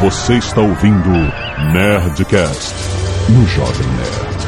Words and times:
Você 0.00 0.34
está 0.34 0.60
ouvindo 0.60 1.10
Nerdcast 1.72 2.72
no 3.30 3.44
Jovem 3.48 3.88
Nerd. 3.88 4.38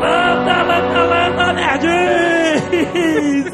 Manda, 0.00 0.64
manda, 0.64 1.06
manda, 1.06 1.52
nerds! 1.52 1.86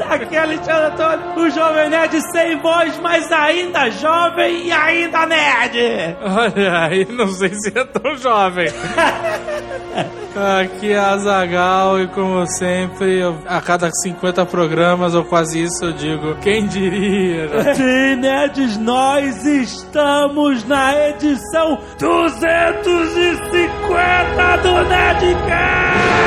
Aqui 0.09 0.35
é 0.35 0.39
Alexandre 0.39 0.85
Antônio, 0.85 1.37
o 1.37 1.49
Jovem 1.51 1.89
Nerd 1.91 2.19
sem 2.31 2.59
voz, 2.61 2.99
mas 2.99 3.31
ainda 3.31 3.91
jovem 3.91 4.65
e 4.65 4.71
ainda 4.71 5.27
nerd! 5.27 5.77
Olha 6.19 6.87
aí, 6.87 7.05
não 7.11 7.27
sei 7.27 7.53
se 7.53 7.77
é 7.77 7.85
tão 7.85 8.17
jovem. 8.17 8.69
Aqui 10.35 10.91
é 10.91 10.97
a 10.97 11.15
Zagal 11.17 12.01
e 12.01 12.07
como 12.07 12.43
sempre, 12.47 13.19
eu- 13.19 13.37
a 13.45 13.61
cada 13.61 13.91
50 14.01 14.43
programas 14.47 15.13
ou 15.13 15.23
quase 15.23 15.61
isso 15.61 15.85
eu 15.85 15.91
digo, 15.93 16.33
quem 16.41 16.65
diria? 16.65 17.45
né? 17.49 17.73
Sim, 17.75 18.15
nerds, 18.15 18.77
nós 18.79 19.45
estamos 19.45 20.67
na 20.67 21.09
edição 21.09 21.77
250 21.99 24.57
do 24.57 24.73
Nerdcast! 24.89 26.23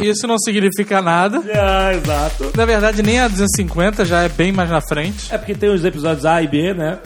Isso 0.00 0.26
não 0.26 0.36
significa 0.36 1.00
nada. 1.00 1.40
É, 1.46 1.94
exato. 1.94 2.50
Na 2.56 2.64
verdade, 2.64 3.04
nem 3.04 3.20
a 3.20 3.28
250 3.28 4.04
já 4.04 4.22
é 4.22 4.28
bem 4.28 4.50
mais 4.50 4.68
na 4.68 4.80
frente. 4.80 5.32
É 5.32 5.38
porque 5.38 5.54
tem 5.54 5.72
os 5.72 5.84
episódios 5.84 6.26
A 6.26 6.42
e 6.42 6.48
B, 6.48 6.74
né? 6.74 6.98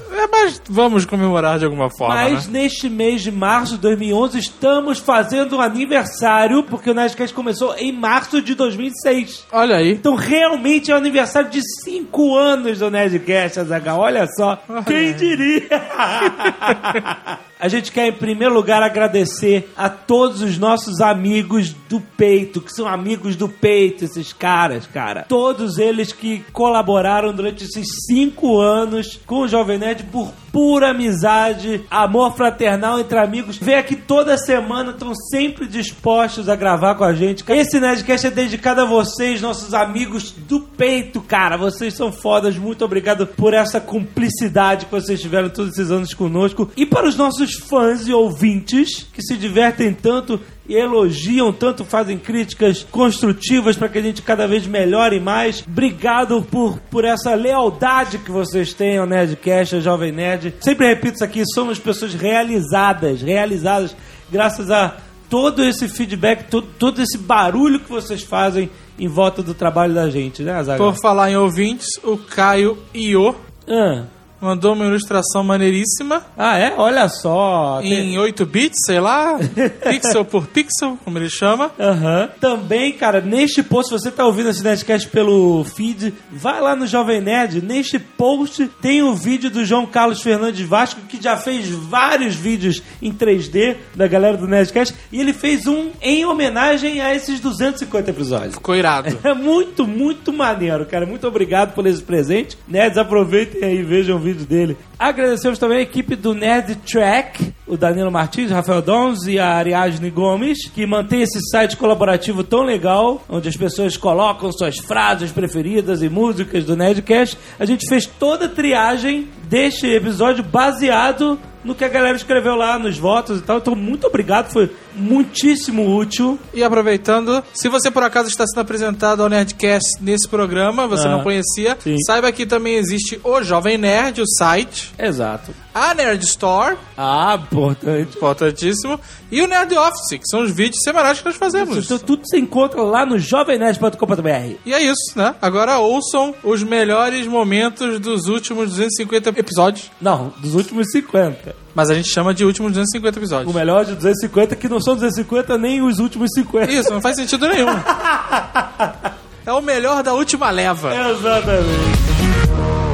Mas 0.46 0.62
vamos 0.68 1.04
comemorar 1.04 1.58
de 1.58 1.64
alguma 1.64 1.90
forma, 1.90 2.14
Mas 2.14 2.46
né? 2.46 2.60
neste 2.60 2.88
mês 2.88 3.20
de 3.22 3.32
março 3.32 3.74
de 3.74 3.80
2011 3.80 4.38
estamos 4.38 4.98
fazendo 5.00 5.56
um 5.56 5.60
aniversário, 5.60 6.62
porque 6.62 6.88
o 6.88 6.94
Nerdcast 6.94 7.34
começou 7.34 7.74
em 7.76 7.90
março 7.90 8.40
de 8.40 8.54
2006. 8.54 9.46
Olha 9.50 9.76
aí. 9.76 9.90
Então 9.90 10.14
realmente 10.14 10.90
é 10.92 10.94
o 10.94 10.98
aniversário 10.98 11.50
de 11.50 11.60
5 11.82 12.36
anos 12.36 12.78
do 12.78 12.88
Nerdcast, 12.90 13.58
Azaghal. 13.60 13.98
Olha 13.98 14.26
só, 14.36 14.56
quem 14.86 15.12
diria? 15.14 15.66
A 17.66 17.68
gente 17.68 17.90
quer, 17.90 18.06
em 18.06 18.12
primeiro 18.12 18.54
lugar, 18.54 18.80
agradecer 18.80 19.72
a 19.76 19.88
todos 19.88 20.40
os 20.40 20.56
nossos 20.56 21.00
amigos 21.00 21.74
do 21.88 22.00
peito, 22.00 22.60
que 22.60 22.72
são 22.72 22.86
amigos 22.86 23.34
do 23.34 23.48
peito, 23.48 24.04
esses 24.04 24.32
caras, 24.32 24.86
cara. 24.86 25.24
Todos 25.28 25.76
eles 25.76 26.12
que 26.12 26.44
colaboraram 26.52 27.32
durante 27.32 27.64
esses 27.64 27.88
cinco 28.06 28.60
anos 28.60 29.18
com 29.26 29.40
o 29.40 29.48
Jovem 29.48 29.78
Nerd 29.78 30.04
por 30.04 30.32
pura 30.56 30.92
amizade, 30.92 31.84
amor 31.90 32.34
fraternal 32.34 32.98
entre 32.98 33.18
amigos. 33.18 33.58
Vem 33.58 33.74
aqui 33.74 33.94
toda 33.94 34.38
semana, 34.38 34.92
estão 34.92 35.14
sempre 35.14 35.66
dispostos 35.66 36.48
a 36.48 36.56
gravar 36.56 36.94
com 36.94 37.04
a 37.04 37.12
gente. 37.12 37.44
Esse 37.46 37.78
Nerdcast 37.78 38.28
é 38.28 38.30
dedicado 38.30 38.80
a 38.80 38.86
vocês, 38.86 39.42
nossos 39.42 39.74
amigos 39.74 40.30
do 40.30 40.60
peito, 40.60 41.20
cara. 41.20 41.58
Vocês 41.58 41.92
são 41.92 42.10
fodas. 42.10 42.56
Muito 42.56 42.82
obrigado 42.86 43.26
por 43.26 43.52
essa 43.52 43.78
cumplicidade 43.78 44.86
que 44.86 44.92
vocês 44.92 45.20
tiveram 45.20 45.50
todos 45.50 45.72
esses 45.72 45.90
anos 45.90 46.14
conosco. 46.14 46.70
E 46.74 46.86
para 46.86 47.06
os 47.06 47.16
nossos 47.16 47.55
fãs 47.56 48.06
e 48.06 48.12
ouvintes 48.12 49.06
que 49.12 49.22
se 49.22 49.36
divertem 49.36 49.92
tanto 49.92 50.40
e 50.68 50.74
elogiam 50.74 51.52
tanto, 51.52 51.84
fazem 51.84 52.18
críticas 52.18 52.84
construtivas 52.90 53.76
para 53.76 53.88
que 53.88 53.98
a 53.98 54.02
gente 54.02 54.22
cada 54.22 54.46
vez 54.48 54.66
melhore 54.66 55.20
mais. 55.20 55.64
Obrigado 55.66 56.42
por, 56.42 56.78
por 56.90 57.04
essa 57.04 57.34
lealdade 57.34 58.18
que 58.18 58.30
vocês 58.30 58.74
têm 58.74 58.98
ao 58.98 59.06
Nerdcast, 59.06 59.76
ao 59.76 59.80
Jovem 59.80 60.12
Nerd. 60.12 60.54
Sempre 60.60 60.88
repito 60.88 61.14
isso 61.14 61.24
aqui, 61.24 61.42
somos 61.54 61.78
pessoas 61.78 62.14
realizadas, 62.14 63.22
realizadas 63.22 63.96
graças 64.30 64.70
a 64.70 64.96
todo 65.30 65.62
esse 65.64 65.88
feedback, 65.88 66.48
todo, 66.48 66.66
todo 66.78 67.02
esse 67.02 67.18
barulho 67.18 67.80
que 67.80 67.90
vocês 67.90 68.22
fazem 68.22 68.70
em 68.98 69.08
volta 69.08 69.42
do 69.42 69.54
trabalho 69.54 69.94
da 69.94 70.08
gente, 70.08 70.42
né, 70.42 70.52
Azaghal? 70.52 70.92
Por 70.92 71.00
falar 71.00 71.30
em 71.30 71.36
ouvintes, 71.36 71.88
o 72.02 72.16
Caio 72.16 72.78
Io 72.94 73.34
Ah. 73.68 74.15
Mandou 74.40 74.74
uma 74.74 74.84
ilustração 74.84 75.42
maneiríssima 75.44 76.22
Ah, 76.36 76.58
é? 76.58 76.74
Olha 76.76 77.08
só. 77.08 77.80
em 77.82 78.18
8 78.18 78.44
bits, 78.46 78.78
sei 78.86 79.00
lá, 79.00 79.38
pixel 79.88 80.24
por 80.24 80.46
pixel, 80.46 80.98
como 81.04 81.18
ele 81.18 81.28
chama. 81.30 81.70
Aham. 81.78 82.28
Também, 82.40 82.92
cara, 82.92 83.20
neste 83.20 83.62
post, 83.62 83.88
se 83.94 83.98
você 84.02 84.10
tá 84.10 84.24
ouvindo 84.26 84.48
esse 84.50 84.62
Nerdcast 84.62 85.08
pelo 85.08 85.64
feed, 85.64 86.12
vai 86.30 86.60
lá 86.60 86.74
no 86.76 86.86
Jovem 86.86 87.20
Nerd. 87.20 87.62
Neste 87.62 87.98
post 87.98 88.66
tem 88.80 89.02
o 89.02 89.14
vídeo 89.14 89.50
do 89.50 89.64
João 89.64 89.86
Carlos 89.86 90.20
Fernandes 90.20 90.66
Vasco, 90.66 91.00
que 91.08 91.22
já 91.22 91.36
fez 91.36 91.68
vários 91.68 92.34
vídeos 92.34 92.82
em 93.00 93.12
3D 93.12 93.76
da 93.94 94.06
galera 94.06 94.36
do 94.36 94.46
Nerdcast. 94.46 94.94
E 95.12 95.20
ele 95.20 95.32
fez 95.32 95.66
um 95.66 95.90
em 96.02 96.24
homenagem 96.24 97.00
a 97.00 97.14
esses 97.14 97.40
250 97.40 98.10
episódios. 98.10 98.54
Ficou 98.54 98.74
irado. 98.74 99.16
É 99.26 99.34
muito, 99.34 99.86
muito 99.86 100.32
maneiro, 100.32 100.86
cara. 100.86 101.04
Muito 101.04 101.26
obrigado 101.26 101.74
por 101.74 101.84
esse 101.86 102.02
presente. 102.02 102.56
Nerds, 102.68 102.96
aproveitem 102.96 103.64
aí 103.64 103.78
e 103.78 103.82
vejam 103.82 104.16
o 104.16 104.20
vídeo 104.20 104.35
dele. 104.44 104.76
Agradecemos 104.98 105.58
também 105.58 105.78
a 105.78 105.82
equipe 105.82 106.14
do 106.14 106.34
Nerd 106.34 106.74
Track, 106.76 107.52
o 107.66 107.76
Danilo 107.76 108.10
Martins, 108.10 108.50
o 108.50 108.54
Rafael 108.54 108.82
Dons 108.82 109.26
e 109.26 109.38
a 109.38 109.54
Ariadne 109.54 110.10
Gomes, 110.10 110.68
que 110.68 110.86
mantém 110.86 111.22
esse 111.22 111.40
site 111.50 111.76
colaborativo 111.76 112.44
tão 112.44 112.62
legal, 112.62 113.24
onde 113.28 113.48
as 113.48 113.56
pessoas 113.56 113.96
colocam 113.96 114.52
suas 114.52 114.78
frases 114.78 115.32
preferidas 115.32 116.02
e 116.02 116.08
músicas 116.08 116.64
do 116.64 116.76
Nerdcast. 116.76 117.38
A 117.58 117.64
gente 117.64 117.88
fez 117.88 118.06
toda 118.06 118.46
a 118.46 118.48
triagem 118.48 119.28
deste 119.48 119.86
episódio 119.86 120.44
baseado 120.44 121.38
no 121.66 121.74
que 121.74 121.84
a 121.84 121.88
galera 121.88 122.16
escreveu 122.16 122.54
lá 122.54 122.78
nos 122.78 122.96
votos 122.96 123.40
e 123.40 123.42
tal. 123.42 123.58
Então, 123.58 123.74
muito 123.74 124.06
obrigado, 124.06 124.50
foi 124.52 124.70
muitíssimo 124.94 125.96
útil. 125.96 126.38
E 126.54 126.62
aproveitando, 126.62 127.42
se 127.52 127.68
você 127.68 127.90
por 127.90 128.02
acaso 128.02 128.28
está 128.28 128.46
sendo 128.46 128.60
apresentado 128.60 129.22
ao 129.22 129.28
Nerdcast 129.28 130.00
nesse 130.00 130.28
programa, 130.28 130.86
você 130.86 131.08
Ah, 131.08 131.10
não 131.10 131.22
conhecia, 131.22 131.76
sim. 131.80 131.96
saiba 132.06 132.30
que 132.32 132.46
também 132.46 132.76
existe 132.76 133.20
o 133.24 133.42
Jovem 133.42 133.76
Nerd, 133.76 134.20
o 134.22 134.26
site, 134.38 134.94
Exato. 134.98 135.52
a 135.74 135.92
Nerd 135.94 136.22
Store, 136.24 136.76
Ah, 136.96 137.38
importante. 137.42 138.16
importantíssimo, 138.16 138.98
e 139.30 139.42
o 139.42 139.46
Nerd 139.46 139.74
Office, 139.74 140.18
que 140.18 140.26
são 140.28 140.42
os 140.42 140.50
vídeos 140.50 140.82
semanais 140.82 141.18
que 141.18 141.24
nós 141.24 141.36
fazemos. 141.36 141.76
Então, 141.84 141.98
tudo 141.98 142.22
se 142.26 142.38
encontra 142.38 142.80
lá 142.82 143.04
no 143.04 143.18
jovemnerd.com.br. 143.18 144.56
E 144.64 144.72
é 144.72 144.82
isso, 144.82 145.16
né? 145.16 145.34
Agora 145.42 145.78
ouçam 145.78 146.34
os 146.44 146.62
melhores 146.62 147.26
momentos 147.26 147.98
dos 147.98 148.26
últimos 148.26 148.70
250 148.70 149.30
episódios. 149.30 149.90
Não, 150.00 150.32
dos 150.38 150.54
últimos 150.54 150.90
50. 150.90 151.54
Mas 151.74 151.90
a 151.90 151.94
gente 151.94 152.08
chama 152.08 152.32
de 152.32 152.44
últimos 152.44 152.72
250 152.72 153.18
episódios. 153.18 153.54
O 153.54 153.56
melhor 153.56 153.84
de 153.84 153.94
250, 153.94 154.56
que 154.56 154.68
não 154.68 154.80
são 154.80 154.94
250 154.94 155.58
nem 155.58 155.82
os 155.82 155.98
últimos 155.98 156.30
50. 156.34 156.72
Isso, 156.72 156.92
não 156.92 157.00
faz 157.00 157.16
sentido 157.16 157.48
nenhum. 157.48 157.66
É 159.46 159.52
o 159.52 159.62
melhor 159.62 160.02
da 160.02 160.12
última 160.12 160.50
leva. 160.50 160.92
Exatamente. 160.92 162.85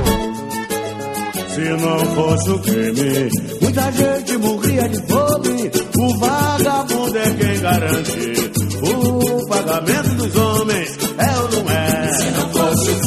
Se 1.55 1.61
não 1.61 1.99
fosse 2.15 2.51
o 2.51 2.59
crime, 2.61 3.29
muita 3.61 3.93
gente 3.93 4.39
morria 4.39 4.89
de 4.89 5.07
fome. 5.07 5.71
O 5.99 6.19
vagabundo 6.19 7.19
é 7.19 7.31
quem 7.31 7.61
garante 7.61 8.53
o 8.83 9.49
pagamento 9.49 10.15
dos 10.15 10.37
homens. 10.37 10.99
É 11.19 11.41
ou 11.41 11.51
não 11.51 11.71
é? 11.71 12.03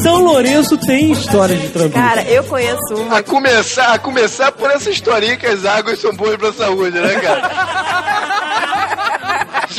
São 0.03 0.23
Lourenço 0.23 0.77
tem 0.77 1.11
histórias 1.11 1.59
de 1.59 1.69
trambique. 1.69 1.99
Cara, 1.99 2.21
eu 2.23 2.43
conheço 2.43 2.95
uma. 2.95 3.17
A 3.17 3.23
começar, 3.23 3.93
a 3.93 3.97
começar 3.97 4.51
por 4.51 4.69
essa 4.69 4.89
historinha 4.91 5.37
que 5.37 5.47
as 5.47 5.65
águas 5.65 5.99
são 5.99 6.13
boas 6.15 6.37
pra 6.37 6.53
saúde, 6.53 6.99
né, 6.99 7.19
cara? 7.19 8.45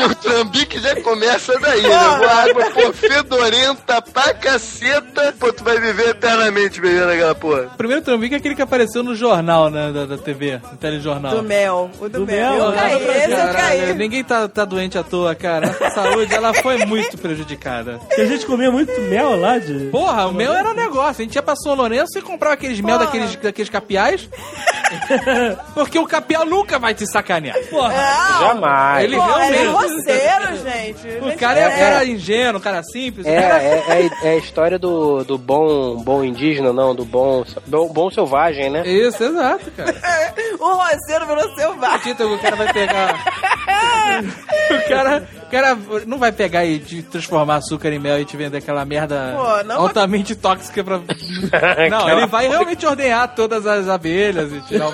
o 0.05 0.15
trambique 0.15 0.79
já 0.81 1.01
começa 1.03 1.59
daí, 1.59 1.83
né? 1.83 1.89
Uma 1.89 2.33
água, 2.43 2.71
pô, 2.71 2.93
fedorenta 2.95 4.03
pra 4.03 4.34
caceta. 4.34 5.34
Pô, 5.39 5.53
tu 5.53 5.62
vai 5.65 5.79
viver 5.81 6.11
eternamente 6.11 6.81
bebendo 6.81 7.12
aquela 7.12 7.34
porra. 7.34 7.62
O 7.73 7.77
primeiro 7.77 8.03
trambique 8.03 8.34
é 8.34 8.39
aquele 8.39 8.55
que 8.55 8.62
apareceu 8.62 9.03
no 9.03 9.15
jornal, 9.15 9.71
né? 9.71 9.93
Da, 9.93 10.07
da 10.07 10.19
TV, 10.19 10.61
no 10.71 10.77
telejornal. 10.79 11.37
Do 11.37 11.43
mel. 11.43 11.91
O 12.01 12.09
do, 12.09 12.21
Do 12.21 12.27
mel. 12.27 12.53
mel, 12.53 12.65
Eu 12.65 12.71
né? 12.71 12.77
caí, 12.77 12.95
esse 13.23 13.33
eu 13.33 13.53
caí. 13.53 13.95
ninguém 13.95 14.25
tá, 14.25 14.49
tá 14.49 14.65
doente 14.65 14.99
à 14.99 15.03
toa, 15.03 15.34
cara. 15.34 15.67
Nossa 15.69 15.91
saúde, 15.91 16.34
ela 16.34 16.53
foi 16.54 16.84
muito 16.87 17.19
prejudicada. 17.19 18.01
Que 18.15 18.21
a 18.21 18.27
gente 18.27 18.47
comia 18.47 18.71
muito 18.71 18.99
mel 19.03 19.39
lá 19.39 19.59
de. 19.59 19.89
Porra, 19.91 20.27
o 20.27 20.33
mel 20.33 20.53
era 20.53 20.69
um 20.71 20.75
negócio. 20.75 21.22
A 21.22 21.25
gente 21.25 21.34
ia 21.37 21.42
pra 21.42 21.57
São 21.57 21.75
Lourenço 21.75 22.19
e 22.19 22.22
comprava 22.22 22.54
aqueles 22.54 22.81
mel 22.81 22.97
Porra. 22.99 23.07
daqueles, 23.07 23.37
daqueles 23.37 23.71
capiais. 23.71 24.28
Porque 25.75 25.99
o 25.99 26.07
capial 26.07 26.45
nunca 26.47 26.78
vai 26.78 26.95
te 26.95 27.07
sacanear. 27.10 27.57
Porra. 27.71 27.92
Não, 27.95 28.41
Jamais. 28.49 29.04
Ele 29.04 29.16
pô, 29.16 29.22
é 29.22 29.27
realmente. 29.51 29.85
Roceiro, 29.94 30.56
gente. 30.62 31.09
O 31.34 31.38
cara 31.38 31.59
é, 31.60 31.62
é- 31.62 31.80
era 31.80 32.04
ingênuo, 32.04 32.60
cara 32.60 32.83
simples. 32.83 33.27
É, 33.27 33.38
o 33.38 33.42
cara- 33.42 33.62
é, 33.62 33.84
é, 33.88 34.10
é 34.22 34.30
a 34.30 34.36
história 34.36 34.78
do, 34.78 35.24
do 35.24 35.38
bom, 35.38 35.97
bom 35.97 36.22
indígena, 36.24 36.72
não, 36.72 36.94
do 36.94 37.04
bom, 37.04 37.44
bom, 37.66 37.88
bom 37.88 38.10
selvagem, 38.10 38.71
né? 38.71 38.86
Isso, 38.86 39.22
exato, 39.22 39.71
cara. 39.72 39.94
O 40.59 40.74
roceiro 40.74 41.27
virou 41.27 41.54
selvagem. 41.54 42.00
Tita, 42.00 42.27
o 42.27 42.38
cara 42.38 42.56
vai 42.56 42.72
pegar. 42.72 43.15
o 44.71 44.88
cara, 44.88 45.28
o 45.42 45.50
cara 45.50 45.78
não 46.06 46.18
vai 46.18 46.32
pegar 46.32 46.65
e 46.65 46.78
te 46.78 47.03
transformar 47.03 47.56
açúcar 47.56 47.92
em 47.92 47.98
mel 47.98 48.18
e 48.21 48.24
te 48.24 48.36
vender 48.36 48.59
aquela 48.59 48.84
merda 48.84 49.34
Pô, 49.36 49.65
não, 49.65 49.82
altamente 49.82 50.34
tóxica 50.34 50.82
pra. 50.82 51.00
Não, 51.91 52.09
ele 52.09 52.27
vai 52.27 52.48
realmente 52.48 52.84
ordenhar 52.86 53.34
todas 53.34 53.66
as 53.66 53.89
abelhas 53.89 54.53
e 54.53 54.60
tirar 54.62 54.89
o. 54.89 54.92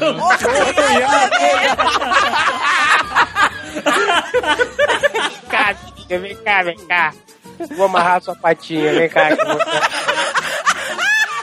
cá, 5.51 5.75
vem 6.09 6.37
cá, 6.37 6.63
vem 6.63 6.77
cá. 6.87 7.13
Vou 7.77 7.87
amarrar 7.87 8.23
sua 8.23 8.35
patinha, 8.37 8.93
vem 8.93 9.09
cá. 9.09 9.37
que 9.37 9.45
vou- 9.45 9.59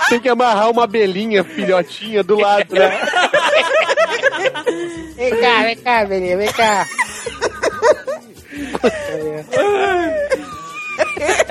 Tem 0.10 0.20
que 0.20 0.30
amarrar 0.30 0.70
uma 0.72 0.84
abelhinha 0.86 1.44
filhotinha 1.44 2.24
do 2.24 2.40
lado, 2.40 2.74
né? 2.74 3.00
Vem 5.16 5.40
cá, 5.40 5.62
vem 5.64 5.78
cá, 5.78 6.06
belinha, 6.06 6.38
vem 6.38 6.52
cá. 6.52 6.86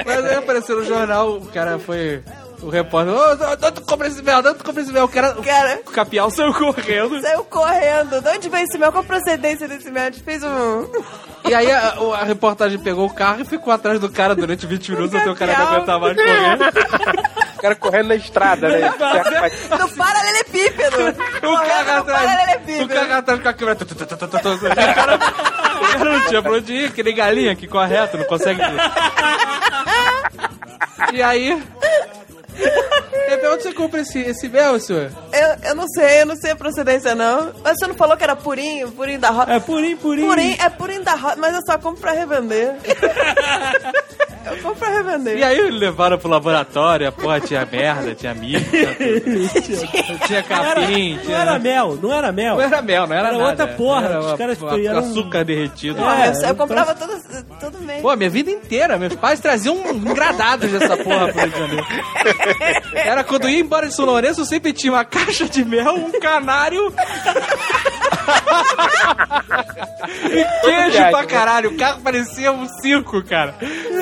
Mas 0.06 0.24
aí 0.24 0.34
apareceu 0.36 0.76
no 0.76 0.84
jornal, 0.84 1.36
o 1.36 1.46
cara 1.46 1.78
foi. 1.78 2.22
O 2.62 2.70
repórter, 2.70 3.14
ô, 3.14 3.18
oh, 3.18 3.72
tu 3.72 3.82
compra 3.82 4.08
esse 4.08 4.20
mel, 4.22 4.42
tu 4.42 4.64
compra 4.64 4.82
esse 4.82 4.92
mel. 4.92 5.04
O 5.04 5.08
cara, 5.08 5.34
Cara, 5.34 5.80
o 5.86 5.90
capial 5.90 6.28
saiu 6.30 6.52
correndo. 6.52 7.20
saiu 7.20 7.44
correndo. 7.44 8.20
De 8.20 8.28
onde 8.28 8.48
veio 8.48 8.64
esse 8.64 8.76
mel? 8.76 8.90
Qual 8.90 9.04
a 9.04 9.06
procedência 9.06 9.68
desse 9.68 9.90
mel? 9.90 10.02
A 10.02 10.10
gente 10.10 10.22
fez 10.22 10.42
um... 10.42 10.88
E 11.48 11.54
aí 11.54 11.70
a, 11.70 11.94
a 12.20 12.24
reportagem 12.24 12.78
pegou 12.78 13.06
o 13.06 13.14
carro 13.14 13.42
e 13.42 13.44
ficou 13.44 13.72
atrás 13.72 14.00
do 14.00 14.10
cara 14.10 14.34
durante 14.34 14.66
20 14.66 14.90
minutos 14.90 15.14
até 15.14 15.30
o 15.30 15.36
cara 15.36 15.56
não 15.56 15.66
aguentar 15.68 16.00
mais 16.00 16.16
correndo. 16.16 16.64
O 17.56 17.60
cara 17.60 17.74
correndo 17.76 18.08
na 18.08 18.14
estrada, 18.16 18.68
né? 18.68 18.92
No 19.78 19.88
paralelepípedo. 19.96 20.96
O 21.42 21.56
cara 21.56 21.98
atrás. 21.98 22.82
O 22.82 22.88
cara 22.88 23.18
atrás 23.18 23.40
com 23.40 23.48
a 23.48 23.52
câmera. 23.52 23.76
tu, 23.76 23.84
tu, 23.86 23.94
tu, 23.94 24.06
tu, 24.06 24.16
tu, 24.16 24.28
tu. 24.28 24.54
O 24.54 24.74
cara, 24.74 25.14
o 25.16 25.98
cara 25.98 26.04
não 26.04 26.26
tinha 26.26 26.42
pra 26.42 26.52
onde 26.52 26.72
ir, 26.72 26.92
que 26.92 27.02
nem 27.02 27.14
galinha 27.14 27.54
que 27.54 27.66
corre 27.66 27.94
reto, 27.94 28.18
não 28.18 28.24
consegue. 28.24 28.60
E 31.12 31.22
aí. 31.22 31.62
Pepe, 33.28 33.46
onde 33.46 33.62
você 33.62 33.72
compra 33.74 34.00
esse, 34.00 34.18
esse 34.20 34.48
mel, 34.48 34.78
senhor? 34.80 35.10
Eu, 35.32 35.68
eu 35.70 35.74
não 35.74 35.86
sei, 35.88 36.22
eu 36.22 36.26
não 36.26 36.36
sei 36.36 36.52
a 36.52 36.56
procedência, 36.56 37.14
não. 37.14 37.52
Mas 37.62 37.74
você 37.78 37.86
não 37.86 37.94
falou 37.94 38.16
que 38.16 38.24
era 38.24 38.34
purinho, 38.34 38.90
purinho 38.92 39.18
da 39.18 39.30
roça? 39.30 39.52
É 39.52 39.60
purinho, 39.60 39.96
purinho. 39.98 40.26
Purinho, 40.28 40.56
é 40.58 40.68
purinho 40.70 41.02
da 41.04 41.12
roça, 41.14 41.36
mas 41.36 41.54
eu 41.54 41.60
só 41.66 41.76
compro 41.78 42.00
pra 42.00 42.12
revender. 42.12 42.74
eu 44.46 44.56
compro 44.62 44.76
pra 44.76 44.88
revender. 44.88 45.36
E 45.38 45.44
aí 45.44 45.70
levaram 45.70 46.18
pro 46.18 46.28
laboratório, 46.28 47.08
a 47.08 47.12
porra 47.12 47.40
tinha 47.40 47.66
merda, 47.70 48.14
tinha 48.14 48.34
milho, 48.34 48.64
tinha, 48.64 50.18
tinha 50.26 50.42
capim, 50.42 51.16
Não 51.16 51.22
tinha. 51.22 51.36
era 51.38 51.58
mel, 51.58 51.98
não 52.00 52.12
era 52.12 52.32
mel. 52.32 52.54
Não 52.56 52.62
era 52.62 52.82
mel, 52.82 53.06
não 53.06 53.14
era 53.16 53.28
Era 53.28 53.36
nada. 53.38 53.50
outra 53.50 53.66
porra, 53.68 54.04
Era 54.06 54.20
os 54.20 54.26
uma- 54.26 54.38
caras 54.38 54.62
uma- 54.62 54.72
criaram 54.72 55.02
um- 55.02 55.10
açúcar 55.10 55.44
derretido. 55.44 56.00
É, 56.02 56.28
eu, 56.28 56.48
eu 56.48 56.54
comprava 56.56 56.94
todo, 56.94 57.12
todo 57.60 57.78
mês. 57.82 58.00
Pô, 58.00 58.14
minha 58.16 58.30
vida 58.30 58.50
inteira, 58.50 58.96
meus 58.96 59.14
pais 59.16 59.38
traziam 59.40 59.76
um 59.76 59.90
engradados 59.92 60.70
dessa 60.70 60.96
porra 60.96 61.28
pro 61.28 61.40
Rio 61.42 61.50
de 61.50 61.58
Janeiro. 61.58 61.86
Era 62.94 63.24
quando 63.24 63.48
ia 63.48 63.60
embora 63.60 63.88
de 63.88 63.94
São 63.94 64.04
Lourenço, 64.04 64.40
eu 64.40 64.44
sempre 64.44 64.72
tinha 64.72 64.92
uma 64.92 65.04
caixa 65.04 65.48
de 65.48 65.64
mel, 65.64 65.94
um 65.94 66.20
canário. 66.20 66.92
e 70.30 70.44
queijo 70.64 71.10
pra 71.10 71.24
caralho. 71.26 71.70
O 71.70 71.76
carro 71.76 72.00
parecia 72.02 72.52
um 72.52 72.68
circo, 72.80 73.22
cara. 73.22 73.54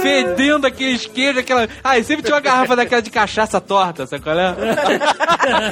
Fedendo 0.03 0.67
aqueles 0.67 1.07
queijos, 1.07 1.39
aquela. 1.39 1.69
Ah, 1.83 1.99
e 1.99 2.05
sempre 2.05 2.23
tinha 2.25 2.35
uma 2.35 2.41
garrafa 2.41 2.77
daquela 2.77 3.03
de 3.03 3.11
cachaça 3.11 3.61
torta, 3.61 4.07
sabe 4.07 4.23
qual 4.23 4.39
é? 4.39 4.55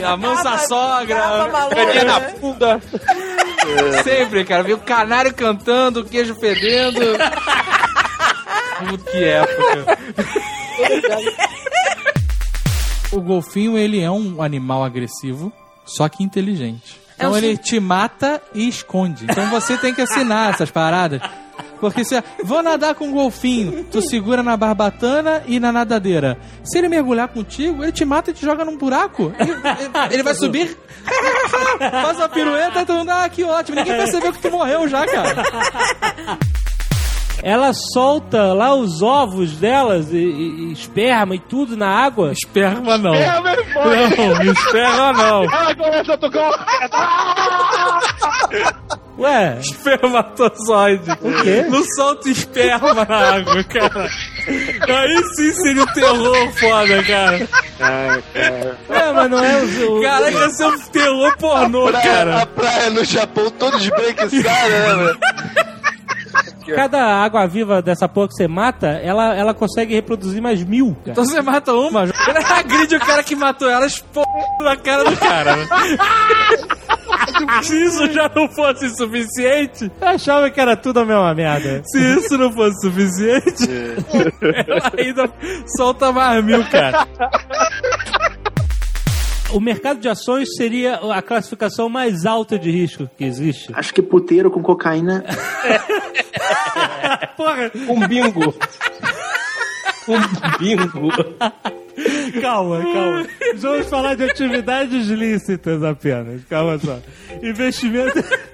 A 0.05 0.17
mansa 0.17 0.43
Garrafa 0.44 0.67
sogra. 0.67 1.49
Caninha 1.75 2.05
na 2.05 2.20
né? 2.20 2.35
bunda. 2.41 2.81
Sempre, 4.03 4.44
cara. 4.44 4.62
Viu 4.62 4.77
o 4.77 4.81
canário 4.81 5.32
cantando, 5.32 6.00
o 6.00 6.05
queijo 6.05 6.35
fedendo. 6.35 7.00
Que 9.11 9.25
época. 9.25 9.99
O 13.15 13.21
golfinho, 13.21 13.79
ele 13.79 14.01
é 14.01 14.11
um 14.11 14.43
animal 14.43 14.83
agressivo, 14.85 15.53
só 15.85 16.09
que 16.09 16.23
inteligente. 16.25 17.01
Então 17.15 17.31
É 17.31 17.33
um 17.33 17.37
ele 17.37 17.57
te 17.57 17.79
mata 17.79 18.43
e 18.55 18.67
esconde. 18.69 19.25
Então 19.25 19.49
você 19.51 19.77
tem 19.79 19.95
que 19.95 20.01
assinar 20.01 20.53
essas 20.53 20.71
paradas. 20.71 21.21
Porque 21.81 22.05
se 22.05 22.21
vou 22.43 22.63
nadar 22.63 22.95
com 22.95 23.07
um 23.09 23.13
golfinho, 23.13 23.85
tu 23.85 24.01
segura 24.01 24.43
na 24.43 24.57
barbatana 24.57 25.43
e 25.47 25.61
na 25.61 25.71
nadadeira. 25.71 26.39
Se 26.65 26.79
ele 26.79 26.89
mergulhar 26.89 27.29
contigo, 27.29 27.83
ele 27.85 27.93
te 27.93 28.05
mata 28.05 28.31
e 28.31 28.35
te 28.35 28.45
joga 28.45 28.65
num 28.65 28.77
buraco. 28.77 29.33
Ele, 29.39 29.51
ele- 29.53 30.15
ele 30.15 30.23
vai 30.23 30.35
subir, 30.35 30.77
faz 31.79 32.17
uma 32.17 32.29
pirueta 32.29 32.81
e 32.83 32.87
tu 32.87 32.93
ah, 33.09 33.29
que 33.29 33.45
ótimo. 33.45 33.77
Ninguém 33.77 33.97
percebeu 33.97 34.33
que 34.33 34.39
tu 34.41 34.51
morreu 34.51 34.89
já, 34.89 35.07
cara. 35.07 35.45
Ela 37.46 37.73
solta 37.93 38.55
lá 38.55 38.75
os 38.75 39.02
ovos 39.02 39.52
delas 39.58 40.11
e, 40.11 40.17
e- 40.17 40.69
e 40.69 40.73
esperma 40.73 41.35
e 41.35 41.38
tudo 41.38 41.76
na 41.76 41.88
água. 41.91 42.32
Esperma 42.32 42.96
não. 42.96 43.14
É, 43.14 43.41
meu 43.43 43.52
irmão. 43.52 43.85
Não, 43.85 44.52
esperma 44.52 45.12
não. 45.12 45.44
Ela 45.44 45.75
começa 45.76 46.14
a 46.14 46.17
tocar 46.17 46.50
Ué, 49.19 49.58
Espermatozoide. 49.61 51.11
O 51.20 51.43
quê? 51.43 51.64
Não 51.69 51.85
solta 51.96 52.29
esperma 52.31 52.94
na 52.94 53.17
água, 53.37 53.62
cara. 53.64 54.08
Aí 54.88 55.23
sim 55.37 55.52
seria 55.52 55.82
um 55.82 55.87
terror 55.93 56.50
foda, 56.58 57.02
cara. 57.05 57.49
é, 58.88 59.12
mas 59.12 59.31
não 59.31 59.38
é 59.44 59.56
o. 59.62 59.99
o 59.99 60.02
Caraca, 60.02 60.31
ia 60.32 60.50
ser 60.50 60.64
um 60.67 60.79
terror 60.88 61.37
pornô, 61.38 61.87
praia, 61.88 62.05
cara. 62.11 62.43
a 62.43 62.46
praia 62.46 62.91
no 62.91 63.05
Japão 63.05 63.50
toda 63.50 63.76
esbranquiçada, 63.76 64.69
né, 64.69 64.94
velho? 64.96 65.19
cada 66.75 67.23
água 67.23 67.47
viva 67.47 67.81
dessa 67.83 68.09
porra 68.09 68.29
que 68.29 68.35
você 68.35 68.49
mata, 68.49 68.87
ela, 68.87 69.35
ela 69.35 69.55
consegue 69.55 69.95
reproduzir 69.95 70.41
mais 70.43 70.63
mil. 70.65 70.95
cara. 70.97 71.11
Então 71.13 71.25
você 71.25 71.41
mata 71.43 71.73
uma, 71.73 72.03
agride 72.59 72.97
o 72.97 73.01
cara 73.01 73.23
que 73.23 73.35
matou 73.37 73.69
ela, 73.69 73.87
expor 73.87 74.25
na 74.61 74.77
cara 74.77 75.05
do 75.05 75.17
cara. 75.17 75.57
né? 75.57 75.67
Se 77.63 77.85
isso 77.85 78.13
já 78.13 78.31
não 78.35 78.49
fosse 78.49 78.89
suficiente, 78.97 79.91
Eu 80.01 80.09
achava 80.09 80.51
que 80.51 80.61
era 80.61 80.77
tudo 80.77 81.01
a 81.01 81.05
mesma 81.05 81.35
merda. 81.35 81.83
se 81.85 81.99
isso 82.17 82.37
não 82.39 82.53
fosse 82.53 82.81
suficiente, 82.81 83.69
ela 84.67 84.93
ainda 84.97 85.31
solta 85.77 86.13
mais 86.13 86.45
mil, 86.45 86.65
cara. 86.69 87.07
O 89.52 89.61
mercado 89.61 90.00
de 90.00 90.08
ações 90.08 90.49
seria 90.56 90.96
a 90.96 91.23
classificação 91.23 91.88
mais 91.88 92.26
alta 92.26 92.58
de 92.58 92.70
risco 92.70 93.08
que 93.17 93.25
existe. 93.25 93.70
Acho 93.75 93.94
que 93.94 94.02
puteiro 94.02 94.50
com 94.50 94.62
cocaína. 94.62 95.25
Porra, 97.37 97.70
Um 97.88 98.06
bingo. 98.08 98.55
Um 100.08 100.58
bingo. 100.58 101.11
calma, 102.41 102.82
calma. 102.82 103.26
Vamos 103.56 103.87
falar 103.88 104.17
de 104.17 104.25
atividades 104.25 105.06
lícitas 105.06 105.82
apenas. 105.82 106.43
Calma 106.44 106.79
só. 106.79 106.99
Investimento. 107.43 108.19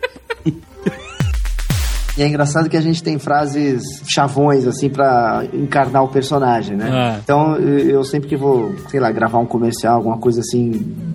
E 2.21 2.23
é 2.23 2.29
engraçado 2.29 2.69
que 2.69 2.77
a 2.77 2.83
gente 2.83 3.03
tem 3.03 3.19
frases 3.19 3.83
chavões, 4.07 4.67
assim, 4.67 4.91
pra 4.91 5.43
encarnar 5.55 6.05
o 6.05 6.09
personagem, 6.09 6.77
né? 6.77 6.91
Ah. 6.93 7.19
Então, 7.25 7.57
eu 7.57 8.05
sempre 8.05 8.29
que 8.29 8.37
vou, 8.37 8.75
sei 8.91 9.01
lá, 9.01 9.11
gravar 9.11 9.39
um 9.39 9.47
comercial, 9.47 9.97
alguma 9.97 10.19
coisa 10.19 10.41
assim 10.41 11.10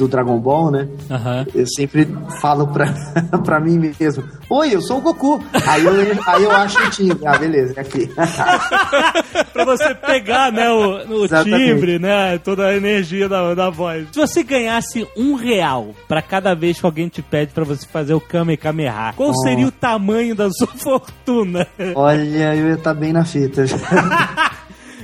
do 0.00 0.08
Dragon 0.08 0.38
Ball, 0.38 0.70
né? 0.70 0.88
Aham. 1.10 1.46
Eu 1.54 1.66
sempre 1.66 2.08
falo 2.40 2.66
pra, 2.66 2.86
pra 3.44 3.60
mim 3.60 3.78
mesmo: 3.78 4.24
Oi, 4.48 4.74
eu 4.74 4.80
sou 4.80 4.98
o 4.98 5.00
Goku. 5.00 5.42
Aí 5.66 5.84
eu, 5.84 5.92
aí 6.26 6.42
eu 6.42 6.50
acho 6.50 6.82
o 6.82 6.90
timbre. 6.90 7.26
Ah, 7.26 7.36
beleza, 7.36 7.74
é 7.76 7.80
aqui. 7.80 8.08
pra 9.52 9.64
você 9.64 9.94
pegar, 9.94 10.50
né, 10.50 10.70
o, 10.70 11.24
o 11.24 11.28
timbre, 11.28 11.98
né, 11.98 12.38
toda 12.38 12.66
a 12.66 12.76
energia 12.76 13.28
da, 13.28 13.54
da 13.54 13.68
voz. 13.68 14.08
Se 14.12 14.18
você 14.18 14.42
ganhasse 14.42 15.06
um 15.16 15.34
real 15.34 15.94
pra 16.08 16.22
cada 16.22 16.54
vez 16.54 16.80
que 16.80 16.86
alguém 16.86 17.08
te 17.08 17.20
pede 17.20 17.52
pra 17.52 17.64
você 17.64 17.86
fazer 17.86 18.14
o 18.14 18.20
Kame 18.20 18.56
Kameha, 18.56 19.12
qual 19.16 19.34
seria 19.34 19.66
o 19.66 19.72
tamanho 19.72 20.34
da 20.34 20.50
sua 20.50 20.68
fortuna? 20.82 21.66
Olha, 21.94 22.54
eu 22.54 22.68
ia 22.68 22.74
estar 22.74 22.94
bem 22.94 23.12
na 23.12 23.24
fita. 23.24 23.64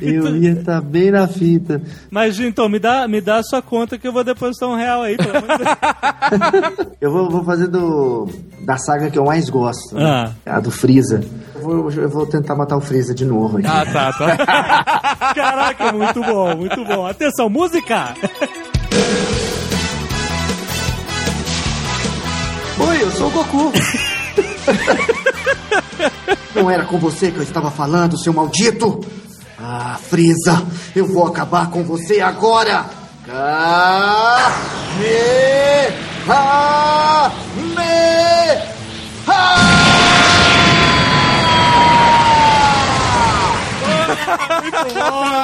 Eu 0.00 0.36
ia 0.36 0.52
estar 0.52 0.80
bem 0.80 1.10
na 1.10 1.26
fita. 1.26 1.80
Mas, 2.10 2.38
então, 2.38 2.68
me 2.68 2.78
dá, 2.78 3.08
me 3.08 3.20
dá 3.20 3.38
a 3.38 3.42
sua 3.42 3.62
conta 3.62 3.98
que 3.98 4.06
eu 4.06 4.12
vou 4.12 4.24
depositar 4.24 4.68
um 4.68 4.76
real 4.76 5.02
aí, 5.02 5.16
pelo 5.16 5.36
amor 5.36 5.48
de 5.48 5.64
Deus. 5.64 5.76
Eu 7.00 7.12
vou, 7.12 7.30
vou 7.30 7.44
fazer 7.44 7.68
do 7.68 8.28
da 8.66 8.76
saga 8.76 9.10
que 9.10 9.18
eu 9.18 9.24
mais 9.24 9.48
gosto, 9.48 9.94
né? 9.94 10.34
a 10.44 10.58
do 10.58 10.72
Freeza. 10.72 11.22
Eu 11.54 11.60
vou, 11.60 11.90
eu 11.92 12.08
vou 12.08 12.26
tentar 12.26 12.56
matar 12.56 12.76
o 12.76 12.80
Freeza 12.80 13.14
de 13.14 13.24
novo 13.24 13.58
aqui. 13.58 13.66
Ah, 13.66 13.86
tá, 13.86 14.12
tá. 14.12 14.36
Caraca, 15.34 15.92
muito 15.92 16.20
bom, 16.20 16.56
muito 16.56 16.84
bom. 16.84 17.06
Atenção, 17.06 17.48
música! 17.48 18.14
Oi, 22.78 23.02
eu 23.02 23.10
sou 23.12 23.28
o 23.28 23.30
Goku. 23.30 23.72
Não 26.54 26.70
era 26.70 26.84
com 26.84 26.98
você 26.98 27.30
que 27.30 27.38
eu 27.38 27.42
estava 27.42 27.70
falando, 27.70 28.18
seu 28.18 28.32
maldito? 28.32 29.00
Ah, 29.68 29.98
Freeza, 30.00 30.64
eu 30.94 31.04
vou 31.04 31.26
acabar 31.26 31.68
com 31.70 31.82
você 31.82 32.20
agora! 32.20 32.86
Kamehameha! 33.26 33.66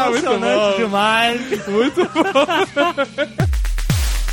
Emocionante 0.07 0.76
demais. 0.76 1.67
Muito 1.67 2.09
bom. 2.14 2.23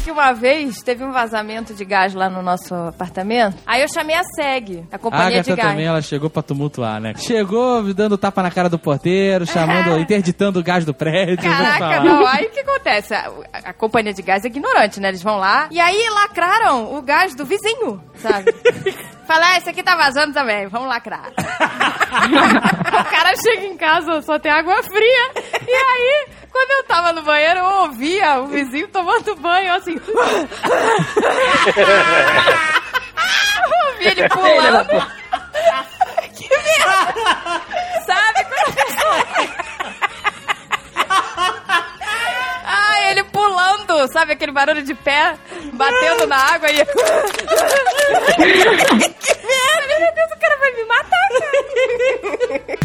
que 0.04 0.12
uma 0.12 0.32
vez 0.34 0.78
teve 0.82 1.04
um 1.04 1.12
vazamento 1.12 1.74
de 1.74 1.84
gás 1.86 2.14
lá 2.14 2.30
no 2.30 2.42
nosso 2.42 2.74
apartamento. 2.74 3.58
Aí 3.66 3.82
eu 3.82 3.88
chamei 3.88 4.16
a 4.16 4.24
SEG, 4.24 4.86
a 4.92 4.96
A 4.96 5.00
companhia 5.00 5.42
de 5.42 5.52
Agatha 5.52 5.56
gás. 5.56 5.70
também, 5.70 5.86
ela 5.86 6.02
chegou 6.02 6.30
pra 6.30 6.42
tumultuar, 6.42 7.00
né? 7.00 7.14
Chegou 7.18 7.94
dando 7.94 8.18
tapa 8.18 8.42
na 8.42 8.52
cara 8.52 8.70
do 8.70 8.80
porteiro, 8.80 9.46
chamando, 9.48 9.98
interditando 10.00 10.60
o 10.60 10.64
gás 10.64 10.86
do 10.86 10.94
prédio. 10.94 11.38
Caraca, 11.50 12.00
não. 12.04 12.26
Aí 12.26 12.46
o 12.46 12.50
que 12.52 12.60
acontece? 12.62 13.14
A, 13.14 13.32
a 13.54 13.74
companhia 13.74 14.14
de 14.14 14.22
gás 14.22 14.44
é 14.44 14.48
ignorante, 14.48 15.00
né? 15.00 15.10
Eles 15.10 15.22
vão 15.24 15.38
lá 15.38 15.68
e 15.72 15.80
aí 15.80 16.10
lacraram 16.14 16.96
o 16.96 17.02
gás 17.02 17.36
do 17.36 17.46
vizinho, 17.46 18.02
sabe? 18.16 18.54
Fala, 19.30 19.46
ah, 19.46 19.58
esse 19.58 19.70
aqui 19.70 19.84
tá 19.84 19.96
vazando 19.96 20.34
também, 20.34 20.66
vamos 20.70 20.88
lacrar. 20.88 21.22
o 21.30 23.04
cara 23.12 23.36
chega 23.36 23.68
em 23.68 23.78
casa, 23.78 24.24
só 24.24 24.40
tem 24.40 24.52
água 24.52 24.82
fria. 24.82 25.32
E 25.68 25.72
aí, 25.72 26.26
quando 26.52 26.72
eu 26.72 26.84
tava 26.86 27.14
no 27.14 27.22
banheiro, 27.22 27.60
eu 27.60 27.66
ouvia 27.84 28.40
o 28.40 28.48
vizinho 28.48 28.88
tomando 28.88 29.36
banho, 29.36 29.72
assim. 29.76 30.02
eu 30.02 30.10
ouvi 33.92 34.08
ele 34.08 34.28
pulando. 34.30 34.90
que 36.36 36.50
merda! 36.50 37.62
Sabe? 38.08 38.46
Quando 38.46 38.68
a 38.68 38.72
pessoa... 38.84 39.69
Pulando, 43.64 44.08
sabe 44.12 44.32
aquele 44.34 44.52
barulho 44.54 44.82
de 44.84 44.94
pé 44.96 45.36
batendo 45.74 46.26
na 46.28 46.38
água 46.38 46.70
e. 46.72 46.76
que 46.86 46.96
merda! 49.46 50.00
Meu 50.00 50.14
Deus, 50.16 50.32
o 50.34 50.40
cara 50.40 50.58
vai 50.58 50.72
me 50.74 50.84
matar, 50.86 51.30
cara! 51.30 52.80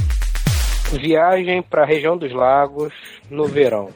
Viagem 1.00 1.62
pra 1.62 1.84
região 1.84 2.16
dos 2.16 2.32
lagos 2.32 2.92
no 3.30 3.46
verão. 3.46 3.88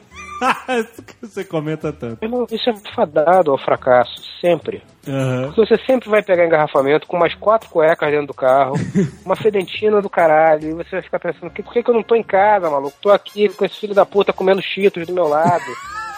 Isso 0.79 1.03
que 1.03 1.13
você 1.21 1.43
comenta 1.43 1.91
tanto. 1.91 2.23
Irmão, 2.23 2.47
Isso 2.49 2.69
é 2.69 2.73
fadado 2.95 3.51
ao 3.51 3.57
fracasso, 3.57 4.13
sempre. 4.39 4.81
Aham. 5.07 5.51
Porque 5.53 5.65
você 5.65 5.77
sempre 5.85 6.09
vai 6.09 6.21
pegar 6.23 6.45
engarrafamento 6.45 7.07
com 7.07 7.17
umas 7.17 7.33
quatro 7.35 7.69
cuecas 7.69 8.09
dentro 8.09 8.27
do 8.27 8.33
carro, 8.33 8.75
uma 9.25 9.35
fedentina 9.35 10.01
do 10.01 10.09
caralho, 10.09 10.69
e 10.69 10.73
você 10.73 10.91
vai 10.91 11.01
ficar 11.01 11.19
pensando, 11.19 11.49
"Que- 11.51 11.61
por 11.63 11.73
que, 11.73 11.83
que 11.83 11.89
eu 11.89 11.93
não 11.95 12.03
tô 12.03 12.15
em 12.15 12.23
casa, 12.23 12.69
maluco? 12.69 12.95
Tô 13.01 13.11
aqui 13.11 13.49
com 13.49 13.65
esse 13.65 13.75
filho 13.79 13.93
da 13.93 14.05
puta 14.05 14.31
comendo 14.31 14.61
cheetos 14.61 15.05
do 15.05 15.13
meu 15.13 15.27
lado. 15.27 15.65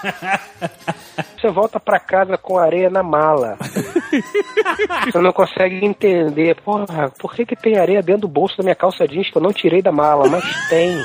Você 1.40 1.50
volta 1.50 1.80
pra 1.80 2.00
casa 2.00 2.38
com 2.38 2.58
areia 2.58 2.90
na 2.90 3.02
mala. 3.02 3.58
Você 5.06 5.20
não 5.20 5.34
consegue 5.34 5.84
entender, 5.84 6.56
porra, 6.62 7.12
por 7.20 7.34
que, 7.34 7.46
que 7.46 7.56
tem 7.56 7.78
areia 7.78 8.02
dentro 8.02 8.22
do 8.22 8.28
bolso 8.28 8.58
da 8.58 8.64
minha 8.64 8.76
calça 8.76 9.08
jeans 9.08 9.30
que 9.30 9.38
eu 9.38 9.42
não 9.42 9.52
tirei 9.52 9.82
da 9.82 9.92
mala? 9.92 10.28
Mas 10.30 10.70
tem. 10.70 10.96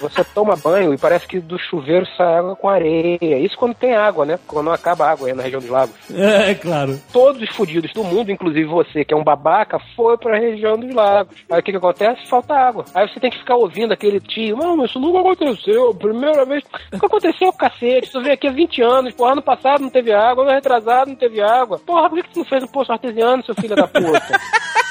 Você 0.00 0.24
toma 0.24 0.56
banho 0.56 0.92
e 0.92 0.98
parece 0.98 1.26
que 1.26 1.40
do 1.40 1.58
chuveiro 1.58 2.06
sai 2.16 2.38
água 2.38 2.56
com 2.56 2.68
areia. 2.68 3.38
Isso 3.38 3.56
quando 3.56 3.74
tem 3.74 3.94
água, 3.94 4.24
né? 4.24 4.38
Quando 4.46 4.66
não 4.66 4.72
acaba 4.72 5.06
a 5.06 5.10
água 5.10 5.28
aí 5.28 5.34
na 5.34 5.42
região 5.42 5.60
dos 5.60 5.70
lagos. 5.70 5.94
É, 6.12 6.50
é 6.50 6.54
claro. 6.54 6.98
Todos 7.12 7.42
os 7.42 7.50
fudidos 7.50 7.92
do 7.92 8.04
mundo, 8.04 8.30
inclusive 8.30 8.64
você, 8.64 9.04
que 9.04 9.14
é 9.14 9.16
um 9.16 9.24
babaca, 9.24 9.78
foi 9.96 10.16
pra 10.16 10.38
região 10.38 10.78
dos 10.78 10.94
lagos. 10.94 11.36
Aí 11.50 11.60
o 11.60 11.62
que, 11.62 11.70
que 11.72 11.76
acontece? 11.76 12.26
Falta 12.28 12.54
água. 12.54 12.84
Aí 12.94 13.08
você 13.08 13.20
tem 13.20 13.30
que 13.30 13.38
ficar 13.38 13.56
ouvindo 13.56 13.92
aquele 13.92 14.20
tio, 14.20 14.56
mano, 14.56 14.84
isso 14.84 14.98
nunca 14.98 15.20
aconteceu. 15.20 15.94
Primeira 15.94 16.44
vez. 16.44 16.64
Nunca 16.92 17.06
aconteceu, 17.06 17.52
cacete. 17.52 18.10
Tu 18.10 18.20
veio 18.20 18.34
aqui 18.34 18.48
há 18.48 18.52
20 18.52 18.82
anos. 18.82 19.14
Porra, 19.14 19.32
ano 19.32 19.42
passado 19.42 19.82
não 19.82 19.90
teve 19.90 20.12
água, 20.12 20.44
ano 20.44 20.52
retrasado 20.52 21.10
não 21.10 21.16
teve 21.16 21.40
água. 21.40 21.78
Porra, 21.78 22.08
por 22.08 22.16
que, 22.16 22.22
que 22.24 22.34
tu 22.34 22.38
não 22.40 22.46
fez 22.46 22.62
um 22.62 22.68
poço 22.68 22.92
artesiano, 22.92 23.44
seu 23.44 23.54
filho 23.54 23.76
da 23.76 23.86
puta? 23.86 24.22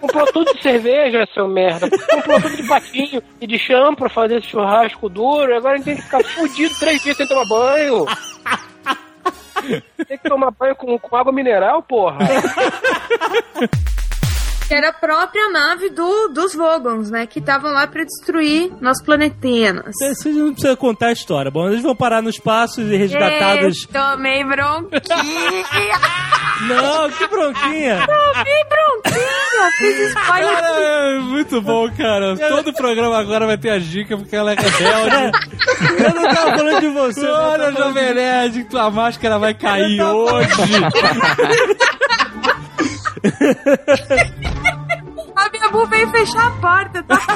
Comprou 0.00 0.26
tudo 0.32 0.54
de 0.54 0.62
cerveja, 0.62 1.28
seu 1.34 1.48
merda. 1.48 1.88
Comprou 1.90 2.40
tudo 2.40 2.56
de 2.56 2.66
patinho 2.66 3.22
e 3.40 3.46
de 3.46 3.58
chão 3.58 3.94
pra 3.94 4.08
fazer 4.08 4.38
esse 4.38 4.48
churrasco 4.48 5.08
duro. 5.08 5.56
Agora 5.56 5.74
a 5.74 5.76
gente 5.76 5.86
tem 5.86 5.96
que 5.96 6.02
ficar 6.02 6.22
fudido 6.24 6.74
três 6.78 7.02
dias 7.02 7.16
sem 7.16 7.26
tomar 7.26 7.46
banho. 7.46 8.06
Tem 10.06 10.16
que 10.18 10.28
tomar 10.28 10.50
banho 10.52 10.76
com, 10.76 10.98
com 10.98 11.16
água 11.16 11.32
mineral, 11.32 11.82
porra. 11.82 12.18
Que 14.68 14.74
era 14.74 14.90
a 14.90 14.92
própria 14.92 15.48
nave 15.50 15.88
do, 15.88 16.28
dos 16.28 16.54
Vogons, 16.54 17.10
né? 17.10 17.26
Que 17.26 17.38
estavam 17.38 17.72
lá 17.72 17.86
pra 17.86 18.04
destruir 18.04 18.70
nosso 18.82 19.02
planetenas. 19.02 19.94
Você 19.98 20.28
não 20.28 20.52
precisa 20.52 20.76
contar 20.76 21.06
a 21.06 21.12
história. 21.12 21.50
Bom, 21.50 21.68
eles 21.68 21.82
vão 21.82 21.96
parar 21.96 22.20
no 22.20 22.28
espaço 22.28 22.82
e 22.82 22.96
resgatados. 22.96 23.86
É, 23.88 23.92
tomei 23.92 24.44
bronquinha. 24.44 25.00
Não, 26.68 27.08
que 27.10 27.26
bronquinha. 27.28 28.04
tomei 28.04 28.64
bronquinha. 28.68 29.70
Fiz 29.78 30.08
spoiler. 30.08 30.60
Cara, 30.60 30.80
é 30.80 31.18
muito 31.20 31.62
bom, 31.62 31.88
cara. 31.96 32.36
Todo 32.36 32.72
programa 32.74 33.16
agora 33.18 33.46
vai 33.46 33.56
ter 33.56 33.70
a 33.70 33.78
dica 33.78 34.16
porque 34.18 34.34
ela 34.34 34.52
é 34.52 34.56
rebelde. 34.56 35.38
Eu 36.04 36.14
não 36.14 36.22
tava 36.34 36.56
falando 36.56 36.80
de 36.80 36.88
você. 36.88 37.24
eu 37.26 37.32
Olha, 37.32 37.72
Jovem 37.72 38.12
Nerd, 38.14 38.64
tua 38.64 38.90
máscara 38.90 39.38
vai 39.38 39.54
cair 39.54 40.02
hoje. 40.02 40.48
Bu 45.78 45.86
veio 45.86 46.10
fechar 46.10 46.48
a 46.48 46.50
porta, 46.50 47.04
tá 47.04 47.16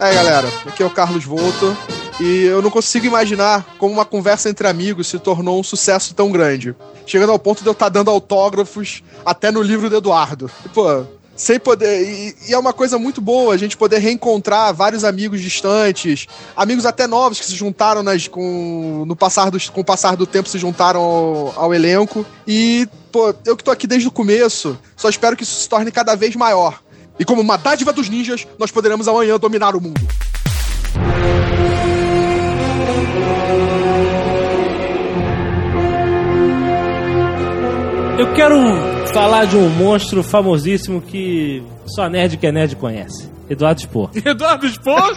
É, 0.00 0.12
galera, 0.12 0.48
aqui 0.66 0.82
é 0.82 0.86
o 0.86 0.90
Carlos 0.90 1.24
Volto. 1.24 1.76
E 2.18 2.44
eu 2.44 2.60
não 2.60 2.70
consigo 2.70 3.06
imaginar 3.06 3.64
como 3.78 3.92
uma 3.92 4.04
conversa 4.04 4.48
entre 4.48 4.66
amigos 4.66 5.06
se 5.06 5.18
tornou 5.20 5.60
um 5.60 5.62
sucesso 5.62 6.12
tão 6.12 6.32
grande. 6.32 6.74
Chegando 7.06 7.30
ao 7.30 7.38
ponto 7.38 7.62
de 7.62 7.68
eu 7.68 7.72
estar 7.72 7.90
dando 7.90 8.10
autógrafos 8.10 9.04
até 9.24 9.52
no 9.52 9.62
livro 9.62 9.88
do 9.88 9.98
Eduardo. 9.98 10.50
Pô, 10.74 11.04
sem 11.36 11.60
poder. 11.60 12.02
E, 12.02 12.34
e 12.48 12.54
é 12.54 12.58
uma 12.58 12.72
coisa 12.72 12.98
muito 12.98 13.20
boa 13.20 13.54
a 13.54 13.56
gente 13.56 13.76
poder 13.76 13.98
reencontrar 13.98 14.74
vários 14.74 15.04
amigos 15.04 15.40
distantes, 15.40 16.26
amigos 16.56 16.86
até 16.86 17.06
novos 17.06 17.38
que 17.38 17.46
se 17.46 17.54
juntaram 17.54 18.02
nas, 18.02 18.26
com, 18.26 19.04
no 19.06 19.14
passar 19.14 19.50
do, 19.50 19.58
com 19.70 19.82
o 19.82 19.84
passar 19.84 20.16
do 20.16 20.26
tempo 20.26 20.48
se 20.48 20.58
juntaram 20.58 21.00
ao, 21.00 21.52
ao 21.56 21.74
elenco. 21.74 22.24
E, 22.46 22.88
pô, 23.12 23.34
eu 23.44 23.56
que 23.56 23.62
tô 23.62 23.70
aqui 23.70 23.86
desde 23.86 24.08
o 24.08 24.12
começo, 24.12 24.78
só 24.96 25.08
espero 25.08 25.36
que 25.36 25.42
isso 25.42 25.60
se 25.60 25.68
torne 25.68 25.92
cada 25.92 26.14
vez 26.16 26.34
maior. 26.34 26.80
E 27.18 27.24
como 27.24 27.40
uma 27.40 27.56
dádiva 27.56 27.92
dos 27.92 28.08
ninjas, 28.08 28.46
nós 28.58 28.70
poderemos 28.70 29.06
amanhã 29.08 29.38
dominar 29.38 29.76
o 29.76 29.80
mundo. 29.80 30.06
Eu 38.18 38.32
quero 38.32 38.95
falar 39.16 39.46
de 39.46 39.56
um 39.56 39.70
monstro 39.70 40.22
famosíssimo 40.22 41.00
que 41.00 41.62
só 41.86 42.08
nerd 42.08 42.36
que 42.36 42.46
é 42.46 42.52
nerd 42.52 42.76
conhece. 42.76 43.36
Eduardo 43.48 43.80
Spor. 43.80 44.10
Eduardo 44.24 44.66
Spor? 44.68 45.14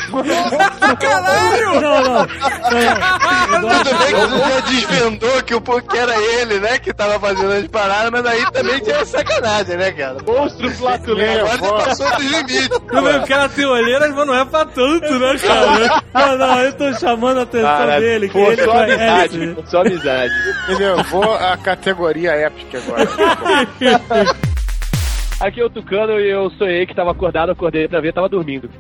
Caralho! 1.00 1.82
Não, 1.82 2.02
não. 2.04 2.28
Tudo 2.28 3.98
bem 3.98 4.08
que 4.08 4.28
você 4.28 4.50
já 4.50 4.60
desvendou 4.62 5.44
que 5.44 5.56
o 5.56 5.62
que 5.62 5.98
era 5.98 6.16
ele, 6.16 6.60
né? 6.60 6.78
Que 6.78 6.94
tava 6.94 7.20
fazendo 7.20 7.52
as 7.54 7.68
paradas, 7.68 8.12
mas 8.12 8.26
aí 8.26 8.52
também 8.52 8.80
tinha 8.82 9.04
sacanagem, 9.06 9.78
né, 9.78 9.92
cara? 9.92 10.18
Monstro 10.26 10.70
flatulento. 10.72 11.46
Agora 11.46 11.58
você 11.58 11.90
passou 11.90 12.18
dos 12.18 12.26
limites. 12.26 12.70
Tudo 12.70 13.02
bem, 13.02 13.18
o 13.18 13.28
cara 13.28 13.50
tem 13.50 13.66
olheiras, 13.66 14.14
mas 14.14 14.28
não 14.28 14.36
é 14.36 14.46
pra 14.46 14.66
tanto, 14.66 15.20
né, 15.20 15.38
cara? 15.40 16.04
Não, 16.14 16.38
não, 16.38 16.60
eu 16.60 16.74
tô 16.74 16.94
chamando 16.94 17.40
a 17.40 17.44
atenção 17.44 17.70
Cara, 17.70 18.00
dele. 18.00 18.28
Que 18.28 18.34
pô, 18.34 18.52
ele 18.52 18.64
só 18.64 18.72
conhece. 18.72 19.36
amizade, 19.36 19.70
só 19.70 19.82
amizade. 19.82 20.34
Entendeu? 20.66 21.04
Vou 21.06 21.34
a 21.34 21.58
categoria 21.58 22.32
épica 22.32 22.78
agora. 22.78 23.08
Aqui 25.40 25.62
é 25.62 25.66
o 25.66 25.70
Tucano 25.70 26.20
e 26.20 26.30
eu 26.30 26.50
sonhei 26.52 26.86
que 26.86 26.94
tava 26.94 27.12
acordado, 27.12 27.52
acordei 27.52 27.88
pra 27.88 28.02
ver, 28.02 28.14
tava 28.14 28.28
dormindo. 28.28 28.70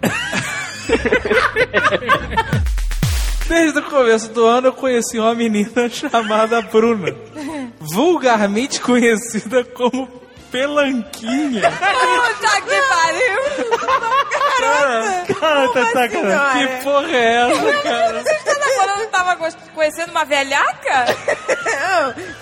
Desde 3.47 3.79
o 3.79 3.83
começo 3.83 4.33
do 4.33 4.45
ano 4.45 4.67
eu 4.67 4.73
conheci 4.73 5.17
uma 5.17 5.33
menina 5.33 5.87
chamada 5.89 6.61
Bruna. 6.61 7.15
Vulgarmente 7.79 8.81
conhecida 8.81 9.63
como 9.63 10.07
Pelanquinha. 10.51 11.71
Puta 11.71 12.61
que 12.61 12.81
pariu! 12.81 13.39
Cara, 14.59 15.25
cara, 15.39 15.73
tá 15.73 15.85
sacanagem. 15.91 16.67
Que 16.67 16.83
porra 16.83 17.11
é 17.11 17.35
essa, 17.35 17.81
cara? 17.81 18.23
Você 18.23 18.31
está 18.31 18.59
que 18.99 19.07
tava 19.07 19.35
conhecendo 19.73 20.11
uma 20.11 20.25
velhaca? 20.25 21.05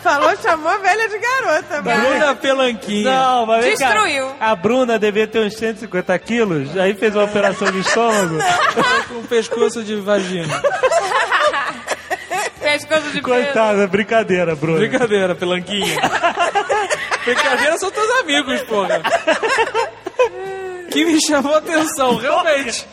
Falou, 0.02 0.36
chamou 0.38 0.72
a 0.72 0.78
velha 0.78 1.10
de 1.10 1.20
garota, 1.20 1.82
mas... 1.82 2.00
Bruna 2.00 2.36
Pelanquinha. 2.36 3.12
Não, 3.12 3.46
mas 3.46 3.66
vem 3.66 3.78
cá. 3.78 3.92
Destruiu. 3.94 4.36
A 4.40 4.56
Bruna 4.56 5.00
devia 5.00 5.28
ter 5.28 5.40
uns 5.40 5.56
150 5.56 6.20
quilos, 6.20 6.78
aí 6.78 6.94
fez 6.94 7.16
uma 7.16 7.26
operação 7.26 7.72
de 7.72 7.80
estômago. 7.80 8.38
Com 9.08 9.24
pescoço 9.24 9.84
de 9.84 9.96
vagina. 9.98 10.62
Pescoço 12.60 13.04
de 13.04 13.22
peso. 13.22 13.24
Coitada, 13.24 13.88
brincadeira, 13.88 14.56
Bruna. 14.56 14.80
Brincadeira, 14.80 15.36
Pelanquinha. 15.36 15.96
Brincadeira 17.36 17.78
são 17.78 17.92
teus 17.92 18.10
amigos, 18.22 18.62
porra. 18.62 19.02
Que 20.90 21.04
me 21.06 21.20
chamou 21.28 21.54
a 21.56 21.58
atenção, 21.58 22.16
realmente. 22.16 22.88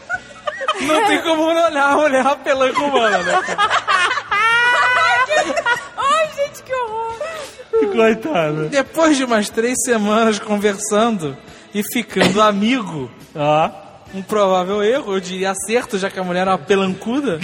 Não 0.80 1.06
tem 1.06 1.22
como 1.22 1.54
não 1.54 1.64
olhar 1.66 1.92
a 1.92 1.96
mulher 1.96 2.36
pelanca 2.42 2.80
humana, 2.82 3.18
né? 3.22 3.40
Ai, 5.96 6.28
gente, 6.36 6.62
que 6.64 6.72
horror! 6.74 7.14
Coitado. 7.92 8.68
Depois 8.68 9.16
de 9.16 9.24
umas 9.24 9.48
três 9.48 9.76
semanas 9.84 10.38
conversando 10.40 11.36
e 11.72 11.82
ficando 11.92 12.42
amigo, 12.42 13.08
Ó. 13.36 13.70
um 14.12 14.22
provável 14.22 14.82
erro, 14.82 15.14
eu 15.14 15.20
diria 15.20 15.52
acerto, 15.52 15.96
já 15.98 16.10
que 16.10 16.18
a 16.18 16.24
mulher 16.24 16.40
era 16.42 16.52
uma 16.52 16.58
pelancuda, 16.58 17.38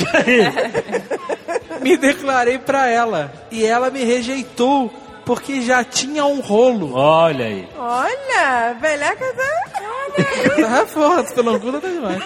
me 1.81 1.97
declarei 1.97 2.59
pra 2.59 2.89
ela. 2.89 3.33
E 3.51 3.65
ela 3.65 3.91
me 3.91 4.03
rejeitou 4.03 4.93
porque 5.31 5.63
já 5.63 5.85
tinha 5.85 6.25
um 6.25 6.41
rolo. 6.41 6.93
Olha 6.93 7.47
aí. 7.47 7.69
Olha, 7.79 8.77
velhaca 8.81 9.25
tá... 9.33 10.81
Ah, 10.81 10.87
porra, 10.93 11.23
pelancuda 11.23 11.81
tá 11.81 11.87
demais. 11.87 12.21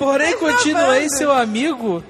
Porém, 0.00 0.36
continuei 0.38 1.08
seu 1.08 1.30
amigo 1.30 2.02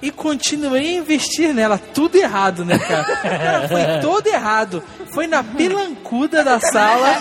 e 0.00 0.12
continuei 0.12 0.86
a 0.86 0.98
investir 0.98 1.52
nela. 1.52 1.76
Tudo 1.76 2.14
errado, 2.14 2.64
né, 2.64 2.78
cara? 2.78 3.66
Foi 3.66 4.00
todo 4.00 4.28
errado. 4.28 4.80
Foi 5.12 5.26
na 5.26 5.42
pelancuda 5.42 6.44
da 6.44 6.60
sala, 6.60 7.16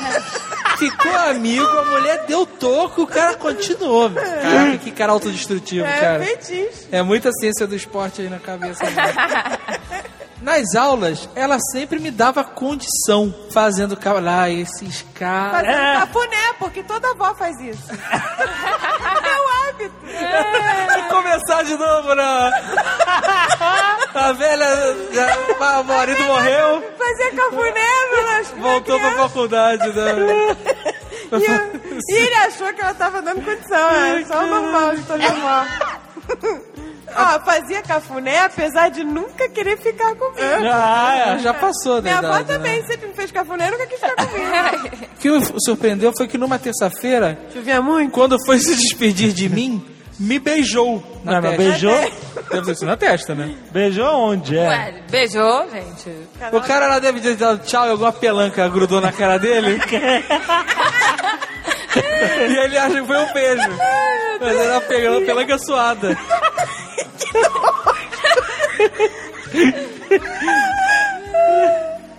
ficou 0.78 1.16
amigo, 1.28 1.66
a 1.66 1.86
mulher 1.86 2.26
deu 2.28 2.46
toco, 2.46 3.02
o 3.02 3.08
cara 3.08 3.34
continuou. 3.34 4.12
Caraca, 4.12 4.78
que 4.78 4.92
cara 4.92 5.12
autodestrutivo, 5.12 5.88
É 5.88 6.00
cara. 6.00 6.24
É 6.92 7.02
muita 7.02 7.32
ciência 7.32 7.66
do 7.66 7.76
esporte 7.76 8.22
aí 8.22 8.30
na 8.30 8.38
cabeça. 8.38 8.84
Nas 10.46 10.75
aulas, 10.75 11.28
ela 11.36 11.58
sempre 11.72 11.98
me 11.98 12.12
dava 12.12 12.44
condição, 12.44 13.34
fazendo 13.52 13.98
lá 14.22 14.48
esses 14.48 15.02
caras. 15.16 15.62
Fazendo 15.62 15.75
É. 15.75 15.94
cafuné, 15.96 16.54
porque 16.60 16.84
toda 16.84 17.10
avó 17.10 17.34
faz 17.34 17.60
isso. 17.60 17.82
é 17.92 19.42
o 19.42 19.70
hábito. 19.70 19.96
Vou 20.94 21.18
começar 21.18 21.64
de 21.64 21.75
novo, 21.75 22.14
né? 22.14 22.24
A 24.14 24.32
velha, 24.34 24.66
já, 25.12 25.80
o 25.82 25.84
marido 25.84 26.24
morreu, 26.24 26.94
Fazer 26.98 27.32
cafuné, 27.36 27.90
pelas 28.12 28.52
voltou 28.52 29.00
pra 29.00 29.12
faculdade, 29.14 29.88
né? 29.94 30.56
E, 31.32 31.44
eu- 31.44 31.82
e 32.08 32.14
ele 32.18 32.36
achou 32.36 32.72
que 32.72 32.82
ela 32.82 32.94
tava 32.94 33.20
dando 33.20 33.44
condição, 33.44 33.90
é 33.90 34.24
só 34.25 34.44
o 34.44 34.48
normal 34.48 34.96
de 34.96 35.02
toda 35.04 35.25
avó. 35.25 35.66
Ó, 37.16 37.40
fazia 37.46 37.82
cafuné 37.82 38.40
apesar 38.40 38.90
de 38.90 39.04
nunca 39.04 39.48
querer 39.50 39.78
ficar 39.78 40.14
comigo. 40.16 40.42
Ah, 40.72 41.38
já 41.40 41.54
passou 41.54 42.02
da 42.02 42.10
Minha 42.20 42.20
avó 42.20 42.44
também 42.44 42.82
né? 42.82 42.88
sempre 42.88 43.08
me 43.08 43.14
fez 43.14 43.32
cafuné 43.32 43.68
e 43.68 43.72
nunca 43.72 43.88
quis 43.88 44.00
ficar 44.00 44.16
comigo. 44.28 45.06
O 45.16 45.18
que 45.26 45.32
me 45.32 45.42
surpreendeu 45.66 46.14
foi 46.16 46.28
que 46.28 46.38
numa 46.38 46.60
terça-feira, 46.60 47.40
Chovia 47.52 47.82
muito? 47.82 48.12
quando 48.12 48.38
foi 48.46 48.60
se 48.60 48.76
despedir 48.76 49.32
de 49.34 49.50
mim, 49.50 49.84
me 50.20 50.38
beijou 50.38 51.04
na 51.24 51.42
Não, 51.42 51.42
mas 51.42 51.58
testa. 51.58 51.64
beijou? 51.72 52.12
Deve 52.52 52.66
ter 52.68 52.76
sido 52.76 52.88
na 52.88 52.98
testa, 52.98 53.34
né? 53.34 53.56
Beijou 53.72 54.06
onde? 54.06 54.56
É. 54.58 54.68
Ué, 54.68 54.94
beijou, 55.10 55.68
gente. 55.72 56.10
O 56.52 56.62
cara 56.62 56.88
lá 56.88 57.00
deve 57.00 57.20
ter 57.22 57.36
dado 57.36 57.64
tchau 57.66 57.88
e 57.88 57.90
alguma 57.90 58.12
pelanca 58.12 58.68
grudou 58.70 59.02
na 59.02 59.12
cara 59.12 59.40
dele. 59.40 59.80
e 62.50 62.58
ele 62.58 62.78
acha 62.78 63.02
que 63.02 63.08
foi 63.08 63.18
um 63.18 63.34
beijo. 63.34 63.70
Mas 64.40 64.56
era 64.58 64.82
pegando 64.82 65.18
a 65.18 65.25
pelanca 65.25 65.58
suada. 65.58 66.18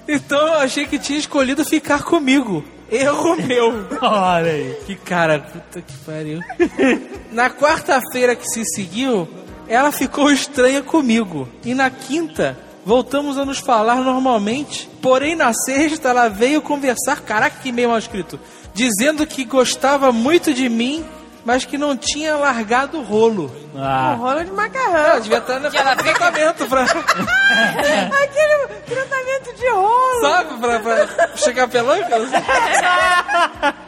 Então 0.08 0.38
eu 0.38 0.54
achei 0.54 0.86
que 0.86 0.98
tinha 0.98 1.18
escolhido 1.18 1.64
ficar 1.64 2.02
comigo. 2.04 2.64
Erro 2.90 3.36
meu. 3.36 3.86
Olha 4.00 4.52
aí. 4.52 4.78
Que 4.86 4.94
cara, 4.94 5.40
puta 5.40 5.82
que 5.82 5.92
pariu. 5.98 6.40
Na 7.32 7.50
quarta-feira 7.50 8.36
que 8.36 8.46
se 8.48 8.64
seguiu, 8.64 9.28
ela 9.66 9.90
ficou 9.90 10.30
estranha 10.30 10.82
comigo. 10.82 11.48
E 11.64 11.74
na 11.74 11.90
quinta, 11.90 12.56
voltamos 12.84 13.36
a 13.36 13.44
nos 13.44 13.58
falar 13.58 13.96
normalmente. 13.96 14.88
Porém, 15.02 15.34
na 15.34 15.52
sexta, 15.52 16.10
ela 16.10 16.28
veio 16.28 16.62
conversar, 16.62 17.22
caraca, 17.22 17.58
que 17.60 17.72
meio 17.72 17.88
mal 17.88 17.98
escrito, 17.98 18.38
dizendo 18.76 19.26
que 19.26 19.44
gostava 19.44 20.12
muito 20.12 20.52
de 20.54 20.68
mim, 20.68 21.04
mas 21.44 21.64
que 21.64 21.76
não 21.78 21.96
tinha 21.96 22.36
largado 22.36 22.98
o 22.98 23.02
rolo. 23.02 23.50
Um 23.74 23.82
Ah. 23.82 24.14
rolo 24.18 24.44
de 24.44 24.50
Ela 24.50 24.56
macarrão. 24.56 25.20
devia 25.20 25.38
estar 25.38 25.58
no 25.58 25.66
ela 25.66 25.96
tratamento 25.96 26.66
pra, 26.66 26.82
Aquele 28.22 28.68
tratamento 28.86 29.54
de 29.58 29.68
rolo. 29.70 30.20
sabe, 30.20 30.54
pra, 30.60 30.78
pra 30.80 31.28
chegar 31.36 31.66
pelanca. 31.68 32.16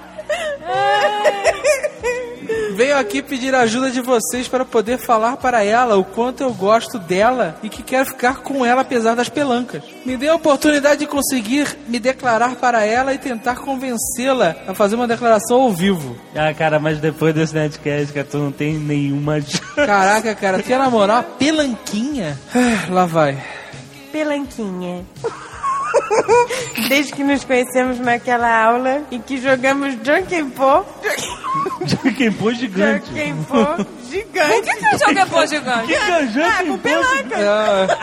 Venho 2.79 2.97
aqui 2.97 3.21
pedir 3.21 3.57
a 3.57 3.63
ajuda 3.63 3.91
de 3.91 4.01
vocês 4.01 4.47
para 4.47 4.65
poder 4.65 4.99
falar 4.99 5.37
para 5.39 5.65
ela 5.65 5.97
o 5.97 6.05
quanto 6.05 6.45
eu 6.45 6.55
gosto 6.55 6.97
dela 6.97 7.57
e 7.61 7.69
que 7.69 7.83
quero 7.83 8.07
ficar 8.07 8.37
com 8.37 8.65
ela 8.65 8.83
apesar 8.83 9.17
das 9.17 9.29
pelancas. 9.29 9.83
Me 10.07 10.17
dê 10.17 10.29
a 10.29 10.37
oportunidade 10.37 11.01
de 11.01 11.07
conseguir 11.09 11.77
me 11.89 11.99
declarar 11.99 12.55
para 12.55 12.85
ela 12.85 13.13
e 13.13 13.19
tentar 13.19 13.57
convencê-la 13.57 14.55
a 14.69 14.75
fazer 14.75 14.95
uma 14.95 15.09
declaração 15.09 15.61
ao 15.61 15.73
vivo. 15.73 16.17
Ah, 16.37 16.55
cara, 16.55 16.79
mas 16.79 17.01
depois 17.01 17.35
desse 17.35 17.53
Netcast, 17.53 18.13
que 18.13 18.23
tu 18.23 18.39
não 18.39 18.53
tem 18.53 18.75
nenhuma 18.79 19.41
chance. 19.43 19.61
Caraca, 19.75 20.33
cara, 20.37 20.63
tu 20.63 20.71
ia 20.71 20.79
namorar 20.79 21.17
uma 21.17 21.23
pelanquinha? 21.25 22.39
Ah, 22.55 22.93
Lá 22.93 23.07
vai. 23.07 23.37
Pelanquinha. 24.13 25.05
Desde 26.89 27.13
que 27.13 27.23
nos 27.25 27.45
conhecemos 27.45 27.99
naquela 27.99 28.65
aula 28.65 29.03
em 29.11 29.21
que 29.21 29.37
jogamos 29.41 29.95
Junkenpô. 29.95 30.85
Junkenpô 31.87 32.53
gigante. 32.53 33.07
Junkenpô 33.09 33.57
gigante. 34.11 34.59
O 34.59 34.63
que 34.63 34.77
que 34.77 34.85
é 34.87 34.99
Junkenpô 34.99 35.47
gigante? 35.47 35.87
Que 35.89 35.95
Ah, 35.95 36.27
Junkenpô 36.27 36.73
com 36.73 36.79
pelanca. 36.79 37.99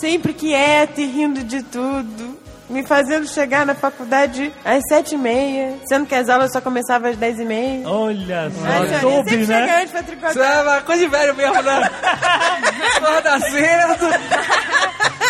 Sempre 0.00 0.32
quieto 0.32 1.00
e 1.00 1.06
rindo 1.06 1.44
de 1.44 1.62
tudo. 1.62 2.39
Me 2.70 2.86
fazendo 2.86 3.26
chegar 3.28 3.66
na 3.66 3.74
faculdade 3.74 4.52
às 4.64 4.80
sete 4.88 5.16
e 5.16 5.18
meia, 5.18 5.74
sendo 5.88 6.06
que 6.06 6.14
as 6.14 6.28
aulas 6.28 6.52
só 6.52 6.60
começavam 6.60 7.10
às 7.10 7.16
dez 7.16 7.38
e 7.40 7.44
meia. 7.44 7.88
Olha 7.88 8.48
só. 8.50 8.60
Mas 8.62 8.92
eu 8.92 9.00
Soube, 9.00 9.30
sempre 9.30 9.46
né? 9.46 9.66
chegante 9.66 9.90
pra 9.90 10.00
Isso 10.00 10.08
tricotar. 10.08 10.58
é 10.58 10.62
uma 10.62 10.80
coisa 10.82 11.02
de 11.02 11.08
velho 11.10 11.34
mesmo, 11.34 11.62
né? 11.62 11.90
Acorda 12.96 13.40
cedo. 13.40 13.98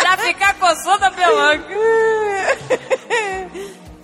Pra 0.01 0.17
ficar 0.19 0.55
coçando 0.55 1.05
a 1.05 1.11
pelanca. 1.11 1.65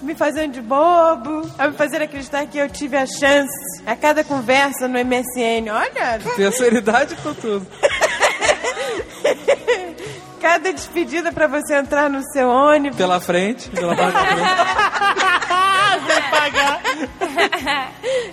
me 0.01 0.15
fazendo 0.15 0.53
de 0.53 0.63
bobo, 0.63 1.51
a 1.59 1.69
me 1.69 1.77
fazer 1.77 2.01
acreditar 2.01 2.47
que 2.47 2.59
eu 2.59 2.69
tive 2.71 2.97
a 2.97 3.07
chance 3.07 3.51
a 3.85 3.97
cada 3.97 4.23
conversa 4.23 4.87
no 4.87 4.99
MSN. 5.05 5.69
Olha, 5.71 6.21
Terceiridade 6.37 7.17
com 7.17 7.35
tudo. 7.35 7.67
cada 10.47 10.73
despedida 10.73 11.33
pra 11.33 11.49
você 11.49 11.75
entrar 11.75 12.09
no 12.09 12.23
seu 12.31 12.49
ônibus. 12.49 12.97
Pela 12.97 13.19
frente, 13.19 13.69
pela 13.71 13.97
parte 13.97 14.13
da 14.13 14.27
frente. 14.27 14.47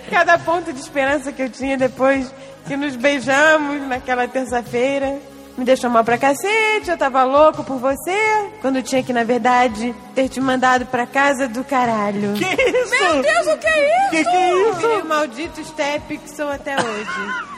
Cada 0.10 0.38
ponto 0.38 0.72
de 0.72 0.78
esperança 0.78 1.32
que 1.32 1.42
eu 1.42 1.50
tinha 1.50 1.76
depois 1.76 2.32
que 2.68 2.76
nos 2.76 2.94
beijamos 2.94 3.82
naquela 3.88 4.28
terça-feira. 4.28 5.18
Me 5.58 5.64
deixou 5.64 5.90
mal 5.90 6.04
pra 6.04 6.16
cacete, 6.16 6.88
eu 6.88 6.96
tava 6.96 7.24
louco 7.24 7.64
por 7.64 7.78
você. 7.78 8.48
Quando 8.60 8.80
tinha 8.80 9.02
que, 9.02 9.12
na 9.12 9.24
verdade, 9.24 9.92
ter 10.14 10.28
te 10.28 10.40
mandado 10.40 10.86
pra 10.86 11.06
casa 11.06 11.48
do 11.48 11.64
caralho. 11.64 12.34
Que 12.34 12.44
isso? 12.44 12.90
Meu 12.90 13.22
Deus, 13.22 13.46
o 13.48 13.58
que 13.58 13.66
é 13.66 13.86
isso? 13.86 14.10
Que 14.10 14.24
que 14.24 14.36
é 14.36 14.52
isso? 14.52 14.78
Virei 14.78 15.00
o 15.00 15.06
maldito 15.06 15.64
step 15.64 16.18
que 16.18 16.30
sou 16.30 16.48
até 16.48 16.76
hoje. 16.76 17.54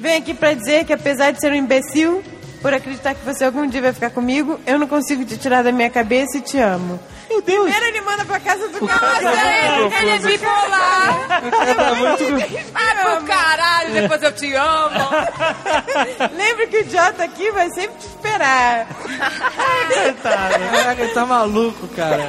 Venho 0.00 0.18
aqui 0.18 0.34
pra 0.34 0.54
dizer 0.54 0.84
que 0.84 0.92
apesar 0.92 1.30
de 1.32 1.40
ser 1.40 1.52
um 1.52 1.56
imbecil, 1.56 2.22
por 2.60 2.74
acreditar 2.74 3.14
que 3.14 3.24
você 3.24 3.44
algum 3.44 3.66
dia 3.66 3.80
vai 3.80 3.92
ficar 3.92 4.10
comigo, 4.10 4.60
eu 4.66 4.78
não 4.78 4.86
consigo 4.86 5.24
te 5.24 5.36
tirar 5.36 5.62
da 5.62 5.72
minha 5.72 5.90
cabeça 5.90 6.38
e 6.38 6.40
te 6.40 6.58
amo. 6.58 7.00
Meu 7.28 7.40
Deus. 7.42 7.70
Primeiro 7.70 7.86
ele 7.86 8.00
manda 8.00 8.24
pra 8.24 8.40
casa 8.40 8.68
do 8.68 8.80
Nossa, 8.80 8.98
caralho. 8.98 9.84
ele, 9.84 9.94
ele 9.94 10.10
é 10.10 10.18
bipolar. 10.18 11.28
Tá 11.28 11.94
muito... 11.94 12.72
Vai 12.72 13.16
pro 13.16 13.26
caralho, 13.26 13.92
depois 13.92 14.22
eu 14.22 14.32
te 14.32 14.54
amo. 14.54 15.10
Lembre 16.36 16.66
que 16.66 16.76
o 16.78 16.80
idiota 16.80 17.24
aqui 17.24 17.50
vai 17.52 17.70
sempre 17.70 17.98
te 17.98 18.06
esperar. 18.06 18.86
Caraca, 20.22 21.02
ele 21.02 21.14
tá 21.14 21.24
maluco, 21.24 21.86
cara. 21.88 22.26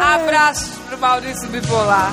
Abraços 0.00 0.70
pro 0.88 0.98
Maurício 0.98 1.46
bipolar. 1.48 2.12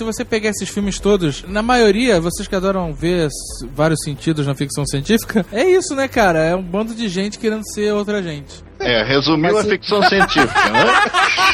Se 0.00 0.04
você 0.04 0.24
pegar 0.24 0.48
esses 0.48 0.66
filmes 0.70 0.98
todos, 0.98 1.44
na 1.46 1.60
maioria, 1.60 2.18
vocês 2.22 2.48
que 2.48 2.54
adoram 2.56 2.90
ver 2.90 3.28
vários 3.74 4.00
sentidos 4.02 4.46
na 4.46 4.54
ficção 4.54 4.86
científica, 4.86 5.44
é 5.52 5.62
isso, 5.62 5.94
né, 5.94 6.08
cara? 6.08 6.38
É 6.38 6.56
um 6.56 6.62
bando 6.62 6.94
de 6.94 7.06
gente 7.06 7.38
querendo 7.38 7.70
ser 7.70 7.92
outra 7.92 8.22
gente. 8.22 8.64
É, 8.78 9.02
resumiu 9.02 9.58
a 9.58 9.62
ficção 9.62 10.02
científica, 10.08 10.70
né? 10.70 10.86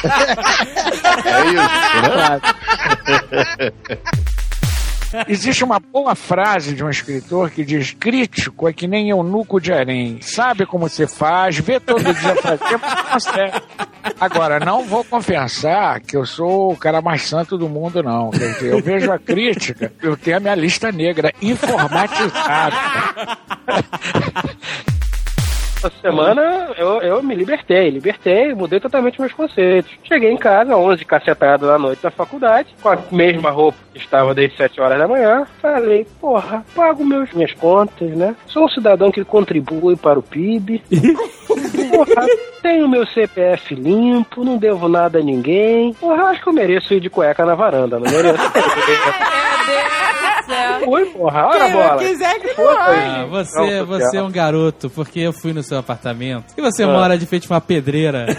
é 1.26 1.44
isso, 1.48 1.59
né? 3.42 4.22
Existe 5.29 5.64
uma 5.64 5.79
boa 5.79 6.14
frase 6.14 6.75
de 6.75 6.85
um 6.85 6.90
escritor 6.90 7.51
que 7.51 7.64
diz: 7.64 7.92
crítico 7.92 8.69
é 8.69 8.73
que 8.73 8.87
nem 8.87 9.11
eunuco 9.11 9.61
de 9.61 9.73
harém. 9.73 10.19
Sabe 10.21 10.66
como 10.66 10.88
se 10.88 11.07
faz, 11.07 11.59
vê 11.59 11.79
todo 11.79 12.03
dia 12.03 12.37
fazer, 12.37 12.79
mas 12.81 13.03
consegue. 13.03 13.62
Agora, 14.21 14.61
não 14.61 14.85
vou 14.85 15.05
confessar 15.05 16.01
que 16.01 16.16
eu 16.16 16.25
sou 16.25 16.73
o 16.73 16.77
cara 16.77 17.01
mais 17.01 17.23
santo 17.23 17.59
do 17.59 17.69
mundo, 17.69 18.03
não. 18.03 18.31
Quer 18.31 18.53
dizer, 18.53 18.73
eu 18.73 18.83
vejo 18.83 19.12
a 19.12 19.19
crítica, 19.19 19.92
eu 20.03 20.16
tenho 20.16 20.37
a 20.37 20.40
minha 20.40 20.55
lista 20.55 20.90
negra 20.90 21.33
informatizada. 21.40 22.77
Essa 25.76 25.90
semana 26.00 26.70
eu, 26.76 27.00
eu 27.02 27.22
me 27.22 27.34
libertei, 27.34 27.90
libertei, 27.90 28.54
mudei 28.54 28.80
totalmente 28.80 29.20
meus 29.20 29.32
conceitos. 29.32 29.92
Cheguei 30.04 30.30
em 30.30 30.36
casa, 30.36 30.76
11 30.76 31.04
cacetado 31.04 31.66
da 31.66 31.78
noite 31.78 32.02
da 32.02 32.10
faculdade, 32.10 32.74
com 32.82 32.88
a 32.88 32.98
mesma 33.12 33.50
roupa 33.50 33.78
que 33.92 33.98
estava 33.98 34.34
desde 34.34 34.56
7 34.56 34.80
horas 34.80 34.98
da 34.98 35.06
manhã. 35.06 35.46
Falei, 35.60 36.06
porra, 36.20 36.64
pago 36.74 37.04
meus, 37.04 37.30
minhas 37.32 37.52
contas, 37.52 38.10
né? 38.10 38.34
Sou 38.46 38.64
um 38.64 38.68
cidadão 38.68 39.10
que 39.10 39.24
contribui 39.24 39.96
para 39.96 40.18
o 40.18 40.22
PIB. 40.22 40.82
porra, 41.90 42.26
tenho 42.62 42.88
meu 42.88 43.06
CPF 43.06 43.74
limpo, 43.74 44.44
não 44.44 44.56
devo 44.56 44.88
nada 44.88 45.18
a 45.18 45.22
ninguém. 45.22 45.92
Porra, 45.94 46.24
acho 46.30 46.42
que 46.42 46.48
eu 46.48 46.52
mereço 46.52 46.94
ir 46.94 47.00
de 47.00 47.10
cueca 47.10 47.44
na 47.44 47.54
varanda, 47.54 47.98
não 47.98 48.10
mereço? 48.10 48.42
Oi, 50.87 51.06
porra, 51.06 51.46
olha 51.46 51.64
a 51.64 51.68
bola. 51.68 51.96
quiser 51.98 52.38
que 52.40 52.50
Ah, 52.61 53.26
você, 53.28 53.82
você 53.82 54.16
é 54.18 54.22
um 54.22 54.30
garoto, 54.30 54.88
porque 54.90 55.20
eu 55.20 55.32
fui 55.32 55.52
no 55.52 55.62
seu 55.62 55.78
apartamento. 55.78 56.54
E 56.56 56.61
você 56.62 56.85
Ah. 56.85 56.88
mora 56.88 57.18
de 57.18 57.26
frente 57.26 57.46
a 57.50 57.54
uma 57.54 57.61
pedreira. 57.61 58.26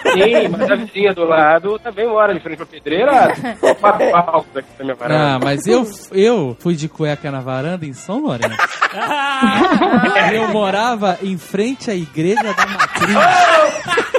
Sim, 0.00 0.48
mas 0.48 0.70
a 0.70 0.74
vizinha 0.76 1.12
do 1.12 1.24
lado 1.24 1.78
também 1.78 2.08
mora 2.08 2.32
de 2.32 2.40
frente 2.40 2.56
pra 2.56 2.64
pedreira. 2.66 3.34
Quatro 3.78 4.10
palcos 4.10 4.56
aqui 4.56 4.68
na 4.78 4.84
minha 4.86 4.96
varanda. 4.96 5.34
Ah, 5.34 5.38
mas 5.38 5.66
eu, 5.66 5.86
eu 6.12 6.56
fui 6.58 6.74
de 6.74 6.88
cueca 6.88 7.30
na 7.30 7.40
varanda 7.40 7.84
em 7.84 7.92
São 7.92 8.18
Lourenço. 8.22 8.56
eu 10.32 10.48
morava 10.48 11.18
em 11.22 11.36
frente 11.36 11.90
à 11.90 11.94
igreja 11.94 12.42
da 12.42 12.66
matriz. 12.66 13.16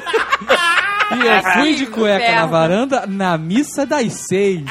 E 1.13 1.27
eu 1.27 1.43
fui 1.53 1.75
de 1.75 1.85
cueca 1.87 2.31
na 2.35 2.45
varanda 2.45 3.03
na 3.05 3.37
missa 3.37 3.85
das 3.85 4.13
seis. 4.29 4.63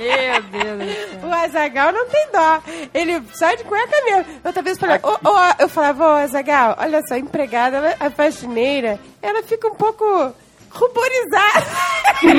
Meu 0.00 0.42
Deus. 0.42 1.24
O 1.24 1.32
Azagal 1.32 1.92
não 1.92 2.06
tem 2.08 2.26
dó. 2.32 2.62
Ele 2.94 3.22
sai 3.34 3.56
de 3.56 3.64
cueca 3.64 4.04
mesmo. 4.04 4.24
Outra 4.44 4.62
vez 4.62 4.76
eu 4.76 4.80
falei, 4.80 5.00
ô, 5.02 5.28
ô, 5.28 5.38
eu 5.58 5.68
falava, 5.68 6.04
ô 6.08 6.16
Azagal, 6.16 6.76
olha 6.78 7.00
só, 7.06 7.14
a 7.14 7.18
empregada, 7.18 7.96
a 8.00 8.10
faxineira, 8.10 8.98
ela 9.20 9.42
fica 9.42 9.68
um 9.68 9.74
pouco 9.74 10.04
ruborizada. 10.70 11.66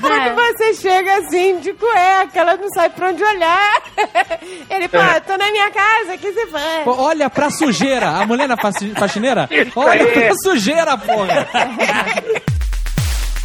Quando 0.00 0.34
você 0.56 0.74
chega 0.74 1.18
assim, 1.18 1.58
de 1.60 1.72
cueca, 1.74 2.30
ela 2.40 2.56
não 2.56 2.68
sabe 2.70 2.94
pra 2.94 3.08
onde 3.08 3.22
olhar. 3.22 3.82
Ele, 4.68 4.88
pô, 4.88 4.98
tô 5.26 5.36
na 5.36 5.50
minha 5.50 5.70
casa, 5.70 6.14
o 6.14 6.18
que 6.18 6.32
você 6.32 6.46
faz? 6.48 6.84
Pô, 6.84 6.94
olha 7.00 7.30
pra 7.30 7.50
sujeira. 7.50 8.08
A 8.08 8.26
mulher 8.26 8.48
na 8.48 8.56
faxi- 8.56 8.92
faxineira? 8.96 9.48
Olha 9.76 10.06
pra 10.06 10.34
sujeira, 10.42 10.96
porra. 10.98 11.46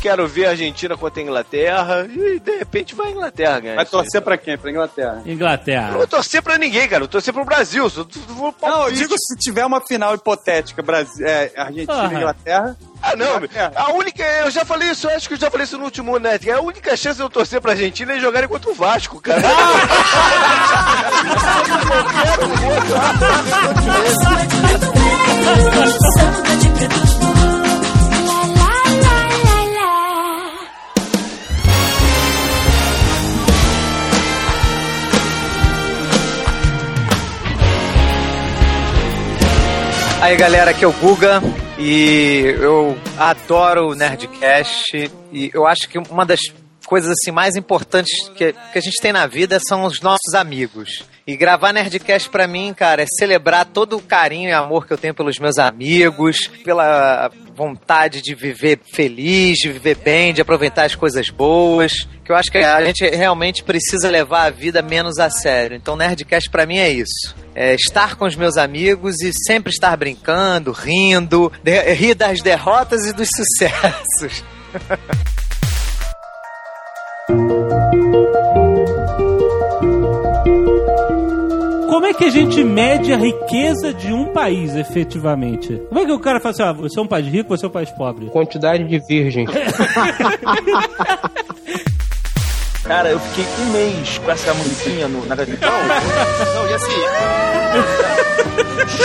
Quero 0.01 0.27
ver 0.27 0.47
a 0.47 0.49
Argentina 0.49 0.97
contra 0.97 1.21
a 1.21 1.23
Inglaterra 1.23 2.07
e 2.09 2.39
de 2.39 2.57
repente 2.57 2.95
vai 2.95 3.09
a 3.09 3.11
Inglaterra 3.11 3.59
ganhar. 3.59 3.75
Vai 3.75 3.85
torcer 3.85 4.19
pra 4.21 4.35
quem? 4.35 4.57
Pra 4.57 4.71
Inglaterra. 4.71 5.21
Eu 5.23 5.31
Inglaterra. 5.33 5.89
não 5.91 5.97
vou 5.99 6.07
torcer 6.07 6.41
pra 6.41 6.57
ninguém, 6.57 6.81
cara. 6.87 6.95
Eu 6.95 6.99
vou 7.01 7.07
torcer 7.07 7.31
pro 7.31 7.45
Brasil. 7.45 7.87
Vou 8.29 8.53
Não, 8.63 8.87
eu 8.87 8.93
digo 8.93 9.13
se 9.15 9.37
tiver 9.37 9.63
uma 9.63 9.79
final 9.79 10.15
hipotética, 10.15 10.81
Brasil, 10.81 11.23
é, 11.25 11.51
Argentina 11.55 12.07
Ah. 12.07 12.11
e 12.11 12.15
Inglaterra. 12.15 12.75
Ah, 13.03 13.15
não, 13.15 13.39
meu. 13.39 13.49
a 13.75 13.91
única. 13.93 14.23
Eu 14.23 14.49
já 14.49 14.65
falei 14.65 14.89
isso, 14.89 15.07
eu 15.07 15.15
acho 15.15 15.27
que 15.27 15.35
eu 15.35 15.39
já 15.39 15.51
falei 15.51 15.65
isso 15.65 15.77
no 15.77 15.83
último 15.85 16.17
Nerd. 16.17 16.49
A 16.49 16.61
única 16.61 16.97
chance 16.97 17.17
de 17.17 17.23
eu 17.23 17.29
torcer 17.29 17.61
pra 17.61 17.73
Argentina 17.73 18.13
é 18.13 18.19
jogarem 18.19 18.49
contra 18.49 18.71
o 18.71 18.73
Vasco, 18.73 19.21
cara. 19.21 19.39
Aí 40.21 40.37
galera, 40.37 40.69
aqui 40.69 40.85
é 40.85 40.87
o 40.87 40.93
Guga 40.93 41.41
e 41.79 42.55
eu 42.59 42.95
adoro 43.17 43.89
o 43.89 43.95
Nerdcast 43.95 45.11
e 45.33 45.49
eu 45.51 45.65
acho 45.65 45.89
que 45.89 45.97
uma 45.97 46.23
das 46.23 46.41
coisas 46.85 47.11
assim 47.11 47.31
mais 47.31 47.55
importantes 47.55 48.29
que, 48.29 48.53
que 48.53 48.77
a 48.77 48.81
gente 48.81 49.01
tem 49.01 49.13
na 49.13 49.25
vida 49.27 49.59
são 49.59 49.83
os 49.83 50.01
nossos 50.01 50.33
amigos. 50.33 51.03
E 51.25 51.37
gravar 51.37 51.71
Nerdcast 51.71 52.29
pra 52.29 52.47
mim, 52.47 52.73
cara, 52.73 53.03
é 53.03 53.05
celebrar 53.07 53.65
todo 53.65 53.95
o 53.95 54.01
carinho 54.01 54.49
e 54.49 54.53
amor 54.53 54.87
que 54.87 54.93
eu 54.93 54.97
tenho 54.97 55.13
pelos 55.13 55.37
meus 55.37 55.57
amigos, 55.59 56.47
pela 56.63 57.29
vontade 57.55 58.21
de 58.21 58.33
viver 58.33 58.79
feliz, 58.93 59.59
de 59.59 59.71
viver 59.71 59.95
bem, 59.95 60.33
de 60.33 60.41
aproveitar 60.41 60.83
as 60.83 60.95
coisas 60.95 61.29
boas. 61.29 61.93
Que 62.25 62.31
eu 62.31 62.35
acho 62.35 62.51
que 62.51 62.57
a 62.57 62.83
gente 62.83 63.07
realmente 63.07 63.63
precisa 63.63 64.09
levar 64.09 64.47
a 64.47 64.49
vida 64.49 64.81
menos 64.81 65.19
a 65.19 65.29
sério. 65.29 65.77
Então, 65.77 65.95
Nerdcast 65.95 66.49
pra 66.49 66.65
mim 66.65 66.79
é 66.79 66.89
isso. 66.89 67.35
É 67.53 67.75
estar 67.75 68.15
com 68.15 68.25
os 68.25 68.35
meus 68.35 68.57
amigos 68.57 69.21
e 69.21 69.31
sempre 69.45 69.71
estar 69.71 69.95
brincando, 69.95 70.71
rindo, 70.71 71.51
rir 71.95 72.15
das 72.15 72.41
derrotas 72.41 73.05
e 73.05 73.13
dos 73.13 73.29
sucessos. 73.35 74.43
Como 81.87 82.05
é 82.05 82.13
que 82.13 82.23
a 82.25 82.29
gente 82.29 82.63
mede 82.63 83.13
a 83.13 83.17
riqueza 83.17 83.93
de 83.93 84.13
um 84.13 84.25
país, 84.27 84.75
efetivamente? 84.75 85.81
Como 85.89 85.99
é 85.99 86.05
que 86.05 86.11
o 86.11 86.19
cara 86.19 86.39
fala 86.39 86.51
assim, 86.53 86.63
ah, 86.63 86.71
você 86.73 86.99
é 86.99 87.01
um 87.03 87.07
país 87.07 87.27
rico, 87.27 87.49
você 87.49 87.65
é 87.65 87.69
um 87.69 87.71
país 87.71 87.89
pobre? 87.91 88.27
Quantidade 88.27 88.83
de 88.83 88.99
virgens. 89.07 89.49
Cara, 92.83 93.09
eu 93.09 93.19
fiquei 93.19 93.45
um 93.59 93.71
mês 93.71 94.17
com 94.17 94.31
essa 94.31 94.53
musiquinha 94.53 95.07
no, 95.07 95.25
na 95.25 95.35
televisão. 95.35 95.69
Não, 95.69 96.69
e 96.69 96.73
assim. 96.73 98.20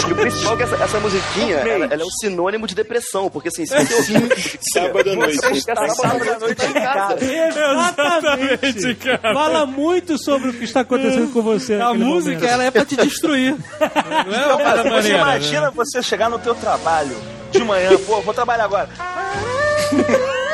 E 0.08 0.12
o 0.12 0.16
principal 0.16 0.54
é 0.54 0.56
que 0.56 0.62
essa, 0.62 0.76
essa 0.76 1.00
musiquinha, 1.00 1.56
ela, 1.56 1.84
ela 1.86 2.02
é 2.02 2.04
um 2.04 2.10
sinônimo 2.20 2.66
de 2.66 2.74
depressão, 2.74 3.28
porque 3.30 3.48
assim, 3.48 3.66
se 3.66 3.74
você 3.74 3.94
ouvir. 3.94 4.58
Sábado 4.72 5.10
à 5.10 5.14
noite. 5.14 5.36
Você 5.36 5.52
está 5.52 5.88
sábado 5.88 6.30
à 6.30 6.38
noite 6.38 6.66
em 6.66 6.72
casa. 6.72 7.16
Exatamente, 7.24 8.94
cara. 8.96 9.34
Fala 9.34 9.66
muito 9.66 10.18
sobre 10.22 10.50
o 10.50 10.52
que 10.54 10.64
está 10.64 10.80
acontecendo 10.80 11.32
com 11.32 11.42
você. 11.42 11.74
A 11.74 11.92
música, 11.94 12.34
momento. 12.36 12.44
ela 12.52 12.64
é 12.64 12.70
pra 12.70 12.84
te 12.84 12.96
destruir. 12.96 13.56
Não 13.80 14.34
é 14.34 14.46
uma 14.46 14.54
Então, 14.54 14.58
cara, 14.58 14.64
parada 14.64 14.82
você 14.82 14.90
maneira, 14.90 15.18
imagina 15.18 15.60
né? 15.66 15.72
você 15.74 16.02
chegar 16.02 16.28
no 16.30 16.38
teu 16.38 16.54
trabalho 16.54 17.16
de 17.50 17.62
manhã, 17.64 17.90
pô, 18.06 18.20
vou 18.20 18.34
trabalhar 18.34 18.64
agora. 18.64 18.88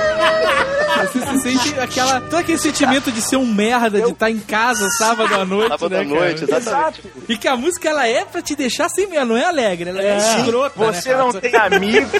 Você 1.02 1.18
se 1.26 1.38
sente 1.40 1.80
aquela, 1.80 2.20
todo 2.20 2.36
aquele 2.36 2.58
sentimento 2.58 3.10
de 3.10 3.20
ser 3.20 3.36
um 3.36 3.46
merda, 3.46 4.00
de 4.00 4.10
estar 4.10 4.30
em 4.30 4.38
casa 4.38 4.88
sábado 4.98 5.34
à 5.34 5.44
noite, 5.44 5.68
Sábado 5.70 5.90
né, 5.94 6.00
à 6.00 6.04
noite, 6.04 6.46
cara? 6.46 6.58
exatamente. 6.60 7.02
E 7.28 7.36
que 7.36 7.48
a 7.48 7.56
música, 7.56 7.88
ela 7.88 8.06
é 8.06 8.24
pra 8.24 8.40
te 8.40 8.54
deixar 8.54 8.86
assim, 8.86 9.06
ela 9.12 9.24
não 9.24 9.36
é 9.36 9.44
alegre, 9.44 9.90
ela 9.90 10.00
é, 10.02 10.20
Sim, 10.20 10.40
escrota, 10.40 10.78
né, 10.80 10.92
você 10.92 11.10
cara? 11.10 11.24
não 11.24 11.32
tem 11.32 11.56
amigos, 11.56 12.10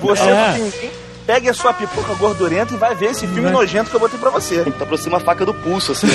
você 0.00 0.22
É. 0.22 0.34
não 0.34 0.52
tem 0.54 0.62
ninguém. 0.62 0.90
Pegue 1.26 1.48
a 1.48 1.54
sua 1.54 1.74
pipoca 1.74 2.14
gordurenta 2.14 2.72
e 2.72 2.76
vai 2.76 2.94
ver 2.94 3.10
esse 3.10 3.26
filme 3.26 3.42
Vai. 3.42 3.52
nojento 3.52 3.90
que 3.90 3.96
eu 3.96 4.00
botei 4.00 4.16
pra 4.18 4.30
você. 4.30 4.62
Tá 4.64 4.84
aproxima 4.84 5.16
a 5.16 5.20
faca 5.20 5.44
do 5.44 5.52
pulso, 5.52 5.90
assim, 5.90 6.06
né? 6.06 6.12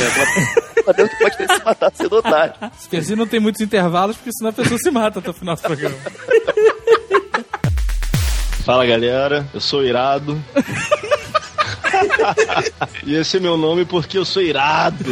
Pra 0.86 0.94
Deus 0.96 1.10
que 1.10 1.18
pode 1.18 1.38
ter 1.38 1.52
se 1.52 1.66
matado 1.66 1.94
ou 2.10 2.22
tarde. 2.24 2.56
Assim 2.98 3.16
não 3.16 3.28
tem 3.28 3.38
muitos 3.40 3.60
intervalos, 3.62 4.16
porque 4.16 4.32
senão 4.32 4.52
a 4.52 4.54
pessoa 4.54 4.80
se 4.80 4.90
mata 4.90 5.20
até 5.20 5.30
o 5.30 5.34
final 5.34 5.56
do 5.56 5.62
programa. 5.62 5.96
Fala 8.66 8.86
galera, 8.86 9.46
eu 9.54 9.60
sou 9.60 9.84
irado. 9.84 10.42
e 13.06 13.16
esse 13.16 13.38
é 13.38 13.40
meu 13.40 13.58
nome 13.58 13.86
porque 13.86 14.18
eu 14.18 14.26
sou 14.26 14.42
irado. 14.42 15.06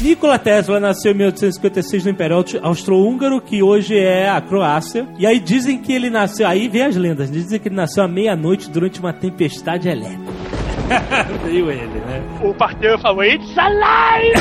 Nikola 0.00 0.38
Tesla 0.38 0.78
nasceu 0.78 1.12
em 1.12 1.16
1856 1.16 2.04
no 2.04 2.10
Império 2.10 2.44
Austro-Húngaro, 2.62 3.40
que 3.40 3.62
hoje 3.62 3.96
é 3.96 4.28
a 4.28 4.40
Croácia. 4.40 5.06
E 5.18 5.26
aí 5.26 5.40
dizem 5.40 5.78
que 5.78 5.92
ele 5.92 6.10
nasceu, 6.10 6.46
aí 6.46 6.68
vem 6.68 6.82
as 6.82 6.96
lendas, 6.96 7.30
dizem 7.30 7.58
que 7.58 7.68
ele 7.68 7.76
nasceu 7.76 8.04
à 8.04 8.08
meia-noite 8.08 8.70
durante 8.70 9.00
uma 9.00 9.12
tempestade 9.12 9.88
elétrica. 9.88 10.32
Veio 11.44 11.70
ele, 11.70 11.86
né? 11.86 12.22
O 12.42 12.52
parteiro 12.52 12.98
falou, 12.98 13.24
It's 13.24 13.56
alive! 13.56 14.34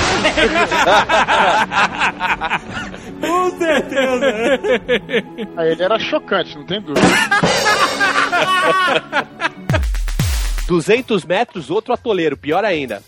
Com 3.27 3.57
certeza. 3.57 4.25
Aí 5.57 5.71
ele 5.71 5.83
era 5.83 5.99
chocante, 5.99 6.55
não 6.57 6.65
tem 6.65 6.81
dúvida. 6.81 7.01
200 10.67 11.25
metros, 11.25 11.69
outro 11.69 11.93
atoleiro, 11.93 12.37
pior 12.37 12.63
ainda. 12.63 13.03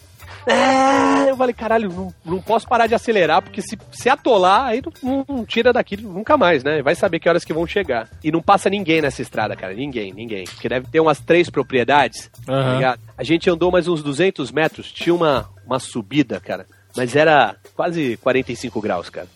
É, 0.48 1.32
eu 1.32 1.36
falei, 1.36 1.56
caralho, 1.56 1.90
não, 1.92 2.14
não 2.24 2.40
posso 2.40 2.68
parar 2.68 2.86
de 2.86 2.94
acelerar, 2.94 3.42
porque 3.42 3.64
se, 3.64 3.80
se 3.92 4.08
atolar, 4.10 4.66
aí 4.66 4.80
não, 5.02 5.26
não 5.28 5.44
tira 5.44 5.74
daqui 5.74 5.98
nunca 5.98 6.38
mais, 6.38 6.64
né? 6.64 6.84
Vai 6.84 6.94
saber 6.94 7.20
que 7.20 7.28
horas 7.28 7.44
que 7.44 7.52
vão 7.54 7.66
chegar. 7.66 8.08
E 8.24 8.32
não 8.32 8.44
passa 8.44 8.70
ninguém 8.70 9.02
nessa 9.02 9.24
estrada, 9.24 9.56
cara, 9.56 9.74
ninguém, 9.74 10.14
ninguém. 10.14 10.44
Porque 10.46 10.70
deve 10.70 10.86
ter 10.88 11.00
umas 11.00 11.20
três 11.20 11.50
propriedades, 11.50 12.30
tá 12.46 12.54
Aham. 12.54 12.76
ligado? 12.76 13.00
A 13.18 13.24
gente 13.24 13.50
andou 13.50 13.72
mais 13.72 13.88
uns 13.88 14.04
200 14.04 14.52
metros, 14.52 14.92
tinha 14.92 15.16
uma, 15.16 15.50
uma 15.66 15.80
subida, 15.80 16.40
cara, 16.40 16.68
mas 16.96 17.16
era 17.16 17.56
quase 17.76 18.16
45 18.18 18.80
graus, 18.82 19.10
cara. 19.10 19.28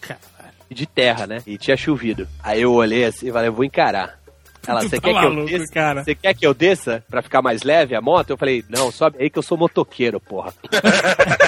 De 0.69 0.86
terra, 0.86 1.25
né? 1.27 1.41
E 1.47 1.58
tinha 1.58 1.75
chovido. 1.77 2.27
Aí 2.43 2.62
eu 2.62 2.73
olhei 2.73 3.05
assim 3.05 3.29
e 3.29 3.32
falei, 3.32 3.49
eu 3.49 3.53
vou 3.53 3.63
encarar. 3.65 4.17
Ela, 4.67 4.82
você 4.82 4.99
tá 4.99 5.08
quer 5.08 5.13
que 5.19 5.25
eu 5.25 5.45
desça? 5.45 5.73
cara. 5.73 6.03
Você 6.03 6.13
quer 6.15 6.34
que 6.36 6.45
eu 6.45 6.53
desça 6.53 7.03
pra 7.10 7.21
ficar 7.21 7.41
mais 7.41 7.63
leve 7.63 7.95
a 7.95 8.01
moto? 8.01 8.29
Eu 8.32 8.38
falei, 8.38 8.63
não, 8.69 8.91
sobe 8.91 9.17
aí 9.19 9.29
que 9.29 9.39
eu 9.39 9.43
sou 9.43 9.58
motoqueiro, 9.58 10.19
porra. 10.19 10.53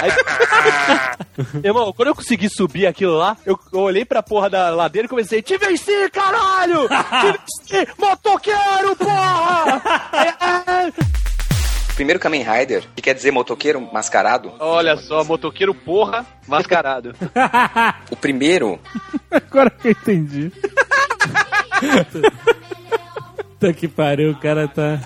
Aí- 0.02 1.62
Irmão, 1.64 1.92
quando 1.92 2.08
eu 2.08 2.14
consegui 2.14 2.48
subir 2.48 2.86
aquilo 2.86 3.16
lá, 3.16 3.36
eu, 3.46 3.58
eu 3.72 3.80
olhei 3.80 4.04
pra 4.04 4.22
porra 4.22 4.48
da 4.50 4.70
ladeira 4.70 5.06
e 5.06 5.08
comecei, 5.08 5.40
te 5.42 5.56
venci, 5.58 6.08
caralho! 6.10 6.88
Te 6.88 7.74
venci, 7.76 7.92
motoqueiro, 7.98 8.96
porra! 8.96 9.82
Primeiro 11.94 12.18
Kamen 12.18 12.42
Rider, 12.42 12.84
que 12.96 13.02
quer 13.02 13.14
dizer 13.14 13.30
motoqueiro 13.30 13.80
mascarado. 13.92 14.52
Olha 14.58 14.96
só, 14.96 15.22
motoqueiro 15.24 15.74
porra, 15.74 16.24
mascarado. 16.46 17.14
O 18.10 18.16
primeiro 18.16 18.78
Agora 19.30 19.70
que 19.70 19.88
eu 19.88 19.92
entendi. 19.92 20.52
Puta 23.58 23.72
que 23.72 23.88
pariu, 23.88 24.32
o 24.32 24.36
cara 24.36 24.68
tá. 24.68 25.00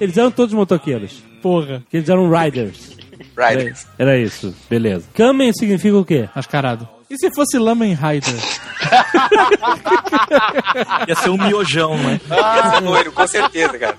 Eles 0.00 0.16
eram 0.16 0.30
todos 0.30 0.54
motoqueiros. 0.54 1.22
Porra. 1.42 1.82
Que 1.90 1.98
eles 1.98 2.08
eram 2.08 2.30
riders. 2.30 2.96
Riders. 3.36 3.86
Era, 3.98 4.12
era 4.12 4.18
isso, 4.18 4.54
beleza. 4.68 5.06
Kamen 5.14 5.52
significa 5.52 5.96
o 5.96 6.04
quê? 6.04 6.28
Mascarado. 6.34 6.88
E 7.14 7.16
se 7.16 7.32
fosse 7.32 7.56
Lamen 7.58 7.94
Rider? 7.94 8.34
Ia 11.06 11.14
ser 11.14 11.30
um 11.30 11.36
miojão, 11.36 11.96
né? 11.96 12.20
Ah, 12.28 12.80
loiro, 12.82 13.12
com 13.12 13.24
certeza, 13.24 13.78
cara. 13.78 13.96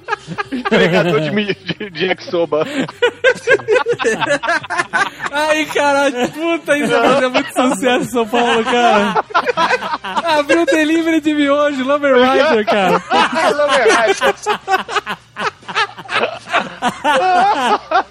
Entregador 0.51 1.21
de, 1.21 1.29
de, 1.31 1.89
de 1.91 2.11
Exoba. 2.11 2.67
Ai, 5.31 5.65
caralho, 5.67 6.29
puta, 6.29 6.77
isso 6.77 6.89
vai 6.89 7.13
fazer 7.13 7.27
muito 7.29 7.53
sucesso 7.53 8.03
em 8.03 8.09
São 8.09 8.27
Paulo, 8.27 8.65
cara. 8.65 9.23
Abriu 10.37 10.63
o 10.63 10.65
delivery 10.65 11.21
de 11.21 11.33
miojo, 11.33 11.85
Lumber 11.85 12.17
Rider, 12.17 12.65
cara. 12.65 13.01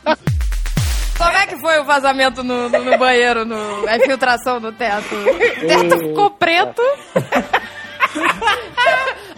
Como 1.25 1.37
é 1.39 1.47
que 1.47 1.57
foi 1.61 1.79
o 1.81 1.85
vazamento 1.85 2.43
no, 2.45 2.69
no- 2.69 2.79
no 2.85 2.99
banheiro, 2.99 3.45
no, 3.45 3.89
a 3.89 3.97
infiltração 3.97 4.61
no 4.61 4.73
teto? 4.73 5.15
O 5.15 5.67
teto 5.67 5.99
ficou 5.99 6.31
preto. 6.31 6.83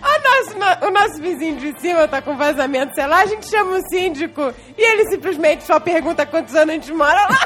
Ah, 0.03 0.19
nosso, 0.23 0.59
no- 0.59 0.89
o 0.89 0.91
nosso 0.91 1.21
vizinho 1.21 1.57
de 1.57 1.81
cima 1.81 2.07
tá 2.07 2.21
com 2.23 2.37
vazamento, 2.37 2.95
sei 2.95 3.07
lá, 3.07 3.21
a 3.23 3.27
gente 3.27 3.49
chama 3.49 3.73
o 3.79 3.89
síndico 3.89 4.53
e 4.77 4.83
ele 4.83 5.09
simplesmente 5.11 5.65
só 5.65 5.81
pergunta 5.81 6.27
quantos 6.27 6.55
anos 6.55 6.71
a 6.71 6.73
gente 6.75 6.93
mora 6.93 7.23
lá. 7.23 7.39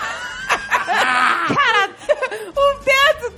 Cara, 0.86 1.79
o 1.79 1.79
teto 1.79 1.79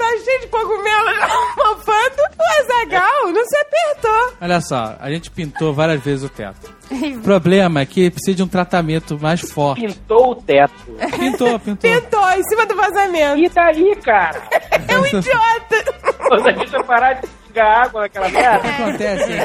tá 0.02 0.24
cheio 0.24 0.40
de 0.40 0.46
cogumelo 0.48 1.10
mofando. 1.56 2.22
O 2.38 2.60
Azagal 2.60 3.32
não 3.32 3.44
se 3.44 3.56
apertou. 3.56 4.32
Olha 4.40 4.60
só, 4.60 4.96
a 4.98 5.10
gente 5.10 5.30
pintou 5.30 5.72
várias 5.72 6.02
vezes 6.02 6.24
o 6.24 6.28
teto. 6.28 6.74
O 6.90 7.20
problema 7.20 7.80
é 7.80 7.86
que 7.86 8.10
precisa 8.10 8.36
de 8.36 8.42
um 8.42 8.48
tratamento 8.48 9.18
mais 9.20 9.40
forte. 9.40 9.86
Pintou 9.86 10.32
o 10.32 10.34
teto. 10.34 10.74
Pintou, 11.18 11.58
pintou. 11.58 11.90
Pintou 11.90 12.30
em 12.30 12.42
cima 12.44 12.66
do 12.66 12.76
vazamento. 12.76 13.38
E 13.38 13.48
daí, 13.48 13.96
cara? 13.96 14.42
É 14.88 14.98
um 14.98 15.06
idiota. 15.06 16.02
Você 16.30 16.52
deixa 16.52 16.82
parar 16.84 17.14
de 17.14 17.28
pingar 17.52 17.84
água 17.86 18.00
naquela 18.02 18.26
O 18.26 18.30
que 18.30 18.36
merda? 18.36 18.68
acontece 18.68 19.32
é 19.32 19.44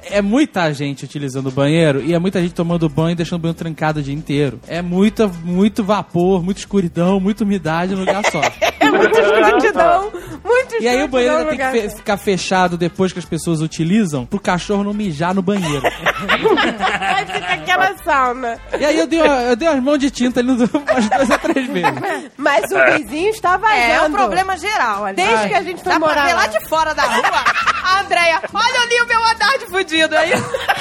que 0.00 0.14
é 0.14 0.22
muita 0.22 0.72
gente 0.72 1.04
utilizando 1.04 1.48
o 1.48 1.52
banheiro 1.52 2.02
e 2.02 2.14
é 2.14 2.18
muita 2.18 2.40
gente 2.40 2.54
tomando 2.54 2.88
banho 2.88 3.10
e 3.12 3.14
deixando 3.14 3.38
o 3.38 3.42
banho 3.42 3.54
trancado 3.54 4.00
o 4.00 4.02
dia 4.02 4.14
inteiro. 4.14 4.60
É 4.66 4.82
muita, 4.82 5.26
muito 5.28 5.82
vapor, 5.84 6.42
muita 6.42 6.60
escuridão, 6.60 7.20
muita 7.20 7.44
umidade 7.44 7.94
no 7.94 8.00
lugar 8.00 8.22
só. 8.30 8.40
É 8.80 8.90
muita 8.90 9.20
escrotidão. 9.20 10.10
Muito 10.42 10.76
E 10.80 10.88
aí 10.88 11.02
o 11.02 11.08
banheiro 11.08 11.48
tem 11.50 11.58
que 11.58 11.70
fe- 11.72 11.90
ficar 11.96 12.16
fechado 12.16 12.78
depois 12.78 13.12
que 13.12 13.18
as 13.18 13.24
pessoas 13.24 13.60
utilizam 13.60 14.24
pro 14.24 14.40
cachorro 14.40 14.82
não 14.84 14.94
mijar 14.94 15.34
no 15.34 15.42
banheiro. 15.42 15.82
Aí 15.84 17.26
fica 17.26 17.52
aquela 17.54 17.94
sauna. 17.98 18.58
E 18.78 18.84
aí 18.84 18.98
eu 18.98 19.06
dei, 19.06 19.20
uma, 19.20 19.34
eu 19.42 19.56
dei 19.56 19.68
umas 19.68 19.82
mãos 19.82 19.98
de 19.98 20.10
tinta 20.10 20.40
ali 20.40 20.48
no- 20.52 20.54
umas 20.64 21.08
duas 21.08 21.30
a 21.30 21.38
três 21.38 21.66
vezes. 21.68 22.30
Mas 22.36 22.64
o 22.70 22.96
vizinho 22.98 23.28
está 23.30 23.56
vazando. 23.56 23.78
É, 23.78 24.02
um 24.02 24.12
problema 24.12 24.56
geral 24.56 25.04
ali. 25.04 25.16
Desde 25.16 25.34
Ai. 25.34 25.48
que 25.48 25.54
a 25.54 25.62
gente 25.62 25.82
foi 25.82 25.92
Dá 25.92 25.98
pra 25.98 26.08
morar 26.08 26.26
ver 26.26 26.34
lá. 26.34 26.46
de 26.46 26.68
fora 26.68 26.94
da 26.94 27.02
rua. 27.02 27.22
A 27.32 28.00
Andréia, 28.00 28.40
olha 28.52 28.80
ali 28.82 29.00
o 29.02 29.06
meu 29.06 29.24
andar 29.24 29.58
de 29.58 29.66
fudido 29.66 30.16
aí. 30.16 30.30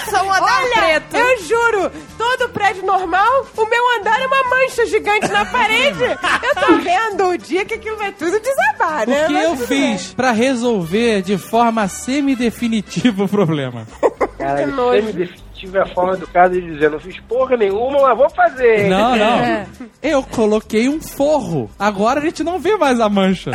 Só 0.09 0.23
um 0.23 0.31
andar 0.33 0.61
Olha, 0.61 1.01
preto. 1.01 1.15
eu 1.17 1.43
juro, 1.43 1.91
todo 2.17 2.49
prédio 2.49 2.85
normal, 2.85 3.45
o 3.55 3.65
meu 3.65 3.99
andar 3.99 4.19
é 4.21 4.25
uma 4.27 4.43
mancha 4.49 4.85
gigante 4.85 5.27
na 5.29 5.45
parede. 5.45 6.03
Eu 6.03 6.55
tô 6.65 6.77
vendo 6.79 7.27
o 7.29 7.37
dia 7.37 7.65
que 7.65 7.73
aquilo 7.75 7.97
vai 7.97 8.11
tudo 8.11 8.39
desabar, 8.39 9.07
O 9.07 9.11
né? 9.11 9.27
que 9.27 9.33
Mas 9.33 9.43
eu 9.43 9.57
fiz 9.67 10.13
pra 10.13 10.31
resolver 10.31 11.21
de 11.21 11.37
forma 11.37 11.87
semi-definitiva 11.87 13.23
o 13.23 13.29
problema? 13.29 13.87
Cara, 14.37 14.65
Que 14.65 15.29
ele 15.63 15.71
definitiva 15.71 15.83
a 15.83 15.87
forma 15.93 16.13
educada 16.13 16.49
de 16.49 16.61
dizer, 16.73 16.89
não 16.91 16.99
fiz 16.99 17.19
porra 17.21 17.57
nenhuma, 17.57 18.01
mas 18.01 18.17
vou 18.17 18.29
fazer. 18.29 18.81
hein? 18.83 18.89
Não, 18.89 19.15
não. 19.15 19.39
É. 19.39 19.67
Eu 20.03 20.23
coloquei 20.23 20.87
um 20.87 21.01
forro. 21.01 21.69
Agora 21.79 22.19
a 22.19 22.23
gente 22.23 22.43
não 22.43 22.59
vê 22.59 22.75
mais 22.77 22.99
a 22.99 23.09
mancha. 23.09 23.51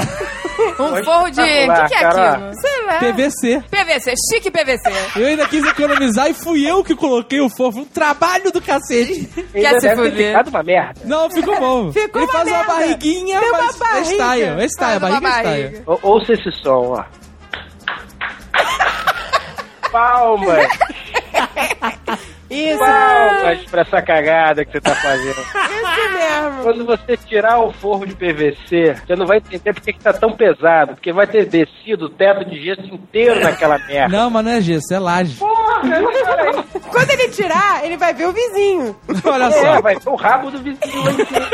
Um 0.78 1.04
forro 1.04 1.30
de. 1.30 1.40
O 1.40 1.44
que, 1.44 1.88
que 1.88 1.94
é 1.94 2.00
Cara. 2.00 2.32
aquilo? 2.34 2.52
Sei 2.60 2.86
lá. 2.86 2.98
PVC. 2.98 3.62
PVC, 3.70 4.14
chique 4.32 4.50
PVC. 4.50 4.90
Eu 5.16 5.26
ainda 5.26 5.46
quis 5.48 5.64
economizar 5.64 6.28
e 6.30 6.34
fui 6.34 6.68
eu 6.68 6.84
que 6.84 6.94
coloquei 6.94 7.40
o 7.40 7.48
forro. 7.48 7.72
Foi 7.72 7.82
Um 7.82 7.86
trabalho 7.86 8.50
do 8.52 8.60
cacete. 8.60 9.28
Ainda 9.54 9.70
Quer 9.70 9.80
se 9.80 9.94
fuder. 9.96 10.28
ficado 10.28 10.48
uma 10.48 10.62
merda. 10.62 11.00
Não, 11.04 11.30
ficou 11.30 11.58
bom. 11.58 11.92
Ficou 11.92 12.22
Ele 12.22 12.30
uma 12.30 12.32
faz 12.32 12.48
uma 12.48 12.56
merda. 12.58 12.72
barriguinha, 12.72 13.40
Tem 13.40 13.48
uma 13.50 13.58
mas 13.62 13.74
é 13.76 13.78
barriga. 13.78 14.04
style. 14.12 14.42
É 14.60 14.64
style, 14.68 15.00
Faz 15.00 15.02
a 15.14 15.18
uma 15.18 15.20
barriga 15.20 15.28
é 15.28 15.42
barriga. 15.42 15.68
style. 15.68 15.82
Ou- 15.86 16.00
Ouça 16.02 16.32
esse 16.32 16.52
som, 16.62 16.96
ó. 16.98 17.04
Palmas! 19.90 20.66
Isso, 22.50 22.78
Palmas 22.78 23.64
pra 23.70 23.80
essa 23.82 24.02
cagada 24.02 24.64
que 24.64 24.72
você 24.72 24.80
tá 24.80 24.94
fazendo. 24.94 25.40
isso 25.40 26.12
mesmo. 26.12 26.62
Quando 26.62 26.84
você 26.84 27.16
tirar 27.16 27.58
o 27.60 27.72
forro 27.72 28.06
de 28.06 28.14
PVC, 28.14 28.94
você 29.06 29.16
não 29.16 29.26
vai 29.26 29.38
entender 29.38 29.72
porque 29.72 29.92
que 29.92 30.00
tá 30.00 30.12
tão 30.12 30.32
pesado. 30.36 30.94
Porque 30.94 31.12
vai 31.12 31.26
ter 31.26 31.46
descido 31.46 32.06
o 32.06 32.10
teto 32.10 32.44
de 32.44 32.62
gesso 32.62 32.82
inteiro 32.92 33.40
naquela 33.40 33.78
merda. 33.78 34.14
Não, 34.16 34.28
mas 34.28 34.44
não 34.44 34.52
é 34.52 34.60
gesso, 34.60 34.92
é 34.92 34.98
laje. 34.98 35.36
Porra. 35.36 35.82
Quando 36.90 37.10
ele 37.10 37.28
tirar, 37.30 37.84
ele 37.84 37.96
vai 37.96 38.12
ver 38.12 38.26
o 38.28 38.32
vizinho. 38.32 38.96
Olha 39.24 39.44
É, 39.44 39.50
só. 39.52 39.80
vai 39.80 39.96
ter 39.96 40.08
o 40.10 40.14
rabo 40.14 40.50
do 40.50 40.58
vizinho 40.58 41.04
lá 41.04 41.10
em 41.12 41.24
cima. 41.24 41.48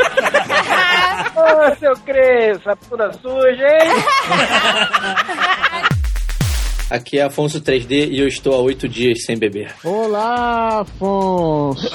Ô, 1.71 1.75
seu 1.75 1.93
Cresça, 2.03 2.77
bunda 2.89 3.13
suja, 3.13 3.67
hein? 3.67 3.89
Aqui 6.89 7.19
é 7.19 7.23
Afonso 7.23 7.61
3D 7.61 8.09
e 8.09 8.19
eu 8.19 8.27
estou 8.27 8.53
há 8.55 8.57
oito 8.61 8.87
dias 8.89 9.23
sem 9.23 9.37
beber. 9.37 9.73
Olá, 9.83 10.79
Afonso. 10.81 11.87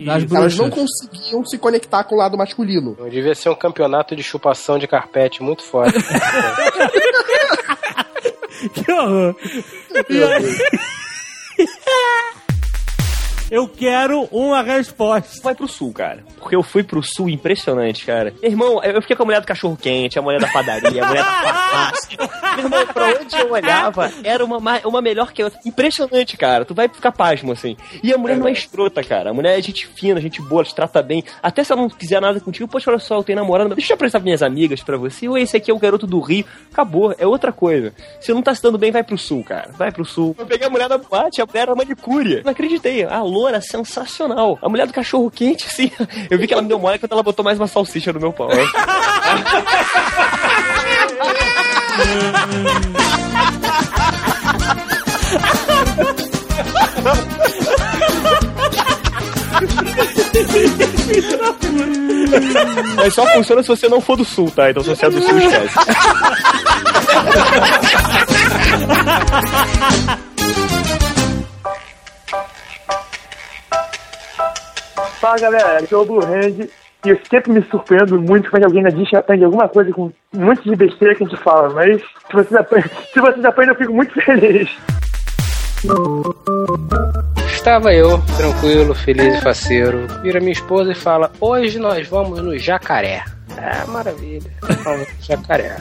Elas 0.00 0.56
não 0.56 0.70
conseguiam 0.70 1.44
se 1.44 1.58
conectar 1.58 2.04
com 2.04 2.14
o 2.14 2.18
lado 2.18 2.38
masculino. 2.38 2.96
Devia 3.10 3.34
ser 3.34 3.48
um 3.50 3.54
campeonato 3.54 4.14
de 4.14 4.22
chupação 4.22 4.78
de 4.78 4.86
carpete 4.86 5.42
muito 5.42 5.62
forte. 5.62 5.98
Que 8.74 8.90
horror. 8.90 9.36
E 10.10 10.20
aí- 10.24 10.58
Eu 13.50 13.66
quero 13.66 14.28
uma 14.30 14.62
resposta. 14.62 15.40
Vai 15.42 15.54
pro 15.54 15.66
sul, 15.66 15.92
cara. 15.92 16.22
Porque 16.38 16.54
eu 16.54 16.62
fui 16.62 16.82
pro 16.82 17.02
sul 17.02 17.28
impressionante, 17.30 18.04
cara. 18.04 18.34
Irmão, 18.42 18.82
eu 18.84 19.00
fiquei 19.00 19.16
com 19.16 19.22
a 19.22 19.26
mulher 19.26 19.40
do 19.40 19.46
cachorro 19.46 19.76
quente, 19.76 20.18
a 20.18 20.22
mulher 20.22 20.38
da 20.40 20.48
padaria, 20.48 21.02
a 21.02 21.06
mulher 21.08 21.24
da 21.24 21.32
farmácia. 21.32 22.18
Meu 22.56 22.64
irmão, 22.66 22.86
pra 22.88 23.06
onde 23.20 23.36
eu 23.36 23.50
olhava, 23.52 24.12
era 24.22 24.44
uma, 24.44 24.60
ma- 24.60 24.80
uma 24.84 25.00
melhor 25.00 25.32
que 25.32 25.40
a 25.40 25.46
outra. 25.46 25.58
Impressionante, 25.64 26.36
cara. 26.36 26.64
Tu 26.66 26.74
vai 26.74 26.88
ficar 26.88 27.10
pasmo, 27.12 27.52
assim. 27.52 27.74
E 28.02 28.12
a 28.12 28.18
mulher 28.18 28.36
não 28.36 28.46
é 28.46 28.52
escrota, 28.52 29.02
cara. 29.02 29.30
A 29.30 29.34
mulher 29.34 29.58
é 29.58 29.62
gente 29.62 29.86
fina, 29.86 30.20
gente 30.20 30.42
boa, 30.42 30.62
te 30.62 30.74
trata 30.74 31.02
bem. 31.02 31.24
Até 31.42 31.64
se 31.64 31.72
ela 31.72 31.80
não 31.80 31.88
quiser 31.88 32.20
nada 32.20 32.38
contigo, 32.40 32.68
poxa, 32.68 32.90
olha 32.90 32.98
só, 33.00 33.16
eu 33.16 33.24
tenho 33.24 33.38
namorado, 33.38 33.70
mas 33.70 33.76
deixa 33.76 33.92
eu 33.92 33.94
apresentar 33.94 34.20
minhas 34.20 34.42
amigas 34.42 34.82
pra 34.82 34.98
você. 34.98 35.26
Ou 35.26 35.38
esse 35.38 35.56
aqui 35.56 35.70
é 35.70 35.74
o 35.74 35.78
garoto 35.78 36.06
do 36.06 36.20
Rio. 36.20 36.44
Acabou, 36.78 37.12
é 37.18 37.26
outra 37.26 37.50
coisa. 37.50 37.92
Se 38.20 38.32
não 38.32 38.40
tá 38.40 38.54
se 38.54 38.62
dando 38.62 38.78
bem, 38.78 38.92
vai 38.92 39.02
pro 39.02 39.18
sul, 39.18 39.42
cara. 39.42 39.68
Vai 39.76 39.90
pro 39.90 40.04
sul. 40.04 40.36
Eu 40.38 40.46
peguei 40.46 40.64
a 40.64 40.70
mulher 40.70 40.88
da 40.88 40.96
boate, 40.96 41.42
a 41.42 41.44
mulher 41.44 41.62
era 41.62 41.74
manicúria. 41.74 42.40
Não 42.44 42.52
acreditei. 42.52 43.02
A 43.02 43.20
loura 43.20 43.60
sensacional. 43.60 44.56
A 44.62 44.68
mulher 44.68 44.86
do 44.86 44.92
cachorro 44.92 45.28
quente, 45.28 45.66
assim. 45.66 45.90
Eu 46.30 46.38
vi 46.38 46.46
que 46.46 46.52
ela 46.52 46.62
me 46.62 46.68
deu 46.68 46.78
mole 46.78 47.00
quando 47.00 47.10
ela 47.10 47.22
botou 47.24 47.44
mais 47.44 47.58
uma 47.58 47.66
salsicha 47.66 48.12
no 48.12 48.20
meu 48.20 48.32
pau. 48.32 48.48
Mas 62.96 63.14
só 63.14 63.26
funciona 63.26 63.62
se 63.62 63.68
você 63.68 63.88
não 63.88 64.00
for 64.00 64.16
do 64.16 64.24
sul, 64.24 64.50
tá? 64.50 64.70
Então 64.70 64.82
se 64.82 64.90
você 64.90 65.06
é 65.06 65.10
do 65.10 65.22
sul, 65.22 65.38
esquece. 65.38 65.74
Fala 75.20 75.38
galera, 75.38 75.78
aqui 75.78 75.92
é 75.92 75.96
o 75.96 76.04
Blue 76.04 76.24
Hand 76.24 76.68
E 77.04 77.08
eu 77.08 77.18
sempre 77.28 77.52
me 77.52 77.62
surpreendo 77.70 78.20
muito 78.20 78.50
quando 78.50 78.64
alguém 78.64 78.82
na 78.82 78.90
Disney 78.90 79.18
aprende 79.18 79.44
alguma 79.44 79.68
coisa 79.68 79.92
com 79.92 80.12
um 80.34 80.44
monte 80.44 80.62
de 80.62 80.76
besteira 80.76 81.14
que 81.14 81.24
a 81.24 81.26
gente 81.26 81.38
fala. 81.42 81.70
Mas 81.70 82.00
se 82.00 82.32
vocês 82.32 82.54
aprendem, 82.54 82.90
se 83.12 83.20
vocês 83.20 83.44
aprendem 83.44 83.74
eu 83.74 83.78
fico 83.78 83.92
muito 83.92 84.12
feliz. 84.20 84.70
Estava 87.52 87.92
eu, 87.92 88.20
tranquilo, 88.36 88.94
feliz 88.94 89.38
e 89.38 89.40
faceiro. 89.40 90.06
Vira 90.22 90.40
minha 90.40 90.52
esposa 90.52 90.92
e 90.92 90.94
fala: 90.94 91.30
Hoje 91.40 91.78
nós 91.78 92.08
vamos 92.08 92.42
no 92.42 92.58
jacaré. 92.58 93.24
Ah, 93.60 93.86
maravilha. 93.88 94.50
Jacaré. 95.20 95.76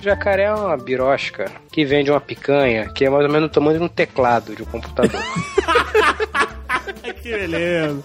jacaré 0.00 0.44
é 0.44 0.54
uma 0.54 0.76
birosca 0.76 1.50
que 1.72 1.84
vende 1.84 2.10
uma 2.10 2.20
picanha 2.20 2.88
que 2.88 3.04
é 3.04 3.10
mais 3.10 3.24
ou 3.24 3.30
menos 3.30 3.48
o 3.48 3.52
tamanho 3.52 3.78
de 3.78 3.84
um 3.84 3.88
teclado 3.88 4.54
de 4.54 4.62
um 4.62 4.66
computador. 4.66 5.20
que 7.22 7.30
beleza. 7.30 8.02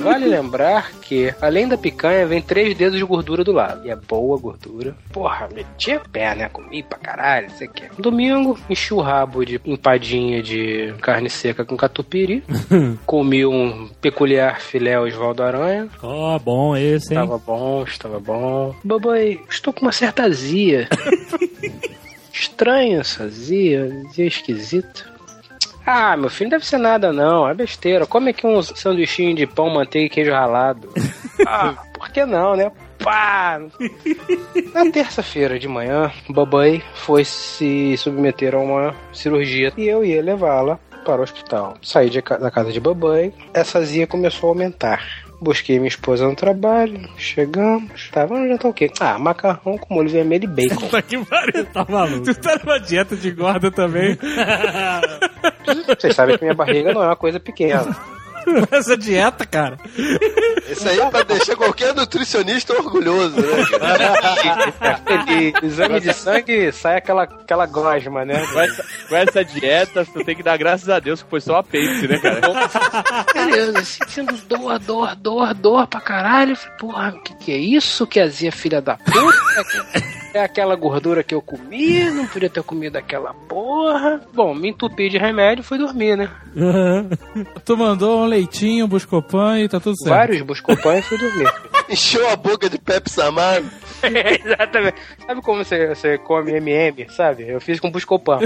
Vale 0.00 0.26
lembrar 0.26 0.92
que, 1.00 1.34
além 1.40 1.68
da 1.68 1.76
picanha, 1.76 2.26
vem 2.26 2.42
três 2.42 2.76
dedos 2.76 2.98
de 2.98 3.04
gordura 3.04 3.44
do 3.44 3.52
lado. 3.52 3.86
E 3.86 3.90
é 3.90 3.96
boa 3.96 4.38
gordura. 4.38 4.94
Porra, 5.12 5.48
meti 5.52 5.92
a 5.92 6.00
pé, 6.00 6.34
né? 6.34 6.48
Comi 6.48 6.82
pra 6.82 6.98
caralho, 6.98 7.48
não 7.48 7.56
sei 7.56 7.68
o 7.68 7.70
que. 7.70 7.84
Domingo, 8.00 8.58
enchi 8.68 8.94
o 8.94 9.00
rabo 9.00 9.44
de 9.44 9.60
empadinha 9.64 10.42
de 10.42 10.94
carne 11.00 11.30
seca 11.30 11.64
com 11.64 11.76
catupiry. 11.76 12.42
Comi 13.04 13.44
um 13.46 13.88
peculiar 14.00 14.60
filé 14.60 14.98
Osvaldo 14.98 15.42
Aranha. 15.42 15.88
Ó, 16.02 16.38
bom 16.38 16.76
esse, 16.76 17.14
hein? 17.14 17.20
Estava 17.20 17.38
bom, 17.38 17.84
estava 17.84 18.20
bom. 18.20 18.74
Babai, 18.84 19.40
estou 19.48 19.72
com 19.72 19.82
uma 19.82 19.92
certa 19.92 20.24
azia. 20.24 20.88
Estranha 22.32 23.00
essa 23.00 23.24
azia, 23.24 23.90
azia 24.10 24.26
esquisita. 24.26 25.15
Ah, 25.86 26.16
meu 26.16 26.28
filho, 26.28 26.50
não 26.50 26.58
deve 26.58 26.66
ser 26.66 26.78
nada 26.78 27.12
não, 27.12 27.48
é 27.48 27.54
besteira. 27.54 28.06
Come 28.06 28.30
aqui 28.30 28.44
um 28.44 28.60
sanduichinho 28.60 29.36
de 29.36 29.46
pão, 29.46 29.70
manteiga 29.70 30.06
e 30.06 30.10
queijo 30.10 30.32
ralado. 30.32 30.92
ah, 31.46 31.76
por 31.94 32.10
que 32.10 32.24
não, 32.24 32.56
né? 32.56 32.72
Pá! 32.98 33.60
Na 34.74 34.90
terça-feira 34.90 35.58
de 35.60 35.68
manhã, 35.68 36.10
Babai 36.28 36.82
foi 36.94 37.24
se 37.24 37.96
submeter 37.98 38.54
a 38.54 38.58
uma 38.58 38.94
cirurgia 39.12 39.72
e 39.76 39.86
eu 39.86 40.04
ia 40.04 40.20
levá-la 40.20 40.78
para 41.04 41.20
o 41.20 41.24
hospital. 41.24 41.76
Saí 41.82 42.10
de 42.10 42.20
da 42.20 42.50
casa 42.50 42.72
de 42.72 42.80
Babai, 42.80 43.32
essa 43.54 43.78
azia 43.78 44.08
começou 44.08 44.48
a 44.48 44.52
aumentar. 44.52 45.25
Busquei 45.40 45.78
minha 45.78 45.88
esposa 45.88 46.26
no 46.26 46.34
trabalho, 46.34 47.08
chegamos. 47.16 48.08
Tá, 48.10 48.24
vamos 48.24 48.48
jantar 48.48 48.68
o 48.68 48.72
quê? 48.72 48.90
Ah, 48.98 49.18
macarrão 49.18 49.76
com 49.76 49.94
molho 49.94 50.08
vermelho 50.08 50.44
e 50.44 50.46
bacon. 50.46 50.80
Puta 50.86 51.02
que 51.02 51.24
pariu, 51.24 51.66
tá 51.66 51.86
maluco. 51.88 52.24
Tu 52.24 52.34
tá 52.34 52.58
numa 52.64 52.78
dieta 52.78 53.14
de 53.16 53.30
gorda 53.30 53.70
também. 53.70 54.16
Vocês 55.86 56.14
sabem 56.14 56.38
que 56.38 56.44
minha 56.44 56.54
barriga 56.54 56.92
não 56.92 57.02
é 57.02 57.06
uma 57.06 57.16
coisa 57.16 57.38
pequena. 57.38 57.94
Essa 58.70 58.96
dieta, 58.96 59.44
cara. 59.46 59.78
Isso 60.68 60.88
aí 60.88 60.98
é 60.98 61.10
pra 61.10 61.22
deixar 61.22 61.56
qualquer 61.56 61.94
nutricionista 61.94 62.74
orgulhoso, 62.74 63.36
né? 63.36 63.64
Exame 65.62 66.00
de 66.00 66.12
sangue 66.12 66.72
sai 66.72 66.98
aquela, 66.98 67.24
aquela 67.24 67.66
gosma, 67.66 68.24
né? 68.24 68.46
Com 68.46 68.60
essa, 68.60 68.84
com 69.08 69.16
essa 69.16 69.44
dieta, 69.44 70.04
tu 70.04 70.24
tem 70.24 70.36
que 70.36 70.42
dar 70.42 70.56
graças 70.56 70.88
a 70.88 70.98
Deus 70.98 71.22
que 71.22 71.30
foi 71.30 71.40
só 71.40 71.56
apêndice, 71.56 72.08
né, 72.08 72.18
cara? 72.18 72.40
Beleza, 73.34 73.84
sentindo 73.84 74.36
dor, 74.48 74.78
dor, 74.78 75.14
dor, 75.16 75.54
dor 75.54 75.86
pra 75.86 76.00
caralho. 76.00 76.52
Eu 76.52 76.56
Falei, 76.56 76.78
porra, 76.78 77.08
o 77.16 77.22
que, 77.22 77.34
que 77.36 77.52
é 77.52 77.58
isso 77.58 78.06
que 78.06 78.20
azia 78.20 78.52
filha 78.52 78.80
da 78.80 78.96
puta? 78.96 80.15
É 80.36 80.42
aquela 80.42 80.76
gordura 80.76 81.22
que 81.22 81.34
eu 81.34 81.40
comi, 81.40 82.10
não 82.10 82.26
podia 82.26 82.50
ter 82.50 82.62
comido 82.62 82.96
aquela 82.96 83.32
porra. 83.48 84.20
Bom, 84.34 84.54
me 84.54 84.68
entupi 84.68 85.08
de 85.08 85.16
remédio 85.16 85.62
e 85.62 85.64
fui 85.64 85.78
dormir, 85.78 86.14
né? 86.14 86.30
tu 87.64 87.74
mandou 87.74 88.20
um 88.20 88.26
leitinho, 88.26 88.84
um 88.84 88.88
buscopan 88.88 89.60
e 89.60 89.66
tá 89.66 89.80
tudo 89.80 89.96
certo. 89.96 90.14
Vários 90.14 90.42
buscopan 90.42 90.98
e 90.98 91.02
fui 91.02 91.16
dormir. 91.16 91.50
Encheu 91.88 92.28
a 92.28 92.36
boca 92.36 92.68
de 92.68 92.76
Pepsi 92.76 93.22
Amargo. 93.22 93.66
Exatamente. 94.44 95.00
Sabe 95.26 95.40
como 95.40 95.64
você, 95.64 95.86
você 95.86 96.18
come 96.18 96.52
MM, 96.52 97.06
sabe? 97.08 97.48
Eu 97.48 97.58
fiz 97.58 97.80
com 97.80 97.90
buscopan. 97.90 98.40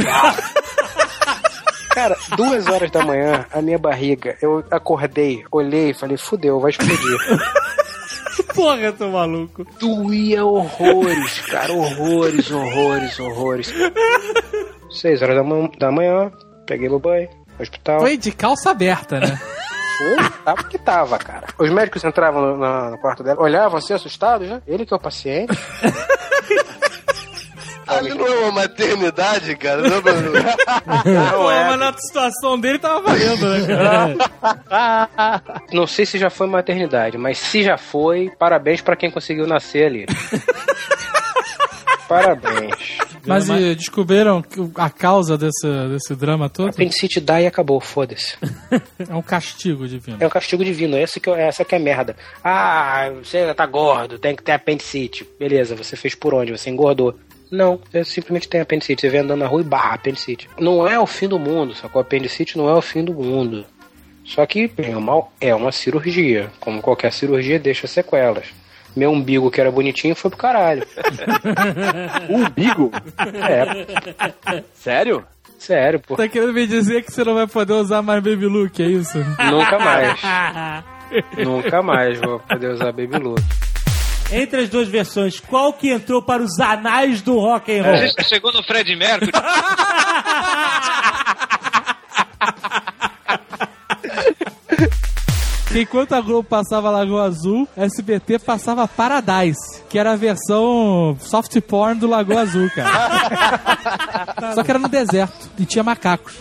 Cara, 1.91 2.17
duas 2.37 2.69
horas 2.69 2.89
da 2.93 3.05
manhã, 3.05 3.47
a 3.53 3.61
minha 3.61 3.79
barriga, 3.79 4.37
eu 4.41 4.65
acordei, 4.71 5.43
olhei 5.51 5.91
e 5.91 5.95
falei, 5.95 6.17
fudeu, 6.17 6.61
vai 6.61 6.71
explodir. 6.71 7.19
Porra, 8.55 8.93
tô 8.93 9.09
maluco. 9.09 9.67
Doía 9.79 10.45
horrores, 10.45 11.41
cara, 11.47 11.73
horrores, 11.73 12.51
horrores, 12.51 13.19
horrores. 13.21 13.75
Seis 14.91 15.23
horas 15.23 15.37
da, 15.37 15.43
ma- 15.45 15.71
da 15.79 15.91
manhã, 15.93 16.31
peguei 16.67 16.89
o 16.89 16.99
banho, 16.99 17.29
hospital. 17.59 18.01
Foi 18.01 18.17
de 18.17 18.33
calça 18.33 18.71
aberta, 18.71 19.21
né? 19.21 19.41
Tava 20.45 20.65
que 20.65 20.79
tava, 20.79 21.19
cara. 21.19 21.47
Os 21.59 21.71
médicos 21.71 22.03
entravam 22.05 22.57
no, 22.57 22.91
no 22.91 22.99
quarto 22.99 23.23
dela, 23.23 23.41
olhavam 23.43 23.79
assim, 23.79 23.93
assustados, 23.93 24.49
né? 24.49 24.63
Ele 24.67 24.87
que 24.87 24.93
é 24.95 24.97
o 24.97 25.01
paciente. 25.01 25.53
Ali 27.91 28.15
não 28.15 28.27
é 28.27 28.39
uma 28.41 28.53
maternidade, 28.53 29.57
cara. 29.57 29.83
Não, 29.83 30.01
Bruno? 30.01 30.33
Pô, 30.33 31.45
mas 31.51 31.79
na 31.79 31.93
situação 31.93 32.59
dele 32.59 32.79
tava 32.79 33.01
valendo, 33.01 33.49
né, 33.49 33.67
cara? 33.67 35.43
Não 35.73 35.87
sei 35.87 36.07
se 36.07 36.19
já 36.19 36.31
foi 36.31 36.47
maternidade, 36.47 37.19
mas 37.19 37.39
se 37.39 37.63
já 37.63 37.77
foi, 37.77 38.31
parabéns 38.39 38.81
pra 38.81 38.97
quem 38.97 39.11
conseguiu 39.11 39.47
nascer 39.47 39.87
ali. 39.87 40.07
parabéns. 42.09 42.99
Mas 43.27 43.49
e 43.49 43.75
descobriram 43.75 44.43
que 44.43 44.59
a 44.77 44.89
causa 44.89 45.37
desse, 45.37 45.67
desse 45.91 46.15
drama 46.15 46.49
todo? 46.49 46.71
Apendicite 46.71 47.21
dá 47.21 47.41
e 47.41 47.47
acabou, 47.47 47.81
foda-se. 47.81 48.37
É 49.09 49.15
um 49.15 49.23
castigo 49.23 49.87
divino. 49.87 50.17
É 50.21 50.27
um 50.27 50.31
castigo 50.31 50.65
divino, 50.65 50.97
esse 50.99 51.21
que, 51.21 51.31
é- 51.31 51.49
essa 51.49 51.65
que 51.65 51.75
é 51.75 51.79
a 51.79 51.81
merda. 51.81 52.17
Ah, 52.43 53.11
você 53.23 53.53
tá 53.55 53.67
gordo, 53.67 54.19
tem 54.19 54.35
que 54.35 54.43
ter 54.43 54.53
apendicite. 54.53 55.27
Beleza, 55.39 55.77
você 55.77 55.97
fez 55.97 56.15
por 56.15 56.35
onde? 56.35 56.53
Você 56.53 56.71
engordou. 56.71 57.15
Não, 57.51 57.81
você 57.91 58.05
simplesmente 58.05 58.49
tem 58.49 58.61
apendicite. 58.61 59.01
Você 59.01 59.09
vem 59.09 59.21
andando 59.21 59.41
na 59.41 59.47
rua 59.47 59.61
e 59.61 59.65
barra 59.65 59.95
apendicite. 59.95 60.49
Não 60.59 60.87
é 60.87 60.99
o 60.99 61.07
fim 61.07 61.29
do 61.29 61.39
mundo, 61.39 61.75
sacou? 61.75 62.01
Apendicite 62.01 62.57
não 62.57 62.69
é 62.69 62.75
o 62.75 62.83
fim 62.83 63.05
do 63.05 63.13
mundo. 63.13 63.65
Só 64.25 64.47
que, 64.47 64.69
bem 64.69 64.95
ou 64.95 65.01
mal, 65.01 65.33
é 65.41 65.55
uma 65.55 65.73
cirurgia. 65.73 66.51
Como 66.61 66.81
qualquer 66.81 67.13
cirurgia, 67.13 67.59
deixa 67.59 67.87
sequelas. 67.87 68.47
Meu 68.95 69.11
umbigo, 69.11 69.51
que 69.51 69.61
era 69.61 69.71
bonitinho, 69.71 70.15
foi 70.15 70.31
pro 70.31 70.39
caralho. 70.39 70.87
umbigo? 72.31 72.91
É. 73.49 74.63
Sério? 74.75 75.25
Sério, 75.59 76.01
pô. 76.01 76.17
Tá 76.17 76.29
querendo 76.29 76.53
me 76.53 76.67
dizer 76.67 77.03
que 77.03 77.13
você 77.13 77.23
não 77.23 77.35
vai 77.35 77.47
poder 77.47 77.75
usar 77.75 78.03
mais 78.03 78.23
Baby 78.23 78.47
Look, 78.47 78.81
é 78.81 78.87
isso? 78.87 79.19
Nunca 79.19 79.79
mais. 79.79 80.21
Nunca 81.37 81.83
mais 81.83 82.21
vou 82.21 82.41
poder 82.41 82.69
usar 82.69 82.93
Baby 82.93 83.19
Look. 83.19 83.43
Entre 84.33 84.63
as 84.63 84.69
duas 84.69 84.89
versões, 84.89 85.41
qual 85.41 85.73
que 85.73 85.91
entrou 85.91 86.23
para 86.23 86.43
os 86.43 86.61
anais 86.61 87.21
do 87.21 87.39
rock 87.39 87.77
and 87.77 87.83
roll? 87.83 88.25
Chegou 88.29 88.53
no 88.53 88.63
Fred 88.63 88.95
Mercury. 88.95 89.33
Que 95.71 95.83
enquanto 95.83 96.15
a 96.15 96.21
Globo 96.21 96.43
passava 96.43 96.91
Lagoa 96.91 97.27
Azul, 97.27 97.69
a 97.77 97.85
SBT 97.85 98.41
passava 98.41 98.89
Paradise, 98.89 99.81
que 99.89 100.01
era 100.01 100.15
a 100.15 100.17
versão 100.17 101.17
soft 101.21 101.61
porn 101.61 101.95
do 102.01 102.09
Lagoa 102.09 102.41
Azul, 102.41 102.69
cara. 102.75 104.53
Só 104.57 104.65
que 104.65 104.71
era 104.71 104.81
no 104.81 104.89
deserto 104.89 105.49
e 105.57 105.65
tinha 105.65 105.85
macacos. 105.85 106.35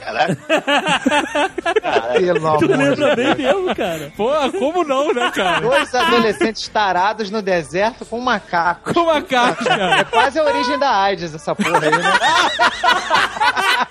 Pelo 2.18 2.58
Tu 2.58 2.66
lembra 2.66 2.96
de 2.96 3.16
bem 3.16 3.36
mesmo, 3.36 3.76
cara? 3.76 4.12
Pô, 4.18 4.32
como 4.58 4.84
não, 4.84 5.14
né, 5.14 5.30
cara? 5.30 5.62
Dois 5.62 5.94
adolescentes 5.94 6.68
tarados 6.68 7.30
no 7.30 7.44
deserto 7.44 8.06
com 8.06 8.20
macacos. 8.20 8.94
Com 8.94 9.06
macacos, 9.06 9.68
cara. 9.68 10.00
É 10.00 10.04
quase 10.06 10.40
a 10.40 10.44
origem 10.44 10.80
da 10.80 11.04
AIDS 11.04 11.36
essa 11.36 11.54
porra 11.54 11.78
aí, 11.78 11.92
né? 11.92 12.04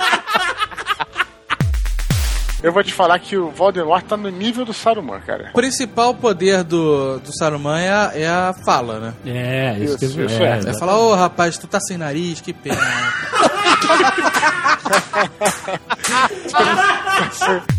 Eu 2.62 2.72
vou 2.72 2.82
te 2.82 2.92
falar 2.92 3.18
que 3.20 3.36
o 3.36 3.50
Voldemort 3.50 4.04
tá 4.04 4.16
no 4.16 4.28
nível 4.30 4.64
do 4.64 4.72
Saruman, 4.72 5.20
cara. 5.20 5.50
O 5.50 5.54
principal 5.54 6.12
poder 6.14 6.64
do, 6.64 7.20
do 7.20 7.30
Saruman 7.38 7.78
é 7.78 7.88
a, 7.88 8.12
é 8.14 8.26
a 8.26 8.54
fala, 8.64 8.98
né? 8.98 9.14
É, 9.24 9.78
isso 9.78 9.96
que 9.96 10.06
Isso, 10.06 10.20
isso 10.20 10.42
é. 10.42 10.58
É 10.66 10.78
falar, 10.78 10.98
ô 10.98 11.14
rapaz, 11.14 11.56
tu 11.56 11.68
tá 11.68 11.78
sem 11.80 11.96
nariz, 11.96 12.40
que 12.40 12.52
pena. 12.52 12.76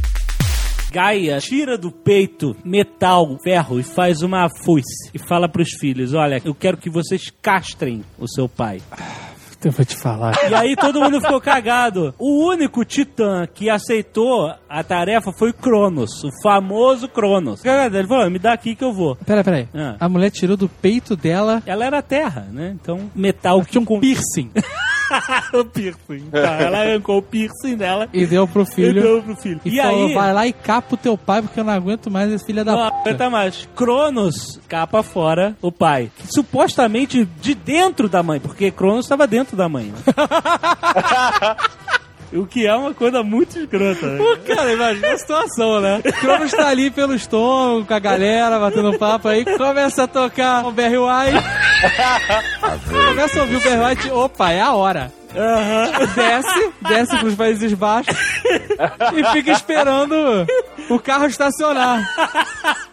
Gaia 0.92 1.40
tira 1.40 1.78
do 1.78 1.92
peito 1.92 2.56
metal, 2.64 3.38
ferro 3.44 3.80
e 3.80 3.84
faz 3.84 4.24
uma 4.24 4.50
foice. 4.50 5.12
E 5.14 5.20
fala 5.20 5.48
pros 5.48 5.72
filhos: 5.74 6.14
Olha, 6.14 6.42
eu 6.44 6.56
quero 6.56 6.78
que 6.78 6.90
vocês 6.90 7.32
castrem 7.42 8.04
o 8.18 8.28
seu 8.28 8.50
pai. 8.50 8.82
Eu 9.64 9.72
vou 9.72 9.86
te 9.86 9.96
falar. 9.96 10.34
E 10.50 10.54
aí 10.56 10.76
todo 10.76 11.02
mundo 11.02 11.20
ficou 11.20 11.42
cagado. 11.42 12.14
O 12.18 12.48
único 12.48 12.86
titã 12.86 13.46
que 13.46 13.70
aceitou 13.70 14.54
a 14.70 14.84
tarefa 14.84 15.34
foi 15.34 15.50
o 15.50 15.54
Cronos, 15.54 16.24
o 16.24 16.30
famoso 16.42 17.10
Cronos. 17.10 17.62
Ele 17.66 18.08
falou: 18.08 18.30
me 18.30 18.40
dá 18.40 18.54
aqui 18.54 18.76
que 18.76 18.84
eu 18.84 18.94
vou. 18.94 19.16
Pera, 19.18 19.44
pera 19.44 19.58
aí. 19.58 19.68
Ah. 19.74 19.98
A 20.00 20.10
mulher 20.10 20.32
tirou 20.32 20.56
do 20.56 20.70
peito 20.70 21.16
dela. 21.16 21.62
Ela 21.66 21.86
era 21.86 22.02
terra, 22.02 22.48
né? 22.52 22.76
Então, 22.82 23.12
metal 23.14 23.64
Tinha 23.66 23.82
um 23.82 24.00
piercing. 24.00 24.52
o 25.54 25.66
piercing. 25.66 26.30
Tá, 26.32 26.40
ela 26.62 26.80
arrancou 26.82 27.18
o 27.18 27.22
piercing 27.22 27.76
dela. 27.76 28.08
E 28.14 28.26
deu 28.26 28.48
pro 28.48 28.66
filho. 28.66 29.00
E 29.00 29.02
deu 29.02 29.22
pro 29.24 29.36
filho. 29.36 29.60
E, 29.66 29.78
E 29.78 29.82
falou, 29.82 30.08
aí- 30.08 30.14
vai 30.14 30.34
lá 30.34 30.48
e 30.48 30.54
capa 30.54 30.96
o 30.96 30.98
teu 30.98 31.18
pai, 31.18 31.42
porque 31.42 31.60
eu 31.60 31.64
não 31.64 31.74
aguento 31.74 32.10
mais 32.12 32.32
esse 32.32 32.46
filho 32.46 32.64
da 32.64 32.72
Não 32.76 32.84
puta. 32.90 32.98
aguenta 33.02 33.30
mais. 33.30 33.68
Cronos 33.76 34.60
capa 34.68 35.02
fora 35.04 35.56
o 35.62 35.72
pai. 35.72 36.12
Supostamente 36.30 37.26
de 37.42 37.54
dentro 37.56 38.08
da 38.10 38.22
mãe, 38.24 38.40
porque 38.40 38.72
Cronos 38.72 39.06
estava 39.06 39.26
dentro 39.28 39.56
da 39.58 39.68
mãe. 39.68 39.86
né? 39.86 40.04
o 42.34 42.46
que 42.46 42.66
é 42.68 42.76
uma 42.76 42.94
coisa 42.94 43.24
muito 43.24 43.58
escrota. 43.60 44.06
Né? 44.06 44.18
Pô, 44.18 44.38
cara, 44.56 44.72
imagina 44.74 45.14
a 45.14 45.18
situação, 45.18 45.82
né? 45.82 46.02
Cronos 46.20 46.52
tá 46.52 46.68
ali 46.68 46.90
pelo 46.92 47.14
estômago, 47.16 47.86
com 47.86 47.94
a 47.94 48.00
galera, 48.00 48.60
batendo 48.60 48.98
papo, 49.00 49.28
aí 49.28 49.44
começa 49.58 50.04
a 50.04 50.08
tocar 50.08 50.66
o 50.66 50.72
Barry 50.72 50.98
White. 50.98 51.44
começa 53.08 53.40
a 53.40 53.42
ouvir 53.44 53.56
o 53.56 53.62
Barry 53.62 53.86
White, 53.96 54.12
opa, 54.12 54.52
é 54.52 54.62
a 54.62 54.74
hora. 54.74 55.12
Desce, 56.16 56.72
desce 56.82 57.18
pros 57.18 57.36
Países 57.36 57.74
Baixos 57.74 58.16
e 59.16 59.24
fica 59.32 59.52
esperando 59.52 60.16
o 60.90 61.00
carro 61.00 61.28
estacionar. 61.28 62.04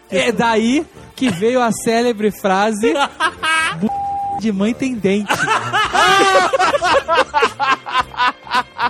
É 0.09 0.31
daí 0.31 0.85
que 1.15 1.29
veio 1.29 1.59
a 1.61 1.71
célebre 1.71 2.29
frase 2.29 2.93
"Bu- 3.79 3.89
de 4.39 4.51
mãe 4.51 4.73
tem 4.73 4.95
dente. 4.95 5.31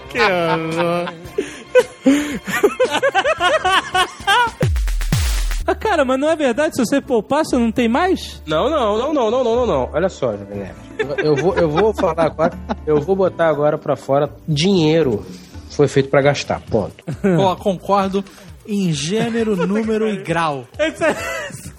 que 0.10 0.20
horror. 0.20 1.14
Ah, 5.66 5.76
cara, 5.76 6.06
mas 6.06 6.18
não 6.20 6.30
é 6.30 6.36
verdade? 6.36 6.76
Se 6.76 6.86
você 6.86 7.02
poupar, 7.02 7.44
você 7.44 7.58
não 7.58 7.72
tem 7.72 7.90
mais? 7.90 8.42
Não, 8.46 8.70
não, 8.70 8.98
não, 8.98 9.14
não, 9.14 9.30
não, 9.30 9.44
não, 9.44 9.56
não, 9.56 9.68
não. 9.68 9.90
Olha 9.94 10.08
só, 10.08 10.32
Jovem 10.32 10.60
Nerd. 10.60 10.76
Eu, 11.18 11.36
vou, 11.36 11.54
eu 11.56 11.70
vou 11.70 11.94
falar 11.94 12.26
agora, 12.26 12.54
eu 12.86 13.02
vou 13.02 13.16
botar 13.16 13.50
agora 13.50 13.78
pra 13.78 13.98
fora 13.98 14.30
dinheiro 14.48 15.26
foi 15.70 15.88
feito 15.88 16.10
pra 16.10 16.22
gastar, 16.22 16.60
ponto. 16.62 17.04
Pô, 17.22 17.56
concordo 17.58 18.24
em 18.68 18.92
gênero, 18.92 19.56
número 19.56 20.08
e 20.10 20.18
grau. 20.18 20.68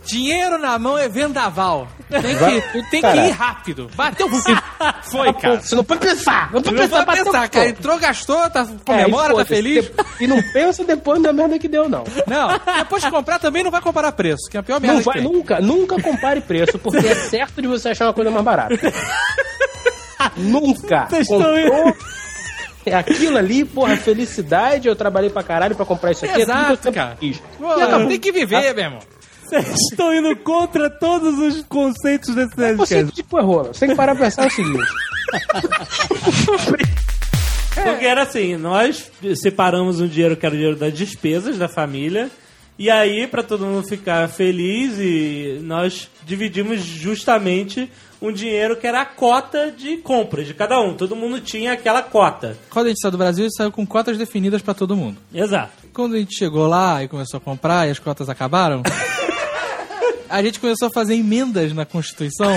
Dinheiro 0.05 0.57
na 0.57 0.79
mão 0.79 0.97
é 0.97 1.07
vendaval. 1.09 1.87
Tem 2.09 2.23
que, 2.23 2.91
tem 2.91 3.03
que 3.03 3.07
ir 3.09 3.31
rápido. 3.31 3.91
Bateu, 3.95 4.27
foi, 5.11 5.33
cara. 5.35 5.61
Você 5.61 5.75
não 5.75 5.85
pode 5.85 6.01
pensar. 6.01 6.51
Não 6.51 6.63
pode 6.63 6.75
Não 6.75 6.83
pensar, 6.83 6.97
vai 6.97 7.07
bateu, 7.07 7.25
pensar, 7.27 7.43
pô. 7.43 7.49
cara. 7.51 7.69
Entrou, 7.69 7.99
gastou, 7.99 8.51
tá, 8.51 8.61
É, 8.63 8.85
comemora, 8.87 9.35
tá 9.35 9.45
feliz. 9.45 9.91
E 10.19 10.27
não 10.27 10.43
pensa 10.53 10.83
depois 10.85 11.23
da 11.23 11.31
merda 11.33 11.59
que 11.59 11.69
deu, 11.69 11.89
não. 11.91 12.05
Não, 12.27 12.49
depois 12.79 13.03
de 13.03 13.11
comprar 13.11 13.39
também 13.39 13.63
não 13.63 13.71
vai 13.71 13.83
comparar 13.83 14.13
preço, 14.13 14.49
que 14.51 14.57
é 14.57 14.61
a 14.61 14.63
pior 14.63 14.81
merda 14.81 14.95
Não 14.95 15.01
que 15.03 15.07
vai, 15.07 15.21
tem. 15.21 15.25
nunca, 15.25 15.61
nunca 15.61 16.01
compare 16.01 16.41
preço, 16.41 16.79
porque 16.79 17.07
é 17.07 17.15
certo 17.15 17.61
de 17.61 17.69
você 17.69 17.91
achar 17.91 18.07
uma 18.07 18.15
coisa 18.15 18.31
mais 18.31 18.45
barata. 18.45 18.75
nunca. 20.37 21.07
Vocês 21.11 21.29
estão 21.29 21.39
Comprou. 21.39 21.97
É 22.87 22.95
aquilo 22.95 23.37
ali, 23.37 23.65
porra, 23.65 23.97
felicidade. 23.97 24.89
Eu 24.89 24.97
trabalhei 24.97 25.31
pra 25.31 25.43
caralho 25.43 25.75
pra 25.75 25.85
comprar 25.85 26.13
isso 26.13 26.25
aqui. 26.25 26.41
é 26.41 26.43
Exato, 26.43 26.77
sempre 26.85 26.93
cara. 26.93 27.17
quis. 27.19 27.39
Pô, 27.59 27.81
E 27.81 28.07
tem 28.09 28.19
que 28.21 28.33
viver, 28.33 28.75
meu 28.75 28.85
irmão. 28.85 29.01
Vocês 29.45 29.67
estão 29.91 30.15
indo 30.15 30.37
contra 30.37 30.91
todos 30.91 31.39
os 31.39 31.63
conceitos 31.65 32.35
desse 32.35 32.55
Você 32.55 32.75
podcast. 32.77 33.13
tipo 33.15 33.39
errou. 33.39 33.65
Você 33.65 33.81
tem 33.81 33.89
que 33.91 33.95
parar 33.95 34.15
pra 34.15 34.27
pensar 34.27 34.47
o 34.47 34.51
seguinte. 34.51 34.87
Porque 37.75 38.05
era 38.07 38.23
assim, 38.23 38.57
nós 38.57 39.11
separamos 39.37 40.01
um 40.01 40.07
dinheiro 40.09 40.37
que 40.37 40.45
era 40.45 40.55
o 40.55 40.59
dinheiro 40.59 40.77
das 40.79 40.93
despesas 40.93 41.57
da 41.59 41.69
família. 41.69 42.31
E 42.79 42.91
aí, 42.91 43.27
pra 43.27 43.43
todo 43.43 43.65
mundo 43.67 43.87
ficar 43.89 44.29
feliz, 44.29 44.99
e 44.99 45.59
nós 45.63 46.09
dividimos 46.25 46.81
justamente 46.81 47.91
um 48.21 48.33
dinheiro 48.33 48.77
que 48.77 48.87
era 48.87 49.03
a 49.03 49.07
cota 49.07 49.71
de 49.71 49.99
compras 49.99 50.47
de 50.47 50.55
cada 50.55 50.81
um. 50.81 50.95
Todo 50.95 51.17
mundo 51.17 51.41
tinha 51.41 51.73
aquela 51.73 52.03
cota. 52.03 52.57
Quando 52.71 52.87
a 52.87 52.89
gente 52.89 53.01
saiu 53.01 53.13
do 53.13 53.19
Brasil, 53.19 53.49
saiu 53.51 53.71
com 53.71 53.87
cotas 53.87 54.19
definidas 54.19 54.63
pra 54.63 54.75
todo 54.75 54.97
mundo. 54.97 55.19
Exato. 55.33 55.73
Quando 55.93 56.15
a 56.15 56.19
gente 56.19 56.37
chegou 56.37 56.67
lá 56.67 57.03
e 57.03 57.09
começou 57.09 57.39
a 57.39 57.41
comprar 57.41 57.87
e 57.87 57.91
as 57.91 57.99
cotas 57.99 58.29
acabaram, 58.29 58.83
a 60.29 60.43
gente 60.43 60.61
começou 60.61 60.89
a 60.89 60.93
fazer 60.93 61.15
emendas 61.15 61.73
na 61.73 61.85
Constituição 61.85 62.53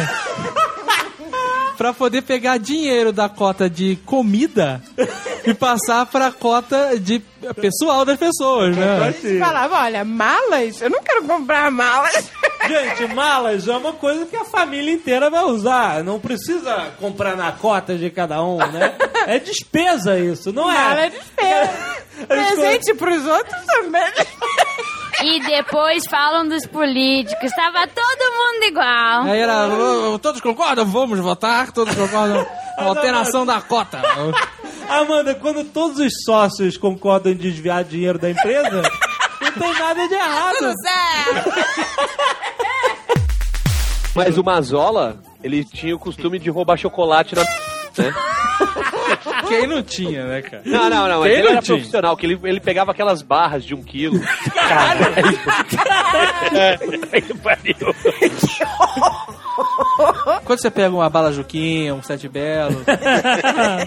pra 1.82 1.96
poder 1.96 2.22
pegar 2.22 2.60
dinheiro 2.60 3.12
da 3.12 3.28
cota 3.28 3.68
de 3.68 3.96
comida 4.06 4.80
e 5.44 5.52
passar 5.52 6.06
pra 6.06 6.32
cota 6.32 6.92
de 7.00 7.18
pessoal 7.60 8.06
das 8.06 8.20
pessoas, 8.20 8.78
né? 8.78 9.16
Eles 9.24 9.40
falavam, 9.40 9.80
olha, 9.80 10.06
malas? 10.06 10.80
Eu 10.80 10.92
não 10.92 11.02
quero 11.02 11.24
comprar 11.24 11.72
malas. 11.72 12.30
Gente, 12.68 13.12
malas 13.16 13.68
é 13.68 13.76
uma 13.76 13.94
coisa 13.94 14.28
que 14.28 14.36
a 14.36 14.46
família 14.46 14.94
inteira 14.94 15.32
vai 15.32 15.44
usar. 15.44 16.04
Não 16.04 16.20
precisa 16.20 16.92
comprar 17.00 17.36
na 17.36 17.52
cota 17.52 17.96
de 17.98 18.12
cada 18.12 18.44
um, 18.44 18.60
né? 18.60 18.94
É 19.26 19.40
despesa 19.40 20.20
isso, 20.20 20.54
não 20.54 20.70
é? 20.70 20.76
Mala 20.76 21.02
é 21.02 21.10
despesa. 21.10 22.02
Presente 22.28 22.94
pros 22.94 23.26
outros 23.26 23.66
também. 23.66 24.04
E 25.24 25.39
depois 25.41 26.03
falam 26.09 26.47
dos 26.47 26.65
políticos. 26.65 27.51
Tava 27.55 27.88
todo 27.88 28.32
mundo 28.34 28.63
igual. 28.65 29.22
Aí 29.24 29.39
era, 29.39 29.67
"Oh, 29.67 30.17
todos 30.19 30.41
concordam? 30.41 30.86
Vamos 30.86 31.19
votar, 31.19 31.72
todos 31.72 31.93
concordam. 31.95 32.45
Alteração 32.78 33.45
da 33.45 33.61
cota. 33.61 34.01
Amanda, 34.89 35.36
quando 35.36 35.63
todos 35.63 35.99
os 35.99 36.11
sócios 36.26 36.76
concordam 36.78 37.32
em 37.32 37.36
desviar 37.36 37.84
dinheiro 37.84 38.17
da 38.19 38.30
empresa, 38.30 38.82
não 39.41 39.51
tem 39.53 39.74
nada 39.74 40.07
de 40.07 40.13
errado. 40.13 40.74
Mas 44.13 44.38
o 44.38 44.43
Mazola, 44.43 45.17
ele 45.41 45.63
tinha 45.63 45.95
o 45.95 45.99
costume 45.99 46.38
de 46.39 46.49
roubar 46.49 46.78
chocolate 46.78 47.36
na. 47.36 47.43
Né? 47.43 48.13
Quem 49.60 49.68
não 49.68 49.84
tinha, 49.84 50.26
né, 50.26 50.41
cara? 50.41 50.64
Não, 50.66 50.89
não, 50.89 51.08
não. 51.08 51.24
Quem 51.24 51.32
Ele 51.32 51.43
não 51.43 51.52
era 51.52 51.62
tinha? 51.62 51.78
profissional, 51.78 52.18
que 52.18 52.26
ele, 52.26 52.39
ele 52.43 52.60
pegava 52.60 52.91
aquelas 52.91 53.22
barras 53.22 53.64
de 53.64 53.76
um 53.76 53.84
quilo. 53.84 54.20
Quando 60.45 60.60
você 60.60 60.72
pega 60.72 60.89
uma 60.95 61.10
bala 61.10 61.32
Juquinha, 61.32 61.93
um 61.93 62.02
Sete 62.02 62.28
Belo, 62.28 62.84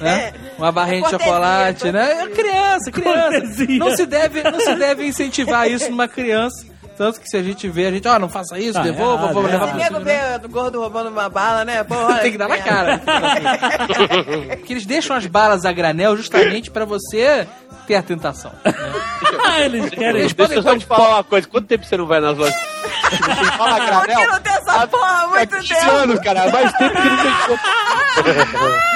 né? 0.01 0.33
Uma 0.59 0.71
barrinha 0.71 1.03
de 1.03 1.11
chocolate, 1.11 1.91
né? 1.91 2.27
Criança, 2.35 2.91
criança. 2.93 3.21
Cortesia. 3.41 3.79
Não 3.79 3.97
se, 3.97 4.07
deve, 4.07 4.43
não 4.43 4.61
se 4.61 4.75
deve 4.75 5.07
incentivar 5.07 5.71
isso 5.71 5.91
numa 5.91 6.07
criança. 6.09 6.67
Tanto 6.97 7.21
que 7.21 7.29
se 7.29 7.37
a 7.37 7.43
gente 7.43 7.69
vê, 7.69 7.87
a 7.87 7.91
gente, 7.91 8.07
ó, 8.07 8.19
não 8.19 8.29
faça 8.29 8.59
isso, 8.59 8.79
Ah, 8.79 8.83
devolva, 8.83 9.25
errado, 9.25 9.35
vamos 9.35 9.51
levar 9.51 9.67
Se 9.67 9.73
pro 9.73 9.81
nego 9.83 9.99
né? 9.99 10.39
vê 10.41 10.47
o 10.47 10.49
gordo 10.49 10.81
roubando 10.81 11.09
uma 11.11 11.29
bala, 11.29 11.65
né? 11.65 11.83
Porra, 11.83 12.19
Tem 12.23 12.31
que 12.33 12.39
dar 12.39 12.49
na 12.49 12.59
cara. 12.59 13.01
que 14.65 14.73
eles 14.73 14.87
deixam 14.87 15.17
as 15.17 15.27
balas 15.27 15.65
a 15.65 15.73
granel 15.73 16.17
justamente 16.17 16.71
pra 16.71 16.85
você 16.85 17.47
ter 17.87 17.95
a 17.97 18.03
tentação. 18.03 18.53
Ah, 19.47 19.61
eles 19.61 19.91
querem. 19.91 20.21
Eles 20.23 20.33
Deixa 20.33 20.55
eu 20.55 20.63
só 20.63 20.77
te 20.79 20.87
falar 20.87 21.17
uma 21.17 21.25
coisa. 21.25 21.47
Quanto 21.47 21.67
tempo 21.67 21.85
você 21.85 21.97
não 21.97 22.07
vai 22.07 22.19
nas 22.21 22.37
lojas? 22.37 22.55
Fala, 23.57 23.79
Granel. 24.05 24.31
não 24.31 24.41
tem 24.41 24.53
essa 24.53 24.87
porra 24.87 25.23
há 25.23 25.27
muito 25.29 25.57
15 25.57 25.69
tempo. 25.69 25.91
anos, 25.91 26.21
cara. 26.21 26.51
Mais 26.51 26.73
tempo 26.73 26.95
que 26.95 27.09
não 27.09 27.17
deixou. 27.17 27.59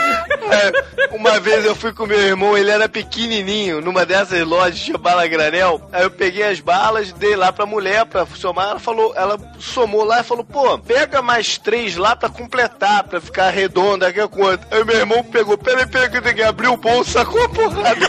É, 0.50 1.14
uma 1.14 1.38
vez 1.40 1.64
eu 1.64 1.74
fui 1.74 1.92
com 1.92 2.06
meu 2.06 2.18
irmão, 2.18 2.56
ele 2.56 2.70
era 2.70 2.88
pequenininho, 2.88 3.82
numa 3.82 4.06
dessas 4.06 4.46
lojas 4.46 4.78
de 4.78 4.96
bala 4.96 5.26
granel. 5.26 5.86
Aí 5.92 6.04
eu 6.04 6.10
peguei 6.10 6.42
as 6.42 6.58
balas, 6.60 7.12
dei 7.12 7.36
lá 7.36 7.52
pra 7.52 7.66
mulher 7.66 8.06
pra 8.06 8.24
somar. 8.34 8.70
Ela 8.70 8.78
falou, 8.78 9.12
ela 9.14 9.38
somou 9.58 10.04
lá 10.04 10.20
e 10.20 10.24
falou: 10.24 10.44
pô, 10.44 10.78
pega 10.78 11.20
mais 11.20 11.58
três 11.58 11.96
lá 11.96 12.16
pra 12.16 12.30
completar, 12.30 13.04
pra 13.04 13.20
ficar 13.20 13.50
redonda, 13.50 14.10
que 14.12 14.20
é 14.20 14.28
quanto? 14.28 14.66
Aí 14.70 14.82
meu 14.84 14.96
irmão 14.96 15.22
pegou, 15.24 15.58
peraí, 15.58 15.86
peraí, 15.86 16.08
que 16.08 16.16
eu 16.16 16.22
tenho 16.22 16.36
que 16.36 16.42
abrir 16.42 16.68
o 16.68 16.76
bolso, 16.78 17.10
sacou 17.10 17.44
a 17.44 17.48
porrada. 17.50 18.08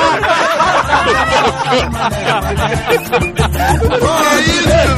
que 4.00 4.40
isso, 4.40 4.68
velho? 4.68 4.96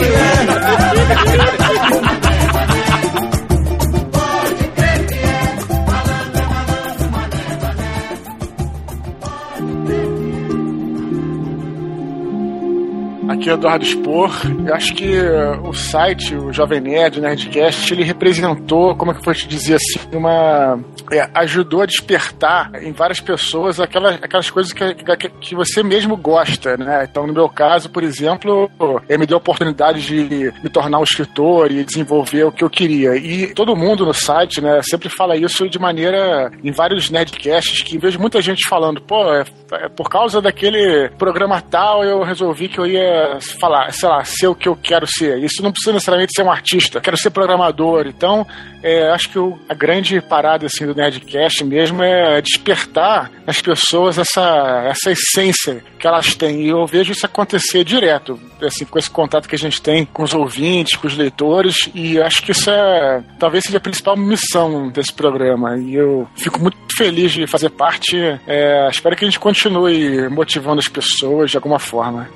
Aqui 13.33 13.49
é 13.49 13.55
Eduardo 13.55 13.83
Spor. 13.83 14.31
Eu 14.67 14.75
acho 14.75 14.93
que 14.95 15.19
o 15.65 15.73
site, 15.73 16.37
o 16.37 16.53
Jovem 16.53 16.83
Nerd, 16.83 17.19
o 17.19 17.23
Nerdcast, 17.23 17.91
ele 17.91 18.05
representou, 18.05 18.95
como 18.95 19.11
é 19.11 19.15
que 19.15 19.21
eu 19.21 19.25
vou 19.25 19.33
te 19.33 19.49
dizer 19.49 19.77
assim, 19.77 20.15
uma. 20.15 20.79
é, 21.11 21.27
ajudou 21.37 21.81
a 21.81 21.87
despertar 21.87 22.71
em 22.83 22.93
várias 22.93 23.21
pessoas 23.21 23.81
aquelas, 23.81 24.17
aquelas 24.23 24.51
coisas 24.51 24.75
que, 24.75 24.95
que, 24.95 25.29
que 25.41 25.55
você 25.55 25.83
mesmo 25.83 26.15
gosta, 26.15 26.77
né? 26.77 27.07
Então, 27.11 27.27
no 27.27 27.33
meu 27.33 27.49
caso, 27.49 27.89
por 27.89 28.03
exemplo, 28.03 28.71
me 29.09 29.27
deu 29.27 29.39
a 29.39 29.41
oportunidade 29.41 30.03
de 30.03 30.53
me 30.63 30.69
tornar 30.69 30.99
um 30.99 31.05
escritor 31.05 31.73
e 31.73 31.85
desenvolver 31.85 32.45
o 32.45 32.53
que 32.53 32.63
eu 32.63 32.69
queria. 32.69 33.17
E 33.17 33.55
todo 33.55 33.75
mundo 33.75 34.05
no 34.05 34.13
site, 34.13 34.61
né, 34.61 34.83
sempre 34.83 35.09
fala 35.09 35.37
isso 35.37 35.71
de 35.71 35.79
maneira. 35.79 36.51
em 36.63 36.71
vários 36.71 37.09
Nerdcasts, 37.09 37.83
que 37.83 37.97
vejo 37.97 38.21
muita 38.21 38.43
gente 38.43 38.69
falando, 38.69 39.01
pô, 39.01 39.33
é, 39.33 39.45
é 39.73 39.89
por 39.89 40.11
causa 40.11 40.43
daquele 40.43 41.09
programa 41.17 41.63
tal 41.63 42.05
eu 42.05 42.23
resolvi 42.23 42.69
que 42.69 42.79
eu 42.79 42.87
ia 42.87 43.22
falar, 43.61 43.93
sei 43.93 44.09
lá, 44.09 44.25
ser 44.25 44.47
o 44.47 44.55
que 44.55 44.69
eu 44.69 44.77
quero 44.77 45.07
ser. 45.07 45.39
Isso 45.43 45.63
não 45.63 45.73
precisa 45.73 45.93
necessariamente 45.93 46.33
ser 46.35 46.43
um 46.43 46.51
artista. 46.51 47.01
Quero 47.01 47.17
ser 47.17 47.31
programador. 47.31 48.07
Então, 48.07 48.47
é, 48.83 49.11
acho 49.11 49.29
que 49.29 49.39
o- 49.39 49.59
a 49.69 49.75
grande 49.75 50.21
parada 50.21 50.67
assim, 50.67 50.87
do 50.87 50.95
Nerdcast 50.95 51.65
mesmo 51.65 52.03
é 52.03 52.41
despertar 52.41 53.31
nas 53.47 53.61
pessoas 53.61 54.19
essa, 54.19 54.85
essa 54.87 55.11
essência 55.11 55.85
que 55.99 56.07
elas 56.07 56.35
têm. 56.35 56.63
E 56.63 56.69
eu 56.69 56.87
vejo 56.87 57.13
isso 57.13 57.25
acontecer 57.27 57.85
direto, 57.85 58.39
assim, 58.63 58.85
com 58.85 58.99
esse 58.99 59.11
contato 59.11 59.49
que 59.49 59.55
a 59.55 59.59
gente 59.59 59.81
tem 59.81 60.05
com 60.05 60.23
os 60.23 60.35
ouvintes, 60.35 60.97
com 60.97 61.07
os 61.07 61.17
leitores. 61.17 61.77
E 61.95 62.21
acho 62.21 62.43
que 62.43 62.53
isso 62.53 62.71
é 62.71 63.23
talvez 63.39 63.65
seja 63.65 63.79
a 63.79 63.81
principal 63.81 64.17
missão 64.17 64.89
desse 64.91 65.13
programa. 65.13 65.79
E 65.79 65.95
eu 65.95 66.29
fico 66.37 66.61
muito 66.61 66.77
feliz 66.97 67.33
de 67.33 67.47
fazer 67.47 67.71
parte. 67.71 68.17
É, 68.47 68.89
espero 68.91 69.17
que 69.17 69.25
a 69.25 69.29
gente 69.29 69.41
continue 69.41 70.29
motivando 70.29 70.79
as 70.81 70.89
pessoas 70.89 71.51
de 71.51 71.57
alguma 71.57 71.79
forma. 71.79 72.29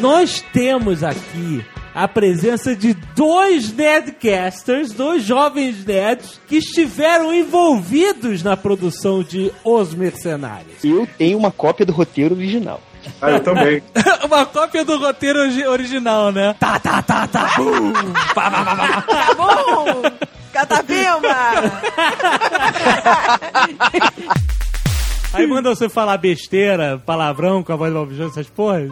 Nós 0.00 0.42
temos 0.52 1.02
aqui 1.02 1.64
a 1.94 2.06
presença 2.06 2.74
de 2.76 2.94
dois 3.14 3.72
Nerdcasters, 3.72 4.92
dois 4.92 5.24
jovens 5.24 5.84
nerds, 5.84 6.40
que 6.46 6.56
estiveram 6.58 7.32
envolvidos 7.34 8.42
na 8.42 8.56
produção 8.56 9.22
de 9.22 9.52
Os 9.64 9.92
Mercenários. 9.94 10.82
Eu 10.84 11.06
tenho 11.18 11.36
uma 11.36 11.50
cópia 11.50 11.84
do 11.84 11.92
roteiro 11.92 12.34
original. 12.34 12.80
Ah, 13.20 13.30
eu 13.30 13.40
também. 13.40 13.82
Uma 14.24 14.44
cópia 14.44 14.84
do 14.84 14.98
roteiro 14.98 15.40
origi- 15.40 15.66
original, 15.66 16.30
né? 16.30 16.54
Tá, 16.60 16.78
tá, 16.78 17.00
tá, 17.00 17.26
tá. 17.26 17.54
Bum. 17.56 17.92
Pá, 18.34 18.50
pá, 18.50 18.64
pá, 18.64 18.76
pá. 18.76 19.02
Tá 19.02 19.34
bom! 19.34 20.02
Catapilma! 20.52 21.28
Aí 25.32 25.46
manda 25.46 25.74
você 25.74 25.88
falar 25.88 26.18
besteira, 26.18 27.00
palavrão 27.06 27.62
com 27.62 27.72
a 27.72 27.76
voz 27.76 27.90
do 27.92 27.98
Bob 28.00 28.14
Jones, 28.14 28.32
essas 28.32 28.48
porras. 28.48 28.90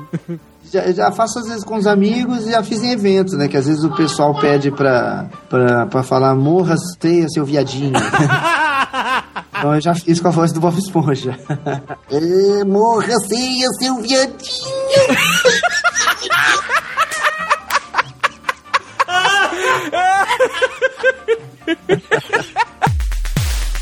Já, 0.70 0.92
já 0.92 1.12
faço 1.12 1.38
às 1.38 1.48
vezes 1.48 1.64
com 1.64 1.76
os 1.76 1.86
amigos 1.86 2.46
e 2.46 2.50
já 2.50 2.62
fiz 2.62 2.82
em 2.82 2.92
eventos, 2.92 3.34
né? 3.34 3.48
Que 3.48 3.56
às 3.56 3.66
vezes 3.66 3.82
o 3.84 3.94
pessoal 3.94 4.38
pede 4.38 4.70
pra, 4.70 5.28
pra, 5.48 5.86
pra 5.86 6.02
falar 6.02 6.34
morra, 6.34 6.74
teia, 6.98 7.28
seu 7.28 7.44
viadinho. 7.44 7.92
então 9.56 9.74
eu 9.74 9.80
já 9.80 9.94
fiz 9.94 10.20
com 10.20 10.28
a 10.28 10.32
voz 10.32 10.52
do 10.52 10.60
Bob 10.60 10.78
Esponja. 10.78 11.38
é, 12.10 12.64
morra, 12.64 13.14
ceia, 13.28 13.68
seu 13.80 13.96
viadinho. 13.96 14.38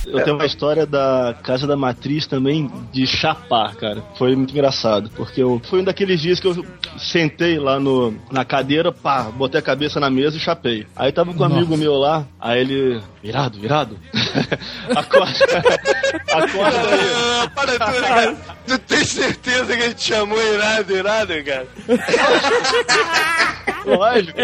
Eu 0.07 0.23
tenho 0.23 0.37
uma 0.37 0.47
história 0.47 0.87
da 0.87 1.35
Casa 1.43 1.67
da 1.67 1.77
Matriz 1.77 2.27
também 2.27 2.71
de 2.93 3.07
chapar, 3.07 3.75
cara. 3.75 4.03
Foi 4.17 4.35
muito 4.37 4.53
engraçado. 4.53 5.11
Porque 5.11 5.43
eu, 5.43 5.61
foi 5.69 5.81
um 5.81 5.85
daqueles 5.85 6.21
dias 6.21 6.39
que 6.39 6.47
eu 6.47 6.65
sentei 6.97 7.59
lá 7.59 7.81
no, 7.81 8.15
na 8.31 8.45
cadeira, 8.45 8.93
pá, 8.93 9.25
botei 9.25 9.59
a 9.59 9.63
cabeça 9.63 9.99
na 9.99 10.09
mesa 10.09 10.37
e 10.37 10.41
chapei. 10.41 10.87
Aí 10.95 11.11
tava 11.11 11.33
com 11.33 11.43
um 11.43 11.49
Nossa. 11.49 11.57
amigo 11.57 11.77
meu 11.77 11.95
lá, 11.95 12.25
aí 12.41 12.61
ele. 12.61 13.01
Virado, 13.23 13.59
virado. 13.59 13.99
acorda. 14.95 15.33
acorda 16.33 16.89
aí. 16.89 17.43
Ah, 17.43 17.51
para 17.55 17.73
tudo, 17.73 18.03
cara. 18.03 18.37
Tu 18.67 18.79
tem 18.79 19.05
certeza 19.05 19.77
que 19.77 19.83
ele 19.83 19.95
te 19.95 20.05
chamou 20.05 20.41
irado, 20.41 20.97
irado, 20.97 21.33
cara? 21.45 21.67
Lógico. 23.85 24.39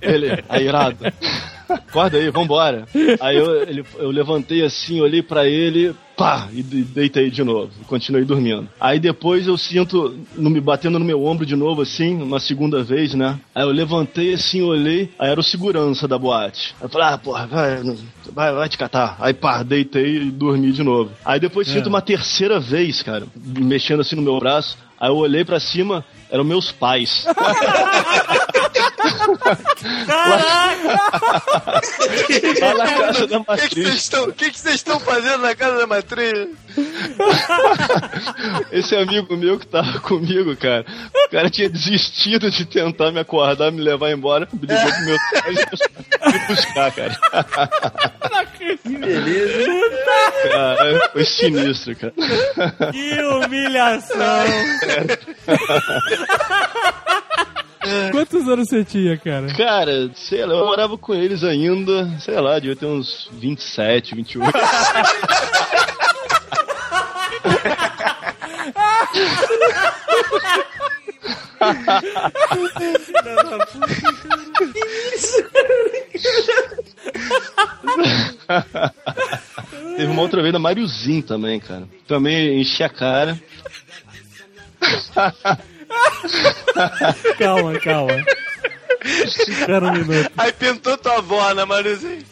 Ele, 0.00 0.44
aí, 0.48 0.66
irado. 0.66 0.98
Acorda 1.68 2.16
aí, 2.18 2.30
vambora. 2.30 2.86
Aí 3.20 3.36
eu, 3.36 3.62
ele, 3.62 3.84
eu 3.98 4.10
levantei 4.10 4.64
assim, 4.64 5.00
olhei 5.00 5.22
pra 5.22 5.46
ele, 5.46 5.94
pá, 6.16 6.48
e 6.52 6.62
de- 6.62 6.82
deitei 6.82 7.30
de 7.30 7.44
novo. 7.44 7.70
Continuei 7.86 8.24
dormindo. 8.24 8.68
Aí 8.80 8.98
depois 8.98 9.46
eu 9.46 9.56
sinto 9.58 10.16
no, 10.36 10.48
me 10.48 10.60
batendo 10.60 10.98
no 10.98 11.04
meu 11.04 11.22
ombro 11.24 11.44
de 11.44 11.54
novo, 11.54 11.82
assim, 11.82 12.22
uma 12.22 12.40
segunda 12.40 12.82
vez, 12.82 13.14
né? 13.14 13.38
Aí 13.54 13.62
eu 13.64 13.70
levantei 13.70 14.32
assim, 14.34 14.62
olhei, 14.62 15.10
aí 15.18 15.30
era 15.30 15.40
o 15.40 15.42
segurança 15.42 16.08
da 16.08 16.18
boate. 16.18 16.74
Aí 16.80 16.86
eu 16.86 16.88
falei, 16.88 17.08
ah, 17.08 17.18
porra, 17.18 17.46
vai, 17.46 17.82
vai, 18.32 18.52
vai 18.54 18.68
te 18.68 18.78
catar. 18.78 19.16
Aí 19.20 19.34
pá, 19.34 19.62
deitei 19.62 20.16
e 20.22 20.30
dormi 20.30 20.72
de 20.72 20.82
novo. 20.82 21.10
Aí 21.24 21.38
depois 21.38 21.68
É. 21.68 21.72
sinto 21.72 21.88
uma 21.88 22.00
terceira 22.00 22.58
vez, 22.58 23.02
cara, 23.02 23.26
mexendo 23.36 24.00
assim 24.00 24.16
no 24.16 24.22
meu 24.22 24.38
braço. 24.38 24.78
Aí 25.00 25.08
eu 25.10 25.16
olhei 25.16 25.44
pra 25.44 25.60
cima, 25.60 26.04
eram 26.30 26.42
meus 26.42 26.72
pais. 26.72 27.24
Lá 32.60 32.74
na 32.74 32.86
casa 32.92 33.26
da 33.26 33.38
O 33.38 33.44
que 33.68 33.82
vocês 33.82 33.94
estão- 33.94 34.24
o 34.24 34.32
que 34.32 34.50
que 34.50 34.58
vocês 34.60 34.74
estão 34.76 34.98
fazendo 35.00 35.38
na 35.42 35.54
casa 35.54 35.78
da 35.78 35.86
matriz? 35.86 36.48
Esse 38.72 38.96
amigo 38.96 39.36
meu 39.36 39.58
que 39.58 39.66
tava 39.66 39.98
comigo, 40.00 40.56
cara, 40.56 40.84
o 41.26 41.30
cara 41.30 41.50
tinha 41.50 41.68
desistido 41.68 42.50
de 42.50 42.64
tentar 42.64 43.10
me 43.10 43.20
acordar, 43.20 43.70
me 43.72 43.80
levar 43.80 44.10
embora, 44.10 44.48
me 44.52 44.60
ligou 44.66 44.92
pro 44.92 45.04
meu 45.04 45.16
pai 45.32 45.52
e 45.52 46.32
me 46.32 46.38
buscar, 46.48 46.92
cara. 46.92 47.18
Que 48.56 48.76
beleza. 48.96 49.68
Cara, 50.50 51.10
foi 51.12 51.24
sinistro, 51.24 51.96
cara. 51.96 52.12
Que 52.92 53.22
humilhação! 53.22 54.44
Quantos 58.10 58.48
anos 58.48 58.68
você 58.68 58.84
tinha, 58.84 59.16
cara? 59.16 59.46
Cara, 59.54 60.10
sei 60.14 60.44
lá, 60.44 60.54
eu 60.54 60.66
morava 60.66 60.96
com 60.98 61.14
eles 61.14 61.42
ainda, 61.44 62.08
sei 62.20 62.40
lá, 62.40 62.58
devia 62.58 62.76
ter 62.76 62.86
uns 62.86 63.28
27, 63.32 64.14
28. 64.14 64.52
Teve 79.96 80.12
uma 80.12 80.22
outra 80.22 80.40
vez 80.40 80.52
da 80.52 80.58
Mariozinho 80.58 81.22
também, 81.22 81.58
cara. 81.60 81.88
Também 82.06 82.60
enchi 82.60 82.82
a 82.82 82.88
cara. 82.88 83.38
calma, 87.38 87.78
calma. 87.80 88.24
Espera 89.04 89.86
um 89.86 89.92
minuto. 89.92 90.30
Aí 90.36 90.52
pintou 90.52 90.98
tua 90.98 91.18
avó, 91.18 91.54
né, 91.54 91.64
Marizinho? 91.64 92.24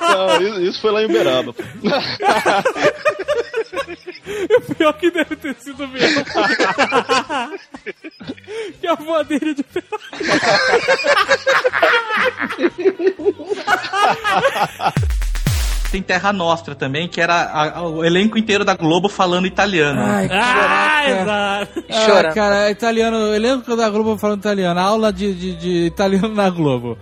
Não, 0.00 0.42
isso, 0.42 0.60
isso 0.62 0.80
foi 0.80 0.90
lá 0.90 1.02
em 1.02 1.04
Uberaba. 1.06 1.50
O 1.50 1.54
pior 4.74 4.92
que 4.94 5.08
deve 5.10 5.36
ter 5.36 5.54
sido 5.56 5.86
mesmo. 5.88 6.24
que 8.80 8.86
a 8.86 8.92
avó 8.92 9.22
dele 9.22 9.52
de 9.54 9.64
Tem 15.90 16.02
Terra 16.02 16.32
Nostra 16.32 16.74
também, 16.74 17.08
que 17.08 17.20
era 17.20 17.34
a- 17.34 17.78
a- 17.78 17.82
o 17.82 18.04
elenco 18.04 18.36
inteiro 18.36 18.64
da 18.64 18.74
Globo 18.74 19.08
falando 19.08 19.46
italiano. 19.46 20.02
Ai, 20.04 20.28
Ah, 20.30 21.02
exato. 21.08 21.84
Ah, 22.28 22.32
cara, 22.34 22.70
italiano, 22.70 23.34
elenco 23.34 23.74
da 23.74 23.88
Globo 23.88 24.18
falando 24.18 24.40
italiano, 24.40 24.78
aula 24.78 25.12
de, 25.12 25.32
de, 25.34 25.54
de 25.56 25.86
italiano 25.86 26.28
na 26.34 26.50
Globo. 26.50 26.98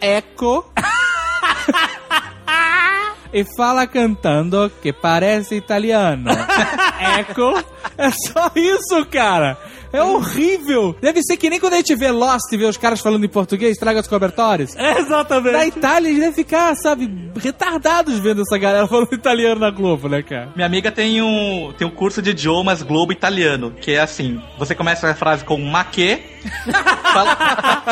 Eco. 0.00 0.72
e 3.32 3.44
fala 3.56 3.86
cantando 3.86 4.70
que 4.82 4.92
parece 4.92 5.54
italiano. 5.56 6.30
Eco. 7.18 7.52
É 7.96 8.10
só 8.10 8.50
isso, 8.54 9.04
cara. 9.06 9.56
É 9.92 10.02
horrível. 10.02 10.94
Deve 11.00 11.22
ser 11.22 11.36
que 11.36 11.48
nem 11.48 11.58
quando 11.58 11.74
a 11.74 11.76
gente 11.78 11.94
vê 11.94 12.10
Lost 12.10 12.52
e 12.52 12.56
vê 12.56 12.64
os 12.66 12.76
caras 12.76 13.00
falando 13.00 13.24
em 13.24 13.28
português, 13.28 13.76
traga 13.78 14.00
os 14.00 14.06
cobertores. 14.06 14.74
exatamente. 14.98 15.52
Na 15.52 15.66
Itália, 15.66 16.08
eles 16.08 16.20
devem 16.20 16.34
ficar, 16.34 16.74
sabe, 16.76 17.10
retardados 17.36 18.18
vendo 18.18 18.42
essa 18.42 18.58
galera 18.58 18.86
falando 18.88 19.12
italiano 19.12 19.60
na 19.60 19.70
Globo, 19.70 20.08
né, 20.08 20.22
cara? 20.22 20.50
Minha 20.54 20.66
amiga 20.66 20.90
tem 20.90 21.22
um, 21.22 21.72
tem 21.76 21.86
um 21.86 21.90
curso 21.90 22.20
de 22.20 22.30
idiomas 22.30 22.82
Globo 22.82 23.12
italiano, 23.12 23.72
que 23.80 23.92
é 23.92 24.00
assim: 24.00 24.40
você 24.58 24.74
começa 24.74 25.08
a 25.08 25.14
frase 25.14 25.44
com 25.44 25.58
ma 25.58 25.84
que, 25.84 26.20
fala, 27.12 27.36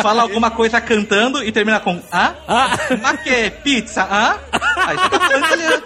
fala 0.03 0.23
alguma 0.23 0.51
coisa 0.51 0.81
cantando 0.81 1.43
e 1.43 1.51
termina 1.51 1.81
com 1.81 2.01
ah, 2.13 2.35
ma 3.01 3.17
que, 3.17 3.51
pizza, 3.63 4.03
ah? 4.03 4.39
Aí 4.87 4.97
você 4.97 5.09
tá 5.09 5.21
falando 5.21 5.45
italiano. 5.47 5.83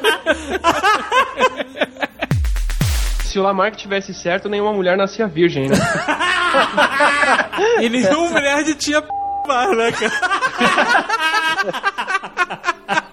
Se 3.31 3.39
o 3.39 3.43
Lamarck 3.45 3.77
tivesse 3.77 4.13
certo, 4.13 4.49
nenhuma 4.49 4.73
mulher 4.73 4.97
nascia 4.97 5.29
virgem, 5.29 5.69
né? 5.69 5.77
E 7.81 7.89
nenhum 7.89 8.29
nerd 8.31 8.75
tinha 8.75 9.01
p, 9.01 9.09
né, 9.77 9.93
cara? 9.93 10.11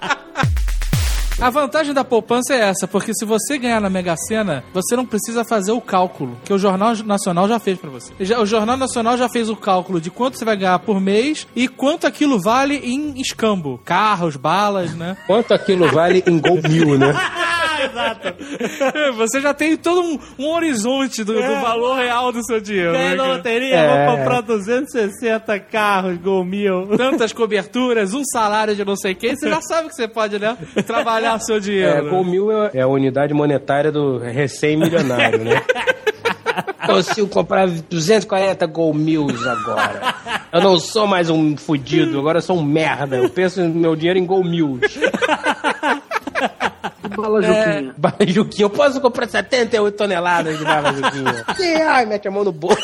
A 1.40 1.52
vantagem 1.52 1.94
da 1.94 2.04
poupança 2.04 2.56
é 2.56 2.62
essa, 2.70 2.88
porque 2.88 3.14
se 3.14 3.24
você 3.24 3.60
ganhar 3.60 3.80
na 3.80 3.92
Mega 3.92 4.16
Sena, 4.18 4.64
você 4.74 4.96
não 4.96 5.06
precisa 5.06 5.46
fazer 5.46 5.72
o 5.72 5.80
cálculo, 5.80 6.36
que 6.44 6.52
o 6.52 6.58
Jornal 6.58 6.96
Nacional 7.06 7.48
já 7.48 7.60
fez 7.60 7.78
pra 7.78 7.92
você. 7.92 8.12
Já- 8.22 8.40
O 8.40 8.46
Jornal 8.46 8.76
Nacional 8.76 9.16
já 9.18 9.30
fez 9.30 9.48
o 9.48 9.56
cálculo 9.56 10.02
de 10.02 10.10
quanto 10.10 10.36
você 10.38 10.44
vai 10.46 10.58
ganhar 10.58 10.80
por 10.80 11.00
mês 11.00 11.48
e 11.56 11.68
quanto 11.68 12.08
aquilo 12.08 12.40
vale 12.40 12.78
em 12.78 13.22
escambo. 13.22 13.80
Carros, 13.86 14.36
balas, 14.36 14.96
né? 14.96 15.16
Quanto 15.28 15.54
aquilo 15.54 15.88
vale 15.92 16.24
em 16.26 16.40
gol 16.40 16.60
mil, 16.68 16.98
né? 16.98 17.14
Exato. 17.78 18.34
Você 19.18 19.40
já 19.40 19.54
tem 19.54 19.78
todo 19.78 20.02
um, 20.02 20.20
um 20.40 20.48
horizonte 20.50 21.24
do, 21.24 21.34
do 21.34 21.40
É. 21.40 21.62
valor 21.62 21.96
real 21.96 22.32
do 22.32 22.44
seu 22.44 22.60
dinheiro. 22.60 22.94
Ganhei 22.94 23.10
né, 23.12 23.16
na 23.16 23.26
loteria, 23.28 23.88
vou 24.08 24.18
comprar 24.18 24.42
260 24.42 25.60
carros, 25.60 26.18
gol 26.18 26.44
mil. 26.44 26.88
Tantas 26.98 27.32
coberturas, 27.32 28.14
um 28.16 28.24
salário 28.26 28.76
de 28.76 28.84
não 28.84 28.96
sei 28.96 29.14
quem, 29.14 29.36
você 29.36 29.48
já 29.48 29.62
sabe 29.62 29.90
que 29.90 29.96
você 29.96 30.08
pode, 30.08 30.40
né? 30.40 30.58
Trabalhar 30.88 31.27
o 31.36 31.40
seu 31.40 31.60
dinheiro. 31.60 32.08
É, 32.08 32.10
Gol 32.10 32.24
mil 32.24 32.52
é, 32.52 32.72
é 32.74 32.82
a 32.82 32.88
unidade 32.88 33.34
monetária 33.34 33.92
do 33.92 34.18
recém-milionário, 34.18 35.44
né? 35.44 35.62
Consigo 36.86 37.28
comprar 37.28 37.68
240 37.68 38.66
Gol 38.68 38.94
Mils 38.94 39.46
agora. 39.46 40.16
Eu 40.52 40.62
não 40.62 40.80
sou 40.80 41.06
mais 41.06 41.30
um 41.30 41.58
fudido, 41.58 42.18
agora 42.18 42.38
eu 42.38 42.42
sou 42.42 42.58
um 42.58 42.64
merda. 42.64 43.18
Eu 43.18 43.30
penso 43.30 43.62
no 43.62 43.76
meu 43.76 43.96
dinheiro 43.96 44.18
em 44.18 44.26
Gol 44.26 44.44
Mils. 44.44 44.98
Bala 47.10 47.46
É, 47.46 47.92
bala 47.98 48.18
Juquinha. 48.28 48.66
Eu 48.66 48.70
posso 48.70 49.00
comprar 49.02 49.28
78 49.28 49.96
toneladas 49.96 50.58
de 50.58 50.64
bala 50.64 50.94
Juquinha. 50.94 51.46
Ai, 51.90 52.06
mete 52.06 52.28
a 52.28 52.32
mão 52.32 52.44
no 52.44 52.52
bolso. 52.52 52.82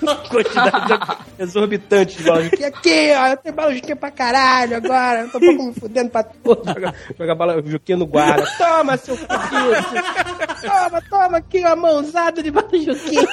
Uma 0.00 0.16
quantidade 0.16 0.98
exorbitante 1.38 2.16
de 2.18 2.24
bala 2.24 2.42
Juquinha. 2.44 2.68
Aqui, 2.68 3.12
ó, 3.16 3.26
eu 3.28 3.36
tenho 3.36 3.54
bala 3.54 3.74
Juquinha 3.74 3.96
pra 3.96 4.10
caralho 4.10 4.76
agora. 4.76 5.20
Eu 5.20 5.30
tô 5.30 5.38
um 5.38 5.40
pouco 5.40 5.62
me 5.64 5.74
fudendo 5.74 6.10
pra 6.10 6.22
tudo. 6.22 6.62
Joga, 6.66 6.94
joga 7.18 7.34
bala 7.34 7.62
Juquinha 7.64 7.98
no 7.98 8.06
guarda. 8.06 8.46
Toma, 8.58 8.96
seu 8.96 9.16
fudido. 9.16 10.02
Toma, 10.62 11.02
toma 11.08 11.36
aqui, 11.38 11.64
ó, 11.64 11.76
mãozada 11.76 12.42
de 12.42 12.50
bala 12.50 12.68
Juquinha. 12.72 13.26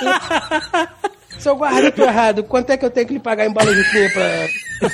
Seu 1.37 1.55
guarda, 1.55 1.81
eu 1.81 1.91
tô 1.91 2.03
errado. 2.03 2.43
Quanto 2.43 2.69
é 2.71 2.77
que 2.77 2.85
eu 2.85 2.89
tenho 2.91 3.07
que 3.07 3.13
lhe 3.13 3.19
pagar 3.19 3.45
em 3.45 3.53
bala 3.53 3.73
Juquinha 3.73 4.09
pra... 4.11 4.89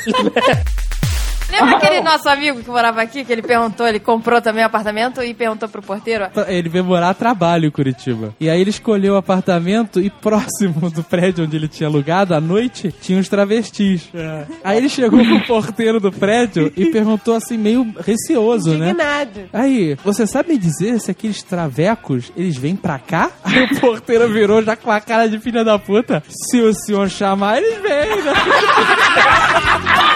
Lembra 1.49 1.77
aquele 1.77 2.01
nosso 2.01 2.27
amigo 2.27 2.61
que 2.61 2.69
morava 2.69 3.01
aqui, 3.01 3.23
que 3.23 3.31
ele 3.31 3.41
perguntou, 3.41 3.87
ele 3.87 3.99
comprou 3.99 4.41
também 4.41 4.63
um 4.63 4.67
apartamento 4.67 5.23
e 5.23 5.33
perguntou 5.33 5.69
pro 5.69 5.81
porteiro, 5.81 6.27
Ele 6.47 6.69
veio 6.69 6.83
morar 6.83 7.09
a 7.09 7.13
trabalho 7.13 7.67
em 7.67 7.71
Curitiba. 7.71 8.33
E 8.39 8.49
aí 8.49 8.59
ele 8.59 8.69
escolheu 8.69 9.13
o 9.13 9.17
apartamento 9.17 9.99
e 9.99 10.09
próximo 10.09 10.89
do 10.89 11.03
prédio 11.03 11.45
onde 11.45 11.55
ele 11.55 11.67
tinha 11.67 11.87
alugado, 11.87 12.33
à 12.33 12.41
noite, 12.41 12.93
tinha 13.01 13.19
uns 13.19 13.29
travestis. 13.29 14.09
Aí 14.63 14.77
ele 14.77 14.89
chegou 14.89 15.23
pro 15.23 15.47
porteiro 15.47 15.99
do 15.99 16.11
prédio 16.11 16.71
e 16.75 16.87
perguntou 16.87 17.35
assim, 17.35 17.57
meio 17.57 17.93
receoso, 18.05 18.71
né? 18.77 18.89
Indignado. 18.91 19.41
Aí, 19.53 19.95
você 20.03 20.25
sabe 20.27 20.49
me 20.53 20.57
dizer 20.57 20.99
se 20.99 21.11
aqueles 21.11 21.41
travecos, 21.43 22.31
eles 22.35 22.57
vêm 22.57 22.75
pra 22.75 22.99
cá? 22.99 23.31
Aí 23.43 23.63
o 23.63 23.79
porteiro 23.79 24.27
virou 24.31 24.61
já 24.63 24.75
com 24.75 24.91
a 24.91 24.99
cara 24.99 25.27
de 25.27 25.39
filha 25.39 25.63
da 25.63 25.77
puta. 25.77 26.23
Se 26.27 26.59
o 26.61 26.73
senhor 26.73 27.09
chamar, 27.09 27.57
eles 27.57 27.81
vêm, 27.81 28.23
né? 28.23 28.33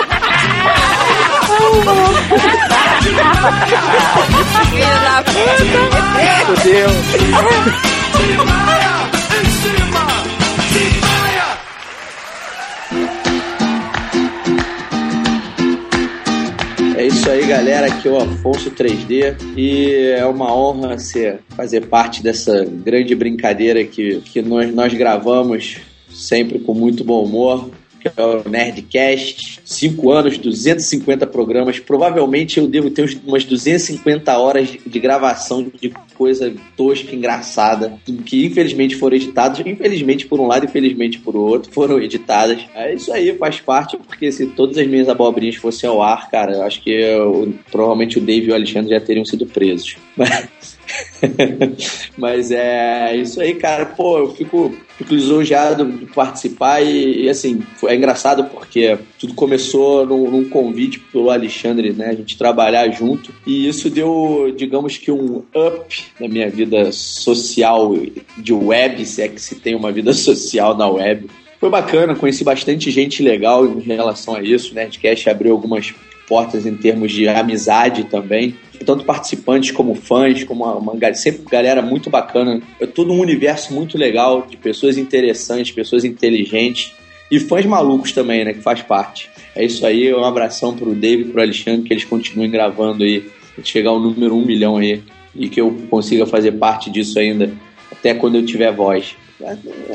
É 16.98 17.08
isso 17.08 17.30
aí, 17.30 17.46
galera. 17.46 17.88
Aqui 17.88 18.08
é 18.08 18.12
o 18.12 18.18
Afonso 18.18 18.72
3D 18.72 19.36
e 19.56 20.12
é 20.18 20.26
uma 20.26 20.54
honra 20.54 20.98
ser, 20.98 21.40
fazer 21.56 21.88
parte 21.88 22.22
dessa 22.22 22.66
grande 22.66 23.16
brincadeira 23.16 23.86
que, 23.86 24.20
que 24.22 24.42
nós, 24.42 24.74
nós 24.74 24.94
gravamos 24.94 25.78
sempre 26.12 26.60
com 26.60 26.74
muito 26.74 27.04
bom 27.04 27.24
humor. 27.24 27.70
Que 28.00 28.10
é 28.16 28.24
o 28.24 28.48
Nerdcast, 28.48 29.60
5 29.66 30.12
anos, 30.12 30.38
250 30.38 31.28
programas. 31.28 31.80
Provavelmente 31.80 32.60
eu 32.60 32.68
devo 32.68 32.90
ter 32.90 33.20
umas 33.26 33.44
250 33.44 34.38
horas 34.38 34.70
de- 34.72 34.80
de 34.86 35.00
gravação 35.00 35.64
de 35.82 35.92
coisa 36.16 36.54
tosca, 36.78 37.14
engraçada, 37.16 37.98
que 38.26 38.46
infelizmente 38.46 38.96
foram 38.96 39.16
editadas. 39.18 39.60
Infelizmente 39.66 40.26
por 40.28 40.40
um 40.40 40.48
lado, 40.48 40.66
infelizmente 40.66 41.20
por 41.20 41.36
outro, 41.36 41.72
foram 41.72 42.02
editadas. 42.02 42.62
É 42.74 42.94
isso 42.94 43.12
aí, 43.12 43.34
faz 43.38 43.60
parte, 43.60 43.98
porque 43.98 44.32
se 44.32 44.46
todas 44.48 44.78
as 44.78 44.88
minhas 44.88 45.10
abobrinhas 45.10 45.56
fossem 45.56 45.90
ao 45.90 46.02
ar, 46.02 46.30
cara, 46.30 46.54
eu 46.54 46.64
acho 46.64 46.82
que 46.82 46.92
eu- 46.92 47.54
provavelmente 47.72 48.18
o 48.18 48.22
Dave 48.22 48.48
e 48.48 48.52
o 48.52 48.56
Alexandre 48.56 48.92
já 48.92 49.00
teriam 49.02 49.26
sido 49.26 49.46
presos. 49.46 49.98
Mas 50.16 50.79
é 52.52 53.16
isso 53.16 53.42
aí, 53.42 53.56
cara. 53.56 53.86
Pô, 53.86 54.18
eu 54.18 54.36
fico, 54.36 54.74
fico 54.98 55.14
lisonjeado 55.14 55.86
de 55.86 56.06
participar 56.06 56.82
e, 56.82 57.24
e, 57.24 57.30
assim, 57.30 57.62
foi- 57.78 57.92
é 57.92 57.96
engraçado 57.96 58.46
porque 58.46 58.98
tudo 59.20 59.34
começou 59.34 60.06
num, 60.06 60.30
num 60.30 60.50
convite 60.50 61.00
pelo 61.00 61.30
Alexandre, 61.30 61.92
né? 61.94 62.08
A 62.08 62.16
gente 62.16 62.38
trabalhar 62.38 62.90
junto 62.92 63.34
e 63.46 63.68
isso 63.68 63.90
deu, 63.90 64.54
digamos 64.56 64.98
que 64.98 65.12
um 65.12 65.44
up 65.56 66.06
na 66.20 66.28
minha 66.28 66.50
vida 66.50 66.92
social 66.92 67.94
de 68.38 68.54
web, 68.54 69.06
se 69.06 69.22
é 69.22 69.28
que 69.28 69.42
se 69.42 69.56
tem 69.56 69.76
uma 69.76 69.92
vida 69.92 70.12
social 70.14 70.76
na 70.76 70.88
web. 70.88 71.28
Foi 71.60 71.70
bacana, 71.70 72.16
conheci 72.16 72.44
bastante 72.44 72.90
gente 72.90 73.22
legal 73.22 73.66
em 73.66 73.82
relação 73.82 74.36
a 74.36 74.42
isso, 74.42 74.74
né? 74.74 74.84
Nerdcast 74.84 75.30
abriu 75.30 75.52
algumas 75.52 75.94
portas 76.30 76.68
em 76.68 76.76
termos 76.76 77.12
de 77.12 77.28
amizade 77.28 78.04
também. 78.04 78.56
Tanto 78.86 79.04
participantes 79.04 79.72
como 79.72 79.96
fãs, 79.96 80.44
como 80.44 80.64
uma, 80.64 80.76
uma 80.76 81.14
sempre 81.16 81.44
galera 81.50 81.82
muito 81.82 82.10
bacana. 82.10 82.62
É 82.80 82.86
todo 82.86 83.12
um 83.12 83.20
universo 83.20 83.74
muito 83.74 83.98
legal 83.98 84.46
de 84.48 84.56
pessoas 84.56 84.98
interessantes, 84.98 85.72
pessoas 85.72 86.06
inteligentes 86.06 86.94
e 87.30 87.40
fãs 87.40 87.66
malucos 87.66 88.12
também, 88.12 88.46
né? 88.46 88.54
Que 88.54 88.62
faz 88.62 88.82
parte. 88.84 89.30
É 89.56 89.66
isso 89.66 89.86
aí, 89.86 90.14
um 90.14 90.24
abração 90.24 90.76
pro 90.76 90.94
David 90.94 91.30
e 91.30 91.32
pro 91.32 91.42
Alexandre, 91.42 91.82
que 91.82 91.94
eles 91.94 92.06
continuem 92.06 92.50
gravando 92.50 93.04
aí, 93.04 93.28
chegar 93.64 93.90
ao 93.90 94.00
número 94.00 94.36
um 94.36 94.46
milhão 94.46 94.78
aí 94.78 95.02
e 95.36 95.50
que 95.50 95.60
eu 95.60 95.76
consiga 95.90 96.26
fazer 96.26 96.54
parte 96.54 96.90
disso 96.90 97.20
ainda, 97.20 97.52
até 97.92 98.14
quando 98.14 98.36
eu 98.36 98.46
tiver 98.46 98.72
voz. 98.72 99.16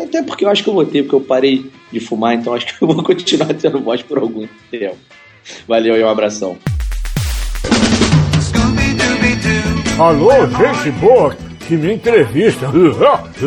Até 0.03 0.23
porque 0.23 0.45
eu 0.45 0.49
acho 0.49 0.63
que 0.63 0.69
eu 0.69 0.75
vou 0.75 0.85
ter, 0.85 1.03
porque 1.03 1.15
eu 1.15 1.21
parei 1.21 1.67
de 1.93 2.01
fumar, 2.01 2.35
então 2.35 2.55
acho 2.55 2.67
que 2.67 2.83
eu 2.83 2.89
vou 2.89 3.03
continuar 3.05 3.53
tendo 3.55 3.81
voz 3.81 4.03
por 4.03 4.19
algum 4.19 4.47
tempo. 4.71 4.97
Valeu 5.67 5.97
e 5.97 6.05
um 6.05 6.09
abração. 6.09 6.59
Alô, 9.99 10.33
gente 10.47 10.91
boa, 10.99 11.37
que 11.67 11.77
me 11.77 11.95
entrevista. 11.95 12.69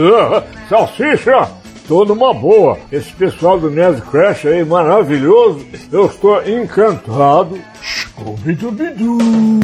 Salsicha, 0.69 1.51
tô 1.87 2.05
numa 2.05 2.33
boa. 2.33 2.77
Esse 2.91 3.11
pessoal 3.13 3.59
do 3.59 3.69
Nerd 3.69 4.01
Crash 4.03 4.45
aí, 4.45 4.63
maravilhoso. 4.63 5.65
Eu 5.91 6.05
estou 6.05 6.41
encantado. 6.47 7.59
Scooby-Dooby-Doo. 7.83 9.59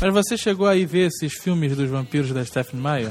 Mas 0.00 0.14
você 0.14 0.36
chegou 0.36 0.68
aí 0.68 0.86
ver 0.86 1.08
esses 1.08 1.34
filmes 1.34 1.74
dos 1.74 1.90
vampiros 1.90 2.32
da 2.32 2.44
Stephanie 2.44 2.84
Meyer? 2.84 3.10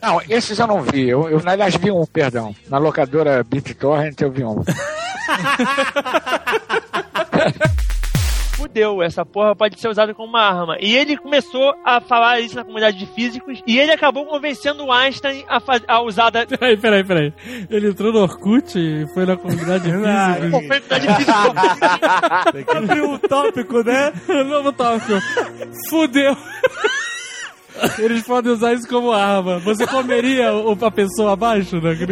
Não, 0.00 0.22
esses 0.28 0.58
eu 0.58 0.66
não 0.66 0.80
vi. 0.82 1.08
Eu, 1.08 1.28
eu 1.28 1.42
aliás, 1.44 1.76
vi 1.76 1.90
um, 1.90 2.06
perdão. 2.06 2.54
Na 2.68 2.78
locadora 2.78 3.44
BitTorrent 3.44 4.18
eu 4.22 4.30
vi 4.30 4.44
um. 4.44 4.56
Fudeu, 8.56 9.02
essa 9.02 9.24
porra 9.24 9.56
pode 9.56 9.80
ser 9.80 9.88
usada 9.88 10.12
como 10.14 10.28
uma 10.28 10.42
arma. 10.42 10.76
E 10.80 10.94
ele 10.94 11.16
começou 11.16 11.74
a 11.82 11.98
falar 12.00 12.40
isso 12.40 12.54
na 12.56 12.62
comunidade 12.62 12.98
de 12.98 13.06
físicos 13.06 13.62
e 13.66 13.78
ele 13.78 13.90
acabou 13.90 14.26
convencendo 14.26 14.84
o 14.84 14.92
Einstein 14.92 15.46
a, 15.48 15.58
faz- 15.60 15.82
a 15.88 16.02
usar 16.02 16.28
da. 16.28 16.44
Peraí, 16.46 16.76
peraí, 16.76 17.02
peraí. 17.02 17.32
Ele 17.70 17.88
entrou 17.88 18.12
no 18.12 18.20
Orkut 18.20 18.78
e 18.78 19.06
foi 19.14 19.24
na 19.24 19.36
comunidade 19.38 19.84
física. 19.90 20.50
Pô, 20.50 20.58
foi 20.58 20.68
na 20.68 20.80
comunidade 20.80 21.06
física. 21.16 22.52
Tem 22.52 22.64
que 22.64 22.76
abrir 22.76 23.00
um 23.02 23.18
tópico, 23.18 23.82
né? 23.82 24.12
Novo 24.46 24.72
tópico. 24.72 25.18
Fudeu. 25.88 26.36
Eles 27.98 28.22
podem 28.24 28.52
usar 28.52 28.72
isso 28.74 28.88
como 28.88 29.12
arma. 29.12 29.58
Você 29.60 29.86
comeria 29.86 30.52
o- 30.52 30.76
a 30.84 30.90
pessoa 30.90 31.32
abaixo, 31.32 31.80
né? 31.80 31.96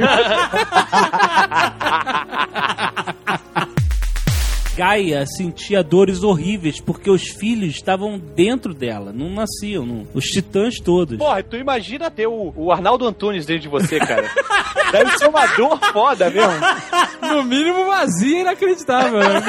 Gaia 4.77 5.27
sentia 5.27 5.83
dores 5.83 6.23
horríveis 6.23 6.81
porque 6.81 7.11
os 7.11 7.23
filhos 7.31 7.75
estavam 7.75 8.17
dentro 8.17 8.73
dela, 8.73 9.13
não 9.13 9.29
nasciam, 9.29 9.85
não. 9.85 10.07
os 10.15 10.25
titãs 10.27 10.77
todos. 10.79 11.19
Porra, 11.19 11.43
tu 11.43 11.57
imagina 11.57 12.09
ter 12.13 12.29
o, 12.29 12.53
o 12.55 12.71
Arnaldo 12.71 13.05
Antunes 13.05 13.45
dentro 13.45 13.63
de 13.63 13.69
você, 13.69 13.99
cara. 13.99 14.31
Deve 14.93 15.19
ser 15.19 15.27
uma 15.29 15.45
dor 15.49 15.81
foda 15.93 16.31
mesmo. 16.31 16.53
No 17.23 17.43
mínimo 17.43 17.87
vazia 17.87 18.41
inacreditável. 18.43 19.19
Né? 19.19 19.43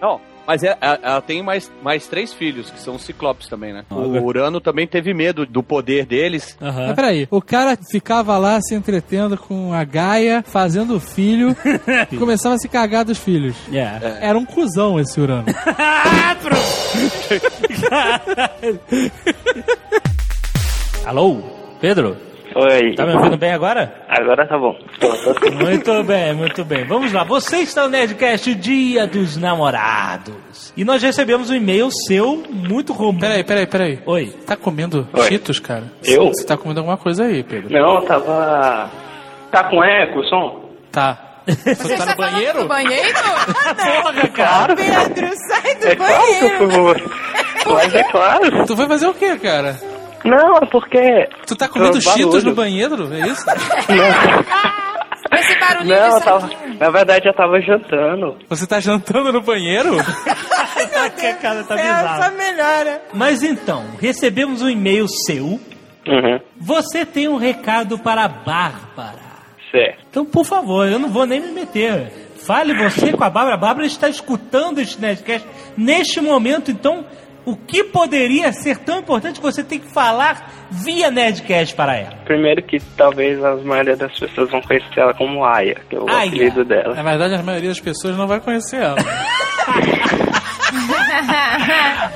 Não, 0.00 0.18
mas 0.46 0.62
é- 0.62 0.76
ela, 0.80 0.98
ela 1.02 1.20
tem 1.20 1.42
mais, 1.42 1.70
mais 1.82 2.06
três 2.06 2.32
filhos, 2.32 2.70
que 2.70 2.80
são 2.80 2.94
os 2.96 3.02
ciclopes 3.04 3.48
também, 3.48 3.72
né? 3.72 3.84
O 3.90 4.20
Urano 4.22 4.60
também 4.60 4.86
teve 4.86 5.12
medo 5.12 5.44
do 5.46 5.62
poder 5.62 6.06
deles. 6.06 6.56
Mas 6.60 6.94
peraí, 6.94 7.26
o 7.30 7.42
cara 7.42 7.76
ficava 7.90 8.36
lá 8.38 8.60
se 8.60 8.74
entretendo 8.74 9.36
com 9.36 9.72
a 9.72 9.84
Gaia, 9.84 10.44
fazendo 10.46 10.98
filho, 11.00 11.56
e 12.10 12.16
começava 12.16 12.54
a 12.54 12.58
se 12.58 12.68
cagar 12.68 13.04
dos 13.04 13.18
filhos. 13.18 13.56
É. 13.72 14.18
Era 14.28 14.38
um 14.38 14.44
cuzão 14.44 14.98
esse 15.00 15.20
Urano. 15.20 15.46
Alô, 21.04 21.38
Pedro? 21.80 22.16
Oi. 22.58 22.94
Tá 22.94 23.04
me 23.04 23.14
ouvindo 23.14 23.36
bem 23.36 23.52
agora? 23.52 23.92
Agora 24.08 24.46
tá 24.48 24.56
bom. 24.58 24.74
Muito 25.62 26.02
bem, 26.04 26.32
muito 26.34 26.64
bem. 26.64 26.84
Vamos 26.84 27.12
lá. 27.12 27.22
Você 27.24 27.58
está 27.58 27.82
no 27.84 27.90
Nerdcast 27.90 28.54
Dia 28.54 29.06
dos 29.06 29.36
Namorados. 29.36 30.72
E 30.76 30.84
nós 30.84 31.02
recebemos 31.02 31.50
um 31.50 31.54
e-mail 31.54 31.88
seu 32.06 32.42
muito 32.50 32.92
romântico. 32.92 33.20
Peraí, 33.28 33.44
peraí, 33.44 33.66
peraí. 33.66 33.98
Oi. 34.06 34.26
Tá 34.46 34.56
comendo 34.56 35.06
Oi. 35.12 35.22
cheetos, 35.28 35.58
cara? 35.58 35.84
Eu? 36.04 36.28
Você 36.28 36.46
tá 36.46 36.56
comendo 36.56 36.80
alguma 36.80 36.96
coisa 36.96 37.24
aí, 37.24 37.42
Pedro? 37.42 37.70
Não, 37.70 38.00
tava. 38.06 38.90
Tá 39.50 39.64
com 39.64 39.82
eco 39.84 40.20
o 40.20 40.24
som? 40.24 40.70
Tá. 40.90 41.18
Você 41.46 41.96
tá 41.96 42.06
no 42.06 42.16
banheiro? 42.16 42.60
No 42.62 42.68
banheiro? 42.68 43.14
Porra, 44.02 44.28
cara. 44.28 44.74
Pedro, 44.74 45.28
sai 45.48 45.74
do 45.76 45.86
É 45.88 45.94
claro 45.96 46.22
que 46.26 46.44
eu 46.44 46.68
banheiro. 46.68 46.98
fui. 46.98 47.72
Mas 47.74 47.94
é 47.94 48.02
claro. 48.04 48.66
Tu 48.66 48.74
vai 48.76 48.88
fazer 48.88 49.06
o 49.08 49.14
quê, 49.14 49.36
cara? 49.36 49.76
Não, 50.26 50.56
é 50.58 50.66
porque. 50.66 51.28
Tu 51.46 51.56
tá 51.56 51.68
comendo 51.68 51.98
Eu 51.98 52.00
cheetos 52.02 52.42
no 52.44 52.54
banheiro? 52.54 53.12
É 53.14 53.20
isso? 53.28 53.44
Esse 55.32 55.58
barulhinho 55.58 55.94
Não, 55.96 56.08
de 56.08 56.14
eu 56.14 56.20
tava. 56.20 56.50
Na 56.78 56.90
verdade, 56.90 57.28
eu 57.28 57.34
tava 57.34 57.60
jantando. 57.60 58.36
Você 58.48 58.66
tá 58.66 58.78
jantando 58.80 59.32
no 59.32 59.42
banheiro? 59.42 59.96
que 61.18 61.26
a 61.26 61.34
cara 61.34 61.64
tá 61.64 61.74
É, 61.78 61.82
bizarra. 61.82 62.30
melhora. 62.30 63.02
Mas 63.12 63.42
então, 63.42 63.84
recebemos 64.00 64.62
um 64.62 64.68
e-mail 64.68 65.06
seu. 65.08 65.44
Uhum. 66.08 66.40
Você 66.60 67.04
tem 67.04 67.28
um 67.28 67.36
recado 67.36 67.98
para 67.98 68.24
a 68.24 68.28
Bárbara. 68.28 69.18
Certo. 69.70 69.98
Então, 70.08 70.24
por 70.24 70.44
favor, 70.44 70.86
eu 70.88 70.98
não 70.98 71.08
vou 71.10 71.26
nem 71.26 71.40
me 71.40 71.50
meter. 71.50 72.12
Fale 72.46 72.72
você 72.74 73.12
com 73.12 73.24
a 73.24 73.28
Bárbara. 73.30 73.56
A 73.56 73.58
Bárbara 73.58 73.86
está 73.86 74.08
escutando 74.08 74.78
este 74.78 75.00
Nerdcast 75.00 75.46
neste 75.76 76.20
momento. 76.20 76.70
Então, 76.70 77.04
o 77.46 77.56
que 77.56 77.84
poderia 77.84 78.52
ser 78.52 78.76
tão 78.78 78.98
importante 78.98 79.36
que 79.38 79.42
você 79.46 79.62
tem 79.62 79.78
que 79.78 79.90
falar 79.92 80.52
via 80.70 81.10
Nerdcast 81.12 81.74
para 81.76 81.96
ela? 81.96 82.16
Primeiro 82.24 82.60
que 82.62 82.78
talvez 82.96 83.42
a 83.42 83.54
maioria 83.56 83.96
das 83.96 84.18
pessoas 84.18 84.50
vão 84.50 84.60
conhecer 84.60 84.98
ela 84.98 85.14
como 85.14 85.44
Aya, 85.44 85.76
que 85.88 85.94
é 85.94 85.98
o 86.00 86.08
Aya. 86.10 86.26
apelido 86.28 86.64
dela. 86.64 86.94
Na 86.94 87.02
verdade, 87.04 87.34
a 87.34 87.42
maioria 87.42 87.68
das 87.68 87.80
pessoas 87.80 88.16
não 88.16 88.26
vai 88.26 88.40
conhecer 88.40 88.82
ela. 88.82 88.96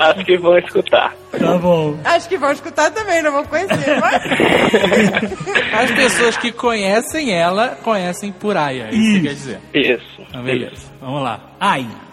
Acho 0.01 0.24
que 0.24 0.37
vão 0.39 0.59
escutar. 0.59 1.14
Tá 1.31 1.59
bom. 1.59 1.97
Acho 2.05 2.28
que 2.28 2.37
vão 2.37 2.51
escutar 2.53 2.91
também, 2.91 3.22
não 3.22 3.33
vão 3.33 3.45
conhecer. 3.45 4.01
Mas... 4.01 4.22
As 5.72 5.91
pessoas 5.93 6.37
que 6.37 6.51
conhecem 6.53 7.33
ela, 7.33 7.78
conhecem 7.83 8.33
por 8.33 8.57
Aya. 8.57 8.89
É 8.91 8.95
Isso 8.95 9.12
que 9.14 9.20
quer 9.22 9.35
dizer. 9.35 9.61
Isso. 9.74 10.26
Ah, 10.35 10.43
beleza. 10.43 10.91
Vamos 11.01 11.22
lá. 11.22 11.41
Ai. 11.61 11.81
Aya, 11.81 12.09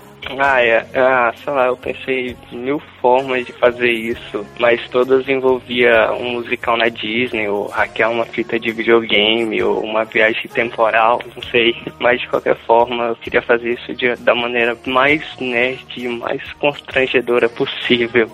ah, 0.96 1.34
sei 1.44 1.54
lá, 1.54 1.68
eu 1.68 1.78
pensei 1.78 2.36
mil 2.52 2.80
formas 3.02 3.46
de 3.46 3.54
fazer 3.54 3.92
isso, 3.92 4.46
mas 4.60 4.82
todas 4.90 5.28
envolvia 5.30 6.12
um 6.14 6.34
musical 6.34 6.76
na 6.78 6.90
Disney, 6.90 7.48
ou 7.48 7.68
hackear 7.68 8.12
uma 8.12 8.26
fita 8.26 8.60
de 8.60 8.72
videogame, 8.72 9.62
ou 9.64 9.80
uma 9.82 10.04
viagem 10.04 10.50
temporal, 10.50 11.22
não 11.36 11.42
sei. 11.44 11.76
Mas 12.00 12.20
de 12.20 12.28
qualquer 12.28 12.56
forma, 12.56 13.06
eu 13.06 13.16
queria 13.16 13.42
fazer 13.42 13.74
isso 13.74 13.94
de- 13.94 14.16
da 14.18 14.36
maneira 14.36 14.78
mais 14.86 15.22
nerd 15.40 15.86
e 15.96 16.08
mais 16.08 16.42
constrangedora 16.54 17.48
possível. 17.50 18.30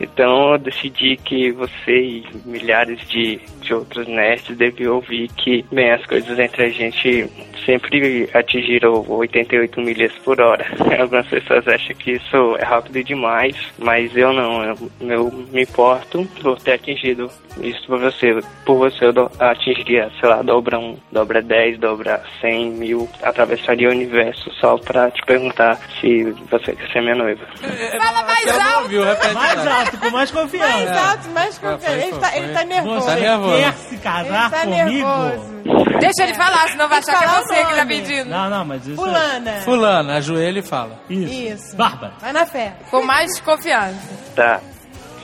Então 0.00 0.52
eu 0.52 0.58
decidi 0.58 1.16
que 1.16 1.52
você 1.52 1.92
e 1.92 2.26
milhares 2.44 3.00
de, 3.08 3.40
de 3.60 3.74
outros 3.74 4.06
nerds 4.06 4.56
deviam 4.56 4.96
ouvir 4.96 5.28
que, 5.36 5.64
bem, 5.70 5.92
as 5.92 6.04
coisas 6.06 6.38
entre 6.38 6.64
a 6.64 6.70
gente 6.70 7.30
sempre 7.64 8.28
atingiram 8.34 9.04
88 9.08 9.80
milhas 9.80 10.12
por 10.24 10.40
hora. 10.40 10.66
Algumas 11.00 11.26
pessoas 11.26 11.66
acham 11.66 11.94
que 11.96 12.12
isso 12.12 12.56
é 12.58 12.64
rápido 12.64 13.02
demais, 13.02 13.56
mas 13.78 14.14
eu 14.16 14.32
não. 14.32 14.64
Eu, 14.64 14.90
eu 15.00 15.32
me 15.52 15.62
importo 15.62 16.26
por 16.40 16.60
ter 16.60 16.72
atingido 16.72 17.30
isso 17.60 17.86
por 17.86 17.98
você. 18.00 18.38
Por 18.64 18.76
você 18.76 19.06
eu 19.06 19.30
atingiria, 19.38 20.10
sei 20.20 20.28
lá, 20.28 20.42
dobra 20.42 20.78
1, 20.78 20.98
dobra 21.12 21.42
10, 21.42 21.78
dobra 21.78 22.22
100 22.40 22.70
mil, 22.72 23.08
atravessaria 23.22 23.88
o 23.88 23.92
universo 23.92 24.50
só 24.60 24.76
pra 24.76 25.10
te 25.10 25.22
perguntar 25.24 25.78
se 26.00 26.24
você 26.50 26.72
quer 26.74 26.92
ser 26.92 27.00
minha 27.02 27.14
noiva. 27.14 27.44
Fala 27.56 28.22
mais 28.24 28.58
alto. 28.58 29.34
Mais 29.34 29.66
alto, 29.66 29.83
com 29.90 30.10
mais 30.10 30.30
confiança. 30.30 30.72
Mais 30.72 30.90
alto, 31.08 31.28
mais 31.30 31.58
confiança. 31.58 31.92
Ele 31.96 32.16
tá, 32.18 32.36
ele 32.36 32.52
tá 32.54 32.64
nervoso. 32.64 33.00
Você 33.02 33.14
nervoso. 33.20 33.56
quer 33.56 33.72
se 33.74 33.96
casar 33.98 34.42
Ele 34.44 34.50
tá 34.50 34.60
comigo? 34.60 35.08
nervoso. 35.08 35.54
Deixa 36.00 36.22
ele 36.24 36.34
falar, 36.34 36.68
senão 36.68 36.88
vai 36.88 36.98
achar 36.98 37.18
que 37.18 37.24
é 37.24 37.28
você 37.28 37.64
que 37.64 37.74
tá 37.74 37.86
pedindo. 37.86 38.28
Não, 38.30 38.50
não, 38.50 38.64
mas 38.64 38.86
isso 38.86 38.96
Fulana. 38.96 39.52
Fulana, 39.64 40.16
ajoelha 40.16 40.58
e 40.58 40.62
fala. 40.62 40.98
é... 41.08 41.14
Isso. 41.14 41.32
Isso. 41.32 41.76
Bárbara. 41.76 42.12
Vai 42.20 42.32
na 42.32 42.44
fé. 42.46 42.74
Com 42.90 43.02
mais 43.02 43.40
confiança. 43.40 43.96
Tá. 44.34 44.60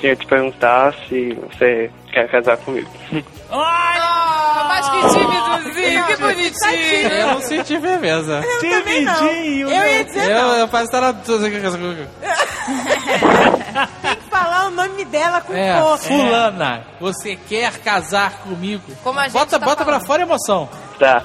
Queria 0.00 0.16
te 0.16 0.26
perguntar 0.26 0.94
se 1.08 1.34
você 1.34 1.90
quer 2.12 2.28
casar 2.30 2.56
comigo. 2.58 2.88
Oh, 3.52 3.56
mas 4.68 4.88
que 4.88 5.00
tímidozinho, 5.18 6.06
que 6.06 6.16
bonitinho. 6.18 7.08
Eu 7.10 7.26
não 7.34 7.40
senti 7.40 7.80
firmeza. 7.80 8.44
Também 8.60 9.02
não. 9.02 9.14
Timidinho. 9.16 9.68
Eu 9.68 9.86
ia 9.92 10.04
dizer 10.04 10.30
Eu, 10.30 10.38
não. 10.42 10.56
eu 10.58 10.68
passo 10.68 10.84
estar 10.84 11.00
na. 11.00 11.12
Tem 14.02 14.14
que 14.14 14.30
falar 14.30 14.66
o 14.66 14.70
nome 14.70 15.04
dela 15.06 15.40
com 15.40 15.52
É, 15.52 15.80
força. 15.80 16.06
fulana, 16.08 16.82
você 17.00 17.34
quer 17.36 17.72
casar 17.80 18.34
comigo? 18.44 18.84
Como 19.02 19.18
a 19.18 19.24
gente 19.24 19.32
Bota, 19.32 19.58
tá 19.58 19.66
bota 19.66 19.84
pra 19.84 19.98
fora 19.98 20.22
a 20.22 20.26
emoção. 20.26 20.68
Tá. 20.98 21.22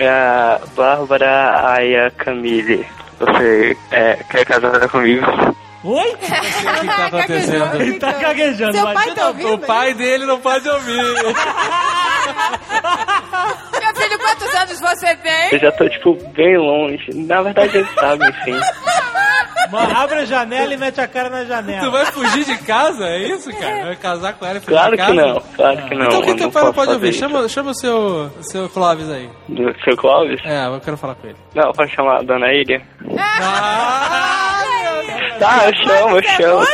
Ah, 0.00 0.60
Bárbara 0.74 1.72
Aya 1.74 2.10
Camille. 2.12 2.86
Você 3.18 3.76
é, 3.90 4.14
quer 4.30 4.46
casar 4.46 4.88
comigo? 4.88 5.26
Oi? 5.82 6.12
O 6.12 6.16
que 6.18 6.86
tá 6.86 7.06
acontecendo? 7.06 7.74
Ele 7.80 7.98
tá 7.98 8.12
gaguejando. 8.12 8.72
Seu 8.76 8.92
pai 8.92 9.14
tá 9.14 9.24
O 9.24 9.28
ouvindo? 9.28 9.58
pai 9.66 9.94
dele 9.94 10.26
não 10.26 10.38
pode 10.38 10.68
ouvir. 10.68 10.94
Meu 13.80 13.94
filho, 13.96 14.18
quantos 14.18 14.54
anos 14.54 14.78
você 14.80 15.10
Eu 15.12 15.16
tem? 15.16 15.58
já 15.58 15.72
tô, 15.72 15.88
tipo, 15.88 16.14
bem 16.32 16.58
longe. 16.58 17.06
Na 17.14 17.40
verdade, 17.42 17.78
eles 17.78 17.90
sabem, 17.94 18.30
sim. 18.44 18.52
Mano, 19.70 19.96
abre 19.96 20.18
a 20.18 20.24
janela 20.24 20.74
e 20.74 20.76
mete 20.76 21.00
a 21.00 21.06
cara 21.06 21.30
na 21.30 21.42
Tu 21.42 21.46
janela. 21.46 21.90
vai 21.90 22.06
fugir 22.06 22.44
de 22.44 22.58
casa? 22.58 23.04
É 23.06 23.18
isso, 23.28 23.50
cara? 23.56 23.84
Vai 23.86 23.96
casar 23.96 24.32
com 24.34 24.44
ela 24.44 24.56
e 24.58 24.60
fugir 24.60 24.72
Claro 24.72 24.90
de 24.90 24.96
que 24.96 25.02
casa? 25.02 25.14
não, 25.14 25.40
claro 25.54 25.76
que 25.88 25.94
não. 25.94 26.06
Então 26.06 26.20
quem 26.22 26.30
eu 26.30 26.36
teu 26.36 26.50
pai 26.50 26.64
não 26.64 26.72
pode 26.72 26.92
ouvir? 26.92 27.08
isso. 27.10 27.18
Chama, 27.20 27.48
chama 27.48 27.70
o 27.70 27.74
seu, 27.74 28.30
seu 28.42 28.68
Clóvis 28.68 29.08
aí. 29.10 29.30
Do 29.48 29.72
seu 29.84 29.96
Clóvis? 29.96 30.40
É, 30.44 30.66
eu 30.66 30.80
quero 30.80 30.96
falar 30.96 31.14
com 31.14 31.26
ele. 31.28 31.36
Não, 31.54 31.70
pode 31.72 31.94
chamar 31.94 32.18
a 32.18 32.22
Dona 32.22 32.52
Ilha? 32.52 32.82
Ah, 33.18 34.60
Tá, 35.38 35.66
eu 35.66 35.74
chamo, 35.74 36.16
eu 36.18 36.22
chamo 36.22 36.64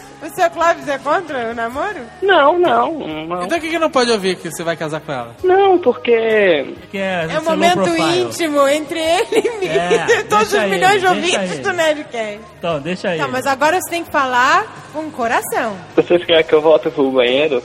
seu 0.36 0.50
Clóvis. 0.50 0.76
O 0.82 0.86
seu 0.86 0.86
Clóvis 0.86 0.88
é 0.88 0.98
contra 0.98 1.50
o 1.50 1.54
namoro? 1.54 2.00
Não, 2.22 2.58
não, 2.58 2.92
não. 3.26 3.42
Então 3.44 3.58
o 3.58 3.60
que 3.60 3.70
que 3.70 3.78
não 3.78 3.90
pode 3.90 4.10
ouvir 4.10 4.36
que 4.36 4.50
você 4.50 4.62
vai 4.62 4.76
casar 4.76 5.00
com 5.00 5.12
ela? 5.12 5.34
Não, 5.42 5.78
porque... 5.78 6.74
Que 6.90 6.98
é, 6.98 7.26
É 7.30 7.38
um 7.40 7.44
momento 7.44 7.88
íntimo 7.96 8.66
entre 8.68 8.98
ele 9.00 9.26
e 9.44 9.58
mim. 9.58 9.66
É, 9.68 10.22
Todos 10.28 10.52
os 10.52 10.62
milhões 10.64 11.00
de 11.00 11.06
ouvintes 11.06 11.58
do 11.60 11.72
Nerdcast. 11.72 12.40
Então, 12.58 12.80
deixa 12.80 13.08
aí. 13.10 13.18
Tá, 13.18 13.28
mas 13.28 13.46
agora 13.46 13.78
você 13.80 13.90
tem 13.90 14.04
que 14.04 14.10
falar 14.10 14.64
com 14.92 15.00
o 15.00 15.10
coração. 15.10 15.76
Vocês 15.94 16.24
querem 16.24 16.44
que 16.44 16.52
eu 16.54 16.60
volte 16.60 16.90
pro 16.90 17.10
banheiro? 17.10 17.62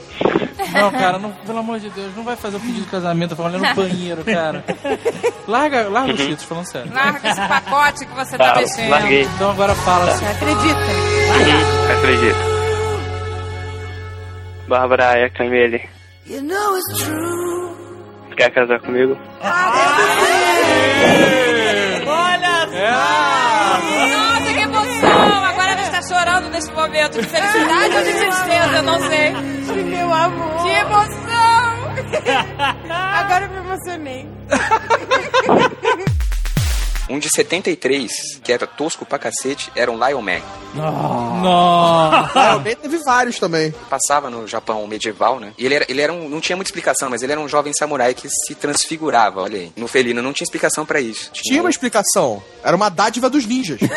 Não, 0.72 0.90
cara, 0.90 1.18
não, 1.18 1.32
pelo 1.32 1.58
amor 1.58 1.78
de 1.80 1.90
Deus, 1.90 2.14
não 2.16 2.24
vai 2.24 2.36
fazer 2.36 2.56
o 2.56 2.60
pedido 2.60 2.84
de 2.84 2.90
casamento 2.90 3.36
falando 3.36 3.58
no 3.58 3.74
banheiro, 3.74 4.24
cara. 4.24 4.64
Larga, 5.46 5.88
larga 5.88 6.12
os 6.14 6.20
cheetos, 6.20 6.44
falando 6.44 6.66
sério. 6.66 6.92
Larga 6.94 7.28
esse 7.30 7.40
pacote 7.48 8.06
que 8.06 8.14
você 8.14 8.38
tá 8.38 8.52
Tá, 8.52 8.60
mexendo. 8.60 8.90
larguei. 8.90 9.22
Então 9.22 9.50
agora 9.50 9.74
fala 9.74 10.10
assim. 10.12 10.24
Acredita? 10.24 12.61
Uhum, 14.72 14.72
acredito. 14.72 14.72
Bárbara 14.72 15.08
Aya 15.10 15.28
Camille. 15.30 15.80
Você 16.26 18.34
quer 18.36 18.50
casar 18.52 18.80
comigo? 18.80 19.16
Olha 22.06 22.66
Nossa, 24.08 24.52
que 24.54 24.60
emoção! 24.60 25.44
Agora 25.44 25.72
ele 25.72 25.82
está 25.82 26.02
chorando 26.02 26.48
nesse 26.50 26.72
momento. 26.72 27.20
De 27.20 27.26
felicidade 27.26 27.96
ou 27.96 28.02
de 28.02 28.12
tristeza, 28.12 28.76
eu 28.76 28.82
não 28.82 29.00
sei. 29.00 29.32
De 29.32 29.84
meu 29.84 30.12
amor. 30.12 30.62
Que 30.62 30.68
emoção! 30.70 31.22
Agora 32.90 33.44
eu 33.44 33.50
me 33.50 33.56
emocionei. 33.58 34.28
Um 37.12 37.18
de 37.18 37.28
73, 37.28 38.40
que 38.42 38.50
era 38.50 38.66
tosco 38.66 39.04
pra 39.04 39.18
cacete, 39.18 39.70
era 39.76 39.92
um 39.92 40.02
Lion 40.02 40.22
Man. 40.22 40.40
Nossa. 40.74 42.30
Ah, 42.34 42.56
bem 42.58 42.74
teve 42.74 42.96
vários 43.04 43.38
também. 43.38 43.70
Passava 43.90 44.30
no 44.30 44.48
Japão 44.48 44.86
medieval, 44.86 45.38
né? 45.38 45.52
E 45.58 45.66
ele 45.66 45.74
era, 45.74 45.84
ele 45.90 46.00
era 46.00 46.10
um, 46.10 46.26
não 46.26 46.40
tinha 46.40 46.56
muita 46.56 46.70
explicação, 46.70 47.10
mas 47.10 47.22
ele 47.22 47.32
era 47.32 47.40
um 47.40 47.46
jovem 47.46 47.70
samurai 47.78 48.14
que 48.14 48.26
se 48.30 48.54
transfigurava, 48.54 49.42
olha 49.42 49.58
aí. 49.58 49.72
No 49.76 49.86
felino 49.86 50.22
não 50.22 50.32
tinha 50.32 50.46
explicação 50.46 50.86
pra 50.86 51.02
isso. 51.02 51.30
Tinha 51.34 51.60
uma 51.60 51.68
explicação. 51.68 52.42
Era 52.64 52.74
uma 52.74 52.88
dádiva 52.88 53.28
dos 53.28 53.44
ninjas. 53.44 53.78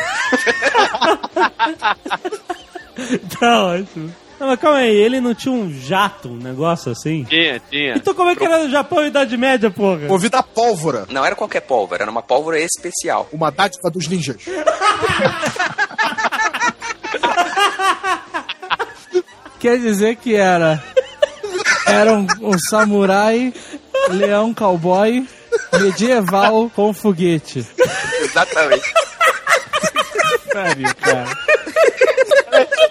Tá 3.39 3.65
ótimo. 3.65 4.13
Não, 4.39 4.47
mas 4.47 4.59
calma 4.59 4.79
aí, 4.79 4.95
ele 4.95 5.21
não 5.21 5.33
tinha 5.33 5.53
um 5.53 5.71
jato, 5.71 6.27
um 6.29 6.37
negócio 6.37 6.91
assim? 6.91 7.23
Tinha, 7.23 7.59
tinha. 7.69 7.95
Então 7.95 8.13
como 8.13 8.29
é 8.29 8.35
que 8.35 8.43
era 8.43 8.63
no 8.63 8.69
Japão 8.69 9.03
e 9.03 9.07
Idade 9.07 9.37
Média, 9.37 9.71
porra? 9.71 10.07
Movida 10.07 10.39
a 10.39 10.43
pólvora. 10.43 11.05
Não 11.09 11.25
era 11.25 11.35
qualquer 11.35 11.61
pólvora, 11.61 12.03
era 12.03 12.11
uma 12.11 12.21
pólvora 12.21 12.59
especial. 12.59 13.29
Uma 13.31 13.49
dádiva 13.49 13.89
dos 13.89 14.07
ninjas. 14.07 14.37
Quer 19.59 19.79
dizer 19.79 20.17
que 20.17 20.35
era 20.35 20.83
Era 21.87 22.13
um, 22.13 22.27
um 22.41 22.59
samurai, 22.69 23.53
leão 24.09 24.53
cowboy, 24.53 25.27
medieval 25.79 26.69
com 26.75 26.93
foguete. 26.93 27.65
Exatamente. 28.21 28.93
Pariu, 30.53 30.95
cara. 31.01 31.37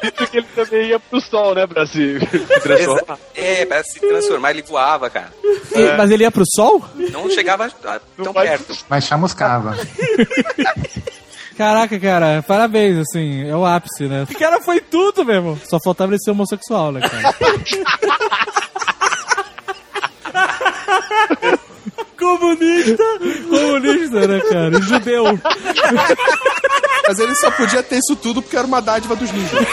Isso 0.04 0.26
que 0.30 0.36
ele 0.38 0.46
também 0.54 0.86
ia 0.88 1.00
pro 1.00 1.20
sol, 1.20 1.54
né, 1.54 1.66
pra 1.66 1.86
se 1.86 2.18
se 2.20 2.60
transformar. 2.60 3.18
É, 3.34 3.64
pra 3.66 3.82
se 3.84 4.00
transformar, 4.00 4.50
ele 4.50 4.62
voava, 4.62 5.08
cara. 5.10 5.32
E- 5.74 5.96
Mas 5.96 6.10
ele 6.10 6.22
ia 6.24 6.30
pro 6.30 6.44
sol? 6.54 6.84
Não 7.12 7.30
chegava 7.30 7.66
a- 7.66 8.00
tão 8.22 8.32
perto. 8.32 8.76
Mas 8.88 9.04
chamuscava. 9.06 9.76
Caraca, 11.56 12.00
cara, 12.00 12.44
parabéns, 12.48 12.98
assim, 12.98 13.48
é 13.48 13.54
o 13.54 13.64
ápice, 13.64 14.06
né? 14.08 14.26
O 14.28 14.36
cara 14.38 14.60
foi 14.60 14.80
tudo 14.80 15.24
mesmo. 15.24 15.56
Só 15.70 15.78
faltava 15.84 16.10
ele 16.10 16.18
ser 16.20 16.32
homossexual, 16.32 16.90
né, 16.90 17.00
cara? 17.08 17.32
Comunista! 22.18 23.04
Comunista, 23.48 24.26
né, 24.28 24.40
cara? 24.50 24.80
Judeu. 24.80 25.24
Mas 27.06 27.18
ele 27.18 27.34
só 27.34 27.50
podia 27.50 27.82
ter 27.82 27.98
isso 27.98 28.16
tudo 28.16 28.40
porque 28.40 28.56
era 28.56 28.66
uma 28.66 28.80
dádiva 28.80 29.14
dos 29.14 29.30
ninjas. 29.30 29.66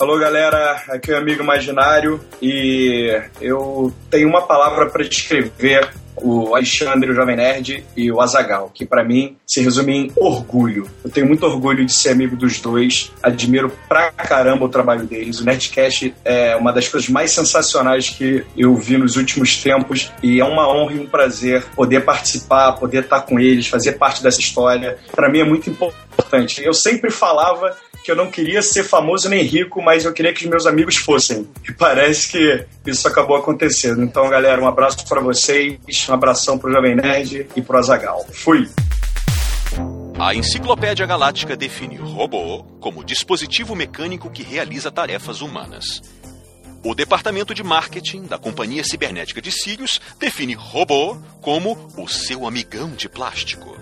Alô, 0.00 0.18
galera, 0.18 0.82
aqui 0.88 1.12
é 1.12 1.14
o 1.14 1.18
Amigo 1.18 1.42
Imaginário 1.42 2.20
e 2.40 3.22
eu 3.40 3.94
tenho 4.10 4.28
uma 4.28 4.42
palavra 4.42 4.90
para 4.90 5.04
descrever 5.04 5.88
o 6.16 6.54
Alexandre, 6.54 7.10
o 7.10 7.14
Jovem 7.14 7.36
Nerd 7.36 7.84
e 7.96 8.10
o 8.10 8.20
Azagal, 8.20 8.70
que 8.72 8.84
para 8.84 9.04
mim 9.04 9.36
se 9.46 9.60
resume 9.60 9.92
em 9.92 10.12
orgulho. 10.16 10.88
Eu 11.04 11.10
tenho 11.10 11.26
muito 11.26 11.44
orgulho 11.44 11.84
de 11.84 11.92
ser 11.92 12.10
amigo 12.10 12.36
dos 12.36 12.60
dois, 12.60 13.12
admiro 13.22 13.72
pra 13.88 14.10
caramba 14.10 14.64
o 14.64 14.68
trabalho 14.68 15.06
deles. 15.06 15.40
O 15.40 15.44
Nerdcast 15.44 16.14
é 16.24 16.56
uma 16.56 16.72
das 16.72 16.88
coisas 16.88 17.08
mais 17.08 17.32
sensacionais 17.32 18.08
que 18.10 18.44
eu 18.56 18.74
vi 18.76 18.96
nos 18.96 19.16
últimos 19.16 19.56
tempos 19.62 20.10
e 20.22 20.40
é 20.40 20.44
uma 20.44 20.68
honra 20.68 20.92
e 20.94 21.00
um 21.00 21.06
prazer 21.06 21.64
poder 21.74 22.04
participar, 22.04 22.72
poder 22.72 23.04
estar 23.04 23.22
com 23.22 23.38
eles, 23.38 23.66
fazer 23.66 23.92
parte 23.92 24.22
dessa 24.22 24.40
história. 24.40 24.98
Para 25.14 25.30
mim 25.30 25.40
é 25.40 25.44
muito 25.44 25.68
importante. 25.70 26.62
Eu 26.62 26.74
sempre 26.74 27.10
falava 27.10 27.76
que 28.02 28.10
eu 28.10 28.16
não 28.16 28.30
queria 28.30 28.62
ser 28.62 28.84
famoso 28.84 29.28
nem 29.28 29.42
rico, 29.42 29.80
mas 29.80 30.04
eu 30.04 30.12
queria 30.12 30.32
que 30.32 30.44
os 30.44 30.50
meus 30.50 30.66
amigos 30.66 30.96
fossem. 30.96 31.48
E 31.68 31.72
parece 31.72 32.28
que 32.28 32.66
isso 32.90 33.06
acabou 33.06 33.36
acontecendo. 33.36 34.02
Então, 34.02 34.28
galera, 34.28 34.60
um 34.60 34.66
abraço 34.66 35.06
para 35.08 35.20
vocês, 35.20 35.78
um 36.08 36.12
abração 36.12 36.58
pro 36.58 36.72
Jovem 36.72 36.96
Nerd 36.96 37.46
e 37.54 37.62
pro 37.62 37.78
Azagal. 37.78 38.26
Fui! 38.32 38.68
A 40.18 40.34
Enciclopédia 40.34 41.06
Galáctica 41.06 41.56
define 41.56 41.96
robô 41.96 42.64
como 42.80 43.04
dispositivo 43.04 43.74
mecânico 43.74 44.30
que 44.30 44.42
realiza 44.42 44.90
tarefas 44.90 45.40
humanas. 45.40 46.02
O 46.84 46.94
departamento 46.94 47.54
de 47.54 47.62
marketing 47.62 48.24
da 48.24 48.38
Companhia 48.38 48.82
Cibernética 48.82 49.40
de 49.40 49.52
Sirius 49.52 50.00
define 50.18 50.54
robô 50.54 51.16
como 51.40 51.90
o 51.96 52.08
seu 52.08 52.46
amigão 52.46 52.90
de 52.90 53.08
plástico. 53.08 53.76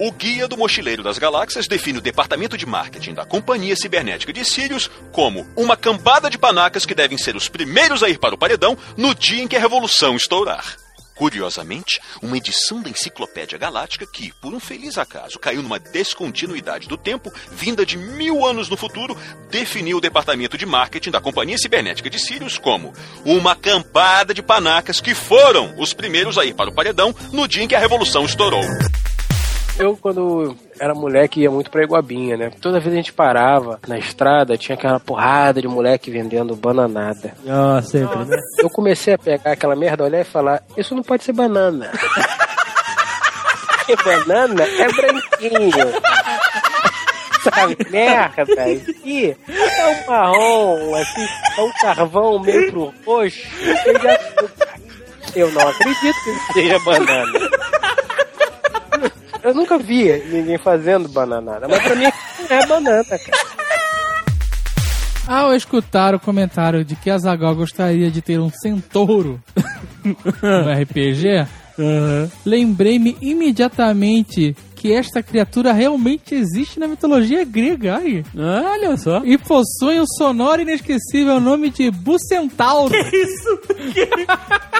O 0.00 0.12
Guia 0.12 0.46
do 0.46 0.56
Mochileiro 0.56 1.02
das 1.02 1.18
Galáxias 1.18 1.66
define 1.66 1.98
o 1.98 2.00
departamento 2.00 2.56
de 2.56 2.64
marketing 2.64 3.14
da 3.14 3.26
Companhia 3.26 3.74
Cibernética 3.74 4.32
de 4.32 4.44
Sirius 4.44 4.88
como 5.10 5.44
uma 5.56 5.76
cambada 5.76 6.30
de 6.30 6.38
panacas 6.38 6.86
que 6.86 6.94
devem 6.94 7.18
ser 7.18 7.34
os 7.34 7.48
primeiros 7.48 8.04
a 8.04 8.08
ir 8.08 8.16
para 8.16 8.32
o 8.32 8.38
paredão 8.38 8.78
no 8.96 9.12
dia 9.12 9.42
em 9.42 9.48
que 9.48 9.56
a 9.56 9.60
revolução 9.60 10.14
estourar. 10.14 10.76
Curiosamente, 11.16 12.00
uma 12.22 12.36
edição 12.36 12.80
da 12.80 12.90
Enciclopédia 12.90 13.58
Galáctica 13.58 14.06
que, 14.06 14.32
por 14.40 14.54
um 14.54 14.60
feliz 14.60 14.96
acaso, 14.98 15.36
caiu 15.36 15.64
numa 15.64 15.80
descontinuidade 15.80 16.86
do 16.86 16.96
tempo, 16.96 17.32
vinda 17.50 17.84
de 17.84 17.98
mil 17.98 18.46
anos 18.46 18.68
no 18.68 18.76
futuro, 18.76 19.18
definiu 19.50 19.96
o 19.96 20.00
departamento 20.00 20.56
de 20.56 20.64
marketing 20.64 21.10
da 21.10 21.20
Companhia 21.20 21.58
Cibernética 21.58 22.08
de 22.08 22.20
Sirius 22.20 22.56
como 22.56 22.92
uma 23.24 23.56
campada 23.56 24.32
de 24.32 24.44
panacas 24.44 25.00
que 25.00 25.12
foram 25.12 25.74
os 25.76 25.92
primeiros 25.92 26.38
a 26.38 26.44
ir 26.44 26.54
para 26.54 26.70
o 26.70 26.72
paredão 26.72 27.12
no 27.32 27.48
dia 27.48 27.64
em 27.64 27.68
que 27.68 27.74
a 27.74 27.80
revolução 27.80 28.24
estourou. 28.24 28.62
Eu, 29.78 29.96
quando 29.96 30.56
era 30.80 30.92
moleque, 30.92 31.40
ia 31.40 31.50
muito 31.50 31.70
pra 31.70 31.84
Iguabinha, 31.84 32.36
né? 32.36 32.50
Toda 32.60 32.80
vez 32.80 32.92
a 32.92 32.96
gente 32.96 33.12
parava 33.12 33.78
na 33.86 33.96
estrada, 33.96 34.58
tinha 34.58 34.74
aquela 34.74 34.98
porrada 34.98 35.62
de 35.62 35.68
moleque 35.68 36.10
vendendo 36.10 36.56
bananada. 36.56 37.34
Ah, 37.46 37.80
sempre, 37.80 38.24
né? 38.24 38.36
Eu 38.58 38.68
comecei 38.68 39.14
a 39.14 39.18
pegar 39.18 39.52
aquela 39.52 39.76
merda, 39.76 40.02
olhar 40.02 40.20
e 40.20 40.24
falar, 40.24 40.62
isso 40.76 40.96
não 40.96 41.02
pode 41.02 41.22
ser 41.22 41.32
banana. 41.32 41.92
Porque 43.70 43.96
banana 44.02 44.64
é 44.64 44.92
branquinho. 44.92 45.92
Sabe, 47.42 47.76
merda, 47.88 48.68
isso 48.70 48.90
aqui 48.90 49.36
é 49.48 49.86
um 49.86 50.10
marrom, 50.10 50.94
assim, 50.96 51.26
é 51.56 51.62
um 51.62 51.72
carvão 51.80 52.40
meio 52.40 52.70
pro 52.72 52.92
roxo. 53.06 53.46
Eu 55.36 55.52
não 55.52 55.68
acredito 55.68 56.16
que 56.24 56.30
isso 56.30 56.52
seja 56.52 56.78
banana. 56.80 57.38
Eu 59.48 59.54
nunca 59.54 59.78
vi 59.78 60.12
ninguém 60.30 60.58
fazendo 60.58 61.08
bananada, 61.08 61.66
mas 61.66 61.82
pra 61.82 61.94
mim 61.94 62.04
não 62.04 62.56
é 62.56 62.66
banana, 62.66 63.04
cara. 63.04 63.58
Ao 65.26 65.54
escutar 65.54 66.14
o 66.14 66.20
comentário 66.20 66.84
de 66.84 66.96
que 66.96 67.10
a 67.10 67.18
Zagal 67.18 67.54
gostaria 67.54 68.10
de 68.10 68.20
ter 68.20 68.38
um 68.38 68.50
centauro 68.50 69.40
no 70.04 70.82
RPG, 70.82 71.46
lembrei-me 72.44 73.16
imediatamente 73.22 74.54
que 74.74 74.92
esta 74.92 75.22
criatura 75.22 75.72
realmente 75.72 76.34
existe 76.34 76.78
na 76.78 76.86
mitologia 76.86 77.42
grega. 77.44 77.96
Ai. 77.96 78.22
Olha 78.36 78.96
só. 78.96 79.22
E 79.24 79.36
possui 79.36 79.98
o 79.98 80.06
sonoro 80.06 80.60
e 80.60 80.62
inesquecível 80.62 81.40
nome 81.40 81.70
de 81.70 81.90
Bucentauro. 81.90 82.90
Que 82.90 83.16
isso? 83.16 83.58
Que, 83.92 84.06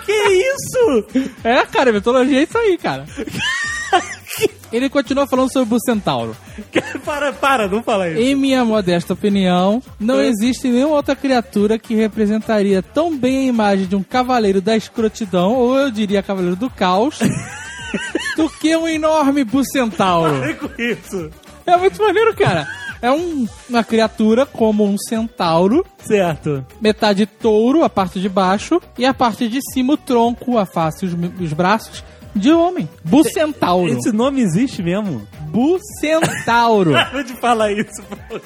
que 0.07 0.13
isso? 0.13 1.27
É, 1.43 1.67
cara, 1.67 1.93
mitologia 1.93 2.41
é 2.41 2.43
isso 2.45 2.57
aí, 2.57 2.79
cara. 2.79 3.07
Ele 4.73 4.89
continua 4.91 5.27
falando 5.27 5.51
sobre 5.53 5.63
o 5.75 5.79
Bucentauro. 5.79 6.37
para, 7.05 7.33
para, 7.33 7.67
não 7.69 7.83
fala 7.83 8.09
isso. 8.11 8.21
Em 8.21 8.35
minha 8.35 8.65
modesta 8.65 9.15
opinião, 9.15 9.83
não 9.99 10.21
existe 10.21 10.69
nenhuma 10.69 10.97
outra 10.97 11.17
criatura 11.17 11.79
que 11.79 11.95
representaria 11.95 12.83
tão 12.83 13.17
bem 13.17 13.39
a 13.39 13.45
imagem 13.45 13.87
de 13.87 13.97
um 13.97 14.03
cavaleiro 14.03 14.61
da 14.61 14.77
escrotidão, 14.77 15.55
ou 15.55 15.77
eu 15.79 15.91
diria 15.91 16.23
cavaleiro 16.23 16.57
do 16.57 16.69
caos, 16.69 17.19
do 18.37 18.49
que 18.51 18.77
um 18.77 18.87
enorme 18.87 19.45
Bucentauro. 19.45 20.39
Para 20.41 20.55
com 20.55 20.83
isso. 20.83 21.31
É 21.67 21.77
muito 21.77 22.03
maneiro, 22.03 22.35
cara. 22.35 22.67
É 23.01 23.11
um- 23.13 23.47
uma 23.71 23.85
criatura 23.85 24.45
como 24.45 24.85
um 24.85 24.97
centauro. 24.99 25.87
Certo. 26.05 26.65
Metade 26.81 27.27
touro, 27.27 27.85
a 27.85 27.89
parte 27.89 28.21
de 28.21 28.29
baixo, 28.29 28.81
e 28.99 29.07
a 29.07 29.15
parte 29.15 29.49
de 29.49 29.61
cima, 29.73 29.93
o 29.93 29.97
tronco, 29.97 30.59
a 30.59 30.67
face 30.67 31.05
e 31.07 31.09
os, 31.09 31.15
os 31.41 31.53
braços 31.53 32.03
de 32.39 32.53
homem. 32.53 32.89
Bucentauro. 33.05 33.91
Esse 33.91 34.13
nome 34.13 34.41
existe 34.41 34.83
mesmo? 34.83 35.27
Bucentauro. 35.51 36.93
Para 37.11 37.23
de 37.23 37.35
falar 37.35 37.73
isso, 37.73 38.03
pô. 38.29 38.41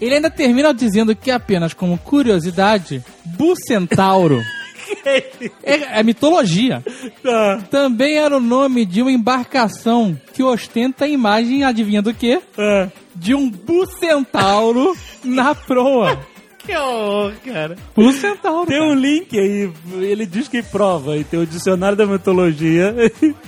Ele 0.00 0.16
ainda 0.16 0.30
termina 0.30 0.74
dizendo 0.74 1.14
que 1.14 1.30
apenas 1.30 1.72
como 1.72 1.96
curiosidade, 1.96 3.04
Bucentauro 3.24 4.42
é, 5.62 6.00
é 6.00 6.02
mitologia. 6.02 6.82
Também 7.70 8.18
era 8.18 8.36
o 8.36 8.40
nome 8.40 8.84
de 8.84 9.00
uma 9.00 9.12
embarcação 9.12 10.18
que 10.32 10.42
ostenta 10.42 11.04
a 11.04 11.08
imagem, 11.08 11.64
adivinha 11.64 12.02
do 12.02 12.12
quê? 12.12 12.40
De 13.14 13.34
um 13.34 13.48
bucentauro 13.48 14.96
na 15.22 15.54
proa. 15.54 16.18
Que 16.64 16.76
horror, 16.76 17.32
cara. 17.44 17.76
Bucentauro. 17.96 18.66
Tem 18.66 18.80
um 18.80 18.94
link 18.94 19.36
aí, 19.38 19.70
ele 20.00 20.24
diz 20.26 20.46
que 20.48 20.62
prova, 20.62 21.16
e 21.16 21.24
tem 21.24 21.40
o 21.40 21.46
dicionário 21.46 21.96
da 21.96 22.06
mitologia. 22.06 22.94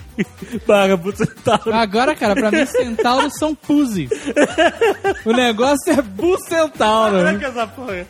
Barra 0.67 0.97
Bucentauro. 0.97 1.73
Agora, 1.75 2.15
cara, 2.15 2.35
pra 2.35 2.51
mim, 2.51 2.65
centauros 2.67 3.35
são 3.39 3.55
pussy. 3.55 4.09
O 5.25 5.33
negócio 5.33 5.93
é 5.93 6.01
bucentauro. 6.03 7.17
Caraca, 7.17 7.47
essa 7.47 7.67
porra. 7.67 8.07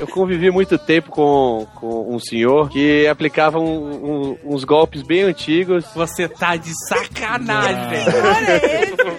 Eu 0.00 0.06
convivi 0.06 0.50
muito 0.50 0.78
tempo 0.78 1.10
com, 1.10 1.66
com 1.74 2.14
um 2.14 2.20
senhor 2.20 2.68
que 2.70 3.06
aplicava 3.08 3.58
um- 3.58 4.30
um- 4.30 4.38
uns 4.54 4.62
golpes 4.62 5.02
bem 5.02 5.22
antigos. 5.22 5.84
Você 5.94 6.28
tá 6.28 6.54
de 6.54 6.70
sacanagem, 6.88 7.88
velho. 7.90 9.16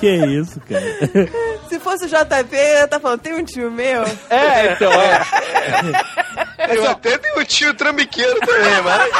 Que 0.00 0.14
isso, 0.40 0.60
cara? 0.60 0.84
Se 1.68 1.80
fosse 1.80 2.04
o 2.06 2.08
JP, 2.08 2.54
eu 2.56 2.78
ia 2.80 2.88
tá 2.88 2.98
falando, 3.00 3.20
tem 3.20 3.34
um 3.34 3.44
tio 3.44 3.70
meu. 3.70 4.02
É, 4.30 4.72
então, 4.72 4.92
é. 4.92 5.20
Eu 6.76 6.90
até 6.90 7.18
tenho 7.18 7.40
um 7.40 7.44
tio 7.44 7.74
trambiqueiro 7.74 8.38
também, 8.40 8.82
mas. 8.82 9.10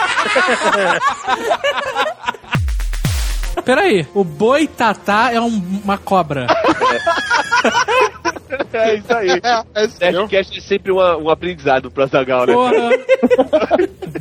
Peraí, 3.65 4.07
o 4.15 4.23
boi 4.23 4.67
tatá 4.69 5.31
é 5.33 5.41
um- 5.41 5.81
uma 5.83 5.99
cobra. 5.99 6.47
É 8.73 8.95
isso 8.95 9.15
aí. 9.15 9.29
Nerdcast 10.01 10.59
é 10.59 10.61
sempre 10.61 10.93
uma- 10.93 11.17
um 11.17 11.31
aprendizado 11.31 11.91
pro 11.91 12.03
Azagal, 12.05 12.47
né? 12.47 12.53
Porra. 12.53 12.91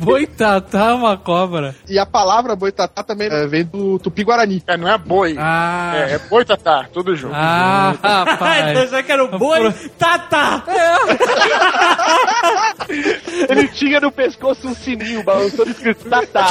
Boitatá 0.00 0.86
é 0.86 0.92
uma 0.92 1.16
cobra. 1.16 1.74
E 1.88 1.98
a 1.98 2.06
palavra 2.06 2.54
boitatá 2.54 3.02
também 3.02 3.28
é, 3.28 3.46
vem 3.46 3.64
do 3.64 3.98
tupi-guarani. 3.98 4.62
É, 4.66 4.76
não 4.76 4.88
é 4.88 4.96
boi. 4.98 5.36
Ah. 5.38 5.92
É, 5.96 6.12
é 6.14 6.18
boitatá, 6.18 6.86
tudo 6.92 7.16
junto. 7.16 7.34
Ah, 7.34 7.94
rapaz. 8.02 8.70
então 8.70 8.86
já 8.88 9.02
que 9.02 9.12
era 9.12 9.24
o 9.24 9.38
boi, 9.38 9.72
Tata! 9.98 10.62
Ele 13.48 13.68
tinha 13.68 14.00
no 14.00 14.12
pescoço 14.12 14.68
um 14.68 14.74
sininho 14.74 15.22
balançando 15.22 15.70
escrito 15.70 16.08
Tatá. 16.08 16.48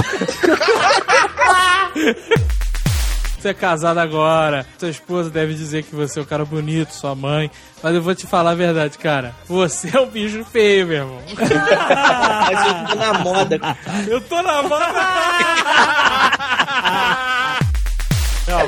Você 3.38 3.50
é 3.50 3.54
casado 3.54 4.00
agora, 4.00 4.66
sua 4.78 4.90
esposa 4.90 5.30
deve 5.30 5.54
dizer 5.54 5.84
que 5.84 5.96
você 5.96 6.20
é 6.20 6.22
um 6.22 6.26
cara 6.26 6.44
bonito, 6.44 6.94
sua 6.94 7.14
mãe. 7.14 7.52
Mas 7.84 7.94
eu 7.94 8.02
vou 8.02 8.16
te 8.16 8.26
falar 8.26 8.52
a 8.52 8.56
verdade, 8.56 8.98
cara. 8.98 9.36
Você 9.48 9.96
é 9.96 10.00
um 10.00 10.08
bicho 10.08 10.44
feio, 10.46 10.88
meu 10.88 10.98
irmão. 10.98 11.22
Mas 11.38 12.68
eu 12.68 12.88
tô 12.88 12.96
na 12.96 13.14
moda. 13.20 13.60
Eu 14.08 14.22
tô 14.22 14.42
na 14.42 14.64
moda. 14.64 14.86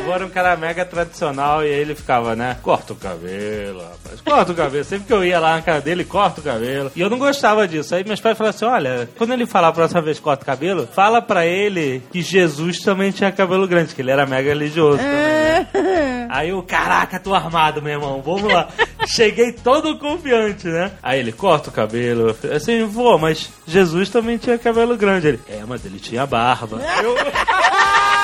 Avô 0.08 0.14
era 0.14 0.26
um 0.26 0.30
cara 0.30 0.56
mega 0.56 0.86
tradicional 0.86 1.62
e 1.64 1.68
aí 1.68 1.80
ele 1.80 1.94
ficava, 1.94 2.34
né? 2.34 2.56
Corta 2.64 2.94
o 2.94 2.96
cabelo, 2.96 3.82
rapaz. 3.82 4.22
Corta 4.22 4.52
o 4.54 4.56
cabelo. 4.56 4.84
Sempre 4.86 5.06
que 5.08 5.14
eu 5.14 5.24
ia 5.24 5.38
lá 5.38 5.56
na 5.56 5.62
casa 5.62 5.82
dele, 5.82 6.06
corta 6.06 6.40
o 6.40 6.44
cabelo. 6.44 6.90
E 6.96 7.02
eu 7.02 7.10
não 7.10 7.18
gostava 7.18 7.68
disso. 7.68 7.94
Aí 7.94 8.06
meus 8.06 8.22
pais 8.22 8.38
falaram 8.38 8.56
assim: 8.56 8.66
olha, 8.66 9.10
quando 9.18 9.34
ele 9.34 9.46
falar 9.46 9.68
a 9.68 9.74
próxima 9.74 10.02
vez 10.02 10.18
corta 10.18 10.44
o 10.44 10.46
cabelo, 10.46 10.88
fala 10.88 11.22
pra 11.22 11.46
ele 11.46 12.02
que 12.10 12.22
Jesus 12.22 12.80
também 12.80 13.12
tinha 13.12 13.32
cabelo 13.34 13.68
grande, 13.68 13.94
que 13.94 14.02
ele 14.02 14.12
era 14.12 14.26
mega 14.26 14.48
religioso 14.48 14.98
também. 14.98 16.28
Aí 16.30 16.50
eu, 16.50 16.64
caraca, 16.64 17.20
tô 17.20 17.34
armado, 17.34 17.82
meu 17.82 17.94
irmão. 17.94 18.22
Vamos 18.22 18.52
lá. 18.52 18.70
Cheguei 19.08 19.52
todo 19.52 19.98
confiante, 19.98 20.68
né? 20.68 20.92
Aí 21.04 21.20
ele 21.20 21.34
corta 21.34 21.70
o 21.70 21.74
cabelo. 21.74 22.34
Assim, 22.56 22.86
vô, 22.86 23.18
mas 23.18 23.50
Jesus 23.66 24.10
também 24.10 24.38
tinha 24.38 24.58
cabelo 24.58 24.96
grande. 24.96 25.28
Ele, 25.28 25.40
é, 25.50 25.64
mas 25.68 25.86
ele 25.86 26.00
tinha 26.00 26.26
barba. 26.26 26.80
Eu... 27.04 27.16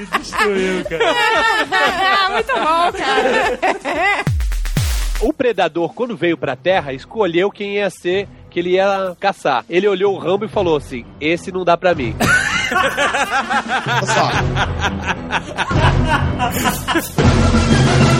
Me 0.00 0.06
destruiu, 0.18 0.84
cara. 0.84 1.04
Muito 2.32 2.52
bom, 2.52 2.92
cara. 2.92 4.24
O 5.20 5.32
predador, 5.32 5.94
quando 5.94 6.16
veio 6.16 6.36
pra 6.36 6.56
Terra, 6.56 6.92
escolheu 6.92 7.50
quem 7.50 7.76
ia 7.76 7.88
ser 7.90 8.28
que 8.50 8.60
ele 8.60 8.70
ia 8.70 9.16
caçar. 9.18 9.64
Ele 9.68 9.88
olhou 9.88 10.14
o 10.14 10.18
Rambo 10.18 10.44
e 10.44 10.48
falou 10.48 10.76
assim: 10.76 11.04
Esse 11.20 11.50
não 11.50 11.64
dá 11.64 11.76
pra 11.76 11.94
mim. 11.94 12.14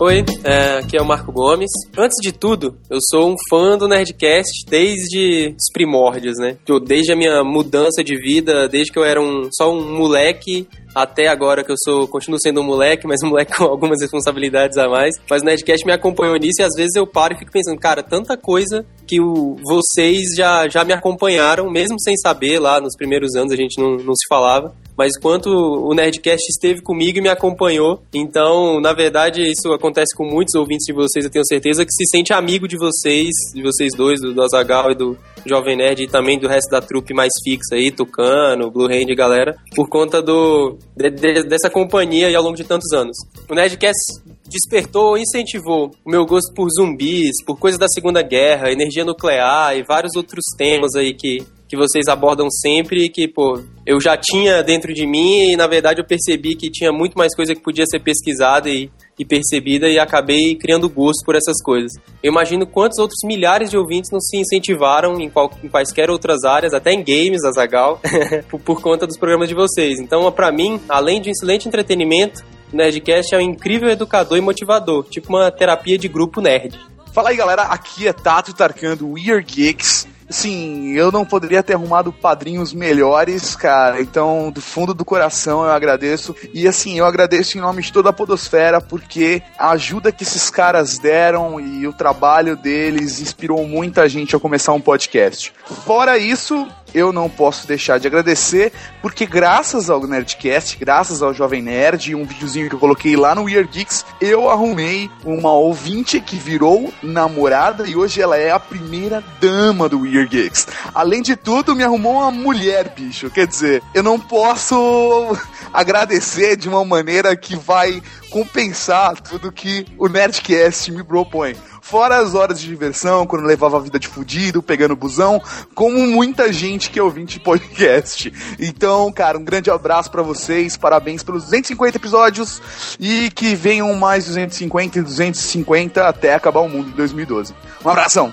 Oi, 0.00 0.24
é, 0.44 0.78
aqui 0.78 0.96
é 0.96 1.02
o 1.02 1.04
Marco 1.04 1.32
Gomes. 1.32 1.70
Antes 1.96 2.18
de 2.22 2.30
tudo, 2.30 2.78
eu 2.88 2.98
sou 3.10 3.32
um 3.32 3.34
fã 3.50 3.76
do 3.76 3.88
Nerdcast 3.88 4.64
desde 4.68 5.56
os 5.58 5.72
primórdios, 5.72 6.38
né? 6.38 6.56
Desde 6.86 7.12
a 7.12 7.16
minha 7.16 7.42
mudança 7.42 8.04
de 8.04 8.16
vida, 8.16 8.68
desde 8.68 8.92
que 8.92 8.98
eu 9.00 9.04
era 9.04 9.20
um, 9.20 9.48
só 9.50 9.72
um 9.72 9.98
moleque 9.98 10.68
até 10.94 11.26
agora 11.26 11.64
que 11.64 11.72
eu 11.72 11.76
sou, 11.76 12.06
continuo 12.06 12.40
sendo 12.40 12.60
um 12.60 12.64
moleque, 12.64 13.08
mas 13.08 13.24
um 13.24 13.30
moleque 13.30 13.54
com 13.58 13.64
algumas 13.64 14.00
responsabilidades 14.00 14.78
a 14.78 14.88
mais. 14.88 15.16
Mas 15.28 15.42
o 15.42 15.44
Nerdcast 15.44 15.84
me 15.84 15.92
acompanhou 15.92 16.36
nisso 16.36 16.62
e 16.62 16.62
às 16.62 16.76
vezes 16.76 16.94
eu 16.94 17.04
paro 17.04 17.34
e 17.34 17.38
fico 17.38 17.50
pensando, 17.50 17.80
cara, 17.80 18.00
tanta 18.00 18.36
coisa 18.36 18.86
que 19.04 19.20
o, 19.20 19.56
vocês 19.64 20.28
já, 20.36 20.68
já 20.68 20.84
me 20.84 20.92
acompanharam, 20.92 21.68
mesmo 21.68 22.00
sem 22.00 22.16
saber 22.16 22.60
lá 22.60 22.80
nos 22.80 22.94
primeiros 22.96 23.34
anos 23.34 23.52
a 23.52 23.56
gente 23.56 23.80
não, 23.80 23.96
não 23.96 24.14
se 24.14 24.28
falava. 24.28 24.72
Mas 24.98 25.12
quanto 25.16 25.48
o 25.48 25.94
Nerdcast 25.94 26.44
esteve 26.50 26.82
comigo 26.82 27.18
e 27.18 27.20
me 27.22 27.28
acompanhou. 27.28 28.02
Então, 28.12 28.80
na 28.80 28.92
verdade, 28.92 29.42
isso 29.48 29.72
acontece 29.72 30.12
com 30.16 30.24
muitos 30.24 30.56
ouvintes 30.56 30.84
de 30.86 30.92
vocês, 30.92 31.24
eu 31.24 31.30
tenho 31.30 31.46
certeza, 31.46 31.84
que 31.84 31.92
se 31.92 32.04
sente 32.10 32.32
amigo 32.32 32.66
de 32.66 32.76
vocês, 32.76 33.28
de 33.54 33.62
vocês 33.62 33.92
dois, 33.96 34.20
do, 34.20 34.34
do 34.34 34.42
Azagal 34.42 34.90
e 34.90 34.94
do 34.96 35.16
Jovem 35.46 35.76
Nerd, 35.76 36.02
e 36.02 36.08
também 36.08 36.36
do 36.38 36.48
resto 36.48 36.68
da 36.70 36.80
trupe 36.80 37.14
mais 37.14 37.30
fixa 37.44 37.76
aí, 37.76 37.92
Tucano, 37.92 38.70
Blue 38.72 38.86
Hand, 38.86 39.14
galera, 39.14 39.56
por 39.76 39.88
conta 39.88 40.20
do, 40.20 40.76
de- 40.96 41.10
de- 41.10 41.44
dessa 41.44 41.70
companhia 41.70 42.26
aí 42.26 42.34
ao 42.34 42.42
longo 42.42 42.56
de 42.56 42.64
tantos 42.64 42.92
anos. 42.92 43.16
O 43.48 43.54
Nerdcast 43.54 44.20
despertou, 44.48 45.16
incentivou 45.16 45.92
o 46.04 46.10
meu 46.10 46.26
gosto 46.26 46.52
por 46.54 46.66
zumbis, 46.70 47.42
por 47.46 47.56
coisas 47.58 47.78
da 47.78 47.86
Segunda 47.86 48.20
Guerra, 48.22 48.72
energia 48.72 49.04
nuclear 49.04 49.76
e 49.76 49.82
vários 49.84 50.16
outros 50.16 50.44
temas 50.56 50.94
aí 50.96 51.14
que, 51.14 51.38
que 51.68 51.76
vocês 51.76 52.08
abordam 52.08 52.48
sempre 52.50 53.10
que, 53.10 53.28
pô, 53.28 53.60
eu 53.86 54.00
já 54.00 54.16
tinha 54.16 54.62
dentro 54.62 54.92
de 54.94 55.06
mim 55.06 55.52
e, 55.52 55.56
na 55.56 55.66
verdade, 55.66 56.00
eu 56.00 56.06
percebi 56.06 56.56
que 56.56 56.70
tinha 56.70 56.90
muito 56.90 57.16
mais 57.16 57.34
coisa 57.36 57.54
que 57.54 57.60
podia 57.60 57.84
ser 57.86 58.00
pesquisada 58.00 58.70
e, 58.70 58.90
e 59.18 59.24
percebida 59.24 59.86
e 59.86 59.98
acabei 59.98 60.54
criando 60.54 60.88
gosto 60.88 61.24
por 61.26 61.34
essas 61.34 61.62
coisas. 61.62 61.92
Eu 62.22 62.32
imagino 62.32 62.66
quantos 62.66 62.98
outros 62.98 63.18
milhares 63.22 63.70
de 63.70 63.76
ouvintes 63.76 64.10
não 64.10 64.20
se 64.20 64.38
incentivaram 64.38 65.20
em, 65.20 65.28
qual, 65.28 65.50
em 65.62 65.68
quaisquer 65.68 66.10
outras 66.10 66.42
áreas, 66.44 66.72
até 66.72 66.90
em 66.92 67.04
games, 67.04 67.44
Azagal, 67.44 68.00
por, 68.48 68.60
por 68.60 68.80
conta 68.80 69.06
dos 69.06 69.18
programas 69.18 69.48
de 69.48 69.54
vocês. 69.54 70.00
Então, 70.00 70.30
pra 70.32 70.50
mim, 70.50 70.80
além 70.88 71.20
de 71.20 71.28
um 71.28 71.32
excelente 71.32 71.68
entretenimento, 71.68 72.42
o 72.72 72.76
Nerdcast 72.76 73.34
é 73.34 73.38
um 73.38 73.42
incrível 73.42 73.90
educador 73.90 74.38
e 74.38 74.40
motivador, 74.40 75.04
tipo 75.04 75.28
uma 75.28 75.50
terapia 75.50 75.98
de 75.98 76.08
grupo 76.08 76.40
nerd. 76.40 76.78
Fala 77.12 77.30
aí, 77.30 77.36
galera. 77.36 77.62
Aqui 77.62 78.06
é 78.06 78.12
Tato 78.12 78.54
Tarkan 78.54 78.96
do 78.96 79.12
Weird 79.12 79.52
Geeks. 79.52 80.06
Sim, 80.30 80.92
eu 80.92 81.10
não 81.10 81.24
poderia 81.24 81.62
ter 81.62 81.74
arrumado 81.74 82.12
padrinhos 82.12 82.72
melhores, 82.72 83.56
cara. 83.56 84.00
Então, 84.00 84.50
do 84.50 84.60
fundo 84.60 84.92
do 84.92 85.04
coração, 85.04 85.64
eu 85.64 85.70
agradeço. 85.70 86.36
E 86.52 86.68
assim, 86.68 86.98
eu 86.98 87.06
agradeço 87.06 87.56
em 87.56 87.60
nome 87.60 87.82
de 87.82 87.92
toda 87.92 88.10
a 88.10 88.12
Podosfera, 88.12 88.80
porque 88.80 89.42
a 89.58 89.70
ajuda 89.70 90.12
que 90.12 90.24
esses 90.24 90.50
caras 90.50 90.98
deram 90.98 91.58
e 91.58 91.86
o 91.86 91.92
trabalho 91.92 92.56
deles 92.56 93.20
inspirou 93.20 93.66
muita 93.66 94.08
gente 94.08 94.36
a 94.36 94.40
começar 94.40 94.72
um 94.72 94.80
podcast. 94.80 95.52
Fora 95.86 96.18
isso, 96.18 96.68
eu 96.94 97.12
não 97.12 97.28
posso 97.28 97.66
deixar 97.66 97.98
de 97.98 98.06
agradecer, 98.06 98.72
porque 99.02 99.26
graças 99.26 99.90
ao 99.90 100.06
Nerdcast, 100.06 100.76
graças 100.78 101.22
ao 101.22 101.34
Jovem 101.34 101.62
Nerd 101.62 102.10
e 102.10 102.14
um 102.14 102.24
videozinho 102.24 102.68
que 102.68 102.74
eu 102.74 102.78
coloquei 102.78 103.16
lá 103.16 103.34
no 103.34 103.44
Weird 103.44 103.70
Geeks, 103.70 104.04
eu 104.20 104.50
arrumei 104.50 105.10
uma 105.24 105.52
ouvinte 105.52 106.20
que 106.20 106.36
virou 106.36 106.92
namorada 107.02 107.86
e 107.86 107.96
hoje 107.96 108.20
ela 108.20 108.36
é 108.36 108.50
a 108.50 108.60
primeira 108.60 109.22
dama 109.40 109.88
do 109.88 110.00
Weird 110.00 110.28
Geeks. 110.28 110.66
Além 110.94 111.22
de 111.22 111.36
tudo, 111.36 111.74
me 111.74 111.84
arrumou 111.84 112.14
uma 112.14 112.30
mulher, 112.30 112.92
bicho. 112.94 113.30
Quer 113.30 113.46
dizer, 113.46 113.82
eu 113.94 114.02
não 114.02 114.18
posso 114.18 115.36
agradecer 115.72 116.56
de 116.56 116.68
uma 116.68 116.84
maneira 116.84 117.36
que 117.36 117.56
vai 117.56 118.02
compensar 118.30 119.20
tudo 119.20 119.52
que 119.52 119.86
o 119.98 120.08
Nerdcast 120.08 120.92
me 120.92 121.02
propõe. 121.02 121.56
Fora 121.88 122.18
as 122.18 122.34
horas 122.34 122.60
de 122.60 122.66
diversão, 122.66 123.26
quando 123.26 123.46
levava 123.46 123.78
a 123.78 123.80
vida 123.80 123.98
de 123.98 124.06
fudido, 124.06 124.62
pegando 124.62 124.94
busão, 124.94 125.40
como 125.74 126.06
muita 126.06 126.52
gente 126.52 126.90
que 126.90 126.98
é 126.98 127.02
ouvinte 127.02 127.40
podcast. 127.40 128.30
Então, 128.60 129.10
cara, 129.10 129.38
um 129.38 129.44
grande 129.44 129.70
abraço 129.70 130.10
pra 130.10 130.20
vocês, 130.20 130.76
parabéns 130.76 131.22
pelos 131.22 131.44
250 131.44 131.96
episódios 131.96 132.60
e 133.00 133.30
que 133.30 133.54
venham 133.54 133.94
mais 133.94 134.26
250 134.26 134.98
e 134.98 135.02
250 135.02 136.06
até 136.06 136.34
acabar 136.34 136.60
o 136.60 136.68
mundo 136.68 136.90
em 136.90 136.92
2012. 136.92 137.54
Um 137.82 137.88
abração! 137.88 138.30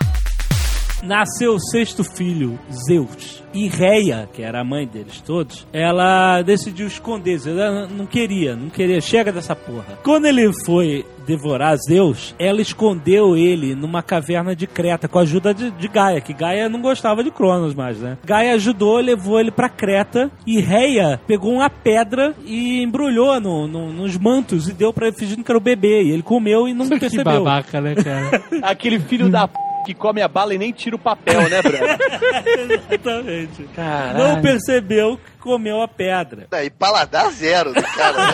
Nasceu 1.03 1.53
o 1.55 1.59
sexto 1.59 2.03
filho, 2.03 2.57
Zeus. 2.87 3.43
E 3.53 3.67
Reia, 3.69 4.27
que 4.33 4.41
era 4.41 4.59
a 4.59 4.63
mãe 4.65 4.85
deles 4.85 5.21
todos, 5.21 5.65
ela 5.71 6.41
decidiu 6.41 6.87
esconder. 6.87 7.37
Zeus. 7.37 7.57
Ela 7.57 7.87
não 7.87 8.05
queria, 8.05 8.55
não 8.55 8.69
queria. 8.69 8.99
Chega 8.99 9.31
dessa 9.31 9.55
porra. 9.55 9.97
Quando 10.03 10.25
ele 10.25 10.51
foi 10.65 11.05
devorar 11.25 11.77
Zeus, 11.77 12.35
ela 12.37 12.59
escondeu 12.61 13.35
ele 13.37 13.73
numa 13.73 14.03
caverna 14.03 14.55
de 14.55 14.67
Creta 14.67 15.07
com 15.07 15.19
a 15.19 15.21
ajuda 15.23 15.53
de, 15.53 15.71
de 15.71 15.87
Gaia, 15.87 16.19
que 16.21 16.33
Gaia 16.33 16.67
não 16.69 16.81
gostava 16.81 17.23
de 17.23 17.31
Cronos 17.31 17.73
mais, 17.73 17.99
né? 17.99 18.17
Gaia 18.25 18.53
ajudou, 18.55 18.97
levou 18.99 19.39
ele 19.39 19.51
pra 19.51 19.69
Creta 19.69 20.29
e 20.45 20.59
Reia 20.59 21.19
pegou 21.25 21.53
uma 21.53 21.69
pedra 21.69 22.33
e 22.45 22.81
embrulhou 22.83 23.39
no, 23.39 23.67
no- 23.67 23.91
nos 23.93 24.17
mantos 24.17 24.67
e 24.67 24.73
deu 24.73 24.91
pra 24.93 25.07
ele 25.07 25.15
fingindo 25.17 25.43
que 25.43 25.51
era 25.51 25.57
o 25.57 25.61
bebê. 25.61 26.03
E 26.03 26.11
ele 26.11 26.21
comeu 26.23 26.67
e 26.67 26.73
não 26.73 26.87
Que 26.89 26.99
percebeu. 26.99 27.23
babaca, 27.43 27.79
né, 27.81 27.95
cara? 27.95 28.43
Aquele 28.61 28.99
filho 28.99 29.29
da 29.29 29.47
p 29.47 29.57
que 29.85 29.93
come 29.93 30.21
a 30.21 30.27
bala 30.27 30.53
e 30.53 30.57
nem 30.57 30.71
tira 30.71 30.95
o 30.95 30.99
papel, 30.99 31.47
né, 31.47 31.61
brother? 31.61 31.95
Exatamente. 32.91 33.63
Caralho. 33.75 34.17
Não 34.17 34.41
percebeu 34.41 35.17
que 35.17 35.31
comeu 35.39 35.81
a 35.81 35.87
pedra. 35.87 36.47
E 36.63 36.69
paladar 36.71 37.29
zero 37.31 37.73
do 37.73 37.83
cara, 37.83 38.17
né? 38.17 38.33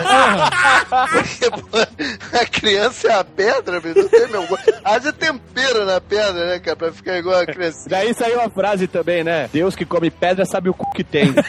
Porque, 1.12 1.50
pô, 1.50 2.38
a 2.38 2.46
criança 2.46 3.08
é 3.08 3.14
a 3.14 3.24
pedra, 3.24 3.80
meu, 3.80 3.94
não 3.94 4.08
tem 4.08 4.28
meu 4.28 4.46
gosto. 4.46 4.72
Haja 4.82 5.12
tempero 5.12 5.84
na 5.84 6.00
pedra, 6.00 6.46
né, 6.46 6.58
cara, 6.58 6.76
pra 6.76 6.92
ficar 6.92 7.18
igual 7.18 7.40
a 7.40 7.46
criança. 7.46 7.88
Daí 7.88 8.14
saiu 8.14 8.40
a 8.40 8.48
frase 8.48 8.86
também, 8.86 9.22
né? 9.22 9.50
Deus 9.52 9.76
que 9.76 9.84
come 9.84 10.10
pedra 10.10 10.46
sabe 10.46 10.70
o 10.70 10.74
cu 10.74 10.90
que 10.92 11.04
tem. 11.04 11.34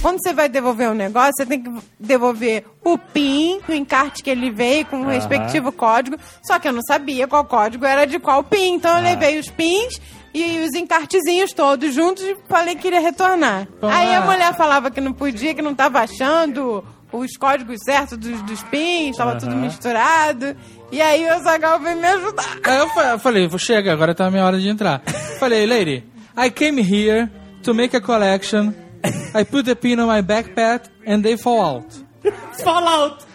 Quando 0.00 0.22
você 0.22 0.32
vai 0.32 0.48
devolver 0.48 0.88
um 0.88 0.94
negócio, 0.94 1.32
você 1.36 1.46
tem 1.46 1.62
que 1.62 1.70
devolver 1.98 2.64
o 2.84 2.96
PIN, 2.96 3.60
o 3.68 3.72
encarte 3.72 4.22
que 4.22 4.30
ele 4.30 4.50
veio 4.50 4.86
com 4.86 4.98
o 5.00 5.02
Aham. 5.04 5.12
respectivo 5.12 5.72
código. 5.72 6.16
Só 6.42 6.58
que 6.58 6.68
eu 6.68 6.72
não 6.72 6.82
sabia 6.82 7.26
qual 7.26 7.44
código 7.44 7.84
era 7.84 8.06
de 8.06 8.18
qual 8.18 8.44
PIN. 8.44 8.74
Então 8.74 8.96
eu 8.96 9.02
levei 9.02 9.38
os 9.38 9.48
PINs 9.50 10.00
e 10.32 10.60
os 10.60 10.74
encartezinhos 10.74 11.52
todos 11.52 11.92
juntos 11.92 12.22
e 12.22 12.36
falei 12.48 12.76
que 12.76 12.86
iria 12.86 13.00
retornar. 13.00 13.66
Aí 13.82 14.14
ah. 14.14 14.22
a 14.22 14.24
mulher 14.24 14.54
falava 14.56 14.90
que 14.90 15.00
não 15.00 15.12
podia, 15.12 15.52
que 15.54 15.62
não 15.62 15.74
tava 15.74 16.00
achando 16.00 16.84
os 17.10 17.36
códigos 17.36 17.78
certos 17.84 18.18
dos, 18.18 18.40
dos 18.42 18.62
pins, 18.64 19.16
tava 19.16 19.36
tudo 19.36 19.56
misturado. 19.56 20.56
E 20.92 21.00
aí 21.00 21.24
o 21.24 21.32
Azagal 21.32 21.80
veio 21.80 21.96
me 21.96 22.06
ajudar. 22.06 22.58
Aí 22.64 22.78
eu 22.78 22.88
fa- 22.90 23.04
eu 23.12 23.18
falei, 23.18 23.48
chega, 23.58 23.92
agora 23.92 24.14
tá 24.14 24.26
a 24.26 24.30
minha 24.30 24.44
hora 24.44 24.60
de 24.60 24.68
entrar. 24.68 25.00
Falei, 25.40 25.66
lady, 25.66 26.04
I 26.36 26.50
came 26.50 26.82
here 26.82 27.28
to 27.62 27.74
make 27.74 27.96
a 27.96 28.00
collection. 28.00 28.72
I 29.34 29.44
put 29.44 29.64
the 29.64 29.76
pin 29.76 30.00
on 30.00 30.06
my 30.06 30.22
backpack 30.22 30.88
and 31.06 31.22
they 31.22 31.36
fall 31.36 31.60
out. 31.60 31.86
Fall 32.62 32.88
out! 32.88 33.28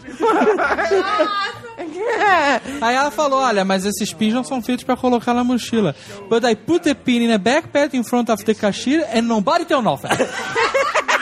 Aí 2.82 2.96
ela 2.96 3.12
falou, 3.12 3.40
olha, 3.40 3.64
mas 3.66 3.86
esses 3.86 4.14
pins 4.14 4.34
não 4.34 4.44
são 4.44 4.62
feitos 4.62 4.84
pra 4.84 4.96
colocar 4.96 5.34
na 5.34 5.44
mochila. 5.44 5.96
But 6.30 6.44
I 6.46 6.56
put 6.56 6.84
the 6.84 6.94
pin 6.94 7.24
in 7.24 7.32
a 7.32 7.40
backpack 7.40 7.96
in 7.96 8.04
front 8.04 8.30
of 8.30 8.44
the 8.44 8.54
cashier 8.54 9.06
and 9.14 9.24
nobody 9.24 9.66
tell 9.66 9.82
nothing. 9.82 10.10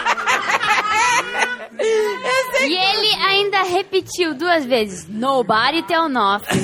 E 2.67 2.75
ele 2.75 3.23
ainda 3.25 3.63
repetiu 3.63 4.33
duas 4.33 4.65
vezes: 4.65 5.07
Nobody 5.07 5.83
tell 5.83 6.09
nothing. 6.09 6.59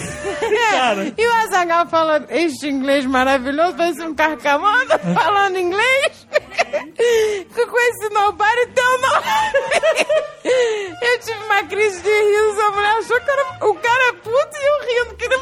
E 1.17 1.25
o 1.25 1.33
Azagal 1.45 1.87
falou 1.87 2.25
este 2.29 2.67
inglês 2.67 3.05
maravilhoso, 3.05 3.75
parece 3.75 4.03
um 4.03 4.13
carcamano 4.13 4.89
falando 5.13 5.57
inglês. 5.57 6.27
Com 7.53 7.79
esse 7.79 8.09
nobody 8.13 8.67
teu 8.73 9.01
nome. 9.01 9.25
Eu 11.01 11.19
tive 11.19 11.43
uma 11.43 11.63
crise 11.63 12.01
de 12.01 12.09
riso, 12.09 12.61
a 12.61 12.71
mulher 12.71 12.97
achou 12.99 13.19
que 13.19 13.31
era, 13.31 13.65
o 13.65 13.73
cara 13.75 14.09
é 14.09 14.13
puto 14.13 14.57
e 14.57 14.65
eu 14.65 15.03
rindo 15.03 15.15
que 15.15 15.25
ele 15.25 15.37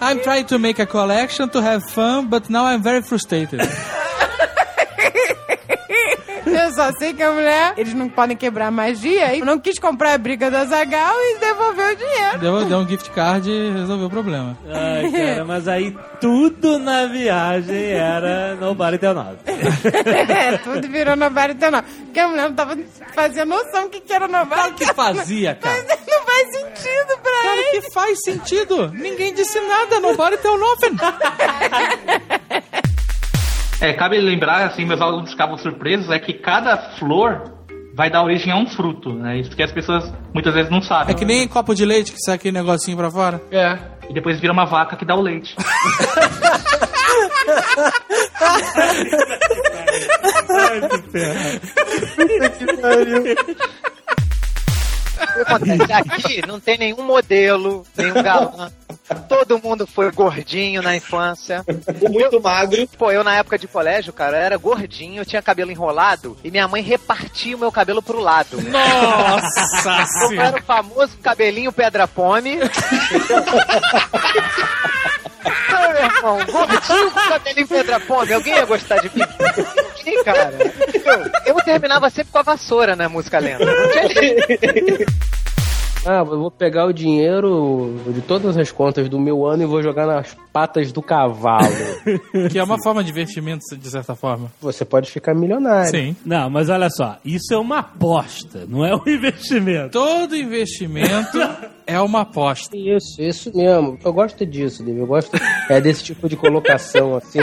I'm 0.00 0.20
trying 0.20 0.44
to 0.46 0.58
make 0.58 0.80
a 0.80 0.86
collection 0.86 1.48
to 1.48 1.60
have 1.60 1.82
fun, 1.90 2.26
but 2.28 2.48
now 2.48 2.64
I'm 2.64 2.82
very 2.82 3.02
frustrated. 3.02 3.60
Eu 6.52 6.72
só 6.72 6.90
sei 6.98 7.12
que 7.14 7.22
a 7.22 7.32
mulher, 7.32 7.74
eles 7.76 7.94
não 7.94 8.08
podem 8.08 8.36
quebrar 8.36 8.70
magia 8.70 9.34
e 9.34 9.40
não 9.40 9.58
quis 9.58 9.78
comprar 9.78 10.14
a 10.14 10.18
briga 10.18 10.50
do 10.50 10.56
Azagal 10.56 11.14
e 11.16 11.38
devolveu 11.38 11.92
o 11.92 11.96
dinheiro. 11.96 12.38
Deu, 12.38 12.64
deu 12.64 12.78
um 12.78 12.88
gift 12.88 13.10
card 13.10 13.50
e 13.50 13.70
resolveu 13.72 14.06
o 14.06 14.10
problema. 14.10 14.56
Ai, 14.72 15.10
cara, 15.10 15.44
mas 15.44 15.68
aí 15.68 15.96
tudo 16.20 16.78
na 16.78 17.06
viagem 17.06 17.90
era 17.92 18.54
nobody 18.56 18.98
tell 18.98 19.14
nothing. 19.14 19.38
É, 20.28 20.56
tudo 20.58 20.88
virou 20.88 21.16
nobody 21.16 21.54
teu 21.54 21.70
nome. 21.70 21.84
Porque 22.04 22.20
a 22.20 22.28
mulher 22.28 22.48
não 22.48 22.54
tava 22.54 22.76
fazendo 23.14 23.48
noção 23.50 23.84
do 23.84 23.90
que, 23.90 24.00
que 24.00 24.12
era 24.12 24.28
nobody 24.28 24.54
Claro 24.54 24.74
que 24.74 24.86
fazia, 24.86 25.54
cara. 25.54 25.84
Mas 25.88 25.98
não 26.06 26.22
faz 26.24 26.50
sentido 26.52 27.18
pra 27.22 27.40
Claro 27.42 27.60
ele. 27.60 27.80
que 27.80 27.90
faz 27.90 28.18
sentido. 28.24 28.88
Ninguém 28.92 29.34
disse 29.34 29.58
nada, 29.60 30.00
nobody 30.00 30.36
tell 30.38 30.58
nothing. 30.58 30.96
É, 33.80 33.92
cabe 33.92 34.18
lembrar, 34.18 34.66
assim, 34.66 34.84
meus 34.84 35.00
alunos 35.00 35.30
ficavam 35.30 35.56
surpresos, 35.56 36.10
é 36.10 36.18
que 36.18 36.32
cada 36.32 36.76
flor 36.98 37.42
vai 37.94 38.10
dar 38.10 38.22
origem 38.22 38.52
a 38.52 38.56
um 38.56 38.66
fruto, 38.66 39.12
né? 39.12 39.38
Isso 39.38 39.54
que 39.54 39.62
as 39.62 39.72
pessoas 39.72 40.12
muitas 40.32 40.54
vezes 40.54 40.70
não 40.70 40.82
sabem. 40.82 41.14
É 41.14 41.18
que 41.18 41.24
nem 41.24 41.46
copo 41.46 41.74
de 41.74 41.84
leite 41.84 42.12
que 42.12 42.20
sai 42.20 42.36
aquele 42.36 42.56
negocinho 42.56 42.96
pra 42.96 43.10
fora. 43.10 43.40
É. 43.50 43.78
E 44.08 44.14
depois 44.14 44.40
vira 44.40 44.52
uma 44.52 44.64
vaca 44.64 44.96
que 44.96 45.04
dá 45.04 45.14
o 45.14 45.20
leite. 45.20 45.54
O 45.56 45.62
que 55.34 55.40
acontece? 55.40 55.92
Aqui 55.92 56.46
não 56.46 56.60
tem 56.60 56.78
nenhum 56.78 57.02
modelo, 57.02 57.84
nenhum 57.96 58.22
galã. 58.22 58.70
Todo 59.28 59.58
mundo 59.62 59.86
foi 59.86 60.10
gordinho 60.12 60.82
na 60.82 60.94
infância. 60.96 61.64
Muito 62.10 62.40
magro. 62.40 62.86
Pô, 62.98 63.10
eu 63.10 63.24
na 63.24 63.36
época 63.36 63.58
de 63.58 63.66
colégio, 63.66 64.12
cara, 64.12 64.36
eu 64.36 64.42
era 64.42 64.56
gordinho, 64.56 65.20
eu 65.22 65.26
tinha 65.26 65.40
cabelo 65.40 65.70
enrolado 65.70 66.36
e 66.44 66.50
minha 66.50 66.68
mãe 66.68 66.82
repartia 66.82 67.56
o 67.56 67.58
meu 67.58 67.72
cabelo 67.72 68.02
pro 68.02 68.20
lado. 68.20 68.60
Nossa 68.62 70.06
Eu 70.34 70.40
era 70.40 70.58
o 70.58 70.62
famoso 70.62 71.16
cabelinho 71.18 71.72
pedra-pome. 71.72 72.58
Então, 75.66 75.92
meu 75.92 76.04
irmão, 76.04 76.38
gordinho 76.46 77.10
com 77.10 77.28
cabelinho 77.28 77.68
pedra-pome, 77.68 78.32
alguém 78.32 78.54
ia 78.54 78.64
gostar 78.66 78.98
de 78.98 79.10
mim? 79.16 79.24
Ninguém, 79.96 80.24
cara. 80.24 80.52
Eu, 81.46 81.54
eu 81.54 81.64
terminava 81.64 82.10
sempre 82.10 82.32
com 82.32 82.38
a 82.38 82.42
vassoura 82.42 82.96
na 82.96 83.08
música 83.08 83.38
lenta. 83.38 83.64
Não 83.64 83.90
tinha 83.90 84.08
jeito. 84.08 85.12
Ah, 86.10 86.20
eu 86.20 86.38
vou 86.38 86.50
pegar 86.50 86.86
o 86.86 86.92
dinheiro 86.92 87.94
de 88.14 88.22
todas 88.22 88.56
as 88.56 88.72
contas 88.72 89.10
do 89.10 89.20
meu 89.20 89.44
ano 89.44 89.64
e 89.64 89.66
vou 89.66 89.82
jogar 89.82 90.06
nas 90.06 90.34
patas 90.50 90.90
do 90.90 91.02
cavalo. 91.02 91.68
Que 92.50 92.58
é 92.58 92.64
uma 92.64 92.82
forma 92.82 93.04
de 93.04 93.10
investimento, 93.10 93.60
de 93.76 93.90
certa 93.90 94.14
forma. 94.14 94.50
Você 94.62 94.86
pode 94.86 95.10
ficar 95.10 95.34
milionário. 95.34 95.90
Sim. 95.90 96.16
Não, 96.24 96.48
mas 96.48 96.70
olha 96.70 96.88
só, 96.88 97.18
isso 97.22 97.52
é 97.52 97.58
uma 97.58 97.80
aposta, 97.80 98.64
não 98.66 98.86
é 98.86 98.94
um 98.96 99.02
investimento. 99.06 99.90
Todo 99.90 100.34
investimento 100.34 101.38
é 101.86 102.00
uma 102.00 102.22
aposta. 102.22 102.74
Isso, 102.74 103.20
isso 103.20 103.54
mesmo. 103.54 103.98
Eu 104.02 104.12
gosto 104.12 104.46
disso, 104.46 104.82
David. 104.82 105.00
Eu 105.00 105.06
gosto 105.06 105.30
é, 105.68 105.78
desse 105.78 106.04
tipo 106.04 106.26
de 106.26 106.36
colocação, 106.36 107.16
assim. 107.16 107.40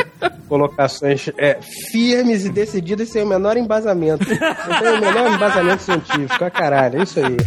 Colocações 0.47 1.30
é, 1.38 1.59
firmes 1.91 2.45
e 2.45 2.49
decididas 2.49 3.09
sem 3.09 3.22
o 3.22 3.28
menor 3.28 3.57
embasamento. 3.57 4.26
Não 4.28 4.80
tem 4.80 4.93
o 4.93 5.01
menor 5.01 5.34
embasamento 5.34 5.84
científico. 5.84 6.43
Ah, 6.43 6.49
caralho, 6.49 6.99
é 6.99 7.03
isso 7.03 7.20
aí. 7.20 7.38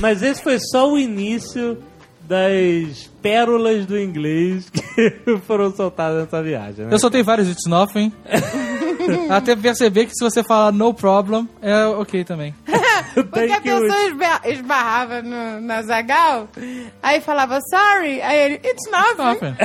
Mas 0.00 0.22
esse 0.22 0.42
foi 0.42 0.58
só 0.60 0.90
o 0.90 0.98
início 0.98 1.82
das 2.22 3.10
pérolas 3.22 3.86
do 3.86 3.98
inglês 3.98 4.68
que 4.70 5.38
foram 5.46 5.74
soltadas 5.74 6.24
nessa 6.24 6.42
viagem, 6.42 6.84
né? 6.86 6.92
Eu 6.94 6.98
soltei 6.98 7.22
vários 7.22 7.48
It's 7.48 7.66
Nothing. 7.66 8.12
Até 9.30 9.56
perceber 9.56 10.04
que 10.06 10.12
se 10.12 10.22
você 10.22 10.42
falar 10.44 10.70
no 10.70 10.92
problem, 10.92 11.48
é 11.62 11.86
ok 11.86 12.24
também. 12.24 12.54
Porque 13.14 13.50
a 13.52 13.60
pessoa 13.60 14.04
esba- 14.06 14.40
esbarrava 14.44 15.22
no, 15.22 15.60
na 15.62 15.82
Zagal, 15.82 16.48
aí 17.02 17.20
falava 17.22 17.58
sorry, 17.70 18.20
aí 18.20 18.38
ele, 18.38 18.54
it's 18.56 18.90
nothing. 18.90 19.56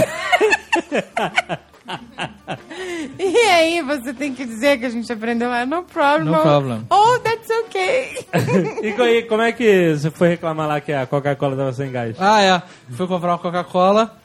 e 3.20 3.38
aí 3.38 3.82
você 3.82 4.14
tem 4.14 4.34
que 4.34 4.46
dizer 4.46 4.80
que 4.80 4.86
a 4.86 4.90
gente 4.90 5.12
aprendeu 5.12 5.50
lá, 5.50 5.66
no 5.66 5.84
problem. 5.84 6.32
No 6.32 6.42
problem. 6.42 6.88
Oh, 6.90 7.20
that's 7.20 7.50
okay. 7.66 8.26
E 8.84 8.90
e 8.90 9.24
como 9.24 9.42
é 9.42 9.52
que 9.52 9.96
você 9.96 10.10
foi 10.10 10.30
reclamar 10.30 10.68
lá 10.68 10.82
que 10.82 10.92
a 10.94 11.06
Coca-Cola 11.06 11.56
tava 11.56 11.74
sem 11.74 11.92
gás? 11.92 12.16
Ah, 12.20 12.42
é. 12.42 12.62
Fui 12.92 13.08
comprar 13.08 13.32
uma 13.32 13.40
Coca-Cola 13.40 14.18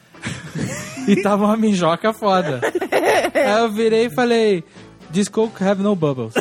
e 1.07 1.21
tava 1.23 1.45
uma 1.45 1.57
minjoca 1.57 2.13
foda. 2.13 2.61
Aí 3.35 3.61
eu 3.61 3.71
virei 3.71 4.07
e 4.07 4.11
falei: 4.11 4.65
This 5.13 5.29
Coke 5.29 5.63
have 5.63 5.83
no 5.83 5.95
bubbles. 5.97 6.35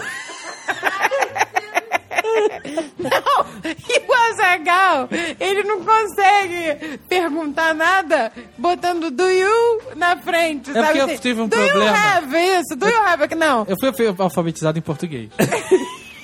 Não, 2.97 3.45
e 3.65 3.99
o 4.07 4.13
Azagal, 4.31 5.09
ele 5.39 5.63
não 5.63 5.83
consegue 5.83 6.97
perguntar 7.07 7.73
nada 7.73 8.31
botando 8.57 9.09
do 9.11 9.27
you 9.29 9.81
na 9.95 10.17
frente, 10.17 10.69
É 10.71 10.73
sabe? 10.73 10.85
porque 10.87 10.99
eu 10.99 11.05
assim, 11.05 11.17
tive 11.17 11.41
um 11.41 11.47
do 11.47 11.55
problema. 11.55 11.85
you 11.85 11.93
have 11.95 12.37
isso, 12.59 12.75
do 12.75 12.87
you 12.87 13.01
have... 13.05 13.35
Não, 13.35 13.65
Eu 13.67 13.75
fui 13.79 13.91
fui 13.93 14.13
alfabetizado 14.17 14.77
em 14.77 14.81
português. 14.81 15.29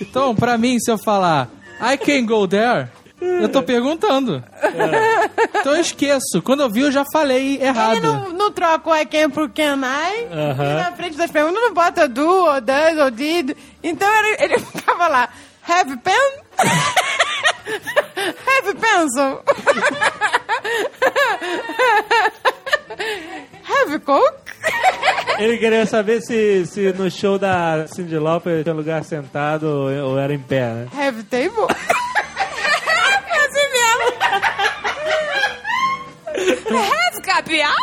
Então, 0.02 0.36
pra 0.36 0.58
mim, 0.58 0.80
se 0.80 0.92
eu 0.92 0.98
falar 0.98 1.50
I 1.82 1.98
can 1.98 2.26
go 2.26 2.48
there, 2.48 2.88
eu 3.22 3.48
tô 3.50 3.64
perguntando. 3.64 4.44
Então 5.60 5.76
eu 5.76 5.82
esqueço. 5.82 6.42
Quando 6.44 6.62
eu 6.62 6.70
vi, 6.70 6.82
eu 6.82 6.92
já 6.92 7.04
falei 7.12 7.58
errado. 7.62 7.94
Ele 7.98 8.02
não, 8.08 8.30
não 8.30 8.52
troca 8.52 8.90
o 8.90 8.96
I 8.96 9.06
can 9.06 9.30
pro 9.30 9.48
can 9.50 9.80
I. 9.82 10.28
Aham. 10.32 10.64
E 10.72 10.74
na 10.84 10.92
frente 10.94 11.16
das 11.18 11.32
perguntas 11.32 11.62
não 11.62 11.74
bota 11.74 12.08
do, 12.08 12.28
ou 12.28 12.60
does, 12.62 12.98
ou 13.00 13.12
did. 13.12 13.52
Então 13.82 14.08
ele, 14.20 14.38
ele 14.44 14.60
ficava 14.76 15.08
lá. 15.08 15.30
Have 15.66 15.96
pen? 16.04 16.32
Have 18.46 18.76
pencil? 18.76 19.42
Have 23.64 24.00
coke? 24.00 24.52
Ele 25.40 25.58
queria 25.58 25.86
saber 25.86 26.22
se, 26.22 26.66
se 26.68 26.92
no 26.94 27.10
show 27.10 27.40
da 27.40 27.88
Cindy 27.88 28.18
Lauper 28.18 28.64
tinha 28.64 28.76
lugar 28.76 29.04
sentado 29.04 29.66
ou, 29.66 29.90
ou 30.10 30.20
era 30.20 30.34
em 30.34 30.40
pé, 30.40 30.70
né? 30.70 30.88
Have 30.94 31.24
table? 31.24 31.68
assim 33.54 33.70
mesmo. 33.72 34.04
Have 36.80 37.22
capial? 37.22 37.74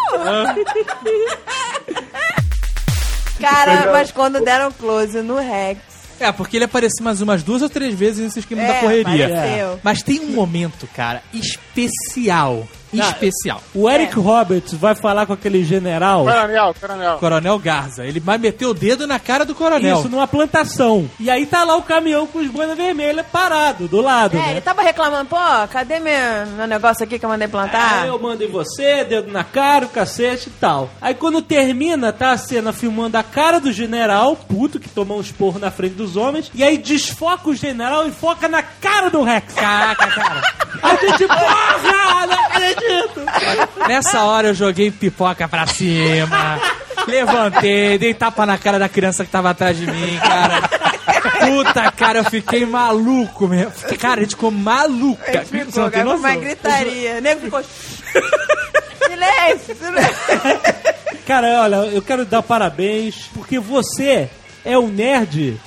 Cara, 3.41 3.93
mas 3.93 4.13
quando 4.13 4.45
deram 4.45 4.71
close 4.71 5.23
no 5.23 5.39
Rex. 5.39 5.81
É, 6.21 6.31
porque 6.31 6.57
ele 6.59 6.65
apareceu 6.65 7.03
mais 7.03 7.21
umas 7.23 7.43
duas 7.43 7.63
ou 7.63 7.69
três 7.69 7.95
vezes 7.95 8.23
nesse 8.23 8.39
esquema 8.41 8.61
É, 8.63 8.67
da 8.69 8.75
correria. 8.81 9.27
apareceu. 9.27 9.81
Mas 9.83 10.03
tem 10.03 10.21
um 10.21 10.33
momento, 10.33 10.87
cara, 10.95 11.23
especial 11.33 12.69
especial. 12.99 13.63
O 13.75 13.89
Eric 13.89 14.15
Roberts 14.19 14.73
vai 14.75 14.95
falar 14.95 15.27
com 15.27 15.33
aquele 15.33 15.65
general. 15.65 16.25
Coronel, 16.25 16.75
coronel. 16.81 17.19
Coronel 17.19 17.59
Garza. 17.59 18.05
Ele 18.05 18.21
vai 18.21 18.39
meter 18.39 18.67
o 18.67 18.75
dedo 18.75 19.07
na 19.07 19.19
cara 19.19 19.45
do 19.45 19.55
coronel. 19.55 19.99
Isso, 19.99 20.09
numa 20.09 20.27
plantação. 20.27 21.09
E 21.19 21.31
aí 21.31 21.47
tá 21.47 21.65
lá 21.65 21.77
o 21.77 21.83
caminhão 21.83 22.27
com 22.27 22.39
os 22.39 22.49
boinas 22.49 22.77
vermelhas 22.77 23.27
parado 23.31 23.87
do 23.89 24.01
lado, 24.01 24.37
É, 24.37 24.41
né? 24.41 24.51
ele 24.53 24.61
tava 24.61 24.83
reclamando, 24.83 25.27
pô, 25.27 25.37
cadê 25.71 25.99
meu, 26.01 26.47
meu 26.57 26.67
negócio 26.67 27.05
aqui 27.05 27.19
que 27.19 27.25
eu 27.25 27.29
mandei 27.29 27.49
plantar? 27.49 28.03
Aí 28.03 28.09
eu 28.09 28.19
mando 28.19 28.43
em 28.45 28.49
você, 28.51 29.05
dedo 29.05 29.31
na 29.31 29.45
cara, 29.45 29.87
o 29.87 29.89
cacete 29.89 30.49
e 30.49 30.53
tal. 30.53 30.91
Aí 31.01 31.15
quando 31.15 31.41
termina, 31.43 32.13
tá 32.13 32.33
a 32.33 32.39
cena 32.39 32.73
filmando 32.73 33.17
a 33.17 33.23
cara 33.23 33.61
do 33.61 33.73
general, 33.73 34.37
puto, 34.37 34.79
que 34.81 34.89
tomou 34.89 35.19
um 35.19 35.21
esporro 35.21 35.59
na 35.59 35.71
frente 35.71 35.95
dos 35.95 36.17
homens, 36.17 36.51
e 36.55 36.63
aí 36.63 36.79
desfoca 36.79 37.49
o 37.51 37.55
general 37.55 38.07
e 38.07 38.11
foca 38.11 38.49
na 38.49 38.63
cara 38.63 39.11
do 39.11 39.23
Rex. 39.23 39.55
Caraca, 39.55 40.07
cara. 40.09 40.43
A 40.83 40.97
gente, 40.97 41.27
porra, 41.27 42.27
não 42.27 42.45
acredito. 42.47 42.80
Nessa 43.89 44.23
hora 44.25 44.49
eu 44.49 44.55
joguei 44.55 44.91
pipoca 44.91 45.49
pra 45.49 45.67
cima. 45.67 46.61
Levantei, 47.07 47.99
dei 47.99 48.15
tapa 48.15 48.45
na 48.47 48.59
cara 48.59 48.79
da 48.79 48.89
criança 48.89 49.25
que 49.25 49.31
tava 49.31 49.51
atrás 49.51 49.77
de 49.77 49.87
mim, 49.87 50.19
cara. 50.19 50.61
Puta, 51.41 51.91
cara, 51.93 52.19
eu 52.21 52.25
fiquei 52.25 52.65
maluco 52.67 53.49
mesmo. 53.49 53.73
Cara, 53.99 54.21
a 54.21 54.23
gente 54.23 54.35
ficou 54.37 54.51
maluca. 54.51 55.45
Você 55.45 55.65
Ficou, 55.65 55.83
não 55.85 55.91
tem 55.91 56.03
foi 56.03 56.13
uma 56.13 56.17
noção. 56.17 56.41
gritaria. 56.41 57.15
O 57.17 57.21
nego 57.21 57.41
ficou... 57.41 57.63
silêncio, 59.07 59.77
silêncio. 59.77 60.17
Cara, 61.27 61.63
olha, 61.63 61.77
eu 61.87 62.03
quero 62.03 62.25
dar 62.25 62.43
parabéns, 62.43 63.29
porque 63.35 63.59
você 63.59 64.29
é 64.65 64.79
um 64.79 64.89
nerd 64.89 65.61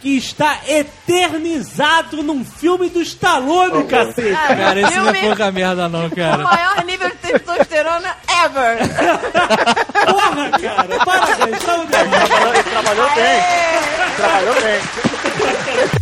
que 0.00 0.16
está 0.16 0.58
eternizado 0.66 2.22
num 2.22 2.44
filme 2.44 2.88
do 2.88 3.00
Stallone, 3.02 3.84
cacete. 3.84 4.32
Cara, 4.32 4.80
esse 4.80 4.96
não 4.98 5.08
é 5.10 5.20
pouca 5.20 5.50
merda 5.50 5.88
não, 5.88 6.06
O 6.06 6.14
cara. 6.14 6.42
maior 6.44 6.84
nível 6.84 7.08
de 7.10 7.16
testosterona 7.16 8.16
ever. 8.44 8.78
Porra, 10.06 10.50
cara, 10.50 11.04
parabéns. 11.04 11.62
Saúde. 11.62 11.90
Trabalhou 12.70 13.10
bem. 13.14 13.42
Trabalhou 14.16 14.54
bem. 14.54 15.88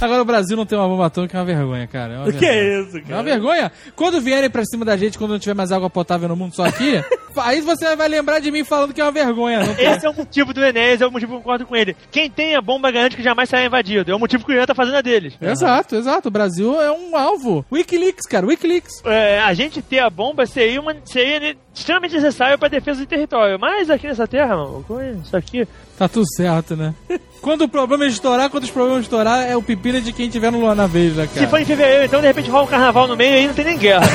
Agora 0.00 0.22
o 0.22 0.24
Brasil 0.24 0.56
não 0.56 0.64
tem 0.64 0.78
uma 0.78 0.86
bomba 0.86 1.06
atômica, 1.06 1.36
é 1.36 1.40
uma 1.40 1.46
vergonha, 1.46 1.86
cara. 1.86 2.14
É 2.14 2.16
uma 2.18 2.28
O 2.28 2.32
que 2.32 2.38
vergonha. 2.38 2.52
é 2.52 2.80
isso, 2.80 2.96
É 2.96 3.00
uma 3.00 3.08
cara? 3.08 3.22
vergonha. 3.22 3.72
Quando 3.96 4.20
vierem 4.20 4.48
pra 4.48 4.64
cima 4.64 4.84
da 4.84 4.96
gente, 4.96 5.18
quando 5.18 5.32
não 5.32 5.38
tiver 5.38 5.54
mais 5.54 5.72
água 5.72 5.90
potável 5.90 6.28
no 6.28 6.36
mundo, 6.36 6.54
só 6.54 6.64
aqui, 6.64 7.02
aí 7.36 7.60
você 7.60 7.96
vai 7.96 8.08
lembrar 8.08 8.38
de 8.38 8.50
mim 8.50 8.62
falando 8.64 8.94
que 8.94 9.00
é 9.00 9.04
uma 9.04 9.10
vergonha. 9.12 9.60
Esse 9.78 10.06
é 10.06 10.10
o 10.10 10.14
motivo 10.14 10.54
do 10.54 10.64
Enéas, 10.64 11.00
é 11.00 11.06
o 11.06 11.10
motivo 11.10 11.32
que 11.32 11.36
eu 11.36 11.40
concordo 11.40 11.66
com 11.66 11.74
ele. 11.74 11.96
Quem 12.10 12.30
tem 12.30 12.54
a 12.54 12.60
bomba 12.60 12.90
garante 12.90 13.16
que 13.16 13.22
jamais 13.22 13.48
será 13.48 13.64
invadido. 13.64 14.10
É 14.10 14.14
o 14.14 14.18
motivo 14.20 14.44
que 14.44 14.52
o 14.52 14.54
Ian 14.54 14.66
tá 14.66 14.74
fazendo 14.74 14.96
a 14.96 15.00
deles. 15.02 15.34
Exato, 15.40 15.96
exato. 15.96 16.28
O 16.28 16.32
Brasil 16.32 16.80
é 16.80 16.90
um 16.92 17.16
alvo. 17.16 17.64
Wikileaks, 17.72 18.26
cara, 18.26 18.46
Wikileaks. 18.46 19.02
É, 19.04 19.40
a 19.40 19.52
gente 19.52 19.82
ter 19.82 19.98
a 19.98 20.08
bomba 20.10 20.46
seria, 20.46 20.80
uma, 20.80 20.94
seria 21.04 21.56
extremamente 21.74 22.14
necessário 22.14 22.58
pra 22.58 22.68
defesa 22.68 23.00
do 23.00 23.06
território. 23.06 23.58
Mas 23.58 23.90
aqui 23.90 24.06
nessa 24.06 24.26
terra, 24.28 24.56
mano, 24.56 24.84
isso 25.24 25.36
aqui. 25.36 25.66
Tá 25.98 26.08
tudo 26.08 26.24
certo, 26.36 26.76
né? 26.76 26.94
Quando 27.40 27.62
o 27.62 27.68
problema 27.68 28.04
é 28.04 28.08
estourar, 28.08 28.50
quando 28.50 28.64
os 28.64 28.70
problemas 28.70 29.02
estourar, 29.02 29.48
é 29.48 29.56
o 29.56 29.62
pepino 29.62 30.00
de 30.00 30.12
quem 30.12 30.28
tiver 30.28 30.50
no, 30.50 30.74
na 30.74 30.88
vez, 30.88 31.14
né, 31.14 31.26
cara? 31.26 31.38
Se 31.38 31.46
for 31.46 31.60
em 31.60 31.64
fevereiro, 31.64 32.04
então 32.04 32.20
de 32.20 32.26
repente 32.26 32.50
rola 32.50 32.64
um 32.64 32.66
carnaval 32.66 33.06
no 33.06 33.16
meio 33.16 33.32
e 33.32 33.38
aí 33.38 33.46
não 33.46 33.54
tem 33.54 33.64
nem 33.64 33.78
guerra. 33.78 34.06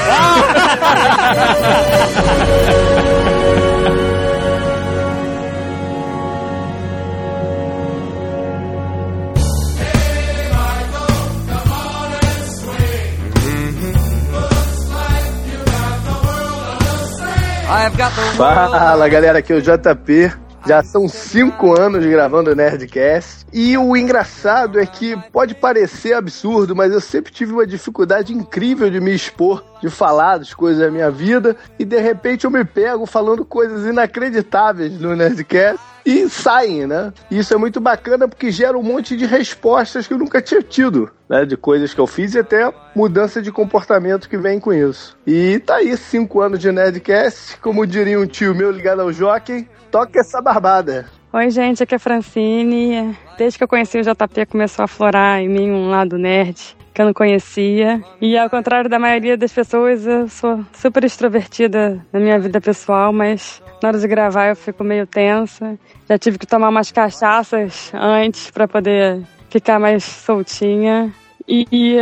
Fala 18.35 19.07
galera, 19.07 19.39
aqui 19.39 19.53
é 19.53 19.55
o 19.55 19.61
JP. 19.61 20.42
Já 20.65 20.81
são 20.81 21.09
cinco 21.09 21.77
anos 21.77 22.05
gravando 22.05 22.51
o 22.51 22.55
Nerdcast. 22.55 23.45
E 23.51 23.77
o 23.77 23.97
engraçado 23.97 24.79
é 24.79 24.85
que 24.85 25.15
pode 25.31 25.55
parecer 25.55 26.13
absurdo, 26.13 26.75
mas 26.75 26.93
eu 26.93 27.01
sempre 27.01 27.33
tive 27.33 27.51
uma 27.51 27.67
dificuldade 27.67 28.33
incrível 28.33 28.89
de 28.89 29.01
me 29.01 29.13
expor, 29.13 29.63
de 29.83 29.89
falar 29.89 30.37
das 30.37 30.53
coisas 30.53 30.79
da 30.79 30.89
minha 30.89 31.11
vida. 31.11 31.57
E 31.77 31.83
de 31.83 31.99
repente 31.99 32.45
eu 32.45 32.51
me 32.51 32.63
pego 32.63 33.05
falando 33.05 33.43
coisas 33.43 33.85
inacreditáveis 33.85 34.97
no 34.97 35.13
Nerdcast. 35.13 35.77
E 36.05 36.29
saem, 36.29 36.87
né? 36.87 37.13
Isso 37.29 37.53
é 37.53 37.57
muito 37.57 37.79
bacana 37.81 38.27
porque 38.27 38.51
gera 38.51 38.77
um 38.77 38.83
monte 38.83 39.15
de 39.15 39.25
respostas 39.25 40.07
que 40.07 40.13
eu 40.13 40.17
nunca 40.17 40.41
tinha 40.41 40.61
tido, 40.61 41.11
né? 41.29 41.45
De 41.45 41.57
coisas 41.57 41.93
que 41.93 41.99
eu 41.99 42.07
fiz 42.07 42.33
e 42.33 42.39
até 42.39 42.73
mudança 42.95 43.41
de 43.41 43.51
comportamento 43.51 44.29
que 44.29 44.37
vem 44.37 44.57
com 44.57 44.73
isso. 44.73 45.17
E 45.27 45.59
tá 45.59 45.75
aí, 45.75 45.95
cinco 45.97 46.39
anos 46.39 46.59
de 46.59 46.71
Nerdcast, 46.71 47.57
como 47.59 47.85
diria 47.85 48.19
um 48.19 48.25
tio 48.25 48.55
meu 48.55 48.71
ligado 48.71 49.01
ao 49.01 49.11
Jockey, 49.11 49.67
toca 49.91 50.19
essa 50.19 50.41
barbada. 50.41 51.07
Oi, 51.33 51.49
gente, 51.49 51.83
aqui 51.83 51.95
é 51.95 51.97
a 51.97 51.99
Francine. 51.99 53.17
Desde 53.37 53.57
que 53.57 53.63
eu 53.63 53.67
conheci 53.67 53.97
o 53.97 54.03
JP, 54.03 54.45
começou 54.45 54.83
a 54.83 54.87
florar 54.87 55.39
em 55.39 55.49
mim 55.49 55.71
um 55.71 55.89
lado 55.89 56.17
nerd 56.17 56.75
que 56.93 57.01
eu 57.01 57.05
não 57.05 57.13
conhecia. 57.13 58.01
E 58.21 58.37
ao 58.37 58.49
contrário 58.49 58.89
da 58.89 58.99
maioria 58.99 59.35
das 59.35 59.51
pessoas, 59.51 60.05
eu 60.05 60.27
sou 60.27 60.63
super 60.73 61.03
extrovertida 61.03 62.05
na 62.11 62.19
minha 62.19 62.39
vida 62.39 62.61
pessoal, 62.61 63.11
mas 63.11 63.61
na 63.81 63.89
hora 63.89 63.99
de 63.99 64.07
gravar 64.07 64.49
eu 64.49 64.55
fico 64.55 64.83
meio 64.83 65.07
tensa. 65.07 65.77
Já 66.07 66.17
tive 66.17 66.37
que 66.37 66.45
tomar 66.45 66.69
umas 66.69 66.91
cachaças 66.91 67.91
antes 67.93 68.51
para 68.51 68.67
poder 68.67 69.21
ficar 69.49 69.79
mais 69.79 70.03
soltinha. 70.03 71.11
E 71.47 71.97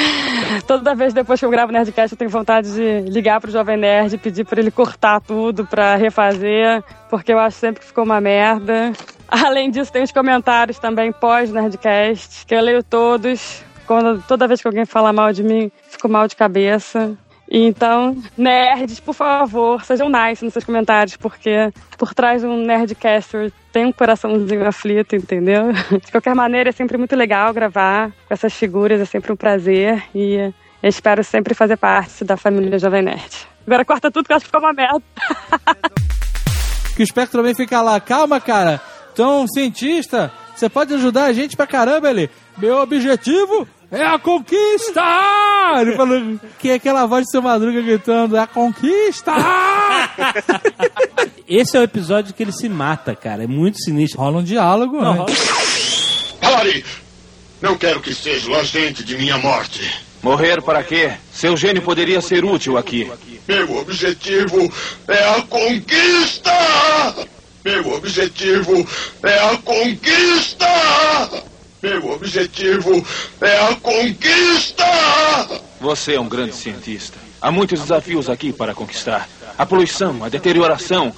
toda 0.66 0.94
vez 0.94 1.14
depois 1.14 1.40
que 1.40 1.46
eu 1.46 1.50
gravo 1.50 1.72
Nerdcast, 1.72 2.12
eu 2.12 2.18
tenho 2.18 2.30
vontade 2.30 2.74
de 2.74 3.10
ligar 3.10 3.40
pro 3.40 3.50
Jovem 3.50 3.78
Nerd 3.78 4.14
e 4.14 4.18
pedir 4.18 4.44
para 4.44 4.60
ele 4.60 4.70
cortar 4.70 5.20
tudo 5.20 5.66
para 5.66 5.96
refazer, 5.96 6.82
porque 7.08 7.32
eu 7.32 7.38
acho 7.38 7.56
sempre 7.56 7.80
que 7.80 7.86
ficou 7.86 8.04
uma 8.04 8.20
merda. 8.20 8.92
Além 9.26 9.70
disso, 9.70 9.92
tem 9.92 10.02
os 10.02 10.12
comentários 10.12 10.78
também 10.78 11.12
pós-Nerdcast, 11.12 12.46
que 12.46 12.54
eu 12.54 12.60
leio 12.60 12.82
todos. 12.82 13.64
Quando, 13.88 14.22
toda 14.28 14.46
vez 14.46 14.60
que 14.60 14.68
alguém 14.68 14.84
fala 14.84 15.14
mal 15.14 15.32
de 15.32 15.42
mim, 15.42 15.72
fico 15.88 16.10
mal 16.10 16.28
de 16.28 16.36
cabeça. 16.36 17.16
Então, 17.50 18.14
nerds, 18.36 19.00
por 19.00 19.14
favor, 19.14 19.82
sejam 19.82 20.10
nice 20.10 20.44
nos 20.44 20.52
seus 20.52 20.64
comentários, 20.66 21.16
porque 21.16 21.72
por 21.96 22.12
trás 22.12 22.42
de 22.42 22.46
um 22.46 22.66
Nerdcaster 22.66 23.50
tem 23.72 23.86
um 23.86 23.92
coraçãozinho 23.92 24.66
aflito, 24.66 25.16
entendeu? 25.16 25.72
De 26.04 26.12
qualquer 26.12 26.34
maneira, 26.34 26.68
é 26.68 26.72
sempre 26.72 26.98
muito 26.98 27.16
legal 27.16 27.54
gravar 27.54 28.10
com 28.10 28.34
essas 28.34 28.52
figuras, 28.52 29.00
é 29.00 29.06
sempre 29.06 29.32
um 29.32 29.36
prazer 29.36 30.04
e 30.14 30.52
espero 30.82 31.24
sempre 31.24 31.54
fazer 31.54 31.78
parte 31.78 32.22
da 32.22 32.36
família 32.36 32.78
Jovem 32.78 33.00
Nerd. 33.00 33.48
Agora 33.66 33.86
corta 33.86 34.10
tudo 34.10 34.26
que 34.26 34.32
eu 34.32 34.36
acho 34.36 34.44
que 34.44 34.50
ficou 34.50 34.60
uma 34.60 34.74
merda. 34.74 35.02
Que 36.94 37.04
o 37.04 37.06
Spectro 37.06 37.38
também 37.38 37.54
fica 37.54 37.80
lá, 37.80 38.00
calma, 38.00 38.40
cara. 38.40 38.80
Um 39.16 39.46
cientista, 39.46 40.32
você 40.52 40.68
pode 40.68 40.92
ajudar 40.94 41.26
a 41.26 41.32
gente 41.32 41.56
pra 41.56 41.64
caramba, 41.64 42.10
ele. 42.10 42.28
Meu 42.56 42.78
objetivo 42.78 43.68
é 43.90 44.02
a 44.06 44.18
conquista! 44.18 45.02
Ele 45.80 45.96
falou 45.96 46.38
que 46.58 46.70
é 46.70 46.74
aquela 46.74 47.06
voz 47.06 47.24
de 47.24 47.30
seu 47.30 47.42
madruga 47.42 47.80
gritando, 47.80 48.36
é 48.36 48.40
a 48.40 48.46
conquista! 48.46 49.32
Esse 51.48 51.76
é 51.76 51.80
o 51.80 51.84
episódio 51.84 52.34
que 52.34 52.42
ele 52.42 52.52
se 52.52 52.68
mata, 52.68 53.14
cara. 53.16 53.44
É 53.44 53.46
muito 53.46 53.78
sinistro. 53.82 54.20
Rola 54.20 54.38
um 54.38 54.42
diálogo, 54.44 55.00
Não, 55.00 55.12
né? 55.12 55.18
rola- 55.20 55.32
Pare! 56.40 56.84
Não 57.60 57.76
quero 57.76 58.00
que 58.00 58.14
seja 58.14 58.50
o 58.50 58.54
agente 58.54 59.02
de 59.02 59.16
minha 59.16 59.38
morte. 59.38 59.82
Morrer 60.22 60.62
para 60.62 60.82
quê? 60.82 61.12
Seu 61.32 61.56
gênio 61.56 61.82
poderia 61.82 62.20
ser 62.20 62.44
útil 62.44 62.76
aqui. 62.76 63.10
Meu 63.48 63.76
objetivo 63.78 64.70
é 65.08 65.24
a 65.36 65.42
conquista! 65.42 66.52
Meu 67.64 67.92
objetivo 67.94 68.86
é 69.22 69.38
a 69.38 69.56
conquista! 69.58 70.66
Meu 71.82 72.10
objetivo 72.10 73.06
é 73.40 73.58
a 73.60 73.76
conquista! 73.76 74.84
Você 75.80 76.14
é 76.14 76.20
um 76.20 76.28
grande 76.28 76.54
cientista. 76.54 77.16
Há 77.40 77.52
muitos 77.52 77.80
desafios 77.80 78.28
aqui 78.28 78.52
para 78.52 78.74
conquistar. 78.74 79.28
A 79.56 79.64
poluição, 79.64 80.24
a 80.24 80.28
deterioração, 80.28 81.14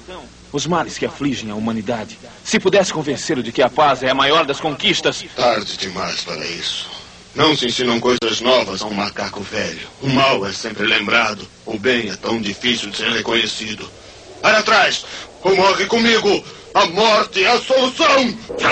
os 0.51 0.67
males 0.67 0.99
que 0.99 1.05
afligem 1.05 1.49
a 1.49 1.55
humanidade. 1.55 2.19
Se 2.43 2.59
pudesse 2.59 2.93
convencê-lo 2.93 3.41
de 3.41 3.51
que 3.51 3.63
a 3.63 3.69
paz 3.69 4.03
é 4.03 4.09
a 4.11 4.15
maior 4.15 4.45
das 4.45 4.59
conquistas. 4.59 5.25
Tarde 5.35 5.77
demais 5.77 6.23
para 6.23 6.45
isso. 6.45 6.89
Não 7.33 7.55
se 7.55 7.65
ensinam 7.65 7.99
coisas 7.99 8.39
novas 8.41 8.83
a 8.83 8.85
um 8.85 8.93
macaco 8.93 9.41
velho. 9.41 9.87
O 10.01 10.09
mal 10.09 10.45
é 10.45 10.51
sempre 10.51 10.85
lembrado. 10.85 11.47
O 11.65 11.79
bem 11.79 12.09
é 12.09 12.15
tão 12.15 12.39
difícil 12.39 12.91
de 12.91 12.97
ser 12.97 13.11
reconhecido. 13.11 13.89
Para 14.41 14.59
atrás! 14.59 15.05
Ou 15.41 15.55
morre 15.55 15.85
comigo! 15.85 16.43
A 16.73 16.85
morte 16.85 17.43
é 17.43 17.51
a 17.51 17.59
solução! 17.59 18.37
E 18.59 18.63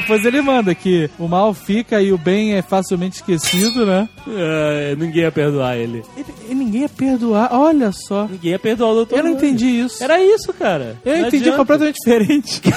depois 0.00 0.24
ele 0.24 0.42
manda 0.42 0.74
que 0.74 1.08
o 1.18 1.26
mal 1.26 1.54
fica 1.54 2.00
e 2.02 2.12
o 2.12 2.18
bem 2.18 2.54
é 2.54 2.62
facilmente 2.62 3.16
esquecido, 3.16 3.86
né? 3.86 4.08
É, 4.28 4.94
ninguém 4.96 5.22
ia 5.22 5.32
perdoar 5.32 5.76
ele. 5.76 6.02
E, 6.16 6.52
e 6.52 6.54
ninguém 6.54 6.82
ia 6.82 6.88
perdoar. 6.88 7.48
Olha 7.52 7.90
só. 7.92 8.26
Ninguém 8.30 8.52
ia 8.52 8.58
perdoar 8.58 8.90
o 8.90 8.94
doutor 8.94 9.18
Eu 9.18 9.24
não 9.24 9.30
entendi 9.32 9.66
isso. 9.66 10.04
Era 10.04 10.22
isso, 10.22 10.52
cara. 10.52 10.96
Eu 11.04 11.12
Não 11.12 11.28
entendi 11.28 11.44
adianta. 11.44 11.58
completamente 11.58 11.96
diferente. 11.96 12.60
que 12.60 12.70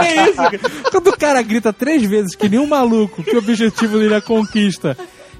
é 0.00 0.24
isso, 0.28 0.36
cara? 0.36 0.60
Quando 0.90 1.06
o 1.08 1.16
cara 1.16 1.42
grita 1.42 1.72
três 1.72 2.02
vezes 2.02 2.34
que 2.34 2.48
nem 2.48 2.58
um 2.58 2.66
maluco 2.66 3.22
que 3.22 3.34
o 3.34 3.38
objetivo 3.38 3.98
dele 3.98 4.14
é 4.14 4.18
a 4.18 4.22
conquista. 4.22 4.96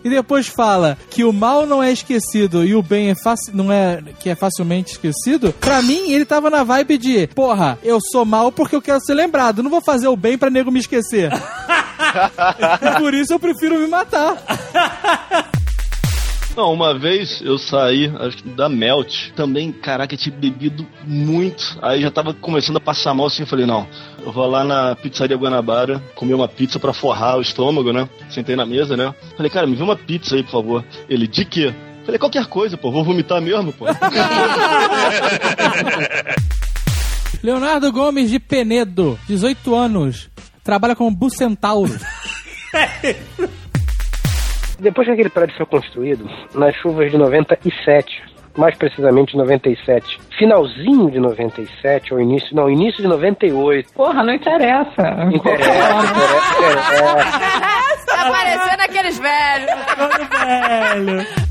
E 0.07 0.09
depois 0.09 0.47
fala 0.47 0.97
que 1.11 1.25
o 1.25 1.33
mal 1.33 1.67
não 1.67 1.83
é 1.83 1.91
esquecido 1.91 2.65
e 2.65 2.77
o 2.77 2.81
bem 2.83 3.11
é 3.11 3.15
faci- 3.17 3.51
não 3.53 3.73
é 3.73 4.01
que 4.21 4.31
é 4.31 4.37
facilmente 4.37 4.93
esquecido. 4.93 5.53
Pra 5.61 5.83
mim, 5.83 6.13
ele 6.13 6.25
tava 6.25 6.49
na 6.49 6.63
vibe 6.63 6.97
de, 6.97 7.27
porra, 7.35 7.77
eu 7.83 7.99
sou 8.13 8.25
mal 8.25 8.53
porque 8.53 8.77
eu 8.77 8.81
quero 8.81 9.01
ser 9.01 9.15
lembrado. 9.15 9.65
Não 9.65 9.71
vou 9.71 9.81
fazer 9.81 10.07
o 10.07 10.17
bem 10.17 10.39
pra 10.39 10.49
nego 10.49 10.71
me 10.71 10.79
esquecer. 10.79 11.33
e 11.35 12.99
por 13.01 13.15
isso 13.15 13.33
eu 13.33 13.41
prefiro 13.41 13.81
me 13.81 13.89
matar. 13.89 14.37
Não, 16.57 16.73
uma 16.73 16.99
vez 16.99 17.43
eu 17.43 17.59
saí, 17.59 18.11
acho 18.19 18.39
que 18.39 18.49
da 18.49 18.67
Melt, 18.67 19.31
também, 19.33 19.71
caraca, 19.71 20.17
tinha 20.17 20.35
bebido 20.35 20.87
muito. 21.05 21.79
Aí 21.83 22.01
já 22.01 22.11
tava 22.11 22.33
começando 22.33 22.79
a 22.79 22.81
passar 22.81 23.13
mal 23.13 23.27
assim, 23.27 23.43
eu 23.43 23.47
falei, 23.47 23.67
não, 23.67 23.87
eu 24.25 24.33
vou 24.33 24.47
lá 24.47 24.65
na 24.65 24.97
pizzaria 24.97 25.37
Guanabara 25.37 26.03
comer 26.15 26.33
uma 26.33 26.49
pizza 26.49 26.79
pra 26.79 26.95
forrar 26.95 27.37
o 27.37 27.43
estômago, 27.43 27.93
né? 27.93 28.09
Sentei 28.31 28.57
na 28.57 28.65
mesa, 28.65 28.97
né? 28.97 29.15
Falei, 29.37 29.51
cara, 29.51 29.67
me 29.67 29.77
vê 29.77 29.83
uma 29.83 29.97
pizza 29.97 30.35
aí, 30.35 30.43
por 30.43 30.53
favor. 30.53 30.83
Ele, 31.11 31.27
de 31.27 31.45
quê? 31.45 31.75
Falei, 32.07 32.19
qualquer 32.19 32.47
coisa, 32.47 32.75
pô, 32.79 32.91
vou 32.91 33.05
vomitar 33.05 33.43
mesmo, 33.43 33.71
pô. 33.75 33.85
Leonardo 37.43 37.93
Gomes 37.93 38.31
de 38.31 38.39
Penedo, 38.41 39.19
18 39.29 39.75
anos. 39.75 40.31
Trabalha 40.65 40.97
como 40.97 41.15
bucentauro. 41.15 41.93
Depois 44.79 45.07
que 45.07 45.13
aquele 45.13 45.31
prédio 45.31 45.57
foi 45.57 45.67
construído, 45.67 46.29
nas 46.55 46.75
chuvas 46.77 47.11
de 47.11 47.17
97, 47.17 48.23
mais 48.57 48.77
precisamente 48.77 49.37
97, 49.37 50.19
finalzinho 50.39 51.11
de 51.11 51.19
97, 51.21 52.15
ou 52.15 52.21
início, 52.21 52.55
não, 52.55 52.71
início 52.71 53.03
de 53.03 53.09
98. 53.09 53.93
Porra, 53.93 54.23
não 54.23 54.33
interessa. 54.35 55.03
Interessa, 55.33 55.35
interessa, 55.35 56.13
interessa. 56.59 57.67
Tá 58.07 58.31
parecendo 58.31 58.83
aqueles 58.83 59.19
velhos. 59.19 59.71
velho. 61.05 61.46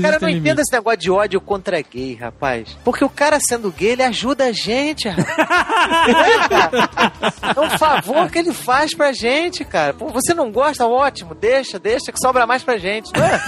Cara, 0.00 0.16
eu 0.16 0.20
não 0.20 0.28
entendo 0.28 0.60
esse 0.60 0.72
negócio 0.72 0.98
de 0.98 1.10
ódio 1.10 1.40
contra 1.40 1.80
gay, 1.80 2.14
rapaz. 2.14 2.76
Porque 2.84 3.04
o 3.04 3.08
cara 3.08 3.38
sendo 3.40 3.70
gay, 3.72 3.90
ele 3.90 4.02
ajuda 4.02 4.44
a 4.44 4.52
gente, 4.52 5.08
rapaz. 5.08 5.32
É 7.56 7.60
um 7.60 7.70
favor 7.78 8.30
que 8.30 8.38
ele 8.38 8.52
faz 8.52 8.94
pra 8.94 9.12
gente, 9.12 9.64
cara. 9.64 9.92
Pô, 9.92 10.08
você 10.08 10.32
não 10.34 10.50
gosta? 10.50 10.86
Ótimo, 10.86 11.34
deixa, 11.34 11.78
deixa, 11.78 12.12
que 12.12 12.18
sobra 12.18 12.46
mais 12.46 12.62
pra 12.62 12.78
gente, 12.78 13.10
não 13.14 13.24
é? 13.24 13.38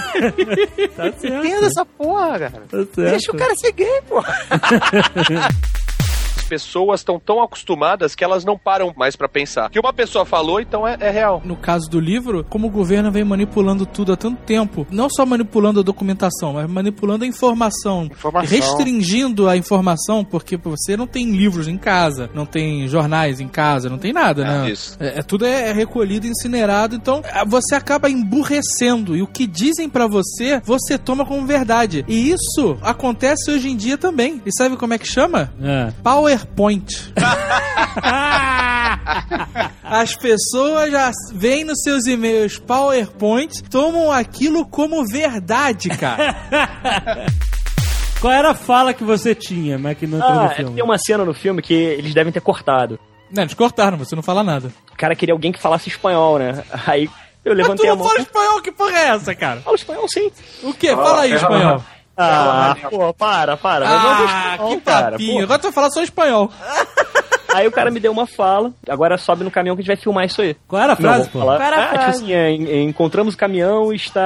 Tá 0.89 1.03
certo. 1.11 1.27
Entenda 1.27 1.67
essa 1.67 1.85
porra, 1.85 2.39
cara. 2.39 2.63
certo. 2.69 3.01
Deixa 3.01 3.31
o 3.31 3.37
cara 3.37 3.55
ser 3.55 3.71
gay, 3.71 4.01
pô. 4.07 4.21
As 6.45 6.49
pessoas 6.49 6.99
estão 6.99 7.19
tão 7.19 7.41
acostumadas 7.41 8.13
que 8.13 8.23
elas 8.23 8.45
não 8.45 8.55
param 8.55 8.93
mais 8.95 9.15
pra 9.15 9.27
pensar. 9.27 9.67
Que 9.71 9.79
uma 9.79 9.91
pessoa 9.91 10.25
falou, 10.25 10.59
então 10.61 10.87
é, 10.87 10.95
é 10.99 11.09
real. 11.09 11.41
No 11.43 11.55
caso 11.55 11.89
do 11.89 11.99
livro, 11.99 12.45
como 12.47 12.67
o 12.67 12.69
governo 12.69 13.11
vem 13.11 13.23
manipulando 13.23 13.83
tudo 13.83 14.13
há 14.13 14.15
tanto 14.15 14.43
tempo, 14.43 14.85
não 14.91 15.09
só 15.09 15.25
manipulando 15.25 15.79
a 15.79 15.83
documentação, 15.83 16.53
mas 16.53 16.69
manipulando 16.69 17.23
a 17.23 17.27
informação, 17.27 18.03
Informação. 18.11 18.47
restringindo 18.59 19.49
a 19.49 19.57
informação, 19.57 20.23
porque 20.23 20.55
você 20.55 20.95
não 20.95 21.07
tem 21.07 21.31
livros 21.31 21.67
em 21.67 21.79
casa, 21.79 22.29
não 22.35 22.45
tem 22.45 22.87
jornais 22.87 23.39
em 23.39 23.47
casa, 23.47 23.89
não 23.89 23.97
tem 23.97 24.13
nada, 24.13 24.43
né? 24.43 24.69
isso. 24.69 24.95
É, 24.99 25.19
é- 25.19 25.23
tudo 25.23 25.47
é, 25.47 25.69
é 25.69 25.73
recolhido, 25.73 26.27
incinerado, 26.27 26.95
então 26.95 27.23
é, 27.25 27.43
você 27.43 27.73
acaba 27.73 28.07
emburrecendo 28.07 29.15
e 29.17 29.21
o 29.23 29.27
que 29.27 29.47
dizem 29.47 29.89
pra 29.89 30.05
você, 30.05 30.61
você 30.63 30.95
toma 30.95 31.25
como 31.25 31.43
verdade. 31.47 32.05
E 32.07 32.29
isso 32.29 32.77
acontece 32.83 33.49
hoje 33.49 33.67
em 33.67 33.75
dia 33.75 33.97
também. 33.97 34.39
E 34.45 34.51
sabe 34.55 34.77
como 34.77 34.93
é 34.93 34.99
que 34.99 35.07
chama? 35.07 35.51
É. 35.59 35.91
PowerPoint. 36.39 37.13
As 39.83 40.15
pessoas 40.15 40.91
já 40.91 41.11
veem 41.33 41.63
nos 41.63 41.79
seus 41.81 42.05
e-mails 42.05 42.57
PowerPoint, 42.59 43.63
tomam 43.69 44.11
aquilo 44.11 44.65
como 44.65 45.05
verdade, 45.05 45.89
cara. 45.89 46.35
Qual 48.19 48.33
era 48.33 48.51
a 48.51 48.55
fala 48.55 48.93
que 48.93 49.03
você 49.03 49.35
tinha, 49.35 49.77
mas 49.77 49.97
que 49.97 50.07
não 50.07 50.17
entrou 50.17 50.33
Ah, 50.33 50.43
no 50.45 50.51
é, 50.51 50.55
filme? 50.55 50.75
tem 50.75 50.83
uma 50.83 50.97
cena 50.97 51.23
no 51.23 51.33
filme 51.33 51.61
que 51.61 51.73
eles 51.73 52.13
devem 52.13 52.33
ter 52.33 52.41
cortado. 52.41 52.99
Não, 53.31 53.43
eles 53.43 53.53
cortaram, 53.53 53.97
você 53.97 54.15
não 54.15 54.23
fala 54.23 54.43
nada. 54.43 54.71
O 54.91 54.97
cara 54.97 55.15
queria 55.15 55.33
alguém 55.33 55.51
que 55.51 55.61
falasse 55.61 55.89
espanhol, 55.89 56.39
né? 56.39 56.63
Aí 56.87 57.09
eu 57.43 57.55
Mas 57.55 57.67
tu 57.67 57.83
levantei 57.83 57.89
a 57.89 57.95
não 57.95 57.99
mão. 57.99 58.07
fala 58.07 58.19
espanhol, 58.21 58.61
que 58.61 58.71
porra 58.71 58.97
é 58.97 59.07
essa, 59.09 59.35
cara? 59.35 59.61
Fala 59.61 59.75
espanhol 59.75 60.05
sim. 60.09 60.31
O 60.63 60.73
quê? 60.73 60.95
Fala 60.95 61.21
aí, 61.21 61.33
espanhol. 61.33 61.83
Ah, 62.17 62.75
pô, 62.89 63.13
para, 63.13 63.57
para. 63.57 63.85
Não 63.87 63.95
Ah, 63.95 64.25
espanhol, 64.53 64.69
que 64.69 64.81
papinho. 64.81 65.43
Agora 65.43 65.59
tu 65.59 65.63
vai 65.63 65.71
falar 65.73 65.89
só 65.91 66.01
espanhol. 66.01 66.51
Aí 67.53 67.65
o 67.67 67.71
cara 67.71 67.89
me 67.89 68.01
deu 68.01 68.11
uma 68.11 68.27
fala, 68.27 68.73
agora 68.89 69.17
sobe 69.17 69.45
no 69.45 69.49
caminhão 69.51 69.77
que 69.77 69.81
a 69.81 69.83
gente 69.85 69.95
vai 69.95 70.03
filmar 70.03 70.25
isso 70.25 70.41
aí. 70.41 70.57
Qual 70.67 70.81
era 70.81 70.91
a 70.91 70.95
frase, 70.97 71.23
Não, 71.23 71.27
pô? 71.29 71.39
falar. 71.39 71.55
Qual 71.55 71.67
era 71.67 71.77
a 71.77 71.79
ah, 71.79 71.83
tipo 71.87 72.01
frase? 72.03 72.17
assim, 72.23 72.33
é, 72.33 72.51
en- 72.51 72.83
encontramos 72.89 73.33
o 73.33 73.37
caminhão 73.37 73.93
e 73.93 73.95
está 73.95 74.21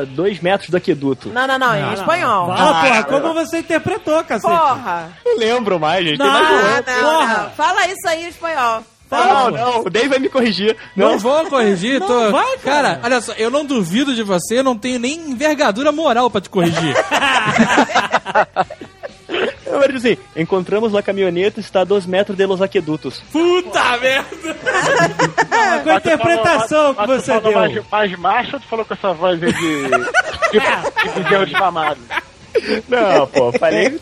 a 0.00 0.04
dois 0.06 0.40
metros 0.40 0.70
do 0.70 0.78
aqueduto. 0.78 1.28
Não, 1.28 1.46
não, 1.46 1.58
não, 1.58 1.76
em 1.76 1.92
espanhol. 1.92 2.46
Fala, 2.46 2.80
porra, 2.82 3.04
como 3.04 3.34
você 3.34 3.58
interpretou, 3.58 4.24
cacete? 4.24 4.50
Porra! 4.50 5.10
Não 5.26 5.36
lembro 5.36 5.78
mais, 5.78 6.06
gente. 6.06 6.18
Não, 6.18 6.26
não, 6.32 6.82
Porra. 6.82 7.42
não. 7.42 7.50
Fala 7.50 7.86
isso 7.86 8.08
aí 8.08 8.24
em 8.24 8.28
espanhol. 8.28 8.82
Não, 9.10 9.50
não, 9.50 9.80
o 9.80 9.90
Dave 9.90 10.08
vai 10.08 10.18
me 10.18 10.28
corrigir. 10.28 10.76
Não, 10.94 11.18
vou 11.18 11.46
corrigir. 11.46 11.98
Não 12.00 12.06
tô... 12.06 12.30
vai, 12.30 12.58
cara. 12.58 12.96
cara, 12.96 13.00
olha 13.02 13.20
só, 13.20 13.32
eu 13.32 13.50
não 13.50 13.64
duvido 13.64 14.14
de 14.14 14.22
você, 14.22 14.58
eu 14.60 14.64
não 14.64 14.76
tenho 14.76 14.98
nem 14.98 15.18
envergadura 15.30 15.90
moral 15.90 16.30
pra 16.30 16.40
te 16.40 16.48
corrigir. 16.48 16.94
Eu 19.70 19.78
vou 19.78 19.88
dizer 19.88 20.18
assim, 20.18 20.42
encontramos 20.42 20.94
a 20.94 21.02
caminhoneta 21.02 21.60
e 21.60 21.62
está 21.62 21.82
a 21.82 21.84
dois 21.84 22.04
metros 22.04 22.36
de 22.36 22.44
los 22.44 22.60
aquedutos. 22.60 23.22
Puta 23.30 23.96
merda! 23.98 24.26
Mas 25.48 25.82
qual 25.82 25.94
a 25.94 25.98
interpretação 25.98 26.94
que 26.94 27.06
Mas 27.06 27.06
tu 27.06 27.24
você 27.24 27.40
falou 27.40 27.42
deu? 27.42 27.52
Mais, 27.52 27.88
mais 27.90 28.18
macho 28.18 28.56
ou 28.56 28.60
tu 28.60 28.66
falou 28.66 28.84
com 28.84 28.94
essa 28.94 29.12
voz 29.12 29.40
aí 29.42 29.52
de. 29.52 29.82
de, 29.82 31.14
de 31.14 31.20
bezerro 31.22 31.46
difamado? 31.46 32.00
Não, 32.88 33.26
pô, 33.26 33.52
falei. 33.52 33.98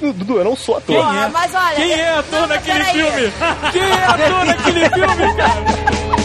Dudu, 0.00 0.38
eu 0.38 0.44
não 0.44 0.56
sou 0.56 0.76
ator. 0.76 0.96
Porra, 0.96 1.28
mas 1.28 1.54
olha. 1.54 1.74
Quem 1.76 1.92
é 1.92 2.10
ator 2.10 2.40
Não, 2.40 2.46
naquele 2.48 2.84
filme? 2.84 3.32
Quem 3.72 3.82
é 3.82 4.04
ator 4.04 4.44
naquele 4.46 4.90
filme, 4.90 5.36
cara? 5.36 6.24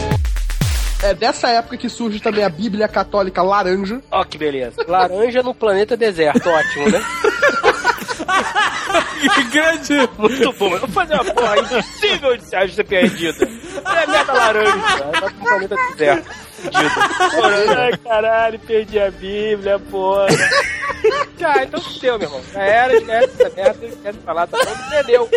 É 1.02 1.14
dessa 1.14 1.48
época 1.48 1.78
que 1.78 1.90
surge 1.90 2.20
também 2.20 2.44
a 2.44 2.50
Bíblia 2.50 2.88
Católica 2.88 3.42
Laranja. 3.42 4.02
Ó, 4.12 4.24
que 4.26 4.38
beleza. 4.38 4.84
Laranja 4.88 5.42
no 5.42 5.54
planeta 5.56 5.96
deserto, 5.96 6.50
ótimo, 6.50 6.90
né? 6.90 7.02
Que 9.36 9.44
grande! 9.46 10.10
Muito 10.18 10.54
bom. 10.54 10.74
Eu 10.74 10.80
vou 10.80 10.90
fazer 10.90 11.14
uma 11.16 11.26
porra 11.26 11.60
impossível 11.60 12.38
de 12.38 12.46
ser 12.46 12.70
ser 12.70 12.84
perdida. 12.86 13.48
Planeta 13.84 14.34
laranja, 14.34 14.72
vai 15.12 15.22
pro 15.22 15.34
planeta 15.34 15.76
deserto. 15.92 16.49
Fudido. 16.60 17.80
Ai, 17.80 17.98
caralho, 17.98 18.60
perdi 18.60 19.00
a 19.00 19.12
Bíblia, 19.12 19.80
porra. 19.80 20.28
Já, 21.38 21.64
então 21.64 21.82
deu, 22.02 22.18
meu 22.20 22.28
irmão. 22.28 22.42
Já 22.54 22.62
era, 22.64 22.94
esquece 22.98 23.42
essa 23.44 23.56
merda, 23.56 23.86
esquece 23.86 24.20
falar, 24.26 24.48
tá 24.48 24.58
bom, 24.58 24.90
perdeu. 24.90 25.30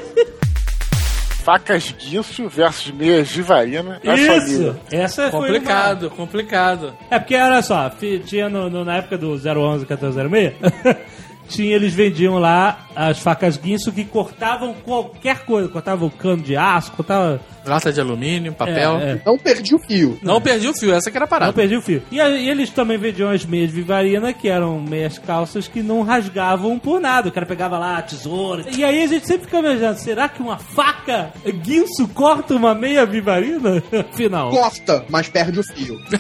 Facas 1.45 1.91
Guinso 1.99 2.49
versus 2.49 2.93
meias 2.93 3.29
de 3.29 3.43
varina. 3.43 4.01
da 4.05 4.15
Isso! 4.15 4.77
Essa 4.93 5.29
foi 5.31 5.41
Complicado, 5.41 6.11
complicado. 6.11 6.85
uma- 6.85 6.97
É 7.11 7.19
porque, 7.19 7.35
olha 7.37 7.61
só, 7.63 7.91
tinha 8.25 8.49
no, 8.49 8.71
no- 8.71 8.85
na 8.85 8.99
época 8.99 9.19
do 9.19 9.33
011 9.33 9.85
1406, 9.85 10.55
tinha, 11.49 11.75
eles 11.75 11.93
vendiam 11.95 12.39
lá 12.39 12.87
as 12.97 13.19
facas 13.19 13.57
guinso 13.57 13.93
que 13.93 14.05
cortavam 14.05 14.75
qualquer 14.85 15.45
coisa. 15.45 15.69
Cortavam 15.69 16.09
cano 16.11 16.43
de 16.43 16.57
aço, 16.57 16.93
cortavam... 16.93 17.39
Lata 17.65 17.93
de 17.93 18.01
alumínio, 18.01 18.53
papel. 18.53 18.99
É, 18.99 19.11
é. 19.13 19.23
Não 19.25 19.39
perdi 19.39 19.73
o 19.73 19.79
fio. 19.79 20.19
Não 20.21 20.41
perdi 20.41 20.67
o 20.67 20.75
fio, 20.75 20.93
essa 20.93 21.13
que 21.13 21.17
era 21.17 21.25
a 21.25 21.27
Não 21.27 21.31
parada. 21.31 21.53
perdi 21.53 21.77
o 21.77 21.83
fio. 21.83 22.03
E, 22.11 22.21
a- 22.21 22.29
e 22.29 22.49
eles 22.49 22.71
também 22.71 22.99
vendiam 22.99 23.31
as 23.31 23.45
meias 23.47 23.71
vivarina, 23.71 24.33
que 24.33 24.49
eram 24.49 24.81
meias 24.81 25.17
calças 25.19 25.69
que 25.69 25.81
não 25.81 26.03
rasgavam 26.03 26.77
por 26.79 27.01
nada. 27.01 27.29
O 27.29 27.33
cara 27.33 27.47
pegava 27.47 27.79
lá 27.79 27.99
a 27.99 28.03
tesoura. 28.03 28.65
E 28.77 28.83
aí 28.85 29.05
a 29.05 29.07
gente 29.07 29.27
sempre 29.29 29.45
fica 29.45 29.59
imaginando, 29.61 29.99
será 30.01 30.29
que 30.29 30.43
uma 30.43 30.59
faca 30.59 31.31
guinso 31.63 32.09
corta 32.09 32.53
uma 32.55 32.75
meia 32.75 33.07
vivarina? 33.07 33.81
Final. 34.13 34.51
Corta, 34.51 35.05
mas 35.09 35.29
perde 35.29 35.61
o 35.61 35.63
fio. 35.63 36.01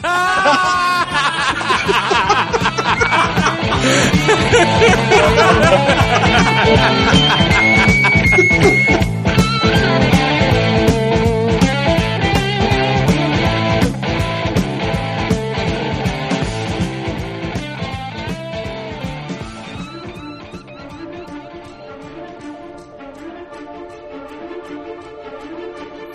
hahaha! 6.72 7.72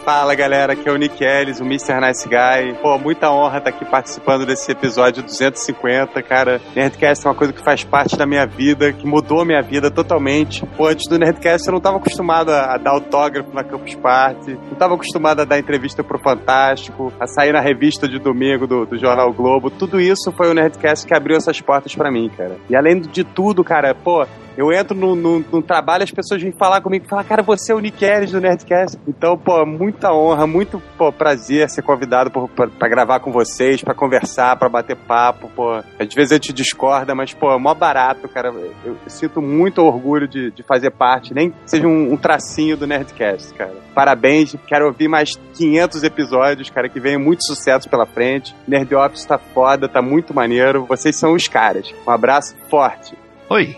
Fala 0.08 0.34
galera, 0.36 0.72
aqui 0.72 0.88
é 0.88 0.92
o 0.94 0.96
Nick 0.96 1.22
Ellis, 1.22 1.60
o 1.60 1.66
Mr. 1.66 2.00
Nice 2.00 2.30
Guy. 2.30 2.76
Pô, 2.82 2.98
muita 2.98 3.30
honra 3.30 3.58
estar 3.58 3.72
aqui 3.72 3.84
participando 3.84 4.46
desse 4.46 4.72
episódio 4.72 5.22
250, 5.22 6.24
cara. 6.24 6.62
Nerdcast 6.74 7.28
é 7.28 7.30
uma 7.30 7.36
coisa 7.36 7.52
que 7.52 7.62
faz 7.62 7.84
parte 7.84 8.16
da 8.16 8.26
minha 8.26 8.46
vida, 8.48 8.94
que 8.94 9.06
mudou 9.06 9.42
a 9.42 9.46
minha 9.46 9.62
vida 9.62 9.92
totalmente. 9.92 10.66
Pô, 10.78 10.88
antes 10.88 11.10
do 11.10 11.20
Nerdcast 11.20 11.68
eu 11.68 11.74
não 11.74 11.80
estava 11.80 11.98
acostumado 11.98 12.52
a 12.52 12.78
dar 12.78 12.92
autógrafo 12.92 13.54
na 13.54 13.66
Campus 13.66 13.96
Party, 13.96 14.54
não 14.54 14.72
estava 14.72 14.94
acostumado 14.94 15.42
a 15.42 15.44
dar 15.44 15.60
entrevista 15.60 16.02
pro 16.02 16.18
Fantástico, 16.18 17.12
a 17.20 17.28
sair 17.28 17.52
na 17.52 17.60
revista 17.60 18.08
de 18.08 18.18
domingo 18.18 18.66
do, 18.66 18.86
do 18.86 18.98
Jornal 18.98 19.34
Globo. 19.34 19.70
Tudo 19.70 20.00
isso 20.00 20.32
foi 20.32 20.50
o 20.50 20.54
Nerdcast 20.54 21.06
que 21.06 21.14
abriu 21.14 21.36
essas 21.36 21.60
portas 21.60 21.94
para 21.94 22.10
mim, 22.10 22.30
cara. 22.30 22.56
E 22.70 22.78
além 22.78 23.02
de 23.02 23.26
tudo, 23.26 23.62
cara, 23.62 23.94
pô, 23.94 24.26
eu 24.58 24.72
entro 24.74 24.98
no, 24.98 25.16
no, 25.16 25.40
no 25.40 25.62
trabalho, 25.62 26.04
as 26.04 26.10
pessoas 26.10 26.42
vêm 26.42 26.52
falar 26.52 26.82
comigo 26.82 27.06
falam, 27.08 27.24
cara, 27.24 27.44
você 27.44 27.72
é 27.72 27.76
o 27.76 27.80
Nick 27.80 28.04
Ellis 28.04 28.32
do 28.32 28.42
Nerdcast. 28.42 28.98
Então, 29.08 29.38
pô, 29.38 29.64
muita 29.98 30.14
honra, 30.14 30.46
muito 30.46 30.82
pô, 30.96 31.12
prazer 31.12 31.68
ser 31.70 31.82
convidado 31.82 32.30
pra 32.30 32.88
gravar 32.88 33.20
com 33.20 33.32
vocês, 33.32 33.82
pra 33.82 33.96
conversar, 33.96 34.56
pra 34.56 34.70
bater 34.70 34.96
papo, 34.96 35.50
pô. 35.56 35.82
Às 36.00 36.14
vezes 36.14 36.32
a 36.32 36.36
gente 36.36 36.54
discorda, 36.54 37.16
mas, 37.16 37.34
pô, 37.34 37.52
é 37.52 37.58
mó 37.58 37.74
barato, 37.74 38.30
cara. 38.30 38.54
Eu, 38.86 38.96
sinto 39.08 39.42
muito 39.42 39.82
orgulho 39.82 40.28
de, 40.28 40.52
de 40.52 40.62
fazer 40.62 40.92
parte, 40.92 41.34
nem 41.34 41.52
seja 41.66 41.88
um, 41.88 42.14
um 42.14 42.18
tracinho 42.18 42.78
do 42.78 42.86
Nerdcast, 42.86 43.54
cara. 43.56 43.74
Parabéns, 43.96 44.56
quero 44.68 44.86
ouvir 44.86 45.08
mais 45.08 45.32
500 45.56 46.04
episódios, 46.04 46.70
cara, 46.70 46.88
que 46.88 47.00
venham 47.00 47.20
muito 47.20 47.44
sucesso 47.44 47.90
pela 47.90 48.06
frente. 48.06 48.56
Nerd 48.68 48.94
Office 48.94 49.26
tá 49.26 49.40
foda, 49.40 49.90
tá 49.90 50.02
muito 50.02 50.34
maneiro. 50.34 50.86
Vocês 50.86 51.16
são 51.16 51.34
os 51.34 51.48
caras. 51.48 51.92
Um 52.06 52.12
abraço 52.12 52.56
forte. 52.70 53.16
Oi, 53.50 53.76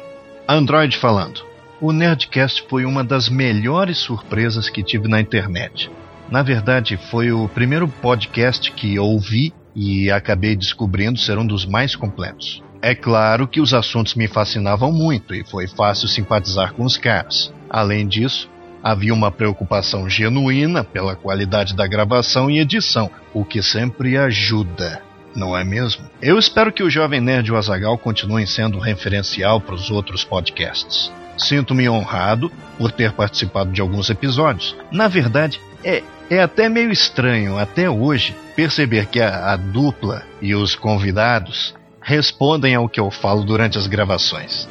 Android 0.48 0.98
falando. 0.98 1.48
O 1.80 1.94
Nerdcast 1.94 2.66
foi 2.68 2.84
uma 2.84 3.06
das 3.06 3.30
melhores 3.30 4.00
surpresas 4.00 4.70
que 4.70 4.84
tive 4.84 5.08
na 5.08 5.22
internet. 5.22 5.90
Na 6.32 6.44
verdade, 6.44 6.98
foi 7.10 7.32
o 7.32 7.48
primeiro 7.48 7.88
podcast 7.88 8.72
que 8.72 9.00
ouvi 9.00 9.54
e 9.76 10.12
acabei 10.12 10.56
descobrindo 10.56 11.20
ser 11.20 11.38
um 11.38 11.46
dos 11.46 11.66
mais 11.66 11.96
completos. 11.96 12.62
É 12.82 12.96
claro 12.96 13.48
que 13.48 13.60
os 13.60 13.74
assuntos 13.74 14.16
me 14.16 14.28
fascinavam 14.28 14.92
muito 14.92 15.34
e 15.34 15.44
foi 15.44 15.68
fácil 15.68 16.08
simpatizar 16.08 16.74
com 16.74 16.86
os 16.86 16.98
caras. 16.98 17.54
Além 17.70 18.08
disso, 18.08 18.50
havia 18.82 19.14
uma 19.14 19.32
preocupação 19.32 20.10
genuína 20.10 20.84
pela 20.84 21.16
qualidade 21.16 21.76
da 21.76 21.88
gravação 21.88 22.50
e 22.50 22.60
edição, 22.60 23.10
o 23.34 23.44
que 23.44 23.62
sempre 23.62 24.18
ajuda 24.18 25.02
não 25.36 25.56
é 25.56 25.64
mesmo? 25.64 26.04
Eu 26.22 26.38
espero 26.38 26.72
que 26.72 26.84
o 26.84 26.90
Jovem 26.90 27.22
Nerd 27.22 27.50
e 27.50 27.52
o 27.52 27.58
Azagal 27.58 27.98
continuem 27.98 28.46
sendo 28.46 28.80
referencial 28.80 29.62
para 29.62 29.76
os 29.76 29.90
outros 29.92 30.24
podcasts. 30.24 31.12
Sinto-me 31.38 31.90
honrado 31.90 32.52
por 32.78 32.92
ter 32.92 33.14
participado 33.14 33.72
de 33.72 33.80
alguns 33.80 34.10
episódios. 34.10 34.76
Na 34.92 35.08
verdade, 35.08 35.62
é, 35.84 36.04
é 36.30 36.42
até 36.42 36.70
meio 36.70 36.92
estranho, 36.92 37.58
até 37.58 37.90
hoje, 37.90 38.36
perceber 38.56 39.08
que 39.08 39.20
a, 39.20 39.54
a 39.54 39.56
dupla 39.56 40.24
e 40.42 40.54
os 40.54 40.76
convidados 40.76 41.74
respondem 42.02 42.76
ao 42.76 42.88
que 42.88 43.00
eu 43.00 43.10
falo 43.10 43.44
durante 43.44 43.78
as 43.78 43.88
gravações. 43.88 44.68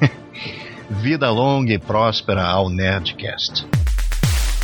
Vida 0.90 1.30
longa 1.30 1.72
e 1.72 1.78
próspera 1.78 2.44
ao 2.44 2.68
Nerdcast. 2.68 3.66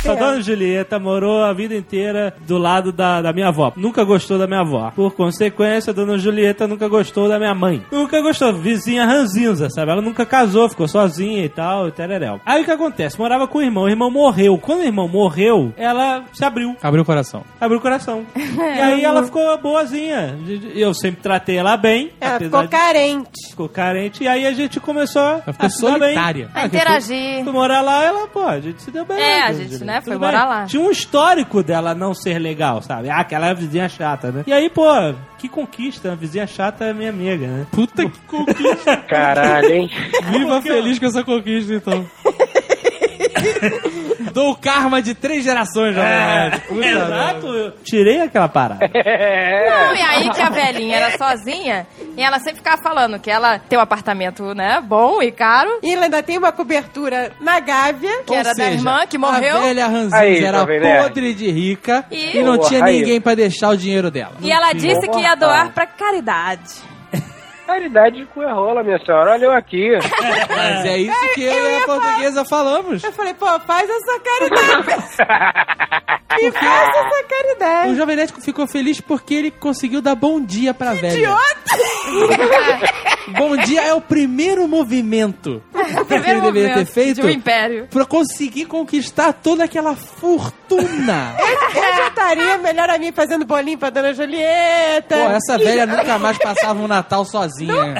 A 0.07 0.15
dona 0.15 0.41
Julieta 0.41 0.97
morou 0.97 1.43
a 1.43 1.53
vida 1.53 1.75
inteira 1.75 2.33
do 2.47 2.57
lado 2.57 2.91
da, 2.91 3.21
da 3.21 3.33
minha 3.33 3.49
avó. 3.49 3.71
Nunca 3.75 4.03
gostou 4.03 4.37
da 4.39 4.47
minha 4.47 4.61
avó. 4.61 4.91
Por 4.95 5.13
consequência, 5.13 5.91
a 5.91 5.93
dona 5.93 6.17
Julieta 6.17 6.67
nunca 6.67 6.87
gostou 6.87 7.27
da 7.27 7.37
minha 7.37 7.53
mãe. 7.53 7.83
Nunca 7.91 8.21
gostou. 8.21 8.53
Vizinha 8.53 9.05
ranzinza, 9.05 9.69
sabe? 9.69 9.91
Ela 9.91 10.01
nunca 10.01 10.25
casou, 10.25 10.69
ficou 10.69 10.87
sozinha 10.87 11.43
e 11.43 11.49
tal, 11.49 11.87
e 11.87 11.91
tereréu. 11.91 12.39
Aí 12.45 12.61
o 12.61 12.65
que 12.65 12.71
acontece? 12.71 13.19
Morava 13.19 13.47
com 13.47 13.59
o 13.59 13.61
irmão, 13.61 13.83
o 13.83 13.89
irmão 13.89 14.09
morreu. 14.09 14.57
Quando 14.57 14.79
o 14.79 14.83
irmão 14.83 15.07
morreu, 15.07 15.73
ela 15.77 16.23
se 16.33 16.43
abriu. 16.43 16.75
Abriu 16.81 17.03
o 17.03 17.05
coração. 17.05 17.43
Abriu 17.59 17.77
o 17.79 17.81
coração. 17.81 18.25
e 18.35 18.61
aí 18.81 19.03
ela 19.03 19.23
ficou 19.23 19.57
boazinha. 19.57 20.37
Eu 20.73 20.93
sempre 20.93 21.21
tratei 21.21 21.57
ela 21.57 21.75
bem. 21.77 22.11
Ela 22.19 22.39
ficou 22.39 22.61
de- 22.63 22.67
carente. 22.69 23.49
Ficou 23.49 23.69
carente. 23.69 24.23
E 24.23 24.27
aí 24.27 24.45
a 24.47 24.51
gente 24.53 24.79
começou 24.79 25.21
a 25.21 25.53
ficou 25.53 25.55
bem. 25.59 25.69
solitária. 25.69 26.49
A 26.55 26.61
Ah, 26.61 26.65
interagir. 26.65 27.35
Fui, 27.35 27.43
fui 27.43 27.53
morar 27.53 27.81
lá, 27.81 28.03
ela, 28.03 28.27
pô, 28.27 28.41
a 28.43 28.59
gente 28.59 28.81
se 28.81 28.89
deu 28.91 29.05
bem. 29.05 29.19
É, 29.19 29.43
a 29.43 29.51
gente, 29.53 29.71
Julieta? 29.73 29.88
Né, 29.89 30.01
foi 30.01 30.13
Tudo 30.13 30.25
morar 30.25 30.39
bem. 30.41 30.49
lá. 30.49 30.65
Tinha 30.65 30.81
um 30.81 30.91
histórico 30.91 31.63
dela 31.63 31.93
não 31.95 32.13
ser 32.13 32.39
legal, 32.39 32.81
sabe? 32.81 33.09
Ah, 33.09 33.17
aquela 33.19 33.53
vizinha 33.53 33.89
chata, 33.89 34.31
né? 34.31 34.43
E 34.47 34.53
aí, 34.53 34.69
pô, 34.69 34.85
que 35.37 35.49
conquista. 35.49 36.11
A 36.11 36.15
vizinha 36.15 36.47
chata 36.47 36.85
é 36.85 36.93
minha 36.93 37.09
amiga, 37.09 37.47
né? 37.47 37.67
Puta 37.71 38.07
que 38.07 38.19
conquista. 38.21 38.97
Caralho, 38.97 39.71
hein? 39.73 39.89
Viva 40.31 40.61
feliz 40.61 40.99
com 40.99 41.05
essa 41.05 41.23
conquista, 41.23 41.73
então. 41.73 42.05
Dou 44.33 44.51
o 44.51 44.55
karma 44.55 45.01
de 45.01 45.13
três 45.13 45.43
gerações, 45.43 45.95
Jovem 45.95 46.09
Nerd. 46.09 46.59
Puta 46.61 46.85
É, 46.85 46.91
Exato, 46.91 47.47
eu 47.47 47.71
tirei 47.83 48.21
aquela 48.21 48.47
parada. 48.47 48.79
Não, 48.89 49.95
e 49.95 50.01
aí 50.01 50.29
que 50.29 50.41
a 50.41 50.49
velhinha 50.49 50.95
era 50.97 51.17
sozinha 51.17 51.87
e 52.17 52.21
ela 52.21 52.37
sempre 52.39 52.57
ficava 52.57 52.81
falando 52.81 53.19
que 53.19 53.29
ela 53.29 53.59
tem 53.59 53.77
um 53.77 53.81
apartamento, 53.81 54.53
né, 54.53 54.81
bom 54.83 55.21
e 55.21 55.31
caro. 55.31 55.79
E 55.83 55.93
ela 55.93 56.05
ainda 56.05 56.21
tem 56.23 56.37
uma 56.37 56.51
cobertura 56.51 57.31
na 57.41 57.59
Gávea. 57.59 58.23
Que 58.25 58.33
era 58.35 58.53
da 58.53 58.71
irmã 58.71 59.05
que 59.07 59.17
morreu. 59.17 59.57
A 59.57 59.61
velha 59.61 59.87
Ranzinza 59.87 60.17
Aí, 60.17 60.43
era 60.43 60.59
Jovem 60.59 60.79
Nerd. 60.79 61.03
podre 61.03 61.33
de 61.33 61.49
rica 61.51 62.05
E- 62.11 62.37
e, 62.37 62.41
não 62.43 62.57
Boa, 62.57 62.67
tinha 62.67 62.83
aí. 62.83 62.99
ninguém 62.99 63.21
pra 63.21 63.35
deixar 63.35 63.69
o 63.69 63.77
dinheiro 63.77 64.09
dela. 64.11 64.33
E 64.41 64.51
ela 64.51 64.73
disse 64.73 65.07
que 65.09 65.19
ia 65.19 65.35
doar 65.35 65.71
pra 65.73 65.85
caridade. 65.85 66.88
Caridade 67.69 68.25
com 68.33 68.41
a 68.41 68.51
rola, 68.51 68.83
minha 68.83 68.97
senhora. 69.05 69.33
Olha 69.33 69.45
eu 69.45 69.51
aqui. 69.51 69.91
Mas 70.49 70.85
é 70.85 70.97
isso 70.97 71.33
que 71.35 71.43
eu 71.43 71.53
e 71.69 71.77
a 71.77 71.85
portuguesa 71.85 72.43
falamos. 72.43 73.03
Eu 73.03 73.11
falei, 73.11 73.35
pô, 73.35 73.45
faz 73.59 73.87
essa 73.87 74.19
caridade. 74.19 74.87
Me 76.41 76.51
faz 76.51 76.89
essa 76.89 77.23
caridade. 77.27 77.91
O 77.91 77.95
Jovem 77.95 78.15
Nerd 78.15 78.33
ficou 78.41 78.65
feliz 78.65 78.99
porque 78.99 79.35
ele 79.35 79.51
conseguiu 79.51 80.01
dar 80.01 80.15
bom 80.15 80.41
dia 80.41 80.73
pra 80.73 80.93
velha. 80.93 81.13
Idiota! 81.13 81.39
Bom 83.37 83.55
dia 83.57 83.81
é 83.83 83.93
o 83.93 84.01
primeiro 84.01 84.67
movimento 84.67 85.61
que 85.71 85.77
ele 85.77 86.05
Primeiro 86.05 86.41
deveria 86.41 86.73
ter 86.73 86.85
feito 86.85 87.21
de 87.21 87.27
um 87.27 87.29
império. 87.29 87.87
pra 87.87 88.03
conseguir 88.03 88.65
conquistar 88.65 89.33
toda 89.33 89.63
aquela 89.65 89.95
fortuna. 90.69 91.35
Eu 91.75 91.95
já 91.95 92.07
estaria 92.07 92.57
melhor 92.57 92.89
a 92.89 92.97
mim 92.97 93.11
fazendo 93.11 93.45
bolinho 93.45 93.77
pra 93.77 93.89
dona 93.89 94.13
Julieta. 94.13 95.15
Pô, 95.15 95.29
essa 95.31 95.57
velha 95.57 95.85
nunca 95.85 96.17
mais 96.19 96.37
passava 96.37 96.79
um 96.79 96.87
Natal 96.87 97.25
sozinha. 97.25 97.95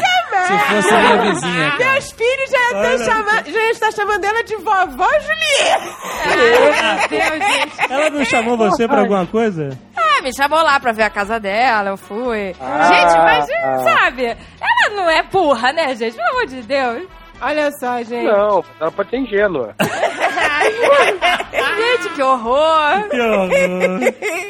Se 0.47 0.57
fosse 0.57 0.93
minha 0.95 1.17
vizinha, 1.21 1.71
cara. 1.77 1.91
Meus 1.93 2.11
filhos 2.11 2.49
já 2.49 2.71
iam, 2.71 2.81
ter 2.97 3.05
chama- 3.05 3.43
já 3.45 3.59
iam 3.59 3.69
estar 3.71 3.91
chamando 3.91 4.23
ela 4.25 4.43
de 4.43 4.55
vovó 4.55 5.07
Julieta. 5.19 5.95
Meu 6.25 7.09
Deus, 7.09 7.53
gente. 7.53 7.91
Ela 7.91 8.09
não 8.09 8.25
chamou 8.25 8.57
você 8.57 8.87
pra 8.87 9.01
alguma 9.01 9.25
coisa? 9.27 9.77
É, 9.95 10.21
me 10.21 10.33
chamou 10.35 10.61
lá 10.63 10.79
pra 10.79 10.91
ver 10.91 11.03
a 11.03 11.09
casa 11.09 11.39
dela, 11.39 11.91
eu 11.91 11.97
fui. 11.97 12.55
Ah, 12.59 12.83
gente, 12.83 13.17
mas, 13.17 13.47
ah. 13.63 13.83
sabe, 13.83 14.25
ela 14.25 14.95
não 14.95 15.09
é 15.09 15.23
burra, 15.23 15.71
né, 15.71 15.95
gente? 15.95 16.15
Pelo 16.15 16.29
amor 16.29 16.45
de 16.47 16.61
Deus. 16.63 17.07
Olha 17.41 17.71
só, 17.79 17.97
gente. 18.03 18.25
Não, 18.25 18.63
ela 18.81 18.91
pode 18.91 19.09
ser 19.11 19.17
ingênua. 19.17 19.73
gente, 21.51 22.13
que 22.15 22.21
horror. 22.21 23.09
Que 23.09 23.19
horror. 23.19 23.49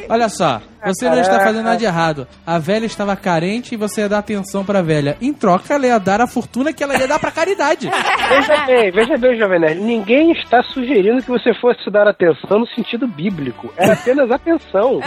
Olha 0.09 0.29
só, 0.29 0.61
você 0.85 1.09
não 1.09 1.19
está 1.19 1.39
fazendo 1.39 1.63
nada 1.63 1.77
de 1.77 1.85
errado. 1.85 2.27
A 2.45 2.57
velha 2.57 2.85
estava 2.85 3.15
carente 3.15 3.73
e 3.75 3.77
você 3.77 4.01
ia 4.01 4.09
dar 4.09 4.19
atenção 4.19 4.63
pra 4.63 4.81
velha. 4.81 5.17
Em 5.21 5.33
troca, 5.33 5.73
ela 5.73 5.85
ia 5.85 5.99
dar 5.99 6.21
a 6.21 6.27
fortuna 6.27 6.71
que 6.71 6.83
ela 6.83 6.97
ia 6.97 7.07
dar 7.07 7.19
pra 7.19 7.31
caridade. 7.31 7.89
Veja 8.29 8.65
bem, 8.65 8.91
veja 8.91 9.17
bem, 9.17 9.37
Jovem 9.37 9.59
Nerd. 9.59 9.81
Ninguém 9.81 10.31
está 10.31 10.63
sugerindo 10.63 11.21
que 11.21 11.29
você 11.29 11.53
fosse 11.59 11.89
dar 11.91 12.07
atenção 12.07 12.59
no 12.59 12.67
sentido 12.67 13.07
bíblico. 13.07 13.71
Era 13.77 13.93
apenas 13.93 14.31
atenção. 14.31 14.99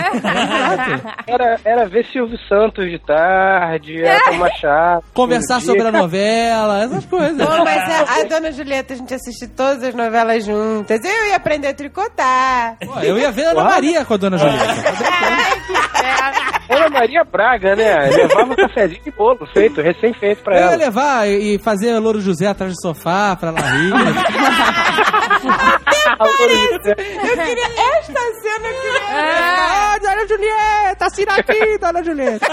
Era, 1.26 1.58
era 1.64 1.88
ver 1.88 2.04
Silvio 2.12 2.38
Santos 2.48 2.90
de 2.90 2.98
tarde, 2.98 4.02
era 4.02 4.24
tomar 4.24 4.50
chá. 4.50 5.00
Conversar 5.14 5.60
sobre 5.60 5.82
a 5.82 5.92
novela, 5.92 6.82
essas 6.84 7.04
coisas. 7.06 7.36
Pô, 7.36 7.64
mas 7.64 7.82
a, 7.82 8.20
a 8.20 8.24
dona 8.24 8.52
Julieta, 8.52 8.94
a 8.94 8.96
gente 8.96 9.14
assiste 9.14 9.48
todas 9.48 9.82
as 9.82 9.94
novelas 9.94 10.44
juntas. 10.44 11.00
Eu 11.02 11.28
ia 11.28 11.36
aprender 11.36 11.68
a 11.68 11.74
tricotar. 11.82 12.76
Pô, 12.84 13.00
eu 13.00 13.18
ia 13.18 13.32
ver 13.32 13.46
a 13.46 13.50
Ana 13.50 13.64
Maria 13.64 14.04
com 14.04 14.14
a 14.14 14.16
dona 14.16 14.38
Julieta. 14.38 14.62
Ana 16.70 16.88
Maria 16.88 17.24
Braga, 17.24 17.74
né? 17.76 18.08
Levava 18.08 18.52
um 18.52 18.56
cafezinho 18.56 19.02
de 19.02 19.10
bolo 19.10 19.46
feito, 19.52 19.82
recém-feito 19.82 20.42
pra 20.42 20.54
Eu 20.54 20.60
ia 20.60 20.66
ela. 20.68 20.76
levar 20.76 21.28
e 21.28 21.58
fazer 21.58 21.98
Louro 21.98 22.20
José 22.20 22.46
atrás 22.46 22.72
do 22.72 22.80
sofá 22.80 23.36
pra 23.36 23.48
ela 23.48 23.60
rir. 23.60 23.92
Eu 26.22 27.36
queria 27.36 27.66
esta 27.98 28.20
cena, 28.42 28.68
eu 28.68 28.80
queria. 28.80 29.08
Ah, 29.10 29.98
dona 30.00 30.26
Julieta, 30.28 31.06
assina 31.06 31.34
aqui, 31.36 31.78
dona 31.78 32.04
Julieta. 32.04 32.46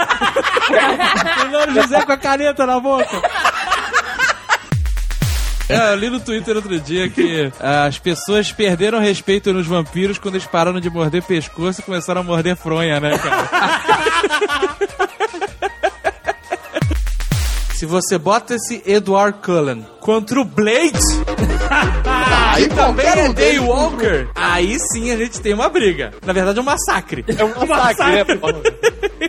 o 1.46 1.50
Louro 1.52 1.72
José 1.74 2.02
com 2.04 2.12
a 2.12 2.16
caneta 2.16 2.66
na 2.66 2.80
boca. 2.80 3.22
É, 5.70 5.92
eu 5.92 5.96
li 5.96 6.10
no 6.10 6.20
Twitter 6.20 6.56
outro 6.56 6.78
dia 6.80 7.08
que 7.08 7.52
ah, 7.60 7.84
as 7.84 7.98
pessoas 7.98 8.50
perderam 8.52 8.98
respeito 9.00 9.52
nos 9.52 9.66
vampiros 9.66 10.18
quando 10.18 10.34
eles 10.34 10.46
pararam 10.46 10.80
de 10.80 10.90
morder 10.90 11.22
pescoço 11.22 11.80
e 11.80 11.84
começaram 11.84 12.20
a 12.22 12.24
morder 12.24 12.56
fronha, 12.56 12.98
né, 13.00 13.16
cara? 13.18 13.48
se 17.74 17.86
você 17.86 18.18
bota 18.18 18.54
esse 18.56 18.82
Edward 18.84 19.38
Cullen 19.42 19.86
contra 20.00 20.40
o 20.40 20.44
Blade, 20.44 20.98
Aí 22.52 22.68
também 22.68 23.06
é 23.06 23.28
um 23.28 23.32
deles- 23.32 23.60
Daywalker, 23.60 24.28
aí 24.34 24.76
sim 24.92 25.10
a 25.12 25.16
gente 25.16 25.40
tem 25.40 25.54
uma 25.54 25.68
briga. 25.68 26.12
Na 26.26 26.32
verdade 26.32 26.58
é 26.58 26.62
um 26.62 26.64
massacre. 26.64 27.24
É 27.28 27.44
um 27.44 27.54
massacre, 27.66 28.34
né? 28.34 28.50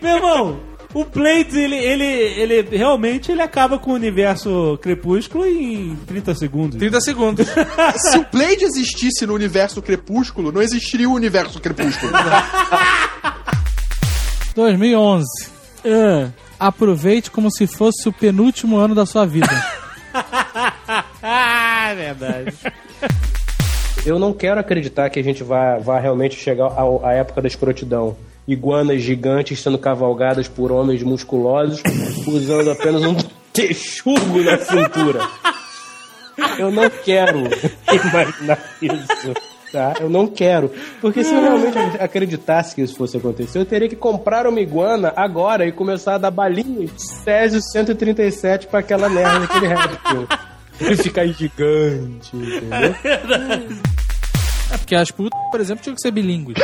Meu 0.02 0.16
irmão, 0.16 0.60
o 0.94 1.06
Blades, 1.06 1.56
ele, 1.56 1.76
ele, 1.76 2.04
ele 2.04 2.78
realmente 2.78 3.32
ele 3.32 3.42
acaba 3.42 3.80
com 3.80 3.92
o 3.92 3.96
universo 3.96 4.78
Crepúsculo 4.82 5.46
em 5.46 5.96
30 6.08 6.36
segundos. 6.36 6.78
30 6.78 7.02
segundos. 7.02 7.48
Se 7.98 8.18
o 8.18 8.26
Blade 8.32 8.64
existisse 8.66 9.26
no 9.26 9.34
universo 9.34 9.82
Crepúsculo, 9.82 10.52
não 10.52 10.62
existiria 10.62 11.10
o 11.10 11.14
universo 11.14 11.60
Crepúsculo. 11.60 12.12
2011. 14.56 15.26
Aproveite 16.60 17.32
como 17.32 17.50
se 17.52 17.66
fosse 17.66 18.08
o 18.08 18.14
penúltimo 18.14 18.78
ano 18.78 18.94
da 18.94 19.06
sua 19.06 19.26
vida. 19.26 19.50
ah, 21.24 21.94
verdade. 21.96 22.54
Eu 24.06 24.20
não 24.20 24.34
quero 24.34 24.60
acreditar 24.60 25.10
que 25.10 25.20
a 25.20 25.24
gente 25.24 25.44
vá, 25.44 25.78
vá 25.78 26.00
realmente 26.00 26.36
chegar 26.36 26.66
ao- 26.66 27.04
à 27.06 27.14
época 27.14 27.42
da 27.42 27.48
escrotidão. 27.48 28.16
Iguanas 28.52 29.02
gigantes 29.02 29.62
sendo 29.62 29.78
cavalgadas 29.78 30.48
por 30.48 30.74
homens 30.74 31.02
musculosos 31.04 31.82
usando 32.28 32.72
apenas 32.72 33.02
um 33.04 33.16
texugo 33.54 34.42
na 34.44 34.58
cintura. 34.58 35.28
Eu 36.58 36.70
não 36.70 36.90
quero 36.90 37.40
imaginar 37.88 38.60
isso. 38.82 39.34
Tá? 39.72 39.94
Eu 40.02 40.10
não 40.10 40.28
quero. 40.28 40.70
Porque 41.00 41.24
se 41.24 41.34
eu 41.34 41.42
realmente 41.42 41.78
acreditasse 41.98 42.76
que 42.76 42.82
isso 42.82 42.96
fosse 42.96 43.16
acontecer, 43.16 43.58
eu 43.58 43.66
teria 43.66 43.88
que 43.88 43.96
comprar 43.96 44.46
uma 44.46 44.60
iguana 44.60 45.14
agora 45.16 45.66
e 45.66 45.72
começar 45.72 46.16
a 46.16 46.18
dar 46.18 46.32
balinhas 46.32 46.92
Césio 47.24 47.62
137 47.62 48.68
pra 48.68 48.82
aquela 48.82 49.08
merda 49.08 49.40
daquele 49.40 49.68
réptil. 49.68 50.28
Ele 50.78 50.98
ficar 51.02 51.26
gigante, 51.28 52.36
entendeu? 52.36 52.96
É 54.72 54.78
porque 54.78 54.96
as 54.96 55.12
putas, 55.12 55.40
por 55.52 55.60
exemplo, 55.60 55.84
tinham 55.84 55.96
que 55.96 56.02
ser 56.02 56.12
bilíngues. 56.12 56.56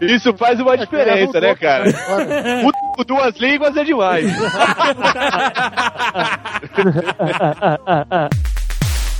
Isso 0.00 0.32
faz 0.36 0.60
uma 0.60 0.78
diferença, 0.78 1.40
né, 1.40 1.54
cara? 1.56 1.84
Puta 2.62 2.78
com 2.96 3.04
duas 3.04 3.36
línguas 3.36 3.76
é 3.76 3.84
demais. 3.84 4.26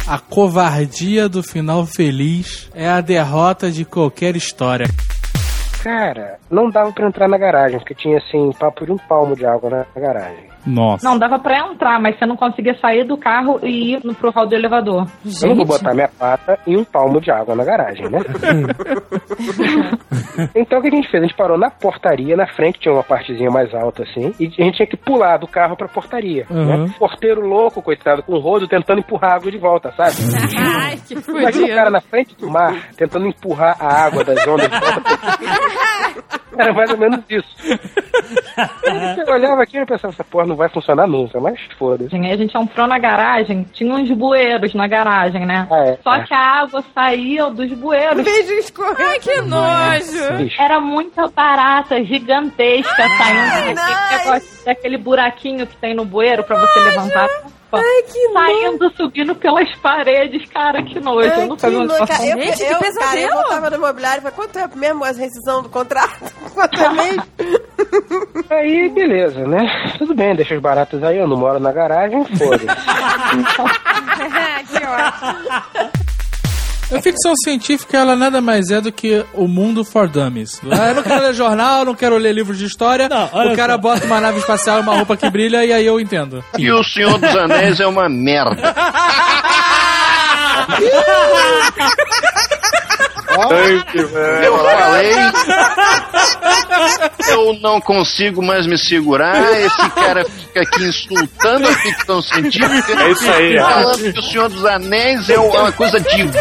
A 0.07 0.19
covardia 0.19 1.29
do 1.29 1.43
final 1.43 1.85
feliz 1.85 2.70
é 2.75 2.89
a 2.89 3.01
derrota 3.01 3.70
de 3.70 3.85
qualquer 3.85 4.37
história. 4.37 4.87
Cara, 5.83 6.39
não 6.51 6.70
dava 6.70 6.93
pra 6.93 7.07
entrar 7.07 7.29
na 7.29 7.39
garagem, 7.39 7.79
porque 7.79 7.95
tinha 7.95 8.19
assim, 8.19 8.51
papo 8.59 8.85
de 8.85 8.93
um 8.93 8.97
palmo 8.97 9.37
de 9.37 9.47
água 9.47 9.70
na 9.70 9.87
garagem. 10.01 10.49
Nossa. 10.69 11.09
Não, 11.09 11.19
dava 11.19 11.39
pra 11.39 11.59
entrar, 11.70 11.99
mas 12.01 12.19
você 12.19 12.27
não 12.27 12.36
conseguia 12.36 12.77
sair 12.78 13.05
do 13.05 13.16
carro 13.16 13.59
e 13.62 13.95
ir 13.95 14.01
no- 14.05 14.15
pro 14.15 14.31
hall 14.31 14.47
do 14.47 14.55
elevador. 14.55 15.07
Eu 15.43 15.49
não 15.49 15.57
vou 15.57 15.65
botar 15.65 15.95
minha 15.95 16.09
pata 16.09 16.59
em 16.66 16.77
um 16.77 16.85
palmo 16.85 17.20
de 17.20 17.31
água 17.31 17.55
na 17.55 17.65
garagem, 17.65 18.09
né? 18.11 18.19
então 20.55 20.78
o 20.78 20.82
que 20.82 20.89
a 20.89 20.90
gente 20.90 21.11
fez? 21.11 21.23
A 21.23 21.27
gente 21.27 21.36
parou 21.36 21.59
na 21.59 21.70
portaria, 21.70 22.36
na 22.36 22.47
frente 22.47 22.78
tinha 22.81 22.93
uma 22.93 23.03
partezinha 23.03 23.51
mais 23.51 23.73
alta 23.74 24.03
assim, 24.03 24.32
e 24.39 24.47
a 24.47 24.65
gente 24.65 24.77
tinha 24.77 24.86
que 24.86 24.97
pular 24.97 25.39
do 25.39 25.47
carro 25.47 25.77
pra 25.77 25.89
portaria. 25.89 26.47
Uhum. 26.51 26.85
Né? 26.85 26.95
Porteiro 26.99 27.47
louco, 27.47 27.82
coitado, 27.82 28.23
com 28.23 28.35
o 28.35 28.39
rodo, 28.40 28.69
tentando 28.69 29.01
empurrar 29.01 29.32
a 29.32 29.36
água 29.36 29.51
de 29.51 29.59
volta, 29.59 29.93
sabe? 29.97 30.15
Ai, 30.59 30.99
que 31.07 31.15
Imagina 31.15 31.66
o 31.66 31.74
cara 31.74 31.90
na 31.90 32.01
frente 32.01 32.35
do 32.36 32.51
mar, 32.51 32.74
tentando 32.97 33.27
empurrar 33.27 33.77
a 33.81 34.05
água 34.07 34.24
das 34.24 34.47
ondas 34.47 34.69
de 34.69 34.78
volta. 34.78 35.19
Era 36.59 36.73
mais 36.73 36.90
ou 36.90 36.99
menos 36.99 37.20
isso. 37.31 37.78
Eu 39.27 39.32
olhava 39.35 39.62
aqui 39.62 39.78
e 39.78 39.86
pensava, 39.86 40.12
essa 40.12 40.24
porra 40.24 40.47
não 40.47 40.57
vai 40.59 40.68
funcionar 40.68 41.06
nunca, 41.06 41.40
mas 41.40 41.59
foda-se. 41.78 42.14
A 42.14 42.36
gente 42.36 42.56
entrou 42.56 42.86
na 42.86 42.98
garagem, 42.98 43.64
tinha 43.72 43.94
uns 43.94 44.10
bueiros 44.10 44.74
na 44.74 44.86
garagem, 44.86 45.47
né? 45.47 45.66
Só 46.02 46.14
é. 46.16 46.24
que 46.24 46.35
a 46.35 46.60
água 46.60 46.85
saía 46.94 47.48
dos 47.48 47.72
bueiros. 47.72 48.22
Beijo 48.22 48.52
escorrendo. 48.55 49.10
Ai, 49.10 49.20
que 49.20 49.40
nojo. 49.40 50.52
Era 50.59 50.80
muita 50.80 51.28
barata 51.28 52.02
gigantesca 52.05 53.09
saindo 53.09 53.74
daquele, 53.74 54.35
nice. 54.35 54.64
daquele 54.64 54.98
buraquinho 54.98 55.66
que 55.66 55.76
tem 55.76 55.94
no 55.94 56.05
bueiro 56.05 56.44
pra 56.44 56.59
você 56.59 56.80
levantar. 56.80 57.28
Ai, 57.73 58.03
que 58.05 58.28
Saindo, 58.32 58.90
subindo 58.97 59.35
pelas 59.35 59.69
paredes, 59.77 60.49
cara, 60.51 60.82
que 60.82 60.99
nojo. 61.01 61.28
Ai, 61.31 61.43
eu 61.43 61.47
nunca 61.49 61.66
que 61.66 61.70
vi 61.70 61.77
um 61.77 61.81
louca. 61.86 61.95
negócio 62.01 62.24
Eu, 62.31 62.36
desse. 62.36 62.62
eu, 62.65 62.78
cara, 62.99 63.20
eu 63.20 63.32
voltava 63.32 63.70
no 63.70 63.77
imobiliário 63.77 64.19
e 64.19 64.23
falei, 64.23 64.36
quanto 64.36 64.53
tempo 64.53 64.78
mesmo 64.78 65.05
a 65.05 65.09
rescisão 65.12 65.62
do 65.62 65.69
contrato? 65.69 66.32
Quanto 66.55 66.81
é 66.82 66.89
mesmo? 66.90 67.23
Aí, 68.51 68.89
beleza, 68.89 69.47
né? 69.47 69.93
Tudo 69.99 70.15
bem, 70.15 70.35
deixa 70.35 70.55
os 70.55 70.61
baratos 70.62 71.03
aí, 71.05 71.19
eu 71.19 71.28
não 71.28 71.36
moro 71.36 71.61
na 71.61 71.70
garagem, 71.70 72.24
foda-se. 72.24 72.65
que 74.66 74.86
ótimo. 74.86 76.07
A 76.90 77.02
ficção 77.02 77.35
científica, 77.44 77.98
ela 77.98 78.16
nada 78.16 78.40
mais 78.40 78.70
é 78.70 78.81
do 78.81 78.90
que 78.90 79.24
o 79.35 79.47
mundo 79.47 79.85
for 79.85 80.09
dummies. 80.09 80.59
Ah, 80.70 80.89
eu 80.89 80.94
não 80.94 81.02
quero 81.02 81.23
ler 81.23 81.35
jornal, 81.35 81.85
não 81.85 81.94
quero 81.94 82.16
ler 82.16 82.32
livros 82.32 82.59
de 82.59 82.65
história. 82.65 83.09
olha 83.32 83.52
o 83.52 83.56
cara 83.56 83.74
só. 83.74 83.78
bota 83.78 84.06
uma 84.06 84.20
nave 84.20 84.39
espacial 84.39 84.78
e 84.78 84.81
uma 84.81 84.97
roupa 84.97 85.16
que 85.16 85.28
brilha 85.28 85.65
e 85.65 85.73
aí 85.73 85.85
eu 85.85 86.01
entendo. 86.01 86.43
E 86.56 86.70
o 86.70 86.82
Senhor 86.82 87.19
dos 87.19 87.36
Anéis 87.36 87.78
é 87.78 87.86
uma 87.86 88.09
merda. 88.09 88.74
Eu 94.43 94.59
falei. 94.59 95.15
Eu 97.28 97.52
não 97.60 97.81
consigo 97.81 98.43
mais 98.43 98.66
me 98.66 98.77
segurar. 98.77 99.36
Esse 99.60 99.90
cara 99.90 100.24
fica 100.24 100.62
aqui 100.62 100.85
insultando 100.85 101.69
a 101.69 101.73
ficção 101.73 102.23
científica. 102.23 102.93
É 103.01 103.10
isso 103.10 103.31
aí. 103.31 103.59
Falando 103.59 104.12
que 104.12 104.19
o 104.19 104.23
Senhor 104.23 104.48
dos 104.48 104.65
Anéis 104.65 105.28
é 105.31 105.39
uma 105.39 105.73
coisa 105.73 106.01
divina. 106.01 106.32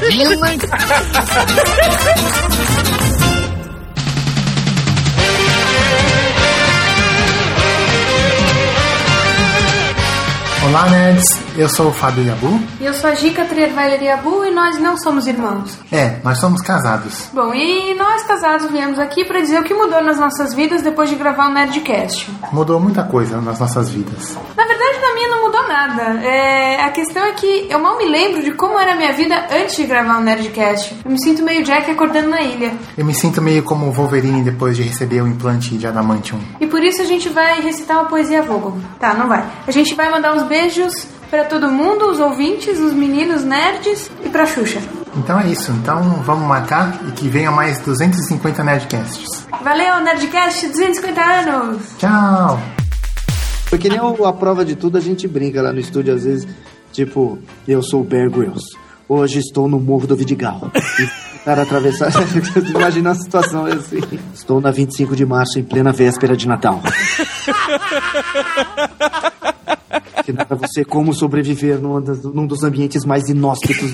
Olá, 10.66 10.90
nerds. 10.90 11.47
Eu 11.58 11.68
sou 11.68 11.88
o 11.88 11.92
Fábio 11.92 12.24
Yabu. 12.24 12.62
E 12.80 12.86
eu 12.86 12.94
sou 12.94 13.10
a 13.10 13.16
Gica 13.16 13.44
Triervaleriabu 13.44 14.46
e 14.46 14.52
nós 14.52 14.78
não 14.78 14.96
somos 14.96 15.26
irmãos. 15.26 15.76
É, 15.92 16.20
nós 16.24 16.38
somos 16.38 16.62
casados. 16.62 17.32
Bom, 17.34 17.52
e 17.52 17.96
nós 17.96 18.22
casados 18.26 18.70
viemos 18.70 19.00
aqui 19.00 19.26
pra 19.26 19.40
dizer 19.40 19.60
o 19.60 19.64
que 19.64 19.74
mudou 19.74 20.04
nas 20.04 20.20
nossas 20.20 20.54
vidas 20.54 20.84
depois 20.84 21.10
de 21.10 21.16
gravar 21.16 21.50
o 21.50 21.54
Nerdcast. 21.54 22.30
Mudou 22.52 22.80
muita 22.80 23.04
coisa 23.06 23.42
nas 23.42 23.60
nossas 23.60 23.90
vidas. 23.90 24.38
Na 24.56 24.66
verdade, 24.66 25.00
na 25.02 25.16
minha 25.16 25.30
não 25.30 25.46
mudou 25.46 25.68
nada. 25.68 26.04
É, 26.24 26.84
a 26.84 26.92
questão 26.92 27.26
é 27.26 27.32
que 27.32 27.66
eu 27.68 27.80
mal 27.80 27.98
me 27.98 28.06
lembro 28.06 28.44
de 28.44 28.52
como 28.52 28.80
era 28.80 28.94
a 28.94 28.96
minha 28.96 29.14
vida 29.14 29.48
antes 29.52 29.78
de 29.78 29.86
gravar 29.86 30.20
o 30.20 30.22
Nerdcast. 30.24 30.96
Eu 31.04 31.10
me 31.10 31.20
sinto 31.20 31.42
meio 31.42 31.64
Jack 31.64 31.90
acordando 31.90 32.30
na 32.30 32.42
ilha. 32.44 32.72
Eu 32.96 33.04
me 33.04 33.16
sinto 33.16 33.42
meio 33.42 33.64
como 33.64 33.88
o 33.88 33.92
Wolverine 33.92 34.44
depois 34.44 34.78
de 34.78 34.84
receber 34.84 35.24
o 35.24 35.28
implante 35.28 35.76
de 35.76 35.88
adamantium. 35.88 36.40
E 36.62 36.68
por 36.68 36.84
isso 36.84 37.02
a 37.02 37.06
gente 37.06 37.30
vai 37.30 37.62
recitar 37.62 37.98
uma 37.98 38.06
poesia 38.06 38.44
Vogel. 38.44 38.78
Tá, 39.00 39.16
não 39.16 39.28
vai. 39.28 39.44
A 39.66 39.72
gente 39.72 39.96
vai 39.96 40.12
mandar 40.12 40.36
uns 40.36 40.44
beijos 40.44 41.17
pra 41.30 41.46
todo 41.46 41.70
mundo, 41.72 42.10
os 42.10 42.20
ouvintes, 42.20 42.80
os 42.80 42.94
meninos 42.94 43.44
nerds 43.44 44.10
e 44.24 44.30
pra 44.30 44.46
Xuxa. 44.46 44.80
Então 45.16 45.40
é 45.40 45.48
isso. 45.48 45.72
Então 45.72 46.02
vamos 46.24 46.48
marcar 46.48 47.00
e 47.08 47.12
que 47.12 47.28
venham 47.28 47.54
mais 47.54 47.80
250 47.82 48.64
Nerdcasts. 48.64 49.48
Valeu, 49.64 50.00
Nerdcast 50.02 50.68
250 50.68 51.22
anos! 51.22 51.82
Tchau! 51.98 52.60
Porque 53.70 53.90
nem 53.90 54.00
a 54.00 54.34
prova 54.34 54.64
de 54.64 54.76
tudo 54.76 54.98
a 54.98 55.02
gente 55.02 55.28
brinca 55.28 55.62
lá 55.62 55.74
no 55.74 55.80
estúdio 55.80 56.14
às 56.14 56.24
vezes, 56.24 56.48
tipo, 56.92 57.38
eu 57.68 57.84
sou 57.84 58.02
o 58.02 58.04
Bear 58.04 58.30
Grylls. 58.30 58.78
Hoje 59.10 59.40
estou 59.40 59.68
no 59.68 59.80
Morro 59.80 60.08
do 60.08 60.16
Vidigal. 60.16 60.72
E 60.76 61.28
cara 61.48 61.62
atravessar. 61.62 62.12
Imagina 62.76 63.12
a 63.12 63.16
situação 63.16 63.66
assim. 63.66 64.02
Estou 64.34 64.60
na 64.60 64.70
25 64.70 65.16
de 65.16 65.26
março, 65.26 65.58
em 65.58 65.64
plena 65.64 65.94
véspera 65.94 66.36
de 66.36 66.46
Natal. 66.46 66.82
Ensinar 70.28 70.46
pra 70.46 70.58
você 70.58 70.84
como 70.84 71.14
sobreviver 71.14 71.80
num 71.80 72.02
das- 72.02 72.22
num 72.22 72.46
dos 72.46 72.62
ambientes 72.62 73.06
mais 73.06 73.30
inóspitos. 73.30 73.92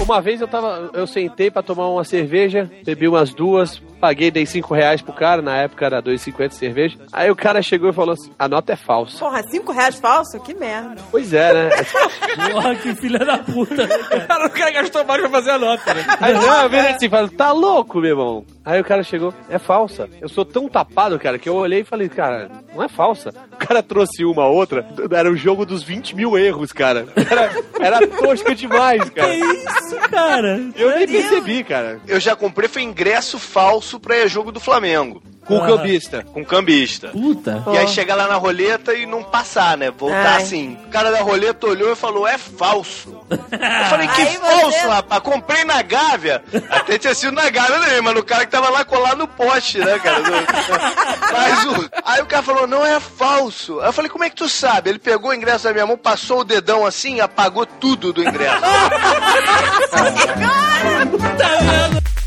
Uma 0.00 0.20
vez 0.22 0.40
eu 0.40 0.48
tava. 0.48 0.90
Eu 0.94 1.06
sentei 1.06 1.50
pra 1.50 1.62
tomar 1.62 1.88
uma 1.88 2.02
cerveja, 2.04 2.70
bebi 2.84 3.06
umas 3.08 3.32
duas, 3.34 3.80
paguei, 4.04 4.30
dei 4.30 4.44
cinco 4.44 4.74
reais 4.74 5.00
pro 5.00 5.14
cara, 5.14 5.40
na 5.40 5.56
época 5.56 5.86
era 5.86 6.02
2,50 6.02 6.50
cerveja. 6.50 6.98
Aí 7.10 7.30
o 7.30 7.36
cara 7.36 7.62
chegou 7.62 7.88
e 7.88 7.92
falou 7.92 8.12
assim: 8.12 8.30
a 8.38 8.46
nota 8.46 8.74
é 8.74 8.76
falsa. 8.76 9.18
Porra, 9.18 9.42
5 9.42 9.72
reais 9.72 9.98
falso? 9.98 10.38
Que 10.40 10.52
merda. 10.52 11.00
Pois 11.10 11.32
é, 11.32 11.54
né? 11.54 11.70
Porra, 12.52 12.74
que 12.74 12.94
filha 12.96 13.20
da 13.20 13.38
puta. 13.38 13.88
Cara, 14.26 14.46
o 14.46 14.50
cara 14.50 14.70
gastou 14.72 15.04
mais 15.06 15.22
pra 15.22 15.30
fazer 15.30 15.50
a 15.52 15.58
nota, 15.58 15.94
né? 15.94 16.04
Aí 16.20 16.34
não, 16.34 16.62
eu 16.62 16.68
virei 16.68 16.90
assim, 16.90 17.08
falei, 17.08 17.30
tá 17.30 17.50
louco, 17.52 17.98
meu 17.98 18.10
irmão? 18.10 18.44
Aí 18.64 18.80
o 18.80 18.84
cara 18.84 19.02
chegou, 19.02 19.32
é 19.48 19.58
falsa. 19.58 20.08
Eu 20.20 20.28
sou 20.28 20.44
tão 20.44 20.68
tapado, 20.68 21.18
cara, 21.18 21.38
que 21.38 21.48
eu 21.48 21.54
olhei 21.54 21.80
e 21.80 21.84
falei, 21.84 22.08
cara, 22.08 22.50
não 22.74 22.82
é 22.82 22.88
falsa. 22.88 23.30
O 23.52 23.56
cara 23.56 23.82
trouxe 23.82 24.24
uma 24.24 24.46
outra, 24.46 24.86
era 25.10 25.30
o 25.30 25.36
jogo 25.36 25.66
dos 25.66 25.82
20 25.82 26.16
mil 26.16 26.38
erros, 26.38 26.72
cara. 26.72 27.06
Era, 27.14 27.50
era 27.78 28.06
tosca 28.06 28.54
demais, 28.54 29.08
cara. 29.10 29.28
Que 29.28 29.36
isso, 29.36 29.96
cara? 30.10 30.60
Eu 30.76 30.90
nem 30.96 31.06
percebi, 31.06 31.62
cara. 31.62 32.00
Eu 32.06 32.18
já 32.18 32.34
comprei, 32.34 32.68
foi 32.68 32.82
ingresso 32.82 33.38
falso 33.38 33.93
pra 34.00 34.26
jogo 34.26 34.50
do 34.52 34.60
Flamengo. 34.60 35.22
Com 35.46 35.62
Ah. 35.62 35.66
cambista. 35.66 36.24
Com 36.32 36.42
cambista. 36.42 37.08
Puta. 37.08 37.62
E 37.70 37.76
aí 37.76 37.86
chega 37.88 38.14
lá 38.14 38.26
na 38.26 38.36
roleta 38.36 38.94
e 38.94 39.04
não 39.04 39.22
passar, 39.22 39.76
né? 39.76 39.90
Voltar 39.90 40.36
Ai. 40.36 40.42
assim. 40.42 40.78
O 40.86 40.88
cara 40.88 41.10
da 41.10 41.20
roleta 41.20 41.66
olhou 41.66 41.92
e 41.92 41.96
falou, 41.96 42.26
é 42.26 42.38
falso. 42.38 43.14
Eu 43.30 43.84
falei, 43.90 44.08
que 44.08 44.22
Aí 44.22 44.36
falso, 44.38 44.70
você- 44.70 44.86
rapaz? 44.86 45.20
Comprei 45.22 45.64
na 45.64 45.82
Gávea. 45.82 46.42
Até 46.70 46.96
tinha 46.98 47.14
sido 47.14 47.32
na 47.32 47.50
Gávea 47.50 47.78
também, 47.78 48.00
mas 48.00 48.14
no 48.14 48.24
cara 48.24 48.46
que 48.46 48.52
tava 48.52 48.70
lá 48.70 48.86
colado 48.86 49.18
no 49.18 49.28
poste, 49.28 49.78
né, 49.80 49.98
cara? 49.98 50.22
Mas 51.34 51.64
o... 51.66 51.90
Aí 52.04 52.22
o 52.22 52.26
cara 52.26 52.42
falou, 52.42 52.66
não, 52.66 52.84
é 52.86 52.98
falso. 53.00 53.80
Aí 53.80 53.88
eu 53.88 53.92
falei, 53.92 54.10
como 54.10 54.24
é 54.24 54.30
que 54.30 54.36
tu 54.36 54.48
sabe? 54.48 54.88
Ele 54.90 54.98
pegou 54.98 55.30
o 55.30 55.34
ingresso 55.34 55.64
da 55.64 55.72
minha 55.72 55.86
mão, 55.86 55.96
passou 55.98 56.40
o 56.40 56.44
dedão 56.44 56.86
assim 56.86 57.16
e 57.16 57.20
apagou 57.20 57.66
tudo 57.66 58.12
do 58.12 58.22
ingresso. 58.22 58.56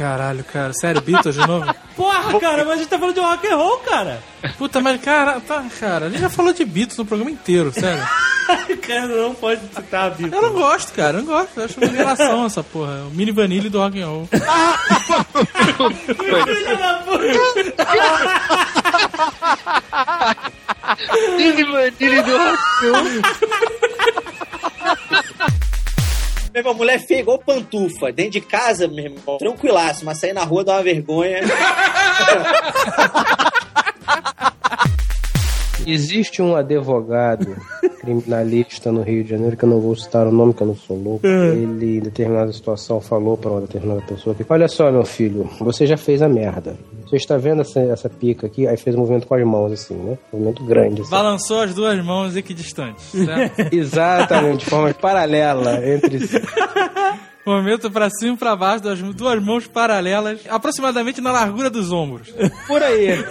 Caralho, 0.00 0.42
cara. 0.44 0.72
Sério, 0.72 1.02
Beatles 1.02 1.34
de 1.34 1.46
novo? 1.46 1.74
Porra, 1.94 2.40
cara, 2.40 2.64
mas 2.64 2.72
a 2.72 2.76
gente 2.78 2.88
tá 2.88 2.98
falando 2.98 3.14
de 3.14 3.20
rock 3.20 3.46
and 3.46 3.56
roll, 3.56 3.76
cara. 3.80 4.22
Puta, 4.56 4.80
mas 4.80 4.98
cara, 4.98 5.38
tá, 5.40 5.62
cara, 5.78 6.06
a 6.06 6.08
gente 6.08 6.22
já 6.22 6.30
falou 6.30 6.54
de 6.54 6.64
Beatles 6.64 6.96
no 6.96 7.04
programa 7.04 7.30
inteiro, 7.30 7.70
sério. 7.70 8.02
cara, 8.80 9.08
não 9.08 9.34
pode 9.34 9.60
citar 9.60 10.06
a 10.06 10.08
Beatles. 10.08 10.32
Eu 10.32 10.40
não 10.40 10.54
gosto, 10.54 10.94
cara, 10.94 11.18
eu 11.18 11.22
não 11.22 11.26
gosto. 11.30 11.50
Eu 11.54 11.64
acho 11.66 11.78
uma 11.78 11.86
enganação 11.86 12.46
essa 12.46 12.64
porra. 12.64 13.02
O 13.08 13.10
mini 13.10 13.30
vanille 13.30 13.68
do 13.68 13.78
rock 13.78 14.00
and 14.00 14.06
roll. 14.06 14.26
Da 16.80 16.94
puta. 17.04 17.86
Mini 21.36 21.64
vanille 21.64 22.22
do 22.22 22.38
Meu 26.52 26.60
irmão, 26.62 26.74
mulher 26.74 26.98
feia 26.98 27.20
igual 27.20 27.38
pantufa. 27.38 28.10
Dentro 28.12 28.32
de 28.32 28.40
casa, 28.40 28.88
meu 28.88 29.04
irmão, 29.04 29.38
tranquilaço, 29.38 30.04
mas 30.04 30.18
sair 30.18 30.32
na 30.32 30.42
rua 30.42 30.64
dá 30.64 30.72
uma 30.74 30.82
vergonha. 30.82 31.40
Existe 35.86 36.42
um 36.42 36.54
advogado 36.54 37.56
criminalista 38.00 38.90
no 38.90 39.02
Rio 39.02 39.22
de 39.24 39.30
Janeiro, 39.30 39.56
que 39.56 39.64
eu 39.64 39.68
não 39.68 39.80
vou 39.80 39.94
citar 39.94 40.26
o 40.26 40.32
nome, 40.32 40.54
que 40.54 40.62
eu 40.62 40.66
não 40.66 40.76
sou 40.76 40.96
louco. 40.96 41.26
Ele, 41.26 41.98
em 41.98 42.00
determinada 42.00 42.52
situação, 42.52 43.00
falou 43.00 43.36
para 43.36 43.50
uma 43.50 43.60
determinada 43.60 44.02
pessoa 44.02 44.34
que: 44.34 44.44
Olha 44.48 44.68
só, 44.68 44.90
meu 44.90 45.04
filho, 45.04 45.48
você 45.60 45.86
já 45.86 45.96
fez 45.96 46.22
a 46.22 46.28
merda. 46.28 46.76
Você 47.06 47.16
está 47.16 47.36
vendo 47.36 47.62
essa, 47.62 47.80
essa 47.80 48.08
pica 48.08 48.46
aqui? 48.46 48.66
Aí 48.66 48.76
fez 48.76 48.94
um 48.94 49.00
movimento 49.00 49.26
com 49.26 49.34
as 49.34 49.44
mãos, 49.44 49.72
assim, 49.72 49.94
né? 49.94 50.16
Um 50.32 50.38
movimento 50.38 50.64
grande. 50.64 51.02
Assim. 51.02 51.10
Balançou 51.10 51.60
as 51.60 51.74
duas 51.74 52.02
mãos 52.04 52.36
equidistantes, 52.36 53.04
certo? 53.04 53.74
Exatamente, 53.74 54.64
de 54.64 54.70
forma 54.70 54.94
paralela 54.94 55.84
entre 55.86 56.20
si. 56.26 56.36
Movimento 57.44 57.90
pra 57.90 58.10
cima 58.10 58.34
e 58.34 58.36
pra 58.36 58.54
baixo, 58.54 58.84
das 58.84 58.98
duas 59.00 59.42
mãos 59.42 59.66
paralelas, 59.66 60.40
aproximadamente 60.48 61.20
na 61.20 61.32
largura 61.32 61.70
dos 61.70 61.90
ombros. 61.90 62.28
Por 62.66 62.82
aí. 62.82 63.24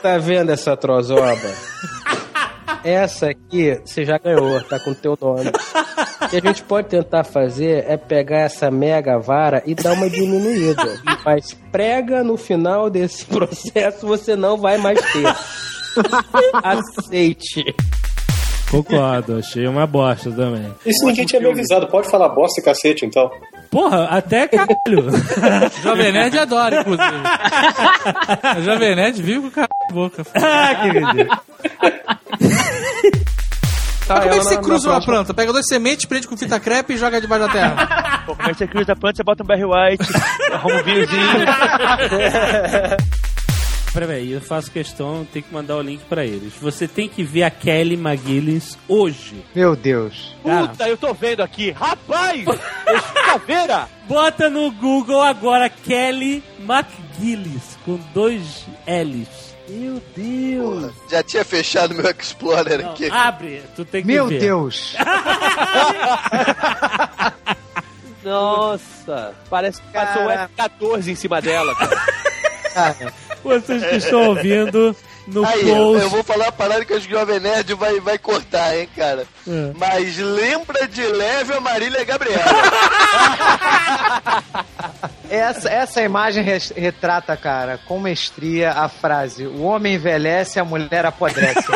Tá 0.00 0.18
vendo 0.18 0.50
essa 0.52 0.76
trozoba? 0.76 1.52
Essa 2.84 3.30
aqui 3.30 3.80
você 3.84 4.04
já 4.04 4.18
ganhou, 4.18 4.62
tá 4.64 4.78
com 4.78 4.90
o 4.90 4.94
teu 4.94 5.16
nome. 5.20 5.50
O 6.22 6.28
que 6.28 6.36
a 6.36 6.40
gente 6.40 6.62
pode 6.62 6.88
tentar 6.88 7.24
fazer 7.24 7.84
é 7.88 7.96
pegar 7.96 8.40
essa 8.40 8.70
mega 8.70 9.18
vara 9.18 9.62
e 9.66 9.74
dar 9.74 9.92
uma 9.92 10.08
diminuída. 10.08 11.00
Mas 11.24 11.54
prega 11.72 12.22
no 12.22 12.36
final 12.36 12.90
desse 12.90 13.24
processo 13.26 14.06
você 14.06 14.36
não 14.36 14.56
vai 14.56 14.76
mais 14.76 15.00
ter. 15.00 15.34
Aceite. 16.62 17.64
Concordo, 18.74 19.38
achei 19.38 19.68
uma 19.68 19.86
bosta 19.86 20.32
também. 20.32 20.74
Isso 20.84 21.06
ninguém 21.06 21.24
tinha 21.24 21.40
me 21.40 21.48
avisado. 21.48 21.86
Pode 21.86 22.10
falar 22.10 22.28
bosta 22.30 22.60
e 22.60 22.64
cacete, 22.64 23.06
então. 23.06 23.30
Porra, 23.70 24.06
até 24.06 24.48
caralho. 24.48 25.10
Jovem 25.80 26.10
Nerd 26.10 26.36
adora, 26.36 26.80
inclusive. 26.80 27.22
A 28.42 28.58
Jovem 28.62 28.96
Nerd 28.96 29.22
vive 29.22 29.42
com 29.42 29.46
o 29.46 29.50
cara 29.52 29.68
na 29.88 29.94
boca. 29.94 30.26
Ah, 30.34 30.74
querido. 30.74 31.06
Como 34.06 34.18
é 34.18 34.28
que 34.28 34.34
você 34.34 34.56
cruza 34.58 34.90
uma 34.90 35.00
planta? 35.00 35.32
Pega 35.32 35.52
duas 35.52 35.66
sementes, 35.68 36.04
prende 36.04 36.26
com 36.26 36.36
fita 36.36 36.58
crepe 36.58 36.94
e 36.94 36.96
joga 36.96 37.20
debaixo 37.20 37.46
da 37.46 37.52
terra. 37.52 38.22
Pô, 38.26 38.34
como 38.34 38.48
é 38.48 38.52
que 38.52 38.58
você 38.58 38.66
cruza 38.66 38.92
a 38.92 38.96
planta, 38.96 39.16
você 39.16 39.22
bota 39.22 39.44
um 39.44 39.46
Barry 39.46 39.64
White, 39.64 40.04
arruma 40.52 40.80
um 40.80 40.82
vinhozinho. 40.82 41.46
Peraí, 43.94 44.32
eu 44.32 44.40
faço 44.40 44.72
questão, 44.72 45.24
tem 45.32 45.40
que 45.40 45.54
mandar 45.54 45.76
o 45.76 45.80
link 45.80 46.00
pra 46.08 46.26
eles. 46.26 46.52
Você 46.60 46.88
tem 46.88 47.08
que 47.08 47.22
ver 47.22 47.44
a 47.44 47.50
Kelly 47.50 47.94
McGillis 47.94 48.76
hoje. 48.88 49.44
Meu 49.54 49.76
Deus. 49.76 50.34
Cara. 50.44 50.66
Puta, 50.66 50.88
eu 50.88 50.96
tô 50.96 51.14
vendo 51.14 51.44
aqui. 51.44 51.70
Rapaz! 51.70 52.44
Caveira! 53.24 53.88
Bota 54.08 54.50
no 54.50 54.68
Google 54.72 55.22
agora 55.22 55.70
Kelly 55.70 56.42
McGillis, 56.58 57.78
com 57.84 57.96
dois 58.12 58.64
L's. 58.84 59.54
Meu 59.68 60.02
Deus! 60.16 60.92
Já 61.08 61.22
tinha 61.22 61.44
fechado 61.44 61.94
meu 61.94 62.10
Explorer 62.10 62.84
aqui. 62.84 63.08
Abre, 63.08 63.62
tu 63.76 63.84
tem 63.84 64.02
que 64.02 64.08
Meu 64.08 64.26
ver. 64.26 64.40
Deus. 64.40 64.96
Nossa! 68.24 69.34
Parece 69.48 69.80
que 69.80 69.86
passou 69.92 70.24
o 70.24 70.30
F-14 70.30 71.06
em 71.08 71.14
cima 71.14 71.40
dela, 71.40 71.72
cara. 71.76 73.14
Vocês 73.44 73.84
que 73.84 73.96
estão 73.96 74.28
ouvindo 74.28 74.96
no 75.26 75.44
Aí, 75.46 75.68
eu, 75.68 75.76
post. 75.76 76.02
eu 76.02 76.10
vou 76.10 76.22
falar 76.24 76.46
uma 76.46 76.52
parada 76.52 76.84
que 76.84 76.94
o 76.94 77.00
Jovem 77.00 77.38
Nerd 77.40 77.74
vai, 77.74 78.00
vai 78.00 78.18
cortar, 78.18 78.76
hein, 78.76 78.88
cara. 78.96 79.26
É. 79.46 79.72
Mas 79.76 80.16
lembra 80.16 80.88
de 80.88 81.02
leve 81.06 81.52
a 81.52 81.60
Marília 81.60 82.02
Gabriela. 82.04 82.42
Essa, 85.30 85.68
essa 85.70 86.02
imagem 86.02 86.44
res- 86.44 86.72
retrata, 86.76 87.34
cara, 87.36 87.78
com 87.88 87.98
mestria 87.98 88.70
a 88.72 88.88
frase: 88.88 89.46
o 89.46 89.62
homem 89.62 89.94
envelhece, 89.94 90.60
a 90.60 90.64
mulher 90.64 91.06
apodrece. 91.06 91.64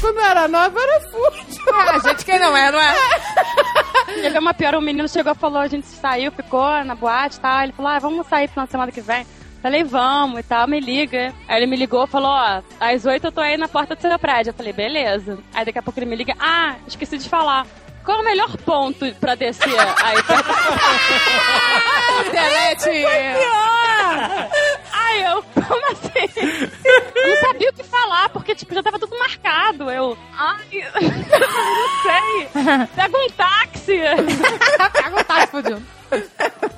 Quando 0.00 0.20
era 0.20 0.46
nova, 0.48 0.78
era 0.80 1.00
fútil. 1.10 1.44
Ah, 1.74 1.98
gente, 1.98 2.24
quem 2.24 2.38
não 2.38 2.56
é, 2.56 2.70
não 2.70 2.80
é? 2.80 2.94
Teve 4.26 4.40
uma 4.40 4.52
pior, 4.52 4.74
o 4.74 4.80
menino 4.80 5.08
chegou 5.08 5.30
e 5.30 5.36
falou, 5.36 5.60
a 5.60 5.68
gente 5.68 5.86
saiu, 5.86 6.32
ficou 6.32 6.82
na 6.82 6.96
boate 6.96 7.36
e 7.36 7.40
tal. 7.40 7.62
Ele 7.62 7.70
falou, 7.70 7.92
ah, 7.92 7.98
vamos 8.00 8.26
sair 8.26 8.50
na 8.56 8.66
semana 8.66 8.90
que 8.90 9.00
vem. 9.00 9.24
Falei, 9.62 9.84
vamos 9.84 10.40
e 10.40 10.42
tal, 10.42 10.66
me 10.66 10.80
liga. 10.80 11.32
Aí 11.46 11.60
ele 11.60 11.66
me 11.66 11.76
ligou 11.76 12.08
falou, 12.08 12.30
ó, 12.30 12.60
às 12.80 13.06
oito 13.06 13.28
eu 13.28 13.30
tô 13.30 13.40
aí 13.40 13.56
na 13.56 13.68
porta 13.68 13.94
do 13.94 14.00
seu 14.00 14.18
prédio. 14.18 14.50
Eu 14.50 14.54
falei, 14.54 14.72
beleza. 14.72 15.38
Aí 15.54 15.64
daqui 15.64 15.78
a 15.78 15.82
pouco 15.82 16.00
ele 16.00 16.06
me 16.06 16.16
liga, 16.16 16.34
ah, 16.40 16.74
esqueci 16.88 17.18
de 17.18 17.28
falar. 17.28 17.68
Qual 18.06 18.18
é 18.18 18.22
o 18.22 18.24
melhor 18.24 18.56
ponto 18.58 19.12
pra 19.16 19.34
descer 19.34 19.68
aí 20.02 20.22
perto? 20.22 20.48
Internet! 22.28 22.88
Aí 24.92 25.22
eu, 25.24 25.42
como 25.42 25.86
assim? 25.90 26.30
Eu 27.16 27.28
não 27.28 27.36
sabia 27.40 27.68
o 27.68 27.72
que 27.72 27.82
falar, 27.82 28.28
porque 28.28 28.54
tipo, 28.54 28.72
já 28.72 28.82
tava 28.82 29.00
tudo 29.00 29.18
marcado. 29.18 29.90
Eu, 29.90 30.16
ai, 30.38 30.56
não 30.94 32.02
sei. 32.02 32.86
Pega 32.94 33.18
um 33.18 33.28
táxi. 33.30 33.98
Pega 34.92 35.20
um 35.20 35.24
táxi, 35.24 35.46
fodido. 35.48 35.82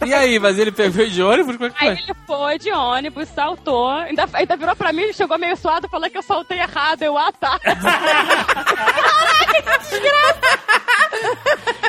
E 0.07 0.15
aí, 0.15 0.39
mas 0.39 0.59
ele 0.59 0.71
pegou 0.73 1.05
de 1.07 1.23
ônibus? 1.23 1.57
Como 1.57 1.69
é 1.69 1.71
que 1.71 1.85
Aí 1.85 1.95
foi? 1.97 2.05
ele 2.05 2.15
foi 2.27 2.59
de 2.59 2.73
ônibus, 2.73 3.29
saltou, 3.29 3.91
ainda, 3.91 4.29
ainda 4.33 4.57
virou 4.57 4.77
pra 4.77 4.93
mim, 4.93 5.13
chegou 5.13 5.39
meio 5.39 5.57
suado, 5.57 5.89
falou 5.89 6.09
que 6.09 6.17
eu 6.17 6.23
saltei 6.23 6.59
errado. 6.59 7.03
Eu, 7.03 7.19
ah, 7.19 7.33
tá. 7.33 7.59
Caraca, 7.65 9.63
que 9.63 9.79
desgraça! 9.79 10.59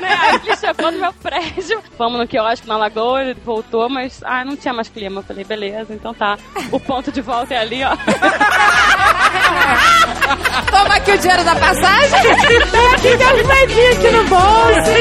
né? 0.01 0.17
Aí 0.21 0.35
ele 0.43 0.57
chegou 0.57 0.91
no 0.91 0.99
meu 0.99 1.13
prédio, 1.13 1.81
fomos 1.97 2.19
no 2.19 2.27
quiosque 2.27 2.67
na 2.67 2.77
lagoa, 2.77 3.21
ele 3.21 3.33
voltou, 3.45 3.87
mas 3.89 4.21
ah, 4.23 4.43
não 4.43 4.55
tinha 4.55 4.73
mais 4.73 4.89
clima. 4.89 5.19
Eu 5.21 5.23
falei, 5.23 5.43
beleza, 5.43 5.93
então 5.93 6.13
tá. 6.13 6.37
O 6.71 6.79
ponto 6.79 7.11
de 7.11 7.21
volta 7.21 7.53
é 7.53 7.57
ali, 7.59 7.83
ó. 7.83 7.95
Toma 10.71 10.95
aqui 10.95 11.11
o 11.11 11.17
dinheiro 11.17 11.43
da 11.43 11.55
passagem. 11.55 12.19
Moedinhas 13.45 13.97
aqui 13.97 14.11
no 14.11 14.23
bolso. 14.25 14.91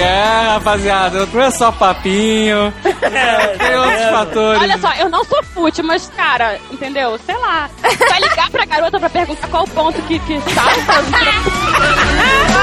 É, 0.00 0.60
rapaziada, 0.80 1.26
não 1.26 1.40
é 1.40 1.50
só 1.50 1.70
papinho. 1.70 2.72
Tem 2.82 3.76
outros 3.76 4.10
fatores. 4.10 4.62
Olha 4.62 4.78
só, 4.78 4.94
eu 4.94 5.10
não 5.10 5.22
sou 5.24 5.42
fute, 5.42 5.82
mas, 5.82 6.08
cara, 6.16 6.58
entendeu? 6.70 7.18
Sei 7.18 7.36
lá. 7.36 7.68
Vai 7.82 8.20
ligar 8.20 8.48
pra 8.50 8.64
garota 8.64 8.98
pra 8.98 9.10
perguntar 9.10 9.46
qual 9.48 9.64
o 9.64 9.68
ponto 9.68 10.00
que, 10.02 10.18
que 10.20 10.40
salta. 10.40 10.92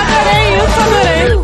adorei 0.01 0.57
isso, 0.57 0.79
adorei. 0.81 1.37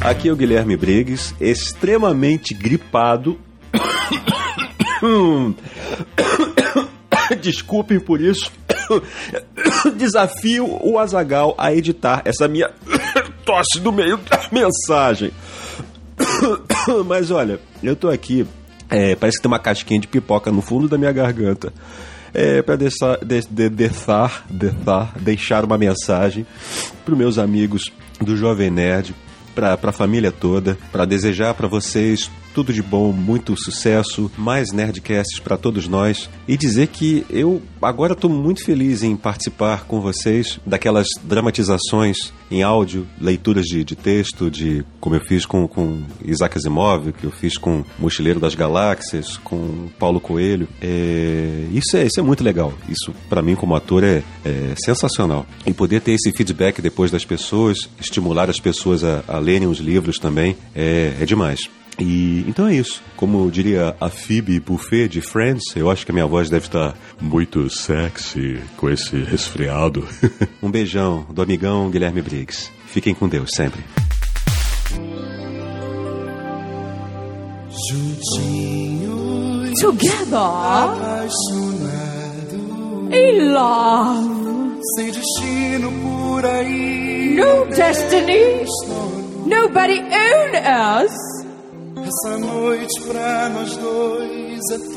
Aqui 0.00 0.28
é 0.28 0.32
o 0.32 0.36
Guilherme 0.36 0.76
Briggs, 0.76 1.34
extremamente 1.40 2.52
gripado. 2.52 3.40
Desculpem 7.40 7.98
por 7.98 8.20
isso. 8.20 8.52
Desafio 9.96 10.78
o 10.82 10.98
Azagal 10.98 11.54
a 11.58 11.72
editar 11.72 12.22
essa 12.24 12.48
minha 12.48 12.70
tosse 13.44 13.80
no 13.80 13.92
meio 13.92 14.16
da 14.18 14.40
mensagem. 14.50 15.30
Mas 17.06 17.30
olha, 17.30 17.58
eu 17.82 17.96
tô 17.96 18.08
aqui. 18.08 18.46
é, 18.90 19.14
parece 19.14 19.38
que 19.38 19.42
tem 19.42 19.50
uma 19.50 19.58
casquinha 19.58 20.00
de 20.00 20.08
pipoca 20.08 20.50
no 20.50 20.60
fundo 20.60 20.88
da 20.88 20.98
minha 20.98 21.12
garganta. 21.12 21.72
é 22.32 22.62
para 22.62 22.76
deixar, 22.76 23.18
de, 23.18 23.40
de, 23.48 23.68
deixar, 23.68 24.44
deixar, 24.48 25.12
deixar 25.18 25.64
uma 25.64 25.78
mensagem 25.78 26.46
para 27.04 27.16
meus 27.16 27.38
amigos 27.38 27.92
do 28.20 28.36
Jovem 28.36 28.70
Nerd, 28.70 29.14
para 29.54 29.78
a 29.80 29.92
família 29.92 30.32
toda, 30.32 30.76
para 30.90 31.04
desejar 31.04 31.54
para 31.54 31.68
vocês 31.68 32.30
tudo 32.54 32.72
de 32.72 32.82
bom, 32.82 33.12
muito 33.12 33.56
sucesso, 33.56 34.30
mais 34.38 34.70
Nerdcasts 34.72 35.40
para 35.40 35.56
todos 35.56 35.88
nós 35.88 36.30
e 36.46 36.56
dizer 36.56 36.86
que 36.86 37.26
eu 37.28 37.60
agora 37.82 38.12
estou 38.12 38.30
muito 38.30 38.64
feliz 38.64 39.02
em 39.02 39.16
participar 39.16 39.84
com 39.84 40.00
vocês 40.00 40.60
daquelas 40.64 41.08
dramatizações 41.24 42.32
em 42.50 42.62
áudio, 42.62 43.06
leituras 43.20 43.64
de, 43.64 43.82
de 43.82 43.96
texto, 43.96 44.50
de 44.50 44.84
como 45.00 45.16
eu 45.16 45.20
fiz 45.20 45.44
com, 45.44 45.66
com 45.66 46.02
Isaac 46.24 46.56
Asimov, 46.56 47.12
que 47.12 47.24
eu 47.24 47.32
fiz 47.32 47.58
com 47.58 47.84
Mochileiro 47.98 48.38
das 48.38 48.54
Galáxias, 48.54 49.36
com 49.38 49.88
Paulo 49.98 50.20
Coelho. 50.20 50.68
É, 50.80 51.66
isso, 51.72 51.96
é, 51.96 52.04
isso 52.04 52.20
é 52.20 52.22
muito 52.22 52.44
legal. 52.44 52.72
Isso, 52.88 53.12
para 53.28 53.42
mim, 53.42 53.56
como 53.56 53.74
ator, 53.74 54.04
é, 54.04 54.22
é 54.44 54.74
sensacional. 54.76 55.44
E 55.66 55.72
poder 55.72 56.00
ter 56.00 56.12
esse 56.12 56.30
feedback 56.30 56.80
depois 56.80 57.10
das 57.10 57.24
pessoas, 57.24 57.88
estimular 58.00 58.48
as 58.48 58.60
pessoas 58.60 59.02
a, 59.02 59.24
a 59.26 59.38
lerem 59.38 59.66
os 59.66 59.78
livros 59.78 60.18
também, 60.18 60.56
é, 60.74 61.14
é 61.20 61.26
demais. 61.26 61.68
E 61.98 62.44
então 62.48 62.66
é 62.66 62.74
isso. 62.74 63.02
Como 63.16 63.50
diria 63.50 63.96
a 64.00 64.10
Phoebe 64.10 64.58
Buffet 64.60 65.08
de 65.08 65.20
Friends, 65.20 65.76
eu 65.76 65.90
acho 65.90 66.04
que 66.04 66.10
a 66.10 66.14
minha 66.14 66.26
voz 66.26 66.50
deve 66.50 66.66
estar 66.66 66.94
muito 67.20 67.68
sexy 67.70 68.60
com 68.76 68.90
esse 68.90 69.16
resfriado. 69.16 70.06
um 70.62 70.70
beijão 70.70 71.26
do 71.30 71.42
amigão 71.42 71.90
Guilherme 71.90 72.22
Briggs. 72.22 72.70
Fiquem 72.86 73.14
com 73.14 73.28
Deus 73.28 73.50
sempre. 73.54 73.82
Together 79.80 81.28
in 83.12 83.52
love. 83.52 84.80
Sem 84.96 85.10
destino 85.10 85.90
por 86.02 86.44
aí. 86.44 87.34
No 87.34 87.66
destiny. 87.66 88.66
Nobody 89.46 90.00
own 90.00 90.54
us. 90.64 91.43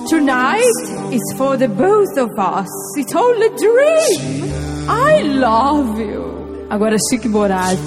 Tonight 0.10 0.78
is 1.14 1.24
for 1.38 1.56
the 1.56 1.68
both 1.70 2.18
of 2.18 2.30
us. 2.38 2.68
It's 2.98 3.16
all 3.16 3.42
a 3.42 3.50
dream. 3.58 4.52
I 4.90 5.22
love 5.22 6.00
you. 6.00 6.68
Agora 6.70 6.98
Chique 7.10 7.30
Borat. 7.30 7.80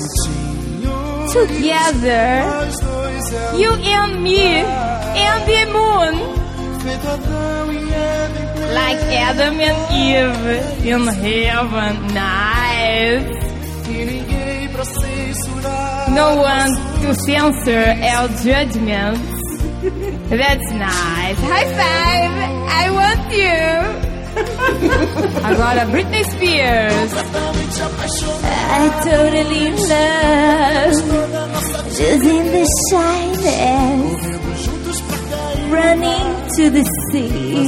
Together, 1.32 2.42
you 3.56 3.72
and 3.72 4.22
me 4.22 4.40
and 4.40 5.40
the 5.50 5.62
moon. 5.76 6.14
Like 8.72 9.00
Adam 9.28 9.60
and 9.60 9.80
Eve 9.92 10.86
in 10.86 11.06
heaven. 11.06 12.14
Nice. 12.14 13.40
No 16.14 16.36
one 16.36 16.70
to 17.02 17.14
censor 17.14 17.84
our 18.12 18.28
judgments. 18.42 19.30
That's 20.28 20.70
nice. 20.72 21.38
High 21.38 21.68
five. 21.80 22.32
I 22.82 22.84
want 22.98 23.22
you. 23.32 23.60
Agora 25.50 25.82
Britney 25.92 26.24
Spears. 26.24 27.10
I 28.72 28.74
totally 29.04 29.66
love 29.88 30.98
just 31.96 32.24
in 32.24 32.44
the 32.54 32.64
shyness, 32.90 34.20
running 35.70 36.28
to 36.56 36.64
the 36.70 36.84
sea, 37.10 37.64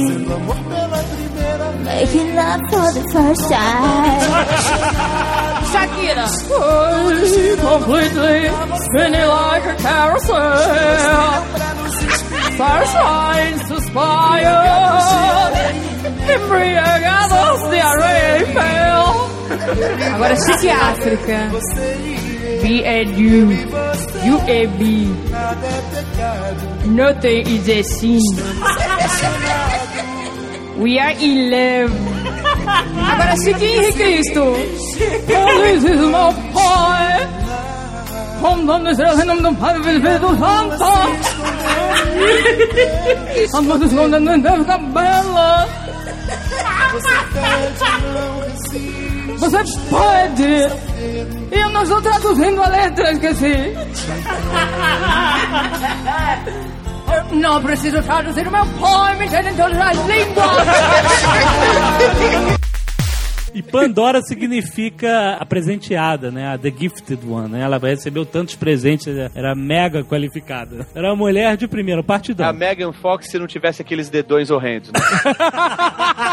making 1.83 2.29
love 2.35 2.61
for 2.69 2.87
the 2.93 3.03
first 3.13 3.43
time. 3.51 5.52
Shakira. 5.73 6.27
completely 7.59 8.39
spinning 8.85 9.27
like 9.27 9.65
a 9.65 9.75
carousel. 9.81 11.43
Sunshine 12.57 13.57
suspire. 13.67 14.59
Embriagados 16.33 17.61
de 17.71 17.79
areia 17.79 18.37
e 18.37 18.45
fel. 18.53 19.05
Agora 20.13 20.35
Chique 20.35 20.69
África. 20.69 21.39
B 22.61 22.85
and 22.85 23.17
you. 23.17 23.51
You 24.23 24.37
and 24.39 24.79
me. 24.79 24.97
Nothing 26.85 27.47
is 27.47 27.67
a 27.69 27.83
sin. 27.83 28.19
We 30.77 30.99
are 30.99 31.11
in 31.11 31.51
love. 31.51 32.42
Agora 32.65 33.35
Chique 33.43 33.65
Henrique 33.65 33.97
Cristo. 33.97 34.55
This 34.55 35.83
is 35.83 36.01
my 36.13 36.31
boy. 36.53 37.07
Kom 38.41 38.67
dan 38.67 38.87
is 38.87 38.99
er 38.99 39.15
genom 39.19 39.37
de 39.43 39.51
Pai 39.61 39.75
ved 39.85 40.19
du 40.19 40.29
santa. 40.41 40.93
Han 43.53 43.63
måtte 43.67 43.89
slå 43.89 44.03
den 44.07 44.27
den 44.27 44.43
der 44.43 44.63
tabella. 44.63 45.67
Você 49.39 49.57
pode. 49.89 50.71
Eu 51.51 51.69
não 51.69 51.83
estou 51.83 52.01
traduzindo 52.01 52.61
a 52.63 52.69
letra, 52.69 53.11
esqueci. 53.11 53.55
Eu 57.15 57.35
não 57.35 57.61
preciso 57.61 58.01
traduzir 58.01 58.47
o 58.47 58.51
meu 58.51 58.65
poema, 58.65 59.23
em 59.23 59.55
todas 59.55 59.77
as 59.77 59.97
línguas. 60.07 60.47
E 63.53 63.61
Pandora 63.61 64.19
significa 64.23 65.37
a 65.39 65.45
presenteada, 65.45 66.31
né? 66.31 66.53
A 66.53 66.57
The 66.57 66.73
Gifted 66.75 67.23
One, 67.27 67.49
né? 67.49 67.61
Ela 67.61 67.77
recebeu 67.77 68.25
tantos 68.25 68.55
presentes, 68.55 69.07
era 69.35 69.53
mega 69.53 70.03
qualificada. 70.03 70.87
Era 70.95 71.09
uma 71.09 71.15
mulher 71.15 71.55
de 71.55 71.67
primeiro 71.67 72.03
partidão. 72.03 72.47
A 72.47 72.53
Megan 72.53 72.91
Fox 72.91 73.27
se 73.29 73.37
não 73.37 73.45
tivesse 73.45 73.79
aqueles 73.79 74.09
dedões 74.09 74.49
horrendos, 74.49 74.91
né? 74.91 74.99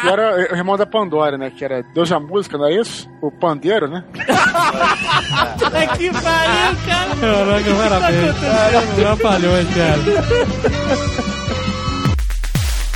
Que 0.00 0.08
era 0.08 0.52
o 0.52 0.56
irmão 0.56 0.76
da 0.76 0.86
Pandora, 0.86 1.36
né? 1.36 1.50
Que 1.50 1.64
era 1.64 1.82
Deus 1.82 2.08
da 2.08 2.18
música, 2.20 2.56
não 2.56 2.66
é 2.66 2.74
isso? 2.74 3.08
O 3.20 3.30
pandeiro, 3.30 3.88
né? 3.88 4.04
que 5.96 6.10
pariu, 6.10 6.76
cara! 6.86 7.16
Caraca, 7.20 7.74
parabéns. 7.74 8.36
Trapalhões, 8.96 9.68
cara. 9.74 11.29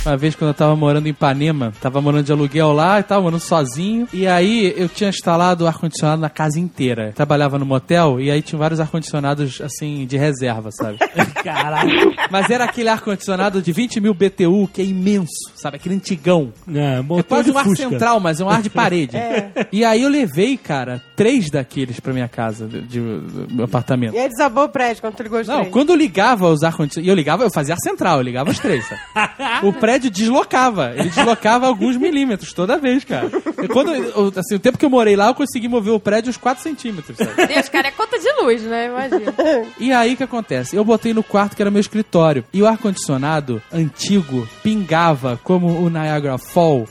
Uma 0.05 0.15
vez 0.17 0.35
quando 0.35 0.49
eu 0.49 0.53
tava 0.53 0.75
morando 0.75 1.07
em 1.07 1.09
Ipanema, 1.09 1.73
tava 1.81 1.99
morando 1.99 2.23
de 2.25 2.31
aluguel 2.31 2.71
lá 2.73 2.99
e 2.99 3.03
tava 3.03 3.23
morando 3.23 3.39
sozinho. 3.39 4.07
E 4.13 4.27
aí 4.27 4.71
eu 4.77 4.87
tinha 4.87 5.09
instalado 5.09 5.63
o 5.63 5.67
ar-condicionado 5.67 6.21
na 6.21 6.29
casa 6.29 6.59
inteira. 6.59 7.11
Trabalhava 7.15 7.57
no 7.57 7.65
motel 7.65 8.19
e 8.21 8.29
aí 8.29 8.41
tinha 8.43 8.59
vários 8.59 8.79
ar-condicionados 8.79 9.59
assim 9.61 10.05
de 10.05 10.15
reserva, 10.15 10.69
sabe? 10.71 10.99
Caralho. 11.43 12.13
Mas 12.29 12.49
era 12.51 12.65
aquele 12.65 12.89
ar-condicionado 12.89 13.61
de 13.63 13.71
20 13.71 13.99
mil 13.99 14.13
BTU 14.13 14.69
que 14.71 14.81
é 14.81 14.85
imenso, 14.85 15.31
sabe? 15.55 15.77
Aquele 15.77 15.95
antigão. 15.95 16.53
É, 16.71 16.99
É 17.19 17.23
quase 17.23 17.49
um 17.51 17.57
ar 17.57 17.63
Fusca. 17.63 17.89
central, 17.89 18.19
mas 18.19 18.39
é 18.39 18.45
um 18.45 18.49
ar 18.49 18.61
de 18.61 18.69
parede. 18.69 19.15
É. 19.25 19.67
E 19.71 19.83
aí 19.83 20.03
eu 20.03 20.09
levei, 20.09 20.55
cara, 20.57 21.01
três 21.15 21.49
daqueles 21.49 21.99
pra 21.99 22.13
minha 22.13 22.27
casa, 22.27 22.67
de, 22.67 22.81
de- 22.81 22.99
do 22.99 23.47
meu 23.55 23.65
apartamento. 23.65 24.13
E 24.13 24.19
aí 24.19 24.29
desabou 24.29 24.65
o 24.65 24.69
prédio 24.69 25.01
quando 25.01 25.15
tu 25.15 25.23
ligou 25.23 25.39
os 25.39 25.47
Não, 25.47 25.59
três. 25.61 25.73
quando 25.73 25.89
eu 25.89 25.95
ligava 25.95 26.47
os 26.49 26.61
ar-condicionados, 26.63 27.07
e 27.07 27.09
eu 27.09 27.15
ligava, 27.15 27.43
eu 27.43 27.49
fazia 27.51 27.73
ar 27.73 27.79
central, 27.79 28.17
eu 28.17 28.21
ligava 28.23 28.51
os 28.51 28.59
três, 28.59 28.85
sabe? 28.87 29.01
O 29.65 29.73
prédio 29.73 29.94
deslocava, 29.99 30.93
ele 30.95 31.09
deslocava 31.09 31.67
alguns 31.67 31.97
milímetros 31.97 32.53
toda 32.53 32.77
vez, 32.77 33.03
cara. 33.03 33.29
E 33.63 33.67
quando, 33.67 33.91
assim, 34.37 34.55
o 34.55 34.59
tempo 34.59 34.77
que 34.77 34.85
eu 34.85 34.89
morei 34.89 35.15
lá, 35.15 35.27
eu 35.27 35.35
consegui 35.35 35.67
mover 35.67 35.93
o 35.93 35.99
prédio 35.99 36.29
uns 36.29 36.37
4 36.37 36.61
centímetros, 36.61 37.17
sabe? 37.17 37.47
Deus, 37.47 37.69
cara, 37.69 37.87
é 37.87 37.91
conta 37.91 38.19
de 38.19 38.31
luz, 38.41 38.61
né? 38.63 38.87
Imagina. 38.87 39.33
E 39.79 39.91
aí 39.91 40.13
o 40.13 40.17
que 40.17 40.23
acontece? 40.23 40.75
Eu 40.75 40.83
botei 40.83 41.13
no 41.13 41.23
quarto 41.23 41.55
que 41.55 41.61
era 41.61 41.71
meu 41.71 41.81
escritório. 41.81 42.43
E 42.53 42.61
o 42.61 42.67
ar-condicionado 42.67 43.61
antigo 43.71 44.47
pingava 44.61 45.39
como 45.43 45.67
o 45.67 45.89
Niagara 45.89 46.37
Fall 46.37 46.87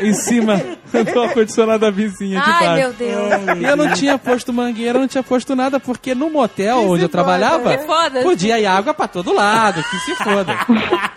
em 0.00 0.12
cima 0.14 0.56
do 0.92 1.22
ar-condicionado 1.22 1.80
da 1.80 1.90
vizinha 1.90 2.40
de 2.40 2.50
Ai, 2.50 2.66
baixo. 2.66 2.74
meu 2.82 2.92
Deus. 2.92 3.58
E 3.60 3.64
eu 3.64 3.76
não 3.76 3.92
tinha 3.92 4.18
posto 4.18 4.52
mangueira, 4.52 4.98
não 4.98 5.08
tinha 5.08 5.22
posto 5.22 5.54
nada, 5.56 5.78
porque 5.80 6.14
no 6.14 6.30
motel 6.30 6.88
onde 6.90 7.02
eu 7.04 7.08
trabalhava, 7.08 7.76
Que 7.76 7.84
foda. 7.84 8.22
podia 8.22 8.58
ir 8.60 8.66
água 8.66 8.94
pra 8.94 9.08
todo 9.08 9.32
lado, 9.34 9.82
que 9.82 9.98
se 10.00 10.14
foda. 10.16 10.54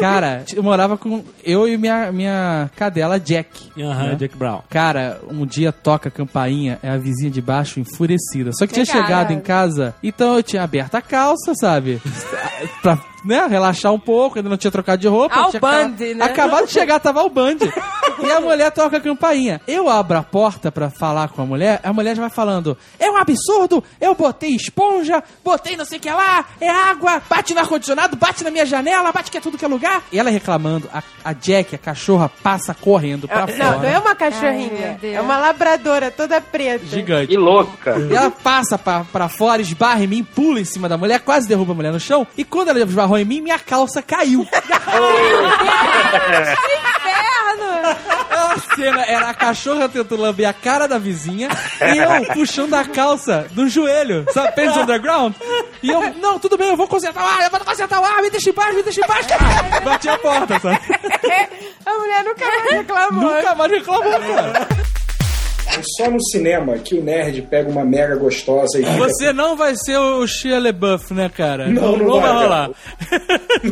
Cara, 0.00 0.44
eu 0.54 0.62
morava 0.62 0.96
com 0.96 1.22
eu 1.44 1.68
e 1.68 1.76
minha, 1.76 2.10
minha 2.10 2.70
cadela 2.76 3.18
Jack. 3.20 3.70
Aham, 3.78 4.08
né? 4.08 4.14
Jack 4.14 4.36
Brown. 4.36 4.62
Cara, 4.70 5.20
um 5.30 5.44
dia 5.44 5.72
toca 5.72 6.08
a 6.08 6.12
campainha, 6.12 6.78
é 6.82 6.88
a 6.90 6.96
vizinha 6.96 7.30
de 7.30 7.40
baixo 7.42 7.78
enfurecida. 7.80 8.50
Só 8.54 8.66
que 8.66 8.72
tinha 8.72 8.86
chegado 8.86 9.32
em 9.32 9.40
casa, 9.40 9.94
então 10.02 10.36
eu 10.36 10.42
tinha 10.42 10.62
aberto 10.62 10.94
a 10.94 11.02
calça, 11.02 11.54
sabe? 11.54 12.00
pra 12.82 12.98
né, 13.26 13.46
relaxar 13.48 13.92
um 13.92 13.98
pouco, 13.98 14.38
ainda 14.38 14.48
não 14.48 14.56
tinha 14.56 14.70
trocado 14.70 15.00
de 15.00 15.08
roupa. 15.08 15.34
Ao 15.34 15.50
tinha 15.50 15.60
band, 15.60 15.94
acaba- 15.94 16.14
né? 16.14 16.24
Acabado 16.24 16.66
de 16.66 16.72
chegar, 16.72 17.00
tava 17.00 17.22
o 17.22 17.28
band. 17.30 17.56
E 18.18 18.30
a 18.32 18.40
mulher 18.40 18.70
toca 18.70 18.96
a 18.96 19.00
campainha. 19.00 19.60
Eu 19.68 19.90
abro 19.90 20.16
a 20.16 20.22
porta 20.22 20.72
pra 20.72 20.88
falar 20.88 21.28
com 21.28 21.42
a 21.42 21.44
mulher, 21.44 21.80
a 21.82 21.92
mulher 21.92 22.16
já 22.16 22.22
vai 22.22 22.30
falando: 22.30 22.74
é 22.98 23.10
um 23.10 23.16
absurdo, 23.18 23.84
eu 24.00 24.14
botei 24.14 24.56
esponja, 24.56 25.22
botei 25.44 25.76
não 25.76 25.84
sei 25.84 25.98
o 25.98 26.00
que 26.00 26.10
lá, 26.10 26.46
é 26.58 26.66
água, 26.66 27.20
bate 27.28 27.52
no 27.52 27.60
ar-condicionado, 27.60 28.16
bate 28.16 28.42
na 28.42 28.50
minha 28.50 28.64
janela, 28.64 29.12
bate 29.12 29.30
que 29.30 29.36
é 29.36 29.40
tudo 29.40 29.58
que 29.58 29.64
é 29.66 29.68
lugar. 29.68 30.02
E 30.10 30.18
ela 30.18 30.30
reclamando, 30.30 30.88
a, 30.94 31.02
a 31.22 31.34
Jack, 31.34 31.74
a 31.74 31.78
cachorra, 31.78 32.30
passa 32.42 32.72
correndo 32.74 33.28
pra 33.28 33.46
fora. 33.46 33.58
Não, 33.72 33.78
não 33.80 33.88
é 33.88 33.98
uma 33.98 34.14
cachorrinha. 34.14 34.98
é 35.02 35.20
uma 35.20 35.36
labradora 35.36 36.10
toda 36.10 36.40
preta. 36.40 36.86
Gigante. 36.86 37.26
Que 37.28 37.36
louca. 37.36 37.98
E 37.98 38.14
ela 38.14 38.30
passa 38.30 38.78
pra, 38.78 39.04
pra 39.04 39.28
fora, 39.28 39.60
esbarra 39.60 40.02
em 40.02 40.06
mim, 40.06 40.24
pula 40.24 40.58
em 40.58 40.64
cima 40.64 40.88
da 40.88 40.96
mulher, 40.96 41.20
quase 41.20 41.46
derruba 41.46 41.72
a 41.72 41.74
mulher 41.74 41.92
no 41.92 42.00
chão. 42.00 42.26
E 42.36 42.44
quando 42.44 42.68
ela 42.68 42.78
esbarrou 42.80 43.15
em 43.18 43.24
mim, 43.24 43.40
minha 43.40 43.58
calça 43.58 44.02
caiu. 44.02 44.46
Inferno! 46.76 47.96
A 48.30 48.74
cena 48.74 49.02
era 49.06 49.30
a 49.30 49.34
cachorra 49.34 49.88
tentando 49.88 50.20
lamber 50.20 50.48
a 50.48 50.52
cara 50.52 50.86
da 50.86 50.98
vizinha 50.98 51.48
e 51.80 51.98
eu 51.98 52.34
puxando 52.34 52.74
a 52.74 52.84
calça 52.84 53.46
do 53.52 53.68
joelho, 53.68 54.26
sabe? 54.32 54.52
Pants 54.54 54.76
Underground. 54.76 55.34
E 55.82 55.90
eu, 55.90 56.14
não, 56.14 56.38
tudo 56.38 56.56
bem, 56.56 56.68
eu 56.68 56.76
vou 56.76 56.88
consertar 56.88 57.22
o 57.22 57.26
ar, 57.26 57.44
eu 57.44 57.50
vou 57.50 57.60
consertar 57.60 58.00
o 58.00 58.04
ar, 58.04 58.22
me 58.22 58.30
deixa 58.30 58.50
em 58.50 58.52
paz, 58.52 58.74
me 58.74 58.82
deixa 58.82 59.00
em 59.00 59.06
paz. 59.06 59.26
Bati 59.84 60.08
a 60.08 60.18
porta, 60.18 60.58
sabe? 60.58 60.80
A 61.84 61.94
mulher 61.94 62.24
nunca 62.24 62.46
mais 62.46 62.70
reclamou. 62.70 63.34
Nunca 63.34 63.54
mais 63.54 63.72
reclamou, 63.72 64.20
cara. 64.20 64.68
É 65.78 65.82
só 65.96 66.10
no 66.10 66.22
cinema 66.30 66.78
que 66.78 66.94
o 66.94 67.02
nerd 67.02 67.42
pega 67.42 67.68
uma 67.68 67.84
mega 67.84 68.16
gostosa 68.16 68.78
e 68.78 68.82
Você 68.98 69.32
não 69.32 69.56
vai 69.56 69.74
ser 69.76 69.98
o 69.98 70.26
Shia 70.26 70.58
LaBeouf, 70.58 71.12
né, 71.12 71.28
cara? 71.28 71.68
Não, 71.68 71.96
não 71.96 72.20
vai, 72.20 72.32
rolar. 72.32 72.70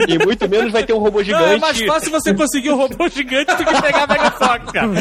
E 0.08 0.18
muito 0.24 0.48
menos 0.48 0.70
vai 0.72 0.84
ter 0.84 0.92
um 0.92 0.98
robô 0.98 1.18
Não, 1.18 1.24
gigante. 1.24 1.54
é 1.54 1.58
mais 1.58 1.80
fácil 1.82 2.10
você 2.10 2.34
conseguir 2.34 2.70
um 2.72 2.76
robô 2.76 3.08
gigante 3.08 3.54
do 3.54 3.64
que 3.64 3.82
pegar 3.82 4.02
a 4.04 4.06
Mega 4.06 4.30
Fox, 4.32 4.70
cara. 4.72 4.88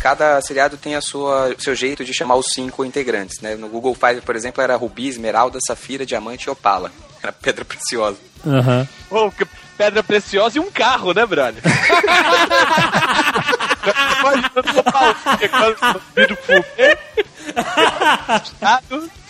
Cada 0.00 0.40
seriado 0.40 0.76
tem 0.76 0.94
a 0.94 1.00
sua 1.00 1.54
seu 1.58 1.74
jeito 1.74 2.04
de 2.04 2.14
chamar 2.14 2.36
os 2.36 2.46
cinco 2.54 2.84
integrantes, 2.84 3.40
né? 3.40 3.56
No 3.56 3.68
Google 3.68 3.94
Five, 3.96 4.20
por 4.20 4.36
exemplo, 4.36 4.62
era 4.62 4.76
Rubi, 4.76 5.08
Esmeralda, 5.08 5.58
Safira, 5.66 6.06
Diamante 6.06 6.44
e 6.44 6.50
Opala. 6.50 6.92
Era 7.20 7.32
pedra 7.32 7.64
preciosa. 7.64 8.16
Aham. 8.46 8.86
Pô, 9.10 9.28
que 9.32 9.44
pedra 9.76 10.00
preciosa 10.02 10.56
e 10.56 10.60
um 10.60 10.70
carro, 10.70 11.12
né, 11.12 11.26
brother? 11.26 11.60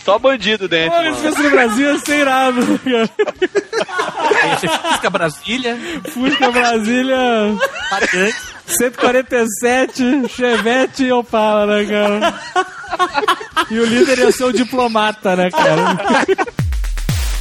Só 0.03 0.17
bandido 0.17 0.67
dentro. 0.67 0.97
Olha, 0.97 1.13
se 1.13 1.21
fosse 1.21 1.43
no 1.43 1.49
Brasil, 1.51 1.93
ia 1.93 1.99
ser 1.99 2.19
irado. 2.19 2.61
Fusca 4.89 5.09
Brasília. 5.09 5.77
Fusca 6.11 6.51
Brasília 6.51 7.17
147, 8.65 10.27
Chevette 10.29 11.03
e 11.05 11.11
Opala, 11.11 11.65
né, 11.65 11.85
cara? 11.85 12.33
E 13.69 13.79
o 13.79 13.85
líder 13.85 14.19
ia 14.19 14.31
ser 14.31 14.45
o 14.45 14.53
diplomata, 14.53 15.35
né, 15.35 15.49
cara? 15.51 15.99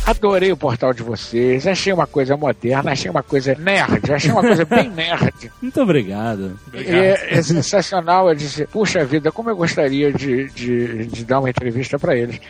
Adorei 0.08 0.50
o 0.50 0.56
portal 0.56 0.94
de 0.94 1.02
vocês, 1.02 1.66
achei 1.66 1.92
uma 1.92 2.06
coisa 2.06 2.34
moderna, 2.34 2.92
achei 2.92 3.10
uma 3.10 3.22
coisa 3.22 3.54
nerd, 3.54 4.10
achei 4.10 4.30
uma 4.30 4.40
coisa 4.40 4.64
bem 4.64 4.88
nerd. 4.88 5.52
Muito 5.60 5.82
obrigado. 5.82 6.58
E 6.72 6.78
é, 6.78 7.38
é 7.38 7.42
sensacional, 7.42 8.30
eu 8.30 8.34
disse, 8.34 8.66
puxa 8.66 9.04
vida, 9.04 9.30
como 9.30 9.50
eu 9.50 9.56
gostaria 9.56 10.10
de, 10.10 10.48
de, 10.48 11.06
de 11.06 11.24
dar 11.26 11.40
uma 11.40 11.50
entrevista 11.50 11.98
para 11.98 12.16
eles. 12.16 12.40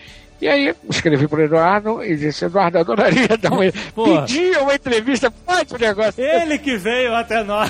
E 0.41 0.47
aí 0.47 0.73
escrevi 0.89 1.27
pro 1.27 1.43
Eduardo 1.43 2.01
e 2.05 2.17
disse, 2.17 2.45
Eduardo, 2.45 2.79
adoraria 2.79 3.27
dar 3.37 3.53
uma 3.53 3.65
Porra. 3.93 4.23
Pedir 4.23 4.57
uma 4.59 4.75
entrevista, 4.75 5.29
pode 5.29 5.75
o 5.75 5.79
negócio. 5.79 6.23
Ele 6.23 6.59
que 6.59 6.77
veio 6.77 7.13
até 7.13 7.43
nós. 7.43 7.69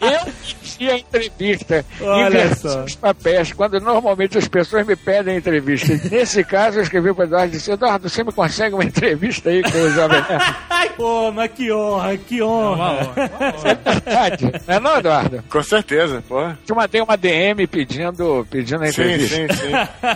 Eu 0.00 0.32
pedi 0.76 0.90
a 0.90 0.98
entrevista. 0.98 1.84
Olha 2.00 2.54
só. 2.54 2.84
os 2.84 2.94
papéis, 2.94 3.52
quando 3.52 3.80
normalmente 3.80 4.38
as 4.38 4.48
pessoas 4.48 4.86
me 4.86 4.96
pedem 4.96 5.36
entrevista. 5.36 5.92
Nesse 6.10 6.44
caso, 6.44 6.78
eu 6.78 6.82
escrevi 6.82 7.12
para 7.14 7.24
Eduardo 7.24 7.48
e 7.48 7.56
disse, 7.58 7.70
Eduardo, 7.70 8.08
você 8.08 8.24
me 8.24 8.32
consegue 8.32 8.74
uma 8.74 8.84
entrevista 8.84 9.50
aí 9.50 9.62
com 9.62 9.78
o 9.78 9.90
Jovem 9.90 10.22
Nerd? 10.28 10.56
Pô, 10.96 11.32
mas 11.32 11.50
que 11.52 11.72
honra, 11.72 12.16
que 12.18 12.42
honra. 12.42 13.12
É 13.16 13.74
verdade, 13.74 14.52
não 14.68 14.74
é 14.74 14.80
não, 14.80 14.98
Eduardo? 14.98 15.42
Com 15.48 15.62
certeza, 15.62 16.22
pô. 16.28 16.50
Te 16.66 16.74
mandei 16.74 17.00
uma 17.00 17.16
DM 17.16 17.66
pedindo, 17.66 18.46
pedindo 18.50 18.82
a 18.84 18.92
Sim, 18.92 19.02
entrevista. 19.02 19.36
sim, 19.36 19.48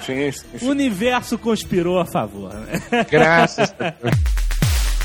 sim. 0.05 0.31
sim, 0.33 0.33
sim. 0.59 0.66
O 0.66 0.70
universo 0.70 1.39
conspirou 1.39 1.99
a 1.99 2.05
favor, 2.05 2.53
né? 2.53 3.07
Graças 3.11 3.74
a 3.78 3.91
Deus. 3.91 4.45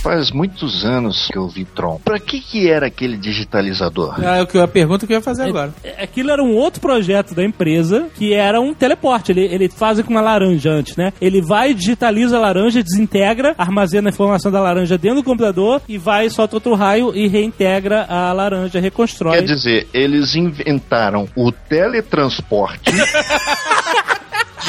Faz 0.01 0.31
muitos 0.31 0.83
anos 0.83 1.27
que 1.31 1.37
eu 1.37 1.47
vi 1.47 1.63
Tron. 1.63 1.99
Pra 2.03 2.19
que 2.19 2.39
que 2.39 2.67
era 2.69 2.87
aquele 2.87 3.17
digitalizador? 3.17 4.15
É 4.23 4.41
o 4.41 4.47
que- 4.47 4.57
a 4.57 4.67
pergunta 4.67 5.05
que 5.05 5.13
eu 5.13 5.17
ia 5.17 5.21
fazer 5.21 5.43
agora. 5.43 5.71
É, 5.83 6.03
Aquilo 6.03 6.31
era 6.31 6.41
um 6.43 6.55
outro 6.55 6.81
projeto 6.81 7.35
da 7.35 7.43
empresa 7.43 8.07
que 8.15 8.33
era 8.33 8.59
um 8.59 8.73
teleporte. 8.73 9.31
Ele, 9.31 9.41
ele 9.45 9.69
faz 9.69 10.01
com 10.01 10.09
uma 10.11 10.21
laranja 10.21 10.71
antes, 10.71 10.95
né? 10.97 11.13
Ele 11.21 11.41
vai, 11.41 11.73
digitaliza 11.73 12.37
a 12.37 12.39
laranja, 12.39 12.81
desintegra, 12.81 13.53
armazena 13.57 14.09
a 14.09 14.11
informação 14.11 14.51
da 14.51 14.59
laranja 14.59 14.97
dentro 14.97 15.17
do 15.21 15.23
computador 15.23 15.81
e 15.87 15.97
vai, 15.99 16.29
solta 16.29 16.55
outro 16.55 16.73
raio 16.73 17.15
e 17.15 17.27
reintegra 17.27 18.05
a 18.09 18.33
laranja, 18.33 18.79
reconstrói. 18.79 19.37
Quer 19.37 19.43
dizer, 19.45 19.87
eles 19.93 20.35
inventaram 20.35 21.27
o 21.35 21.51
teletransporte 21.51 22.91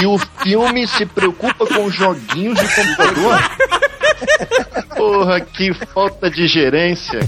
e 0.01 0.06
o 0.06 0.19
filme 0.19 0.86
se 0.86 1.05
preocupa 1.06 1.66
com 1.66 1.90
joguinhos 1.90 2.59
de 2.59 2.74
computador? 2.74 3.39
Porra, 4.97 5.40
que 5.40 5.73
falta 5.73 6.31
de 6.31 6.47
gerência. 6.47 7.20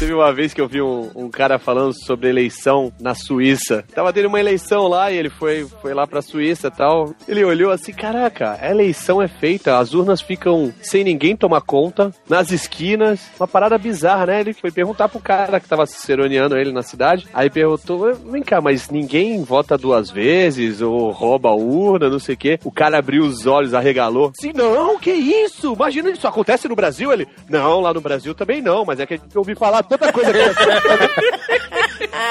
Teve 0.00 0.14
uma 0.14 0.32
vez 0.32 0.54
que 0.54 0.60
eu 0.62 0.66
vi 0.66 0.80
um, 0.80 1.10
um 1.14 1.28
cara 1.28 1.58
falando 1.58 1.92
sobre 1.92 2.30
eleição 2.30 2.90
na 2.98 3.14
Suíça. 3.14 3.84
Tava 3.94 4.10
tendo 4.14 4.28
uma 4.28 4.40
eleição 4.40 4.88
lá 4.88 5.12
e 5.12 5.18
ele 5.18 5.28
foi, 5.28 5.66
foi 5.82 5.92
lá 5.92 6.06
pra 6.06 6.22
Suíça 6.22 6.68
e 6.68 6.70
tal. 6.70 7.14
Ele 7.28 7.44
olhou 7.44 7.70
assim: 7.70 7.92
caraca, 7.92 8.56
a 8.58 8.70
eleição 8.70 9.20
é 9.20 9.28
feita, 9.28 9.76
as 9.76 9.92
urnas 9.92 10.22
ficam 10.22 10.72
sem 10.80 11.04
ninguém 11.04 11.36
tomar 11.36 11.60
conta, 11.60 12.14
nas 12.26 12.50
esquinas. 12.50 13.20
Uma 13.38 13.46
parada 13.46 13.76
bizarra, 13.76 14.24
né? 14.24 14.40
Ele 14.40 14.54
foi 14.54 14.70
perguntar 14.70 15.06
pro 15.10 15.20
cara 15.20 15.60
que 15.60 15.68
tava 15.68 15.84
ciceroneando 15.84 16.56
ele 16.56 16.72
na 16.72 16.82
cidade. 16.82 17.28
Aí 17.34 17.50
perguntou: 17.50 18.14
vem 18.14 18.42
cá, 18.42 18.58
mas 18.58 18.88
ninguém 18.88 19.44
vota 19.44 19.76
duas 19.76 20.10
vezes 20.10 20.80
ou 20.80 21.10
rouba 21.10 21.50
a 21.50 21.54
urna, 21.54 22.08
não 22.08 22.18
sei 22.18 22.36
o 22.36 22.38
quê. 22.38 22.58
O 22.64 22.72
cara 22.72 22.96
abriu 22.96 23.22
os 23.22 23.44
olhos, 23.44 23.74
arregalou. 23.74 24.32
Sim, 24.40 24.52
não, 24.54 24.98
que 24.98 25.12
isso? 25.12 25.74
Imagina 25.74 26.08
isso 26.08 26.26
acontece 26.26 26.66
no 26.68 26.74
Brasil? 26.74 27.12
Ele, 27.12 27.28
não, 27.50 27.80
lá 27.80 27.92
no 27.92 28.00
Brasil 28.00 28.34
também 28.34 28.62
não, 28.62 28.86
mas 28.86 28.98
é 28.98 29.04
que 29.04 29.16
eu 29.16 29.20
ouvi 29.34 29.54
falar 29.54 29.89
tanta 29.90 30.12
coisa 30.12 30.32
que 30.32 30.38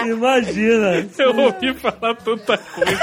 Imagina. 0.08 1.08
Eu 1.18 1.38
ouvi 1.38 1.74
falar 1.74 2.16
tanta 2.16 2.58
coisa. 2.58 3.00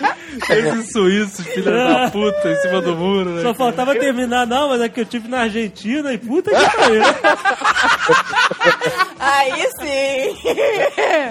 Esses 0.50 0.92
suíços, 0.92 1.46
filha 1.46 1.70
da 1.70 2.10
puta, 2.10 2.48
em 2.50 2.56
cima 2.56 2.80
do 2.80 2.96
muro, 2.96 3.30
né? 3.30 3.42
Só 3.42 3.54
faltava 3.54 3.94
terminar, 3.94 4.46
não, 4.46 4.70
mas 4.70 4.80
é 4.80 4.88
que 4.88 5.00
eu 5.00 5.04
tive 5.04 5.28
na 5.28 5.40
Argentina 5.42 6.12
e 6.12 6.18
puta 6.18 6.50
que 6.50 6.76
pariu. 6.76 7.02
Aí 9.18 9.62
sim! 9.80 10.36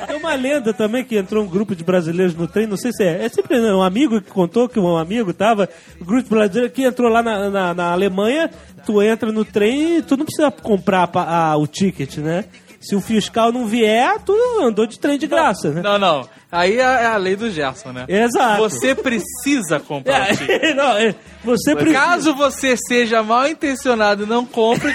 Tem 0.07 0.15
uma 0.17 0.35
lenda 0.35 0.73
também 0.73 1.03
que 1.03 1.17
entrou 1.17 1.43
um 1.43 1.47
grupo 1.47 1.75
de 1.75 1.83
brasileiros 1.83 2.35
no 2.35 2.47
trem, 2.47 2.65
não 2.67 2.77
sei 2.77 2.91
se 2.91 3.03
é. 3.03 3.25
É 3.25 3.29
sempre 3.29 3.59
um 3.59 3.81
amigo 3.83 4.21
que 4.21 4.31
contou 4.31 4.67
que 4.69 4.79
um 4.79 4.97
amigo 4.97 5.33
tava. 5.33 5.69
Um 6.01 6.05
grupo 6.05 6.23
de 6.23 6.29
brasileiros 6.29 6.73
que 6.73 6.83
entrou 6.83 7.09
lá 7.11 7.21
na, 7.21 7.49
na, 7.49 7.73
na 7.73 7.91
Alemanha, 7.91 8.49
tu 8.85 9.01
entra 9.01 9.31
no 9.31 9.45
trem 9.45 9.97
e 9.97 10.01
tu 10.01 10.17
não 10.17 10.25
precisa 10.25 10.49
comprar 10.51 11.07
pa- 11.07 11.23
a- 11.51 11.57
o 11.57 11.67
ticket, 11.67 12.17
né? 12.17 12.45
Se 12.79 12.95
o 12.95 13.01
fiscal 13.01 13.51
não 13.51 13.65
vier, 13.65 14.19
tu 14.25 14.33
andou 14.61 14.85
de 14.85 14.99
trem 14.99 15.17
de 15.17 15.25
graça, 15.27 15.69
né? 15.71 15.81
Não, 15.81 15.97
não. 15.97 16.27
Aí 16.53 16.77
é 16.79 16.83
é 16.83 17.05
a 17.07 17.17
lei 17.17 17.35
do 17.35 17.49
Gerson, 17.49 17.91
né? 17.91 18.05
Exato. 18.07 18.61
Você 18.61 18.93
precisa 18.95 19.79
comprar 19.79 20.31
o 20.31 20.37
ticket. 20.37 20.75
não, 20.75 20.97
é, 20.97 21.15
você 21.43 21.75
precisa. 21.75 21.99
Caso 21.99 22.33
você 22.35 22.75
seja 22.77 23.21
mal 23.23 23.47
intencionado 23.47 24.23
e 24.23 24.25
não 24.27 24.45
compre, 24.45 24.93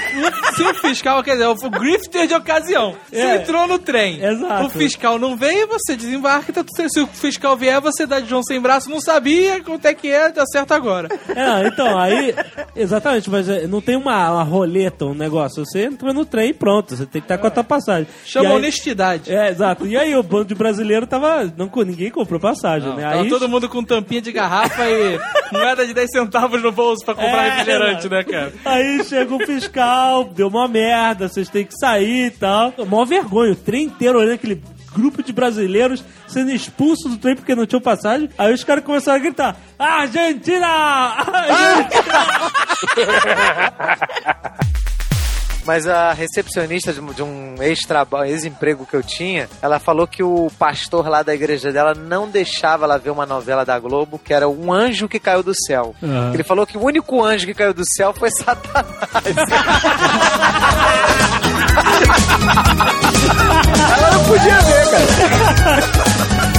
se 0.55 0.63
o 0.63 0.75
fiscal, 0.81 1.23
quer 1.23 1.33
dizer, 1.33 1.47
o 1.47 1.71
grifter 1.71 2.27
de 2.27 2.35
ocasião, 2.35 2.95
você 3.11 3.17
É. 3.21 3.37
entrou 3.37 3.67
no 3.67 3.79
trem, 3.79 4.23
Exato. 4.25 4.67
o 4.67 4.71
fiscal 4.71 5.19
não 5.19 5.37
veio, 5.37 5.67
você 5.67 5.97
desembarca, 5.97 6.53
tá 6.53 6.63
tudo 6.63 6.77
certo. 6.77 6.93
se 6.93 7.01
o 7.01 7.07
fiscal 7.09 7.57
vier, 7.57 7.81
você 7.81 8.07
dá 8.07 8.21
de 8.21 8.29
João 8.29 8.43
sem 8.43 8.61
braço, 8.61 8.89
não 8.89 9.01
sabia 9.01 9.61
quanto 9.63 9.85
é 9.87 9.95
que 9.95 10.09
é, 10.09 10.31
dá 10.31 10.45
certo 10.47 10.73
agora. 10.73 11.09
É, 11.29 11.67
então, 11.67 11.99
aí. 11.99 12.35
Exatamente, 12.77 13.29
mas 13.29 13.49
é, 13.49 13.67
não 13.67 13.81
tem 13.81 13.97
uma, 13.97 14.31
uma 14.33 14.43
roleta, 14.45 15.05
um 15.05 15.15
negócio. 15.15 15.65
Você 15.67 15.85
entra 15.85 16.13
no 16.13 16.25
trem 16.25 16.51
e 16.51 16.55
pronto, 16.55 16.97
você 16.97 17.05
tem 17.05 17.21
que 17.21 17.25
estar 17.27 17.39
com 17.39 17.47
a 17.47 17.51
tua 17.51 17.65
passagem. 17.65 18.07
Chama 18.25 18.51
aí- 18.51 18.57
honestidade. 18.57 19.33
É, 19.35 19.49
exato. 19.51 19.87
E 19.87 19.97
aí 19.97 20.15
o 20.15 20.23
bando 20.23 20.47
de 20.47 20.55
brasileiro 20.55 21.07
tava. 21.07 21.48
Não, 21.57 21.71
ninguém 21.85 22.11
comprou 22.11 22.41
passagem, 22.41 22.95
né? 22.95 23.03
Tava 23.03 23.23
Aí 23.23 23.29
todo 23.29 23.49
mundo 23.49 23.69
com 23.69 23.83
tampinha 23.83 24.21
de 24.21 24.33
garrafa 24.33 24.89
e 24.89 25.19
moeda 25.53 25.87
de 25.87 25.95
10 25.95 26.11
centavos 26.11 26.63
no 26.63 26.73
bolso 26.73 27.05
pra 27.05 27.15
comprar 27.15 27.47
É, 27.47 27.51
refrigerante, 27.51 28.09
né, 28.09 28.25
cara? 28.25 28.53
Aí 28.65 29.05
chega 29.05 29.35
o 29.35 29.45
fiscal, 29.45 30.25
deu 30.25 30.49
uma 30.49 30.69
merda, 30.69 31.29
vocês 31.29 31.49
têm 31.49 31.65
que 31.65 31.75
sair 31.79 32.27
e 32.27 32.31
tal. 32.31 32.73
Mó 32.87 33.05
vergonha, 33.05 33.53
o 33.53 33.57
trem 33.57 33.85
inteiro 33.85 34.19
olhando 34.19 34.35
aquele 34.35 34.63
grupo 34.93 35.23
de 35.23 35.33
brasileiros 35.33 36.05
sendo 36.27 36.51
expulso 36.51 37.09
do 37.09 37.17
trem 37.17 37.37
porque 37.37 37.55
não 37.55 37.67
tinham 37.67 37.81
passagem. 37.81 38.29
Aí 38.37 38.53
os 38.53 38.65
caras 38.65 38.85
começaram 38.85 39.19
a 39.19 39.23
gritar: 39.23 39.57
Argentina! 39.79 40.67
Argentina! 40.67 42.19
mas 45.69 45.87
a 45.87 46.15
recepcionista 46.15 46.95
de 46.95 47.01
um- 47.01 47.13
de 47.13 47.23
um 47.23 47.55
ex-trabalho, 47.61 48.31
ex-emprego 48.31 48.87
que 48.87 48.97
eu 48.97 49.03
tinha, 49.03 49.51
ela 49.61 49.79
falou 49.79 50.07
que 50.07 50.23
o 50.23 50.51
pastor 50.59 51.07
lá 51.07 51.23
da 51.23 51.35
igreja 51.35 51.71
dela 51.71 51.93
não 51.95 52.27
deixava 52.27 52.87
ela 52.87 52.97
ver 52.99 53.11
uma 53.11 53.27
novela 53.27 53.67
da 53.67 53.79
Globo, 53.79 54.19
que 54.19 54.33
era 54.33 54.49
um 54.49 54.73
anjo 54.73 55.07
que 55.07 55.21
caiu 55.21 55.43
do 55.43 55.53
céu. 55.67 55.95
Ah. 56.03 56.31
Ele 56.33 56.43
falou 56.43 56.67
que 56.67 56.79
o 56.79 56.83
único 56.85 57.23
anjo 57.23 57.45
que 57.47 57.53
caiu 57.53 57.75
do 57.75 57.85
céu 57.97 58.15
foi 58.15 58.31
Satanás. 58.31 58.87
Ela 63.93 64.11
não 64.13 64.25
podia 64.25 64.59
ver, 64.61 64.91
cara. 64.91 66.58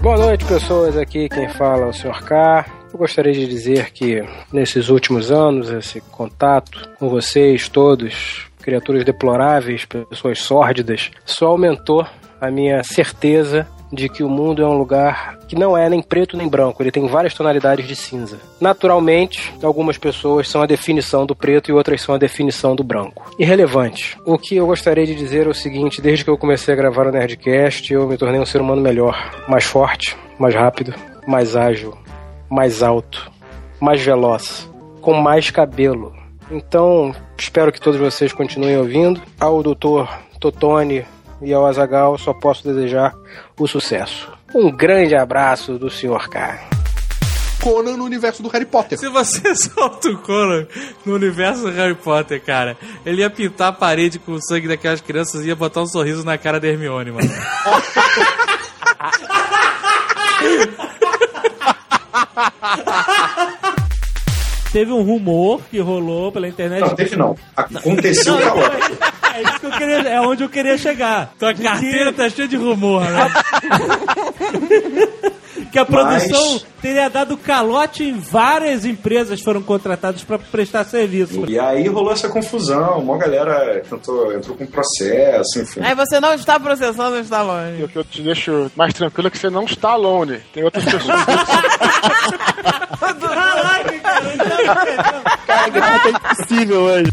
Boa 0.00 0.16
noite, 0.16 0.44
pessoas. 0.46 0.96
Aqui 0.96 1.28
quem 1.28 1.48
fala 1.50 1.86
é 1.86 1.88
o 1.88 1.92
Sr. 1.92 2.24
K. 2.24 2.66
Eu 2.92 2.98
gostaria 2.98 3.32
de 3.32 3.46
dizer 3.46 3.90
que 3.92 4.24
nesses 4.52 4.88
últimos 4.88 5.30
anos, 5.30 5.68
esse 5.70 6.00
contato 6.00 6.88
com 6.98 7.10
vocês 7.10 7.68
todos, 7.68 8.46
criaturas 8.62 9.04
deploráveis, 9.04 9.84
pessoas 9.84 10.40
sórdidas, 10.40 11.10
só 11.24 11.48
aumentou 11.48 12.06
a 12.40 12.50
minha 12.50 12.82
certeza 12.82 13.66
de 13.92 14.08
que 14.08 14.22
o 14.22 14.28
mundo 14.28 14.62
é 14.62 14.66
um 14.66 14.76
lugar 14.76 15.38
que 15.48 15.56
não 15.56 15.76
é 15.76 15.88
nem 15.88 16.00
preto 16.00 16.36
nem 16.36 16.48
branco, 16.48 16.82
ele 16.82 16.92
tem 16.92 17.06
várias 17.06 17.34
tonalidades 17.34 17.86
de 17.86 17.96
cinza. 17.96 18.38
Naturalmente, 18.60 19.52
algumas 19.62 19.98
pessoas 19.98 20.48
são 20.48 20.62
a 20.62 20.66
definição 20.66 21.26
do 21.26 21.34
preto 21.34 21.70
e 21.70 21.74
outras 21.74 22.00
são 22.00 22.14
a 22.14 22.18
definição 22.18 22.76
do 22.76 22.84
branco. 22.84 23.34
Irrelevante. 23.38 24.16
O 24.24 24.38
que 24.38 24.56
eu 24.56 24.66
gostaria 24.66 25.06
de 25.06 25.14
dizer 25.14 25.46
é 25.46 25.50
o 25.50 25.54
seguinte: 25.54 26.00
desde 26.00 26.24
que 26.24 26.30
eu 26.30 26.38
comecei 26.38 26.72
a 26.72 26.76
gravar 26.76 27.06
o 27.06 27.12
Nerdcast, 27.12 27.92
eu 27.92 28.06
me 28.06 28.16
tornei 28.16 28.40
um 28.40 28.46
ser 28.46 28.60
humano 28.60 28.80
melhor, 28.80 29.44
mais 29.48 29.64
forte, 29.64 30.16
mais 30.38 30.54
rápido, 30.54 30.94
mais 31.26 31.56
ágil, 31.56 31.96
mais 32.48 32.82
alto, 32.82 33.30
mais 33.80 34.00
veloz, 34.00 34.70
com 35.00 35.14
mais 35.14 35.50
cabelo. 35.50 36.14
Então, 36.50 37.14
espero 37.38 37.70
que 37.70 37.80
todos 37.80 37.98
vocês 37.98 38.32
continuem 38.32 38.76
ouvindo. 38.76 39.20
Ao 39.38 39.62
Dr. 39.62 40.08
Totone 40.40 41.04
e 41.42 41.52
ao 41.52 41.66
Azagal, 41.66 42.16
só 42.18 42.32
posso 42.32 42.62
desejar 42.64 43.14
o 43.58 43.66
sucesso. 43.66 44.28
Um 44.54 44.70
grande 44.70 45.14
abraço 45.14 45.78
do 45.78 45.90
Sr. 45.90 46.28
K. 46.28 46.60
Conan 47.60 47.96
no 47.96 48.04
universo 48.04 48.42
do 48.42 48.48
Harry 48.48 48.64
Potter. 48.64 48.98
Se 48.98 49.08
você 49.08 49.54
solta 49.54 50.08
o 50.08 50.18
Conan 50.18 50.66
no 51.04 51.14
universo 51.14 51.62
do 51.62 51.70
Harry 51.70 51.94
Potter, 51.94 52.42
cara, 52.42 52.76
ele 53.04 53.20
ia 53.20 53.30
pintar 53.30 53.68
a 53.68 53.72
parede 53.72 54.18
com 54.18 54.32
o 54.32 54.40
sangue 54.42 54.66
daquelas 54.66 55.00
crianças 55.00 55.44
e 55.44 55.48
ia 55.48 55.56
botar 55.56 55.82
um 55.82 55.86
sorriso 55.86 56.24
na 56.24 56.38
cara 56.38 56.58
da 56.58 56.68
Hermione, 56.68 57.12
mano. 57.12 57.30
Teve 64.72 64.92
um 64.92 65.02
rumor 65.02 65.60
que 65.70 65.80
rolou 65.80 66.30
pela 66.30 66.46
internet. 66.48 66.80
Não, 66.80 66.94
teve 66.94 67.16
não. 67.16 67.36
Aconteceu 67.56 68.34
Não, 68.34 68.42
calote. 68.42 68.98
É, 69.34 69.42
isso 69.42 69.60
que 69.60 69.66
eu 69.66 69.70
queria, 69.72 69.96
é 70.08 70.20
onde 70.20 70.42
eu 70.42 70.48
queria 70.48 70.78
chegar. 70.78 71.32
Tua 71.38 71.54
carteira 71.54 72.12
tá 72.12 72.28
cheia 72.28 72.48
de 72.48 72.56
rumor, 72.56 73.02
né? 73.02 73.30
que 75.70 75.78
a 75.78 75.84
produção 75.84 76.52
Mas- 76.52 76.66
teria 76.80 77.08
dado 77.08 77.36
calote 77.36 78.04
em 78.04 78.18
várias 78.18 78.84
empresas 78.84 79.40
foram 79.40 79.62
contratadas 79.62 80.24
para 80.24 80.38
prestar 80.38 80.84
serviço. 80.84 81.44
E 81.48 81.58
aí 81.58 81.86
rolou 81.88 82.12
essa 82.12 82.28
confusão, 82.28 82.98
uma 82.98 83.18
galera 83.18 83.82
tentou, 83.88 84.32
entrou 84.34 84.56
com 84.56 84.66
processo, 84.66 85.60
enfim. 85.60 85.80
Aí 85.82 85.94
você 85.94 86.20
não 86.20 86.34
está 86.34 86.58
processando 86.58 87.16
o 87.16 87.20
Stallone. 87.20 87.84
O 87.84 87.88
que 87.88 87.96
eu 87.96 88.04
te 88.04 88.22
deixo 88.22 88.70
mais 88.74 88.94
tranquilo 88.94 89.28
é 89.28 89.30
que 89.30 89.38
você 89.38 89.50
não 89.50 89.64
está 89.64 89.90
alone. 89.90 90.40
Tem 90.52 90.64
outras 90.64 90.84
pessoas. 90.84 91.04
Caraca, 95.46 96.08
é 96.08 96.10
impossível 96.10 96.80
hoje. 96.82 97.12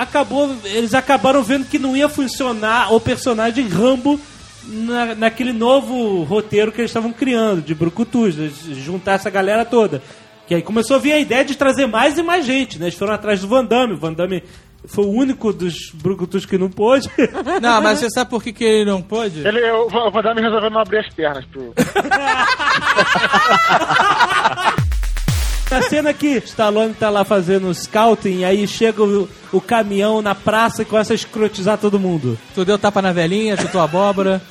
Acabou, 0.00 0.56
eles 0.64 0.94
acabaram 0.94 1.42
vendo 1.42 1.66
que 1.66 1.78
não 1.78 1.94
ia 1.94 2.08
funcionar 2.08 2.90
o 2.90 2.98
personagem 2.98 3.68
Rambo 3.68 4.18
na, 4.64 5.14
naquele 5.14 5.52
novo 5.52 6.22
roteiro 6.22 6.72
que 6.72 6.80
eles 6.80 6.90
estavam 6.90 7.12
criando, 7.12 7.60
de 7.60 7.74
Brucutus, 7.74 8.34
juntar 8.82 9.12
essa 9.12 9.28
galera 9.28 9.62
toda. 9.62 10.02
Que 10.46 10.54
aí 10.54 10.62
começou 10.62 10.96
a 10.96 10.98
vir 10.98 11.12
a 11.12 11.20
ideia 11.20 11.44
de 11.44 11.54
trazer 11.54 11.86
mais 11.86 12.16
e 12.16 12.22
mais 12.22 12.46
gente, 12.46 12.78
né? 12.78 12.86
Eles 12.86 12.98
foram 12.98 13.12
atrás 13.12 13.42
do 13.42 13.48
Van 13.48 13.62
Damme. 13.62 13.92
O 13.92 13.98
Van 13.98 14.14
Damme 14.14 14.42
foi 14.86 15.04
o 15.04 15.10
único 15.10 15.52
dos 15.52 15.90
Brucutus 15.92 16.46
que 16.46 16.56
não 16.56 16.70
pôde. 16.70 17.10
Não, 17.60 17.82
mas 17.82 17.98
você 17.98 18.08
sabe 18.08 18.30
por 18.30 18.42
que, 18.42 18.54
que 18.54 18.64
ele 18.64 18.90
não 18.90 19.02
pôde? 19.02 19.46
Ele, 19.46 19.60
o 19.70 19.84
o 19.84 20.10
Van 20.10 20.22
Damme 20.22 20.40
resolveu 20.40 20.70
não 20.70 20.80
abrir 20.80 21.00
as 21.00 21.12
pernas 21.12 21.44
pro. 21.44 21.74
Na 25.70 25.82
cena 25.82 26.12
que 26.12 26.38
Stallone 26.38 26.94
tá 26.94 27.08
lá 27.10 27.24
fazendo 27.24 27.72
scouting, 27.72 28.42
aí 28.42 28.66
chega 28.66 29.04
o, 29.04 29.28
o 29.52 29.60
caminhão 29.60 30.20
na 30.20 30.34
praça 30.34 30.82
e 30.82 30.84
começa 30.84 31.12
a 31.12 31.14
escrotizar 31.14 31.78
todo 31.78 31.98
mundo. 31.98 32.36
Tu 32.54 32.64
deu 32.64 32.76
tapa 32.76 33.00
na 33.00 33.12
velhinha, 33.12 33.56
chutou 33.56 33.80
abóbora. 33.80 34.42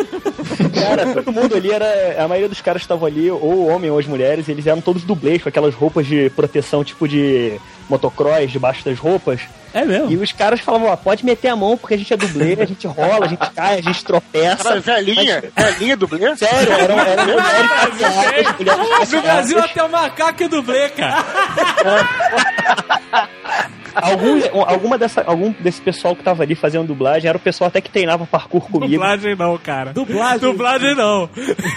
Cara, 0.74 1.14
todo 1.14 1.32
mundo 1.34 1.56
ali 1.56 1.72
era. 1.72 2.24
A 2.24 2.28
maioria 2.28 2.48
dos 2.48 2.62
caras 2.62 2.82
que 2.82 2.86
estavam 2.86 3.06
ali, 3.06 3.30
ou 3.30 3.68
homem 3.68 3.92
ou 3.92 4.00
as 4.00 4.08
mulheres, 4.08 4.48
eles 4.48 4.66
eram 4.66 4.80
todos 4.80 5.04
dublês, 5.04 5.44
com 5.44 5.50
aquelas 5.50 5.76
roupas 5.76 6.08
de 6.08 6.30
proteção, 6.30 6.86
tipo 6.86 7.06
de 7.06 7.60
motocross, 7.90 8.50
debaixo 8.50 8.86
das 8.86 8.98
roupas. 8.98 9.42
É 9.74 9.86
mesmo? 9.86 10.12
E 10.12 10.18
os 10.18 10.32
caras 10.32 10.60
falavam, 10.60 10.88
ó, 10.90 10.96
pode 10.96 11.26
meter 11.26 11.50
a 11.50 11.56
mão 11.56 11.78
porque 11.78 11.94
a 11.94 11.98
gente 11.98 12.14
é 12.14 12.18
dublê, 12.18 12.58
a 12.60 12.66
gente 12.66 12.88
rola, 12.88 13.26
a 13.26 13.28
gente 13.28 13.50
cai, 13.52 13.80
a 13.80 13.82
gente 13.82 14.04
tropeça. 14.04 14.64
Cara, 14.64 14.80
velhinha, 14.80 15.44
velhinha 15.56 15.98
dublê? 15.98 16.36
Sério, 16.36 16.72
eram 16.74 16.98
mulheres 16.98 17.26
caseadas, 17.70 18.58
mulheres 18.58 19.12
No 19.12 19.22
Brasil 19.22 19.60
até 19.60 19.84
o 19.84 19.90
macaco 19.90 20.44
é 20.44 20.48
dublê, 20.48 20.90
cara. 20.90 21.26
Alguns, 23.96 24.44
alguma 24.68 24.98
dessa, 24.98 25.22
algum 25.26 25.52
desse 25.60 25.82
pessoal 25.82 26.16
que 26.16 26.24
tava 26.24 26.44
ali 26.44 26.56
fazendo 26.56 26.88
dublagem 26.88 27.28
era 27.28 27.38
o 27.38 27.42
pessoal 27.42 27.68
até 27.68 27.82
que 27.82 27.90
treinava 27.90 28.26
parkour 28.26 28.62
comigo. 28.62 28.92
Dublagem 28.92 29.36
não, 29.36 29.58
cara. 29.58 29.94
Dublagem? 29.94 30.40
Dublagem 30.40 30.96
não. 30.96 31.30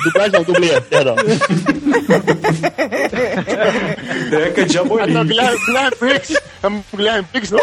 Dublagem 0.05 0.33
não, 0.33 0.43
dublê, 0.45 0.81
perdão. 0.83 1.17
Deca 4.31 4.67
de 4.67 4.79
Amorim. 4.79 5.17
Ah, 5.17 5.25
Guilherme, 5.25 5.59
Briggs. 5.99 6.41
É 6.63 6.97
Guilherme 6.97 7.29
Briggs. 7.33 7.55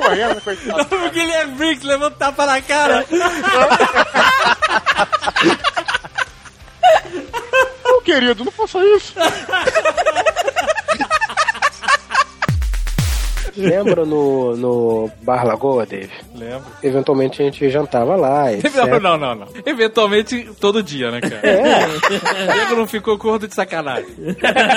Correndo, 0.00 0.40
coitado. 0.42 0.96
O 0.96 1.10
Guilherme 1.10 1.54
Briggs 1.54 1.86
um 1.94 2.10
tapa 2.10 2.46
na 2.46 2.60
cara. 2.62 3.04
Ô, 7.84 8.00
querido, 8.02 8.44
não 8.44 8.52
faça 8.52 8.78
isso. 8.84 9.14
Lembra 13.56 14.04
no, 14.04 14.56
no 14.56 15.10
Bar 15.22 15.46
Lagoa, 15.46 15.86
Dave? 15.86 16.10
Lembro. 16.34 16.64
Eventualmente 16.82 17.40
a 17.40 17.44
gente 17.44 17.68
jantava 17.70 18.16
lá, 18.16 18.52
etc. 18.54 18.74
Não, 18.74 19.00
não, 19.00 19.18
não, 19.18 19.34
não. 19.34 19.48
Eventualmente, 19.64 20.50
todo 20.60 20.82
dia, 20.82 21.10
né, 21.10 21.20
cara? 21.20 21.46
É. 21.46 21.86
O 21.86 22.52
Diego 22.52 22.76
não 22.76 22.86
ficou 22.86 23.16
gordo 23.16 23.46
de 23.46 23.54
sacanagem. 23.54 24.06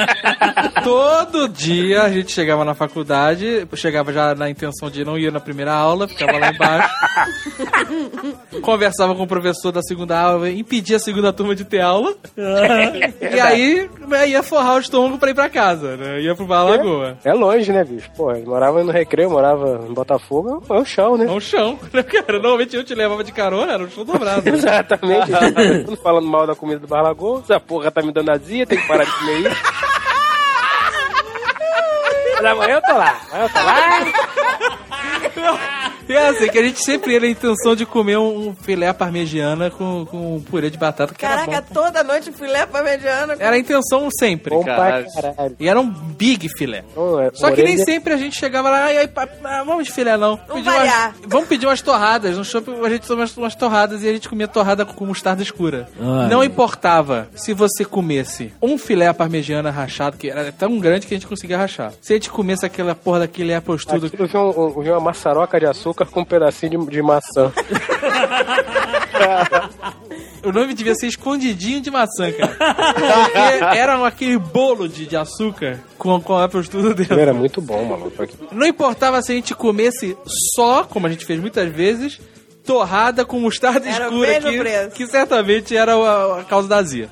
todo 0.84 1.48
dia 1.48 2.04
a 2.04 2.10
gente 2.10 2.32
chegava 2.32 2.64
na 2.64 2.74
faculdade, 2.74 3.68
chegava 3.76 4.14
já 4.14 4.36
na 4.36 4.50
intenção 4.50 4.90
de 4.90 5.04
não 5.04 5.18
ir 5.18 5.32
na 5.32 5.40
primeira 5.40 5.74
aula, 5.74 6.08
ficava 6.08 6.38
lá 6.38 6.52
embaixo. 6.52 6.94
conversava 8.62 9.16
com 9.16 9.24
o 9.24 9.28
professor 9.28 9.72
da 9.72 9.82
segunda 9.82 10.20
aula, 10.20 10.50
impedia 10.50 10.98
a 10.98 11.00
segunda 11.00 11.34
turma 11.34 11.56
de 11.56 11.66
ter 11.66 11.82
aula. 11.82 12.16
e 13.22 13.40
aí 13.40 13.90
né, 14.08 14.30
ia 14.30 14.44
forrar 14.44 14.76
o 14.76 14.80
estômago 14.80 15.18
pra 15.18 15.32
ir 15.32 15.34
pra 15.34 15.50
casa, 15.50 15.98
né? 15.98 16.22
Ia 16.22 16.36
pro 16.36 16.46
Bar 16.46 16.64
Lagoa. 16.64 17.18
É 17.24 17.34
longe, 17.34 17.72
né, 17.72 17.84
bicho? 17.84 18.10
Pô, 18.16 18.32
eu 18.32 18.44
morava 18.68 18.84
no 18.84 18.92
Recreio, 18.92 19.30
morava 19.30 19.86
em 19.90 19.94
Botafogo, 19.94 20.62
é 20.70 20.74
o 20.74 20.86
chão, 20.86 21.18
né? 21.18 21.26
É 21.26 21.32
um 21.32 21.40
chão, 21.40 21.80
né, 21.94 22.04
cara? 22.04 22.34
Normalmente 22.34 22.76
eu 22.76 22.84
te 22.84 22.94
levava 22.94 23.24
de 23.24 23.32
carona, 23.32 23.74
era 23.74 23.84
um 23.84 23.90
chão 23.90 24.04
dobrado. 24.04 24.48
Exatamente. 24.48 25.32
Mundo 25.86 25.98
falando 25.98 26.28
mal 26.28 26.46
da 26.46 26.56
comida 26.56 26.80
do 26.80 26.88
Bar 26.88 27.02
Lagoa, 27.02 27.42
essa 27.42 27.60
porra 27.60 27.92
tá 27.92 28.02
me 28.02 28.12
dando 28.12 28.30
azia, 28.30 28.66
tem 28.66 28.80
que 28.80 28.88
parar 28.88 29.06
de 29.06 29.12
comer 29.12 29.40
isso. 29.40 29.62
Mas 32.36 32.46
amanhã 32.46 32.76
eu 32.76 32.82
tô 32.82 32.94
lá, 32.94 33.18
amanhã 33.32 33.46
eu 33.46 33.50
tô 33.50 33.64
lá. 33.64 33.84
E 36.08 36.14
é 36.14 36.28
assim, 36.30 36.48
que 36.48 36.58
a 36.58 36.64
gente 36.64 36.80
sempre 36.84 37.14
ia 37.14 37.20
na 37.20 37.28
intenção 37.28 37.76
de 37.76 37.86
comer 37.86 38.18
um 38.18 38.56
filé 38.56 38.92
parmegiana 38.94 39.70
com, 39.70 40.06
com 40.06 40.36
um 40.38 40.42
purê 40.42 40.70
de 40.70 40.78
batata, 40.78 41.14
que 41.14 41.20
Caraca, 41.20 41.52
era 41.52 41.62
bom. 41.62 41.74
toda 41.74 42.04
noite 42.04 42.32
filé 42.32 42.66
parmegiana. 42.66 43.36
Era 43.40 43.56
a 43.56 43.60
intenção 43.60 44.10
sempre, 44.18 44.54
Bom 44.56 44.64
cara. 44.64 45.06
caralho. 45.14 45.56
E 45.60 45.68
era 45.68 45.80
um 45.80 45.90
big 45.90 46.48
filé. 46.50 46.84
Não, 46.96 47.20
é- 47.20 47.32
Só 47.34 47.52
que 47.52 47.64
nem 47.64 47.78
sempre 47.78 48.14
a 48.14 48.18
gente 48.18 48.38
chegava 48.38 48.70
lá 48.70 48.92
e 48.94 48.98
aí, 48.98 49.10
ah, 49.44 49.64
vamos 49.66 49.86
de 49.86 49.92
filé 49.92 50.16
não. 50.18 50.40
Vamos 50.48 50.64
Pedir 50.64 50.70
umas- 50.78 51.14
vamos 51.28 51.48
pedir 51.48 51.66
umas 51.68 51.82
torradas. 51.82 52.38
No 52.38 52.46
shopping 52.46 52.80
a 52.84 52.90
gente 52.90 53.08
tomou 53.08 53.22
umas, 53.22 53.36
umas 53.38 53.56
torradas 53.56 54.04
e 54.04 54.10
a 54.10 54.14
gente 54.14 54.30
comia 54.30 54.48
torrada 54.48 54.86
com 54.86 55.06
mostarda 55.06 55.42
escura. 55.44 55.88
Ai. 56.00 56.30
Não 56.30 56.44
importava 56.44 57.28
se 57.36 57.54
você 57.54 57.84
comesse 57.86 58.54
um 58.62 58.78
filé 58.78 59.12
parmegiana 59.14 59.72
rachado, 59.72 60.18
que 60.18 60.30
era 60.30 60.52
tão 60.52 60.80
grande 60.80 61.06
que 61.08 61.14
a 61.14 61.18
gente 61.18 61.28
conseguia 61.28 61.58
rachar. 61.58 61.92
Se 62.02 62.14
a 62.14 62.16
gente 62.16 62.30
comesse 62.30 62.66
aquela 62.66 62.94
porra 62.96 63.20
daquele 63.20 63.54
Apple 63.54 63.78
tudo 63.78 64.08
Aquilo 64.08 64.28
viu, 64.28 64.42
um, 64.42 64.82
viu 64.82 64.94
uma 64.94 65.00
maçaroca 65.00 65.60
de 65.60 65.66
açúcar 65.66 65.97
com 66.06 66.22
um 66.22 66.26
pedacinho 66.26 66.86
de, 66.86 66.92
de 66.92 67.02
maçã. 67.02 67.52
O 70.44 70.52
nome 70.52 70.74
devia 70.74 70.96
ser 70.96 71.08
escondidinho 71.08 71.82
de 71.82 71.92
maçã, 71.92 72.32
cara. 72.32 72.56
Porque 72.94 73.78
era 73.78 74.08
aquele 74.08 74.38
bolo 74.38 74.88
de, 74.88 75.06
de 75.06 75.18
açúcar 75.18 75.80
com, 75.98 76.22
com 76.22 76.38
Apple 76.38 76.66
tudo 76.68 76.94
dentro. 76.94 77.20
Era 77.20 77.34
muito 77.34 77.62
bom, 77.62 77.84
maluco. 77.84 78.26
Não 78.52 78.66
importava 78.66 79.22
se 79.22 79.34
a 79.34 79.36
gente 79.36 79.54
comesse 79.54 80.18
só, 80.56 80.86
como 80.86 81.06
a 81.08 81.10
gente 81.10 81.26
fez 81.26 81.40
muitas 81.40 81.70
vezes, 81.70 82.22
torrada 82.64 83.26
com 83.26 83.40
mostarda 83.40 83.90
Era 83.90 84.06
escura, 84.06 84.90
que, 84.90 85.06
que 85.06 85.08
certamente 85.08 85.76
era 85.76 85.96
a, 85.96 86.42
a 86.42 86.44
causa 86.44 86.68
da 86.68 86.78
azia. 86.78 87.10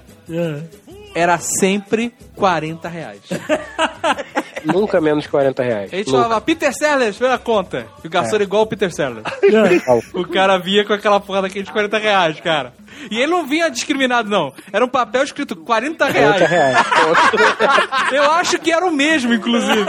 Era 1.13 1.37
sempre 1.39 2.13
40 2.35 2.87
reais. 2.87 3.21
Nunca 4.65 4.99
menos 5.01 5.23
de 5.23 5.29
40 5.29 5.63
reais. 5.63 5.93
A 5.93 5.97
gente 5.97 6.07
Nunca. 6.07 6.23
falava, 6.23 6.41
Peter 6.41 6.73
Sellers, 6.73 7.17
pela 7.17 7.37
conta. 7.37 7.85
E 8.03 8.07
o 8.07 8.09
garçom 8.09 8.31
É. 8.31 8.35
era 8.35 8.43
igual 8.43 8.63
o 8.63 8.67
Peter 8.67 8.91
Sellers. 8.93 9.23
o 10.13 10.25
cara 10.27 10.57
vinha 10.57 10.83
com 10.85 10.93
aquela 10.93 11.19
porra 11.19 11.43
daqueles 11.43 11.69
40 11.69 11.97
reais, 11.97 12.39
cara. 12.39 12.73
E 13.11 13.17
ele 13.17 13.27
não 13.31 13.45
vinha 13.45 13.69
discriminado, 13.69 14.29
não. 14.29 14.53
Era 14.71 14.83
um 14.85 14.87
papel 14.87 15.23
escrito 15.23 15.55
40 15.55 16.05
reais. 16.05 16.35
40 16.37 16.45
reais. 16.47 16.77
Eu 18.11 18.23
acho 18.31 18.57
que 18.59 18.71
era 18.71 18.85
o 18.85 18.91
mesmo, 18.91 19.33
inclusive. 19.33 19.85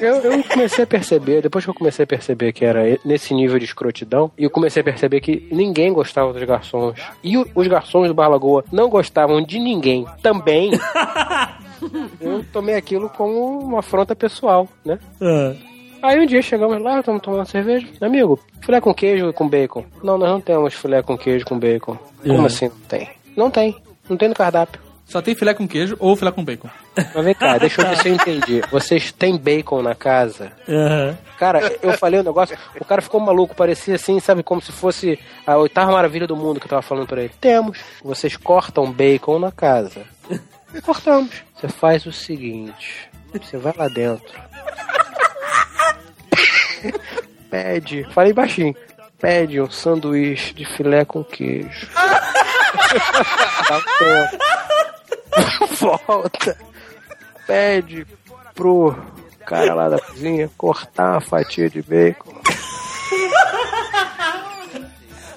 Eu, 0.00 0.16
eu 0.16 0.44
comecei 0.44 0.84
a 0.84 0.86
perceber, 0.86 1.42
depois 1.42 1.64
que 1.64 1.70
eu 1.70 1.74
comecei 1.74 2.04
a 2.04 2.06
perceber 2.06 2.52
que 2.52 2.64
era 2.64 2.80
nesse 3.04 3.34
nível 3.34 3.58
de 3.58 3.64
escrotidão, 3.64 4.30
e 4.38 4.44
eu 4.44 4.50
comecei 4.50 4.80
a 4.80 4.84
perceber 4.84 5.20
que 5.20 5.46
ninguém 5.50 5.92
gostava 5.92 6.32
dos 6.32 6.42
garçons. 6.44 6.98
E 7.22 7.36
o- 7.36 7.46
os 7.54 7.66
garçons 7.66 8.08
do 8.08 8.14
Bar 8.14 8.28
Lagoa 8.28 8.64
não 8.72 8.88
gostavam 8.88 9.42
de 9.42 9.58
ninguém 9.58 10.06
também. 10.22 10.70
eu 12.20 12.44
tomei 12.52 12.74
aquilo 12.74 13.08
como 13.10 13.58
uma 13.60 13.80
afronta 13.80 14.14
pessoal, 14.16 14.68
né? 14.84 14.98
Aí 16.02 16.18
um 16.20 16.26
dia 16.26 16.42
chegamos 16.42 16.82
lá, 16.82 16.98
estamos 16.98 17.22
tomando 17.22 17.46
cerveja. 17.46 17.86
Amigo, 18.00 18.38
filé 18.60 18.80
com 18.80 18.92
queijo 18.92 19.28
e 19.28 19.32
com 19.32 19.48
bacon. 19.48 19.84
Não, 20.02 20.18
nós 20.18 20.28
não 20.30 20.40
temos 20.40 20.74
filé 20.74 21.00
com 21.02 21.16
queijo 21.16 21.44
com 21.44 21.58
bacon. 21.58 21.96
Como 22.22 22.42
É. 22.42 22.46
assim 22.46 22.68
não 22.68 22.76
tem? 22.88 23.08
Não 23.36 23.50
tem. 23.50 23.76
Não 24.08 24.16
tem 24.16 24.28
no 24.28 24.34
cardápio. 24.34 24.80
Só 25.06 25.20
tem 25.20 25.34
filé 25.34 25.52
com 25.54 25.68
queijo 25.68 25.94
ou 26.00 26.16
filé 26.16 26.32
com 26.32 26.42
bacon. 26.44 26.68
Mas 27.14 27.24
vem 27.24 27.34
cá, 27.34 27.58
deixa 27.58 27.82
eu 27.82 27.88
ver 27.88 27.96
se 27.98 28.08
eu 28.08 28.14
entendi. 28.14 28.62
Vocês 28.70 29.12
têm 29.12 29.36
bacon 29.36 29.82
na 29.82 29.94
casa? 29.94 30.50
Cara, 31.38 31.60
eu 31.82 31.92
falei 31.98 32.20
um 32.20 32.24
negócio, 32.24 32.56
o 32.80 32.84
cara 32.84 33.02
ficou 33.02 33.20
maluco, 33.20 33.54
parecia 33.54 33.94
assim, 33.96 34.18
sabe, 34.20 34.42
como 34.42 34.60
se 34.62 34.72
fosse 34.72 35.18
a 35.46 35.56
oitava 35.58 35.92
maravilha 35.92 36.26
do 36.26 36.36
mundo 36.36 36.58
que 36.58 36.66
eu 36.66 36.70
tava 36.70 36.82
falando 36.82 37.06
pra 37.06 37.20
ele. 37.22 37.32
Temos. 37.40 37.78
Vocês 38.02 38.36
cortam 38.36 38.90
bacon 38.90 39.38
na 39.38 39.52
casa. 39.52 40.02
Cortamos. 40.84 41.30
Você 41.62 41.68
faz 41.68 42.04
o 42.06 42.12
seguinte: 42.12 43.08
você 43.32 43.56
vai 43.56 43.72
lá 43.76 43.86
dentro. 43.86 44.34
Pede, 47.48 48.04
falei 48.12 48.32
baixinho. 48.32 48.74
Pede 49.20 49.60
um 49.60 49.70
sanduíche 49.70 50.52
de 50.54 50.64
filé 50.64 51.04
com 51.04 51.22
queijo. 51.22 51.86
Volta. 55.78 56.58
Pede 57.46 58.04
pro 58.56 58.96
cara 59.46 59.72
lá 59.72 59.88
da 59.88 60.00
cozinha 60.00 60.50
cortar 60.58 61.12
uma 61.12 61.20
fatia 61.20 61.70
de 61.70 61.80
bacon. 61.80 62.34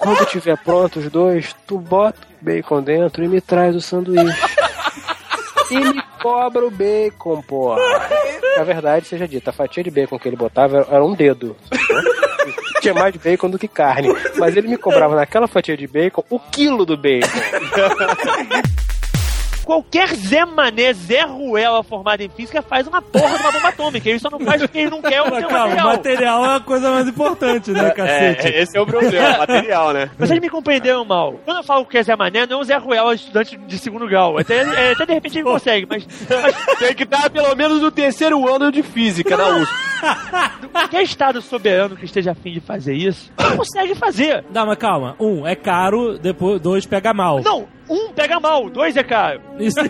Quando 0.00 0.26
tiver 0.26 0.58
pronto 0.58 0.98
os 0.98 1.08
dois, 1.08 1.54
tu 1.68 1.78
bota 1.78 2.18
o 2.18 2.44
bacon 2.44 2.82
dentro 2.82 3.22
e 3.22 3.28
me 3.28 3.40
traz 3.40 3.76
o 3.76 3.80
sanduíche. 3.80 4.65
E 5.70 5.78
me 5.78 6.02
cobra 6.22 6.66
o 6.66 6.70
bacon, 6.70 7.42
porra. 7.42 7.80
Na 8.56 8.64
verdade, 8.64 9.06
seja 9.06 9.26
dita, 9.26 9.50
a 9.50 9.52
fatia 9.52 9.82
de 9.82 9.90
bacon 9.90 10.18
que 10.18 10.28
ele 10.28 10.36
botava 10.36 10.86
era 10.90 11.04
um 11.04 11.14
dedo. 11.14 11.56
Tinha 12.80 12.94
mais 12.94 13.16
bacon 13.16 13.50
do 13.50 13.58
que 13.58 13.68
carne. 13.68 14.08
Mas 14.36 14.56
ele 14.56 14.68
me 14.68 14.76
cobrava 14.76 15.16
naquela 15.16 15.48
fatia 15.48 15.76
de 15.76 15.86
bacon 15.86 16.24
o 16.30 16.38
quilo 16.38 16.86
do 16.86 16.96
bacon. 16.96 17.28
Qualquer 19.66 20.14
Zé 20.14 20.44
Mané, 20.44 20.92
Zé 20.92 21.22
Ruela 21.22 21.82
formado 21.82 22.20
em 22.20 22.28
física 22.28 22.62
faz 22.62 22.86
uma 22.86 23.02
porra 23.02 23.36
de 23.36 23.42
uma 23.42 23.50
bomba 23.50 23.68
atômica. 23.70 24.08
Ele 24.08 24.20
só 24.20 24.30
não 24.30 24.38
faz 24.38 24.62
porque 24.62 24.78
ele 24.78 24.90
não 24.90 25.02
quer 25.02 25.20
o 25.22 25.24
seu 25.34 25.48
Calma, 25.48 25.58
material. 25.66 25.86
material 25.88 26.44
é 26.46 26.54
a 26.54 26.60
coisa 26.60 26.90
mais 26.92 27.08
importante, 27.08 27.72
né, 27.72 27.90
cacete? 27.90 28.46
esse 28.46 28.78
é 28.78 28.80
o 28.80 28.86
problema, 28.86 29.38
material, 29.38 29.92
né? 29.92 30.08
Vocês 30.16 30.38
me 30.38 30.48
compreenderam 30.48 31.04
mal. 31.04 31.32
Quando 31.44 31.56
eu 31.56 31.64
falo 31.64 31.84
que 31.84 31.98
é 31.98 32.02
Zé 32.04 32.14
Mané, 32.14 32.46
não 32.46 32.58
é 32.58 32.60
o 32.60 32.64
Zé 32.64 32.76
Ruela, 32.76 33.12
estudante 33.12 33.56
de 33.56 33.78
segundo 33.78 34.06
grau. 34.06 34.38
Até, 34.38 34.58
é, 34.58 34.92
até 34.92 35.04
de 35.04 35.14
repente 35.14 35.38
ele 35.38 35.44
consegue, 35.44 35.84
mas, 35.90 36.06
mas 36.30 36.56
Tem 36.78 36.94
que 36.94 37.02
estar 37.02 37.28
pelo 37.28 37.52
menos 37.56 37.82
no 37.82 37.90
terceiro 37.90 38.48
ano 38.48 38.70
de 38.70 38.84
física 38.84 39.36
na 39.36 39.48
USP. 39.48 39.74
qualquer 40.72 41.02
estado 41.02 41.42
soberano 41.42 41.96
que 41.96 42.04
esteja 42.04 42.30
afim 42.30 42.52
de 42.52 42.60
fazer 42.60 42.94
isso, 42.94 43.32
não 43.36 43.56
consegue 43.56 43.96
fazer. 43.96 44.44
Não, 44.52 44.64
mas 44.64 44.78
calma. 44.78 45.16
Um, 45.18 45.44
é 45.44 45.56
caro, 45.56 46.16
depois 46.18 46.60
dois 46.60 46.86
pega 46.86 47.12
mal. 47.12 47.42
Não, 47.42 47.66
um 47.88 48.12
pega 48.12 48.40
mal, 48.40 48.68
dois 48.70 48.96
é 48.96 49.02
caro. 49.02 49.40
Isso 49.58 49.78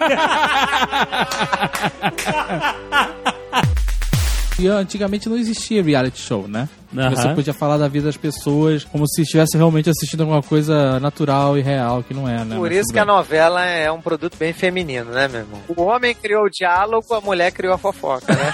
E 4.58 4.66
antigamente 4.68 5.28
não 5.28 5.36
existia 5.36 5.82
reality 5.82 6.18
show, 6.18 6.48
né? 6.48 6.66
Aham. 6.96 7.10
Você 7.10 7.28
podia 7.34 7.52
falar 7.52 7.76
da 7.76 7.88
vida 7.88 8.06
das 8.06 8.16
pessoas 8.16 8.84
como 8.84 9.06
se 9.06 9.20
estivesse 9.20 9.54
realmente 9.54 9.90
assistindo 9.90 10.22
alguma 10.22 10.42
coisa 10.42 10.98
natural 10.98 11.58
e 11.58 11.60
real, 11.60 12.02
que 12.02 12.14
não 12.14 12.26
é, 12.26 12.42
né? 12.42 12.56
Por 12.56 12.72
isso 12.72 12.90
que 12.90 12.98
a 12.98 13.04
novela 13.04 13.62
é 13.62 13.92
um 13.92 14.00
produto 14.00 14.38
bem 14.38 14.54
feminino, 14.54 15.10
né, 15.10 15.28
meu 15.28 15.40
irmão? 15.40 15.60
O 15.68 15.82
homem 15.82 16.14
criou 16.14 16.44
o 16.44 16.50
diálogo, 16.50 17.12
a 17.12 17.20
mulher 17.20 17.52
criou 17.52 17.74
a 17.74 17.78
fofoca, 17.78 18.32
né? 18.32 18.52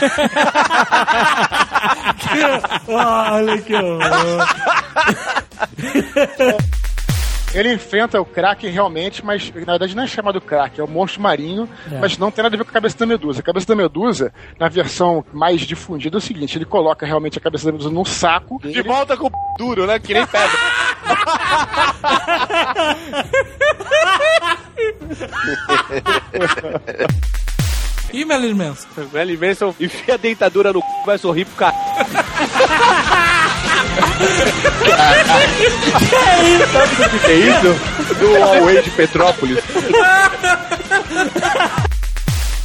Olha 2.88 3.58
que 3.58 3.74
horror. 3.74 4.46
Ele 7.54 7.74
enfrenta 7.74 8.20
o 8.20 8.24
Kraken 8.24 8.70
realmente, 8.70 9.24
mas 9.24 9.50
na 9.54 9.72
verdade 9.72 9.94
não 9.94 10.04
é 10.04 10.06
chamado 10.06 10.40
Kraken, 10.40 10.80
é 10.80 10.84
o 10.84 10.88
monstro 10.90 11.20
marinho, 11.20 11.68
É. 11.90 11.98
mas 11.98 12.16
não 12.16 12.30
tem 12.30 12.42
nada 12.42 12.56
a 12.56 12.58
ver 12.58 12.64
com 12.64 12.70
a 12.70 12.72
cabeça 12.72 12.96
da 12.98 13.06
medusa. 13.06 13.40
A 13.40 13.42
cabeça 13.42 13.66
da 13.66 13.74
medusa, 13.74 14.32
na 14.58 14.68
versão 14.68 15.24
mais 15.32 15.60
difundida, 15.60 16.16
é 16.16 16.18
o 16.18 16.20
seguinte: 16.20 16.56
ele 16.56 16.64
coloca 16.64 17.04
realmente 17.04 17.38
a 17.38 17.40
cabeça 17.40 17.66
da 17.66 17.72
medusa 17.72 17.90
num 17.90 18.04
saco. 18.04 18.58
De 18.62 18.82
volta 18.82 19.16
com 19.16 19.26
o 19.26 19.30
p 19.30 19.36
duro, 19.58 19.86
né? 19.86 19.98
Que 19.98 20.14
nem 20.14 20.26
pedra. 20.26 20.50
E 28.12 28.24
Melanie 28.26 28.54
Manson? 28.54 28.86
Melly 29.12 29.36
Manson 29.38 29.74
enfia 29.80 30.14
a 30.14 30.16
dentadura 30.18 30.72
no 30.72 30.80
c... 30.80 30.86
vai 31.06 31.16
sorrir 31.16 31.46
pro 31.46 31.56
cara. 31.56 31.74
Sabe 36.98 37.16
o 37.16 37.20
que 37.20 37.26
é 37.26 37.34
isso? 37.34 38.14
Do 38.18 38.32
Huawei 38.32 38.82
de 38.82 38.90
Petrópolis. 38.90 39.58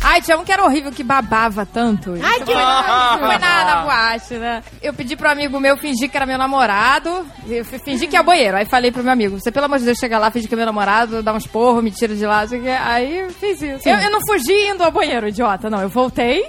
Ai, 0.04 0.22
tinha 0.22 0.38
um 0.38 0.44
que 0.46 0.52
era 0.54 0.64
horrível, 0.64 0.92
que 0.92 1.04
babava 1.04 1.66
tanto. 1.66 2.14
Ai, 2.24 2.40
que 2.40 2.46
foi 2.46 2.56
na, 2.56 3.66
na 3.66 3.76
boate, 3.84 4.36
né? 4.36 4.64
Eu 4.82 4.94
pedi 4.94 5.16
pro 5.18 5.30
amigo 5.30 5.60
meu 5.60 5.76
fingir 5.76 6.10
que 6.10 6.16
era 6.16 6.26
meu 6.26 6.38
namorado. 6.38 7.26
Eu 7.48 7.66
fi- 7.66 7.80
fingi 7.80 8.08
que 8.08 8.16
é 8.16 8.24
banheiro. 8.24 8.56
Aí 8.56 8.66
falei 8.66 8.90
pro 8.92 9.04
meu 9.04 9.12
amigo, 9.12 9.38
você 9.40 9.52
pelo 9.52 9.66
amor 9.66 9.80
de 9.80 9.86
Deus 9.86 9.98
chega 9.98 10.18
lá, 10.18 10.32
finge 10.32 10.48
que 10.48 10.54
é 10.54 10.58
meu 10.58 10.66
namorado, 10.66 11.22
dá 11.22 11.34
uns 11.34 11.46
porros, 11.46 11.84
me 11.84 11.92
tira 11.92 12.16
de 12.16 12.26
lá. 12.26 12.42
não 12.42 12.48
sei 12.48 12.60
o 12.60 12.64
quê. 12.64 12.70
Aí 12.70 13.28
fiz 13.40 13.62
isso. 13.62 13.90
Eu, 13.90 13.98
eu 13.98 14.12
não 14.12 14.20
fugi 14.30 14.70
indo 14.70 14.82
ao 14.84 14.92
banheiro, 14.92 15.28
idiota. 15.28 15.70
Não, 15.70 15.82
eu 15.82 15.90
voltei. 15.90 16.46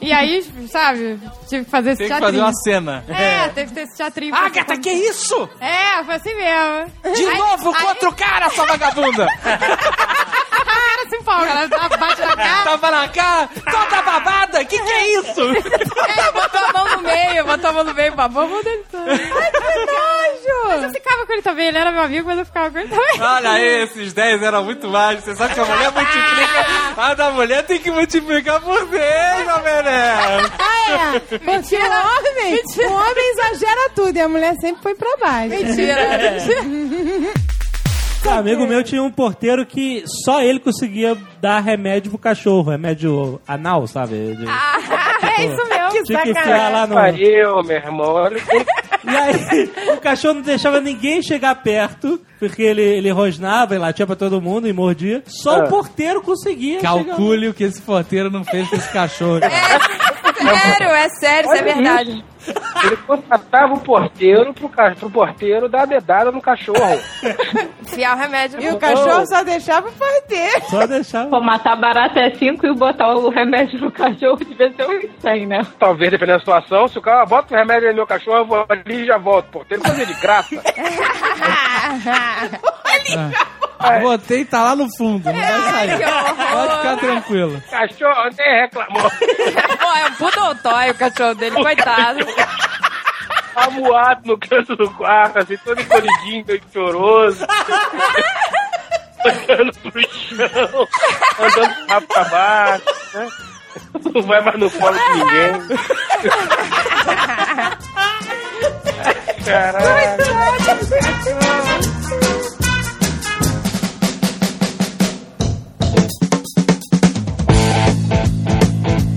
E 0.00 0.12
aí, 0.12 0.42
sabe, 0.70 1.18
tive 1.48 1.64
que 1.64 1.70
fazer 1.70 1.90
esse 1.90 1.98
Tem 1.98 2.08
que 2.08 2.14
teatrinho. 2.18 2.20
fazer 2.20 2.40
uma 2.40 2.52
cena. 2.54 3.04
É, 3.08 3.48
teve 3.48 3.68
que 3.68 3.74
ter 3.74 3.80
esse 3.82 3.96
teatrinho. 3.96 4.34
Agatha, 4.34 4.76
que 4.78 4.90
isso? 4.90 5.48
É, 5.60 6.04
foi 6.04 6.14
assim 6.14 6.34
mesmo. 6.34 7.14
De 7.14 7.26
Aí- 7.26 7.38
novo 7.38 7.74
aí- 7.74 7.84
contra 7.84 8.08
o 8.08 8.14
cara, 8.14 8.50
sua 8.50 8.64
vagabunda! 8.66 9.26
Ela 11.08 11.10
se 11.10 11.16
empolga, 11.16 11.50
ela 11.50 11.88
bate 11.88 12.20
na 12.20 12.36
cara. 12.36 12.64
Tava 12.64 12.90
na 12.90 13.08
cara, 13.08 13.48
toda 13.64 14.02
babada, 14.02 14.64
que 14.64 14.78
que 14.78 14.90
é 14.92 15.18
isso? 15.20 15.40
É, 16.08 16.32
botou 16.32 16.60
a 16.60 16.72
mão 16.72 16.96
no 16.96 17.02
meio, 17.02 17.44
botou 17.44 17.70
a 17.70 17.72
mão 17.72 17.84
no 17.84 17.94
meio, 17.94 18.12
babou 18.14 18.42
a 18.42 18.46
mão 18.46 18.62
dele 18.62 18.82
toda. 18.90 19.10
Ai, 19.10 19.18
que 19.18 19.86
nojo! 19.86 20.68
Mas 20.68 20.82
eu 20.84 20.90
ficava 20.90 21.26
com 21.26 21.32
ele 21.32 21.42
também, 21.42 21.66
ele 21.68 21.78
era 21.78 21.92
meu 21.92 22.02
amigo, 22.02 22.26
mas 22.28 22.38
eu 22.38 22.46
ficava 22.46 22.70
com 22.70 22.78
ele 22.78 22.88
também. 22.88 23.20
Olha 23.20 23.50
aí, 23.50 23.82
esses 23.82 24.12
10 24.12 24.42
eram 24.42 24.64
muito 24.64 24.88
mais. 24.88 25.22
Você 25.22 25.36
sabe 25.36 25.54
que 25.54 25.60
a 25.60 25.64
mulher 25.64 25.90
multiplica. 25.92 26.66
A 26.96 27.14
da 27.14 27.30
mulher 27.30 27.62
tem 27.66 27.78
que 27.78 27.90
multiplicar 27.90 28.60
por 28.60 28.86
10, 28.86 29.44
Jovem 29.46 29.82
Nerd. 29.82 30.52
Ah, 30.58 31.14
É, 31.14 31.20
porque 31.20 31.76
o 31.76 31.80
homem, 31.80 32.62
o 32.88 32.92
homem 32.92 33.30
exagera 33.32 33.90
tudo 33.94 34.16
e 34.16 34.20
a 34.20 34.28
mulher 34.28 34.54
sempre 34.60 34.82
foi 34.82 34.94
pra 34.94 35.10
baixo. 35.20 35.54
Um 38.26 38.30
amigo 38.30 38.66
meu 38.66 38.82
tinha 38.84 39.02
um 39.02 39.10
porteiro 39.10 39.64
que 39.64 40.04
só 40.24 40.42
ele 40.42 40.58
conseguia 40.60 41.16
dar 41.40 41.60
remédio 41.60 42.10
pro 42.10 42.18
cachorro, 42.18 42.70
remédio 42.70 43.40
anal, 43.48 43.86
sabe? 43.86 44.34
De- 44.36 44.44
é 45.40 45.46
isso 45.46 45.68
mesmo. 45.68 45.88
Que 45.90 46.02
Tinha 46.02 46.22
que 46.22 46.30
enfiar 46.30 46.70
lá 46.72 46.86
no. 46.86 46.94
Pariu, 46.94 47.62
meu 47.62 47.76
irmão. 47.76 48.28
E 49.04 49.16
aí, 49.16 49.70
o 49.92 49.96
cachorro 50.00 50.34
não 50.34 50.42
deixava 50.42 50.80
ninguém 50.80 51.22
chegar 51.22 51.54
perto, 51.62 52.20
porque 52.38 52.62
ele, 52.62 52.82
ele 52.82 53.10
rosnava 53.10 53.74
e 53.74 53.78
latia 53.78 54.06
pra 54.06 54.16
todo 54.16 54.42
mundo 54.42 54.68
e 54.68 54.72
mordia. 54.72 55.22
Só 55.26 55.60
Ah. 55.60 55.64
o 55.64 55.68
porteiro 55.68 56.20
conseguia. 56.20 56.80
Calcule 56.80 57.48
o 57.48 57.54
que 57.54 57.64
esse 57.64 57.80
porteiro 57.80 58.30
não 58.30 58.44
fez 58.44 58.68
com 58.68 58.76
esse 58.76 58.92
cachorro. 58.92 59.40
Sério, 60.38 60.88
é 60.88 61.08
sério, 61.08 61.50
isso 61.50 61.56
é 61.58 61.62
verdade. 61.62 62.24
Ele 62.84 62.96
contratava 62.98 63.74
o 63.74 63.80
porteiro 63.80 64.54
pro, 64.54 64.68
ca- 64.68 64.94
pro 64.98 65.10
porteiro 65.10 65.68
dar 65.68 65.82
a 65.82 65.86
dedada 65.86 66.30
no 66.32 66.40
cachorro. 66.40 66.78
Enfiar 67.82 68.16
o 68.16 68.18
remédio. 68.18 68.60
E 68.62 68.68
o 68.70 68.78
cachorro 68.78 69.26
só 69.26 69.42
deixava 69.44 69.88
o 69.88 69.92
porteiro. 69.92 70.62
Só 70.70 70.86
deixava. 70.86 71.28
Pô, 71.28 71.40
matar 71.40 71.76
barata 71.76 72.20
é 72.20 72.30
5 72.34 72.66
e 72.66 72.74
botar 72.74 73.12
o 73.14 73.28
remédio 73.28 73.78
no 73.80 73.90
cachorro 73.92 74.36
devia 74.36 74.72
ser 74.72 74.86
uns 74.88 75.04
100, 75.20 75.46
né? 75.46 75.66
Talvez, 75.78 76.10
dependendo 76.10 76.38
da 76.38 76.40
situação, 76.40 76.88
se 76.88 76.98
o 76.98 77.02
cara 77.02 77.26
bota 77.26 77.52
o 77.54 77.58
remédio 77.58 77.88
no 77.90 77.94
meu 77.96 78.06
cachorro, 78.06 78.36
eu 78.38 78.46
vou 78.46 78.64
ali 78.68 79.02
e 79.02 79.06
já 79.06 79.18
volto. 79.18 79.50
Porteiro 79.50 79.82
fazer 79.82 80.06
de 80.06 80.14
graça. 80.14 80.54
Botei, 84.00 84.44
tá 84.44 84.62
lá 84.62 84.76
no 84.76 84.88
fundo, 84.96 85.24
não 85.24 85.32
vai 85.32 85.60
sair. 85.70 85.98
que 85.98 86.04
horror. 86.04 86.34
Pode 86.52 86.76
ficar 86.76 86.96
tranquilo. 86.96 87.62
Cachorro 87.70 88.30
nem 88.36 88.60
reclamou. 88.60 89.10
Pô, 89.10 89.96
é 89.96 90.06
um 90.06 90.54
toy 90.56 90.90
o 90.90 90.94
cachorro 90.94 91.34
dele, 91.34 91.56
coitado. 91.56 92.26
Amuado 93.54 94.22
no 94.24 94.38
canto 94.38 94.76
do 94.76 94.90
quarto, 94.90 95.38
assim, 95.38 95.56
todo 95.58 95.80
encolhidinho, 95.80 96.44
meio 96.46 96.62
choroso. 96.72 97.46
Olhando 99.24 99.72
pro 99.80 100.00
chão, 100.00 100.88
andando 101.40 101.74
rápido 101.88 102.08
pra 102.08 102.24
baixo, 102.24 102.84
né? 103.14 103.28
Não 104.14 104.22
vai 104.22 104.40
mais 104.40 104.58
no 104.58 104.70
colo 104.70 104.96
de 104.96 105.10
ninguém. 105.14 105.52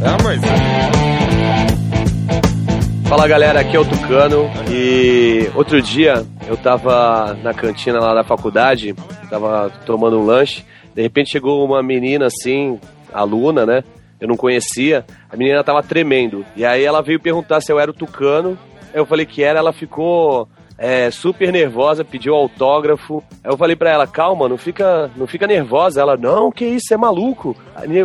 Caralho. 0.02 0.42
Fala 3.12 3.28
galera, 3.28 3.60
aqui 3.60 3.76
é 3.76 3.80
o 3.80 3.84
Tucano 3.84 4.50
e 4.70 5.50
outro 5.54 5.82
dia 5.82 6.26
eu 6.48 6.56
tava 6.56 7.34
na 7.44 7.54
cantina 7.54 8.00
lá 8.00 8.14
da 8.14 8.24
faculdade, 8.24 8.96
tava 9.30 9.70
tomando 9.86 10.18
um 10.18 10.26
lanche, 10.26 10.64
de 10.96 11.02
repente 11.02 11.32
chegou 11.32 11.66
uma 11.66 11.84
menina 11.84 12.28
assim, 12.28 12.80
aluna, 13.14 13.66
né? 13.66 13.84
Eu 14.18 14.30
não 14.30 14.38
conhecia, 14.38 15.06
a 15.30 15.36
menina 15.36 15.62
tava 15.62 15.84
tremendo. 15.84 16.46
E 16.56 16.64
aí 16.64 16.86
ela 16.86 17.02
veio 17.02 17.20
perguntar 17.20 17.60
se 17.60 17.70
eu 17.70 17.80
era 17.80 17.92
o 17.92 17.94
Tucano, 17.94 18.58
eu 18.94 19.06
falei 19.06 19.26
que 19.26 19.44
era, 19.44 19.60
ela 19.60 19.74
ficou 19.74 20.48
é, 20.84 21.12
super 21.12 21.54
nervosa, 21.54 22.04
pediu 22.04 22.34
autógrafo. 22.34 23.24
Aí 23.44 23.52
eu 23.52 23.56
falei 23.56 23.76
pra 23.76 23.92
ela, 23.92 24.08
calma, 24.08 24.50
não 24.50 24.58
fica, 24.58 25.12
não 25.16 25.28
fica 25.28 25.46
nervosa. 25.46 26.02
Ela, 26.02 26.18
não, 26.18 26.52
que 26.52 26.66
isso, 26.66 26.92
é 26.92 26.98
maluco. 26.98 27.56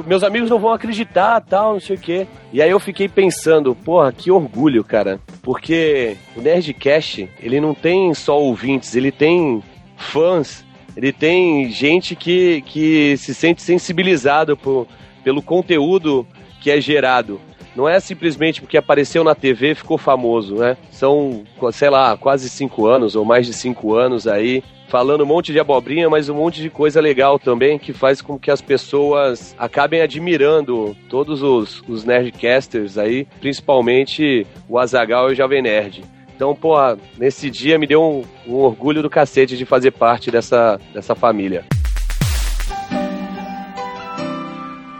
Meus 0.06 0.22
amigos 0.22 0.50
não 0.50 0.58
vão 0.58 0.74
acreditar, 0.74 1.40
tal, 1.40 1.72
não 1.72 1.80
sei 1.80 1.96
o 1.96 1.98
quê. 1.98 2.26
E 2.52 2.60
aí 2.60 2.68
eu 2.68 2.78
fiquei 2.78 3.08
pensando, 3.08 3.74
porra, 3.74 4.12
que 4.12 4.30
orgulho, 4.30 4.84
cara. 4.84 5.18
Porque 5.40 6.18
o 6.36 6.42
Nerdcast, 6.42 7.30
ele 7.40 7.62
não 7.62 7.72
tem 7.72 8.12
só 8.12 8.38
ouvintes, 8.38 8.94
ele 8.94 9.10
tem 9.10 9.62
fãs, 9.96 10.62
ele 10.94 11.14
tem 11.14 11.70
gente 11.70 12.14
que, 12.14 12.60
que 12.66 13.16
se 13.16 13.34
sente 13.34 13.62
sensibilizado 13.62 14.54
por, 14.54 14.86
pelo 15.24 15.40
conteúdo 15.40 16.26
que 16.60 16.70
é 16.70 16.78
gerado. 16.78 17.40
Não 17.76 17.86
é 17.86 18.00
simplesmente 18.00 18.62
porque 18.62 18.78
apareceu 18.78 19.22
na 19.22 19.34
TV 19.34 19.72
e 19.72 19.74
ficou 19.74 19.98
famoso, 19.98 20.54
né? 20.56 20.78
São, 20.90 21.44
sei 21.72 21.90
lá, 21.90 22.16
quase 22.16 22.48
cinco 22.48 22.86
anos 22.86 23.14
ou 23.14 23.22
mais 23.22 23.46
de 23.46 23.52
cinco 23.52 23.94
anos 23.94 24.26
aí, 24.26 24.64
falando 24.88 25.24
um 25.24 25.26
monte 25.26 25.52
de 25.52 25.60
abobrinha, 25.60 26.08
mas 26.08 26.30
um 26.30 26.34
monte 26.34 26.62
de 26.62 26.70
coisa 26.70 27.02
legal 27.02 27.38
também 27.38 27.78
que 27.78 27.92
faz 27.92 28.22
com 28.22 28.38
que 28.38 28.50
as 28.50 28.62
pessoas 28.62 29.54
acabem 29.58 30.00
admirando 30.00 30.96
todos 31.10 31.42
os, 31.42 31.82
os 31.86 32.02
Nerdcasters 32.02 32.96
aí, 32.96 33.26
principalmente 33.40 34.46
o 34.66 34.78
Azagal 34.78 35.28
e 35.28 35.32
o 35.32 35.36
Jovem 35.36 35.60
Nerd. 35.60 36.02
Então, 36.34 36.54
porra, 36.54 36.98
nesse 37.18 37.50
dia 37.50 37.78
me 37.78 37.86
deu 37.86 38.02
um, 38.02 38.24
um 38.46 38.56
orgulho 38.56 39.02
do 39.02 39.10
cacete 39.10 39.56
de 39.56 39.66
fazer 39.66 39.90
parte 39.90 40.30
dessa, 40.30 40.80
dessa 40.94 41.14
família. 41.14 41.64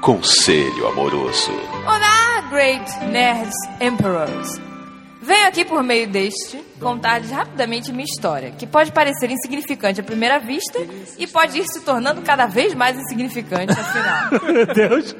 Conselho 0.00 0.86
amoroso. 0.86 1.50
Olá, 1.84 2.35
Great 2.56 3.04
Nerds 3.12 3.54
Emperors. 3.80 4.58
Venho 5.20 5.46
aqui 5.46 5.62
por 5.62 5.82
meio 5.82 6.08
deste 6.08 6.56
contar-lhes 6.80 7.30
rapidamente 7.30 7.92
minha 7.92 8.06
história, 8.06 8.50
que 8.52 8.66
pode 8.66 8.92
parecer 8.92 9.30
insignificante 9.30 10.00
à 10.00 10.02
primeira 10.02 10.38
vista 10.38 10.78
e 11.18 11.26
pode 11.26 11.58
ir 11.58 11.66
se 11.66 11.82
tornando 11.82 12.22
cada 12.22 12.46
vez 12.46 12.74
mais 12.74 12.96
insignificante 12.96 13.78
afinal. 13.78 14.30
Meu 14.50 14.66
Deus. 14.68 15.14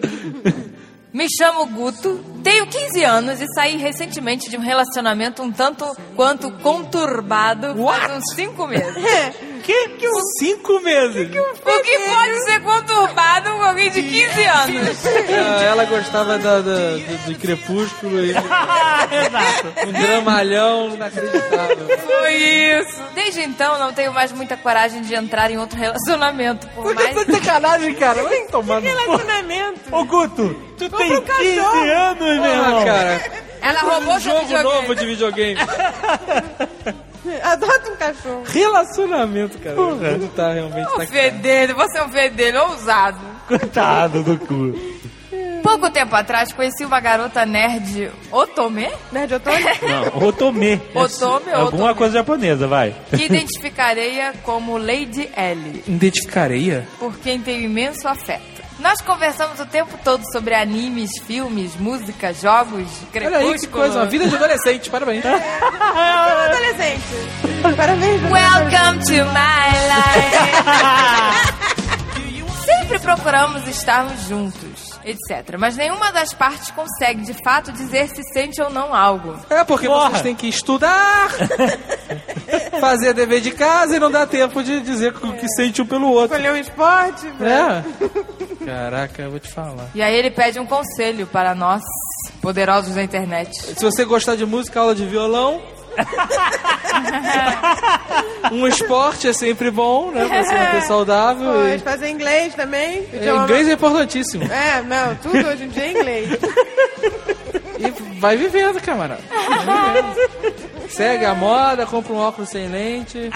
Me 1.12 1.26
chamo 1.28 1.66
Guto, 1.66 2.24
tenho 2.42 2.66
15 2.68 3.04
anos 3.04 3.42
e 3.42 3.46
saí 3.54 3.76
recentemente 3.76 4.48
de 4.48 4.56
um 4.56 4.60
relacionamento 4.60 5.42
um 5.42 5.52
tanto 5.52 5.84
quanto 6.14 6.50
conturbado 6.62 7.76
faz 7.76 8.16
uns 8.16 8.34
5 8.34 8.66
meses. 8.66 8.94
Que? 9.66 9.88
que 9.88 10.06
Cinco 10.38 10.80
meses? 10.80 11.28
O 11.28 11.82
que 11.82 11.98
pode 12.08 12.44
ser 12.44 12.60
conturbado 12.62 13.50
com 13.50 13.62
alguém 13.64 13.90
de 13.90 14.00
15 14.00 14.44
anos? 14.44 14.98
Ah, 15.04 15.62
ela 15.64 15.84
gostava 15.86 16.38
da, 16.38 16.60
da- 16.60 16.60
do, 16.60 17.32
do 17.32 17.38
crepúsculo 17.38 18.24
e 18.24 18.32
um 19.86 19.92
dramalhão 19.92 20.90
inacreditável. 20.94 21.76
Foi 22.06 22.32
isso. 22.34 23.02
Desde 23.14 23.42
então, 23.42 23.76
não 23.78 23.92
tenho 23.92 24.12
mais 24.12 24.30
muita 24.30 24.56
coragem 24.56 25.02
de 25.02 25.14
entrar 25.16 25.50
em 25.50 25.58
outro 25.58 25.76
relacionamento. 25.78 26.66
Por 26.68 26.94
mais... 26.94 27.14
Tá 27.16 27.24
de 27.24 27.32
sacanagem, 27.32 27.94
cara. 27.94 28.22
Vai 28.22 28.40
tomar 28.42 28.80
cu. 28.80 28.86
Relacionamento. 28.86 29.80
Ô, 29.90 30.04
Guto, 30.04 30.54
tu 30.78 30.88
tem 30.90 31.16
um 31.16 31.20
15 31.22 31.56
cachorro. 31.56 31.90
anos, 31.90 32.20
meu 32.20 32.44
Ah, 32.44 32.48
irmão. 32.48 32.84
cara. 32.84 33.46
Ela 33.62 33.80
roubou 33.80 34.14
um 34.14 34.20
jogo 34.20 34.40
videogame. 34.42 34.74
novo 34.76 34.94
de 34.94 35.06
videogame. 35.06 35.56
Adota 37.42 37.90
um 37.90 37.96
cachorro. 37.96 38.42
Relacionamento, 38.46 39.58
cara. 39.58 39.76
Não 39.76 40.28
tá 40.28 40.52
realmente 40.52 40.88
Um 40.96 41.06
fedelho, 41.06 41.74
você 41.74 41.98
é 41.98 42.04
um 42.04 42.08
fedelho 42.10 42.62
ousado. 42.70 43.18
Coitado 43.48 44.22
do 44.22 44.38
cu. 44.38 44.74
Pouco 45.62 45.90
tempo 45.90 46.14
atrás, 46.14 46.52
conheci 46.52 46.84
uma 46.84 47.00
garota 47.00 47.44
nerd 47.44 48.12
Otome, 48.30 48.88
Nerd 49.10 49.34
Otome? 49.34 49.56
Não, 49.82 50.28
Otome. 50.28 50.80
Otome, 50.94 51.50
Alguma 51.52 51.84
Otome. 51.86 51.94
coisa 51.94 52.18
japonesa, 52.18 52.68
vai. 52.68 52.94
que 53.10 53.24
identificarei-a 53.24 54.32
como 54.44 54.78
Lady 54.78 55.28
L, 55.34 55.82
Identificaria? 55.88 56.86
por 57.00 57.18
quem 57.18 57.40
tenho 57.40 57.64
imenso 57.64 58.06
afeto. 58.06 58.55
Nós 58.78 59.00
conversamos 59.00 59.58
o 59.58 59.64
tempo 59.66 59.98
todo 60.04 60.22
sobre 60.32 60.54
animes, 60.54 61.10
filmes, 61.26 61.74
música, 61.76 62.32
jogos, 62.34 62.72
Olha 63.14 63.38
aí 63.38 63.44
que 63.54 63.66
crepúsculo. 63.66 63.72
coisa. 63.72 63.98
Uma 64.00 64.06
vida 64.06 64.28
de 64.28 64.36
adolescente. 64.36 64.90
Parabéns. 64.90 65.24
Adolescente. 65.24 67.02
Parabéns. 67.76 68.22
Welcome 68.30 69.00
to 69.04 69.24
my 69.32 69.70
life. 69.88 71.56
Sempre 72.66 72.98
procuramos 72.98 73.66
estarmos 73.66 74.20
juntos, 74.28 74.85
etc. 75.06 75.56
Mas 75.58 75.76
nenhuma 75.76 76.10
das 76.10 76.32
partes 76.34 76.70
consegue, 76.72 77.22
de 77.22 77.32
fato, 77.44 77.70
dizer 77.72 78.08
se 78.08 78.22
sente 78.32 78.60
ou 78.60 78.70
não 78.70 78.94
algo. 78.94 79.38
É 79.48 79.62
porque 79.64 79.86
Porra. 79.86 80.10
vocês 80.10 80.22
têm 80.22 80.34
que 80.34 80.48
estudar, 80.48 81.30
fazer 82.80 83.14
dever 83.14 83.40
de 83.40 83.52
casa 83.52 83.96
e 83.96 84.00
não 84.00 84.10
dá 84.10 84.26
tempo 84.26 84.62
de 84.62 84.80
dizer 84.80 85.14
o 85.22 85.32
que 85.34 85.48
sente 85.48 85.80
um 85.80 85.86
pelo 85.86 86.08
outro. 86.08 86.36
Escolher 86.36 86.52
um 86.52 86.60
esporte. 86.60 87.26
É. 87.40 88.64
Caraca, 88.66 89.22
eu 89.22 89.30
vou 89.30 89.38
te 89.38 89.48
falar. 89.48 89.88
E 89.94 90.02
aí 90.02 90.14
ele 90.14 90.30
pede 90.30 90.58
um 90.58 90.66
conselho 90.66 91.26
para 91.26 91.54
nós, 91.54 91.82
poderosos 92.42 92.96
da 92.96 93.02
internet. 93.02 93.54
Se 93.54 93.84
você 93.84 94.04
gostar 94.04 94.34
de 94.34 94.44
música, 94.44 94.80
aula 94.80 94.94
de 94.94 95.06
violão. 95.06 95.62
Um 98.52 98.66
esporte 98.66 99.28
é 99.28 99.32
sempre 99.32 99.70
bom, 99.70 100.10
né? 100.10 100.26
Pra 100.26 100.44
se 100.44 100.54
manter 100.54 100.82
saudável. 100.86 101.52
Pois, 101.52 101.80
E... 101.80 101.84
fazer 101.84 102.08
inglês 102.10 102.54
também. 102.54 103.06
É, 103.12 103.28
inglês 103.30 103.68
é 103.68 103.72
importantíssimo. 103.72 104.44
É, 104.44 104.82
não, 104.82 105.14
tudo 105.16 105.46
hoje 105.48 105.64
em 105.64 105.68
dia 105.68 105.84
é 105.84 105.90
inglês. 105.92 106.28
E 107.78 107.90
vai 108.18 108.38
vivendo, 108.38 108.80
camarada. 108.80 109.20
Vai 109.30 110.02
vivendo. 110.02 110.88
Segue 110.88 111.26
a 111.26 111.34
moda, 111.34 111.84
compra 111.84 112.10
um 112.14 112.16
óculos 112.16 112.48
sem 112.48 112.68
lente. 112.68 113.28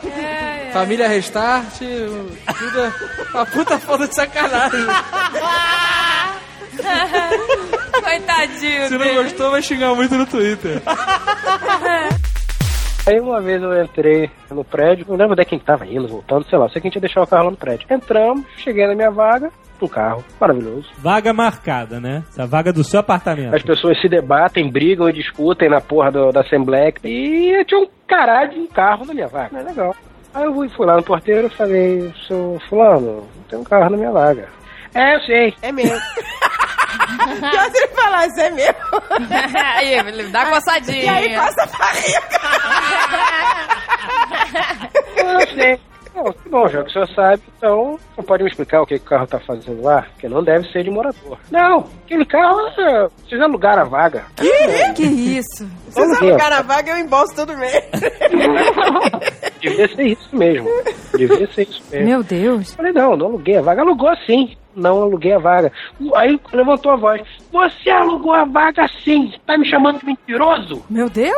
Família 0.72 1.06
Restart. 1.06 1.76
Tudo 1.78 2.80
é 2.80 2.92
uma 3.34 3.44
puta 3.44 3.78
foda 3.78 4.08
de 4.08 4.14
sacanagem. 4.14 4.80
Coitadinho 8.02 8.88
Se 8.88 8.98
não 8.98 9.04
dele. 9.06 9.22
gostou, 9.22 9.50
vai 9.50 9.62
xingar 9.62 9.94
muito 9.94 10.14
no 10.14 10.26
Twitter. 10.26 10.80
Aí 13.08 13.20
uma 13.20 13.40
vez 13.40 13.62
eu 13.62 13.80
entrei 13.84 14.28
no 14.50 14.64
prédio, 14.64 15.06
não 15.08 15.14
lembro 15.16 15.36
de 15.36 15.44
quem 15.44 15.60
tava 15.60 15.86
indo, 15.86 16.08
voltando, 16.08 16.44
sei 16.50 16.58
lá, 16.58 16.68
sei 16.68 16.80
que 16.82 16.88
a 16.88 16.90
gente 16.90 16.96
ia 16.96 17.00
deixar 17.00 17.22
o 17.22 17.26
carro 17.26 17.44
lá 17.44 17.50
no 17.52 17.56
prédio. 17.56 17.86
Entramos, 17.88 18.44
cheguei 18.56 18.84
na 18.84 18.96
minha 18.96 19.12
vaga, 19.12 19.48
um 19.80 19.86
carro 19.86 20.24
maravilhoso. 20.40 20.88
Vaga 20.98 21.32
marcada, 21.32 22.00
né? 22.00 22.24
Essa 22.28 22.46
vaga 22.48 22.72
do 22.72 22.82
seu 22.82 22.98
apartamento. 22.98 23.54
As 23.54 23.62
pessoas 23.62 24.00
se 24.00 24.08
debatem, 24.08 24.68
brigam 24.72 25.08
e 25.08 25.12
discutem 25.12 25.68
na 25.70 25.80
porra 25.80 26.10
do- 26.10 26.32
da 26.32 26.40
Assembleia. 26.40 26.92
E 27.04 27.64
tinha 27.64 27.80
um 27.80 27.86
caralho 28.08 28.50
de 28.50 28.58
um 28.58 28.66
carro 28.66 29.06
na 29.06 29.14
minha 29.14 29.28
vaga. 29.28 29.56
É 29.56 29.62
legal. 29.62 29.94
Aí 30.34 30.42
eu 30.44 30.52
fui, 30.52 30.68
lá 30.84 30.96
no 30.96 31.02
porteiro 31.04 31.46
e 31.46 31.50
falei, 31.50 32.12
seu 32.26 32.60
fulano, 32.68 33.24
tem 33.48 33.56
um 33.58 33.64
carro 33.64 33.88
na 33.90 33.96
minha 33.96 34.10
vaga. 34.10 34.48
É, 34.92 35.14
eu 35.14 35.20
sei, 35.20 35.54
é 35.62 35.70
meu. 35.70 35.84
Pior 37.50 37.70
se 37.70 37.76
ele 37.78 37.88
falasse, 37.88 38.40
é 38.40 38.50
meu. 38.50 38.74
aí, 39.74 39.94
ele 39.94 40.24
dá 40.28 40.46
coçadinha. 40.46 41.02
E 41.02 41.08
aí 41.08 41.34
passa 41.36 41.62
a 41.62 41.92
Eu 45.16 45.46
sei. 45.54 45.80
Não, 46.16 46.32
que 46.32 46.48
bom, 46.48 46.66
já 46.66 46.82
que 46.82 46.88
o 46.88 46.92
senhor 46.92 47.08
sabe, 47.14 47.42
então 47.58 47.98
não 48.16 48.24
pode 48.24 48.42
me 48.42 48.48
explicar 48.48 48.80
o 48.80 48.86
que, 48.86 48.98
que 48.98 49.04
o 49.04 49.08
carro 49.08 49.26
tá 49.26 49.38
fazendo 49.38 49.82
lá? 49.82 50.00
Porque 50.12 50.26
não 50.26 50.42
deve 50.42 50.66
ser 50.72 50.82
de 50.82 50.90
morador. 50.90 51.38
Não, 51.50 51.86
aquele 52.04 52.24
carro, 52.24 52.58
é, 52.78 53.06
vocês 53.22 53.38
alugaram 53.38 53.82
a 53.82 53.84
vaga. 53.84 54.24
Que? 54.34 54.94
Que 54.94 55.02
isso? 55.04 55.68
Vocês 55.90 56.22
alugaram 56.22 56.56
a 56.56 56.62
vaga, 56.62 56.92
eu 56.92 56.96
embolso 56.96 57.36
todo 57.36 57.58
mês. 57.58 57.84
Devia 59.70 59.88
ser 59.88 60.06
isso 60.06 60.36
mesmo. 60.36 60.68
Devia 61.16 61.46
ser 61.48 61.62
isso 61.62 61.82
mesmo. 61.90 62.06
Meu 62.06 62.22
Deus. 62.22 62.74
Falei, 62.74 62.92
não, 62.92 63.16
não 63.16 63.26
aluguei 63.26 63.56
a 63.56 63.62
vaga. 63.62 63.82
Alugou 63.82 64.14
sim. 64.26 64.56
Não 64.74 65.02
aluguei 65.02 65.32
a 65.32 65.38
vaga. 65.38 65.72
Aí 66.14 66.38
levantou 66.52 66.92
a 66.92 66.96
voz. 66.96 67.22
Você 67.50 67.90
alugou 67.90 68.32
a 68.32 68.44
vaga 68.44 68.86
sim. 69.02 69.32
Tá 69.46 69.56
me 69.56 69.66
chamando 69.68 70.00
de 70.00 70.06
mentiroso? 70.06 70.84
Meu 70.90 71.08
Deus. 71.08 71.34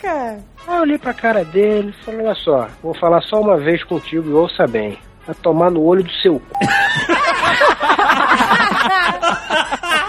Caraca. 0.00 0.38
Aí 0.66 0.76
eu 0.76 0.80
olhei 0.82 0.98
pra 0.98 1.12
cara 1.12 1.44
dele 1.44 1.90
e 1.90 2.04
falei, 2.04 2.26
olha 2.26 2.34
só, 2.34 2.68
vou 2.82 2.94
falar 2.94 3.20
só 3.22 3.40
uma 3.40 3.56
vez 3.56 3.82
contigo 3.84 4.28
e 4.28 4.32
ouça 4.32 4.66
bem. 4.66 4.98
Vai 5.26 5.34
tomar 5.36 5.70
no 5.70 5.82
olho 5.82 6.02
do 6.02 6.12
seu 6.14 6.40
cu. 6.40 6.46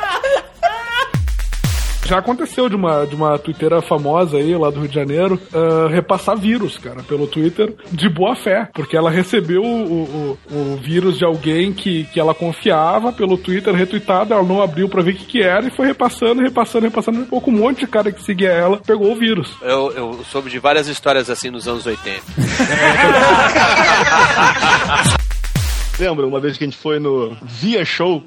Já 2.06 2.18
aconteceu 2.18 2.68
de 2.68 2.76
uma, 2.76 3.06
de 3.06 3.16
uma 3.16 3.40
twitteira 3.40 3.82
famosa 3.82 4.38
aí, 4.38 4.56
lá 4.56 4.70
do 4.70 4.80
Rio 4.82 4.90
de 4.90 4.96
Janeiro, 4.96 5.40
ah, 5.54 5.88
repassar 5.90 6.38
vírus, 6.38 6.78
cara, 6.78 7.02
pelo 7.04 7.28
Twitter, 7.28 7.74
de 7.92 8.10
boa 8.10 8.36
fé. 8.36 8.68
Porque 8.74 8.98
ela 8.98 9.10
recebeu 9.10 9.64
o, 9.64 10.04
o, 10.04 10.38
o 10.52 10.78
vírus 10.84 11.18
de 11.18 11.26
alguém 11.26 11.72
que, 11.72 12.04
que 12.06 12.20
ela 12.20 12.34
confiava 12.34 13.12
pelo 13.14 13.38
Twitter 13.38 13.74
retweetado, 13.74 14.34
ela 14.34 14.44
não 14.44 14.62
abriu 14.62 14.90
pra 14.90 15.02
ver 15.02 15.12
o 15.12 15.16
que, 15.16 15.26
que 15.26 15.42
era 15.42 15.66
e 15.66 15.76
foi 15.76 15.88
repassando, 15.88 16.42
repassando, 16.42 16.86
repassando. 16.86 17.20
Um 17.20 17.26
pouco 17.26 17.50
um 17.50 17.54
monte 17.54 17.80
de 17.80 17.88
cara 17.88 18.12
que 18.12 18.22
seguia 18.22 18.50
ela 18.50 18.78
pegou 18.78 19.12
o 19.12 19.16
vírus. 19.16 19.56
Eu, 19.62 19.92
eu 19.92 20.24
soube 20.26 20.50
de 20.50 20.60
várias 20.60 20.88
histórias 20.88 21.30
assim 21.30 21.50
nos 21.50 21.68
anos 21.68 21.86
80. 21.86 22.22
Lembra 26.00 26.26
uma 26.26 26.40
vez 26.40 26.58
que 26.58 26.64
a 26.64 26.68
gente 26.68 26.78
foi 26.78 26.98
no 27.00 27.38
Via 27.44 27.86
Show? 27.86 28.24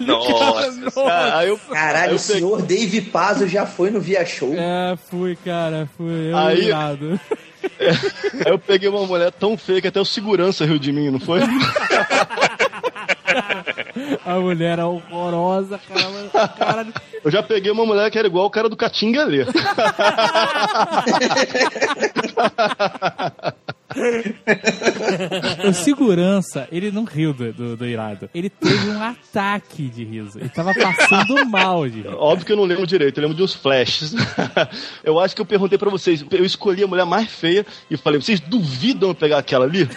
Nossa. 0.00 1.36
Aí 1.36 1.48
eu- 1.48 1.58
Caralho, 1.58 2.04
aí 2.04 2.10
eu 2.10 2.16
o 2.16 2.18
senhor 2.18 2.62
Dave 2.62 3.00
Pazo 3.02 3.46
já 3.46 3.66
foi 3.66 3.90
no 3.90 4.00
Via 4.00 4.24
Show. 4.24 4.54
É, 4.56 4.96
fui, 5.10 5.36
cara, 5.44 5.88
fui. 5.96 6.30
Eu 6.30 6.36
Aí- 6.36 6.64
irado. 6.66 7.20
Aí 8.44 8.50
eu 8.50 8.58
peguei 8.58 8.88
uma 8.88 9.06
mulher 9.06 9.30
tão 9.30 9.56
feia 9.56 9.80
que 9.80 9.86
até 9.86 10.00
o 10.00 10.04
segurança 10.04 10.64
riu 10.64 10.80
de 10.80 10.90
mim, 10.90 11.10
não 11.10 11.20
foi? 11.20 11.38
A 14.26 14.34
mulher 14.40 14.72
era 14.72 14.86
horrorosa, 14.86 15.78
cara. 15.78 16.08
mas- 16.10 16.32
Caralho. 16.56 16.92
Eu 17.24 17.30
já 17.30 17.40
peguei 17.42 17.70
uma 17.70 17.86
mulher 17.86 18.10
que 18.10 18.18
era 18.18 18.26
igual 18.26 18.46
o 18.46 18.50
cara 18.50 18.68
do 18.68 18.76
Catingalê. 18.76 19.46
O 25.68 25.72
segurança, 25.72 26.68
ele 26.70 26.90
não 26.90 27.04
riu 27.04 27.32
do, 27.32 27.52
do, 27.52 27.76
do 27.76 27.86
irado. 27.86 28.28
Ele 28.34 28.48
teve 28.50 28.90
um 28.90 29.02
ataque 29.02 29.88
de 29.88 30.04
riso. 30.04 30.38
Ele 30.38 30.48
tava 30.48 30.72
passando 30.74 31.44
mal 31.48 31.88
de 31.88 32.02
rir. 32.02 32.08
Óbvio 32.14 32.46
que 32.46 32.52
eu 32.52 32.56
não 32.56 32.64
lembro 32.64 32.86
direito, 32.86 33.18
eu 33.18 33.22
lembro 33.22 33.36
de 33.36 33.42
uns 33.42 33.54
flashes. 33.54 34.14
eu 35.04 35.18
acho 35.20 35.34
que 35.34 35.40
eu 35.40 35.46
perguntei 35.46 35.78
pra 35.78 35.90
vocês, 35.90 36.24
eu 36.30 36.44
escolhi 36.44 36.82
a 36.84 36.86
mulher 36.86 37.04
mais 37.06 37.28
feia 37.30 37.64
e 37.90 37.96
falei, 37.96 38.20
vocês 38.20 38.40
duvidam 38.40 39.10
eu 39.10 39.14
pegar 39.14 39.38
aquela 39.38 39.64
ali? 39.64 39.88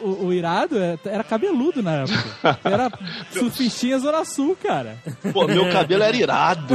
O, 0.00 0.26
o 0.26 0.32
irado 0.32 0.78
é- 0.78 0.98
era 1.04 1.24
cabeludo 1.24 1.82
na 1.82 2.02
época. 2.02 2.58
Era 2.64 2.90
surfistinha 3.32 3.98
Zona 3.98 4.24
Sul, 4.24 4.56
cara. 4.62 4.96
Pô, 5.32 5.46
meu 5.46 5.70
cabelo 5.70 6.02
era 6.02 6.16
irado. 6.16 6.74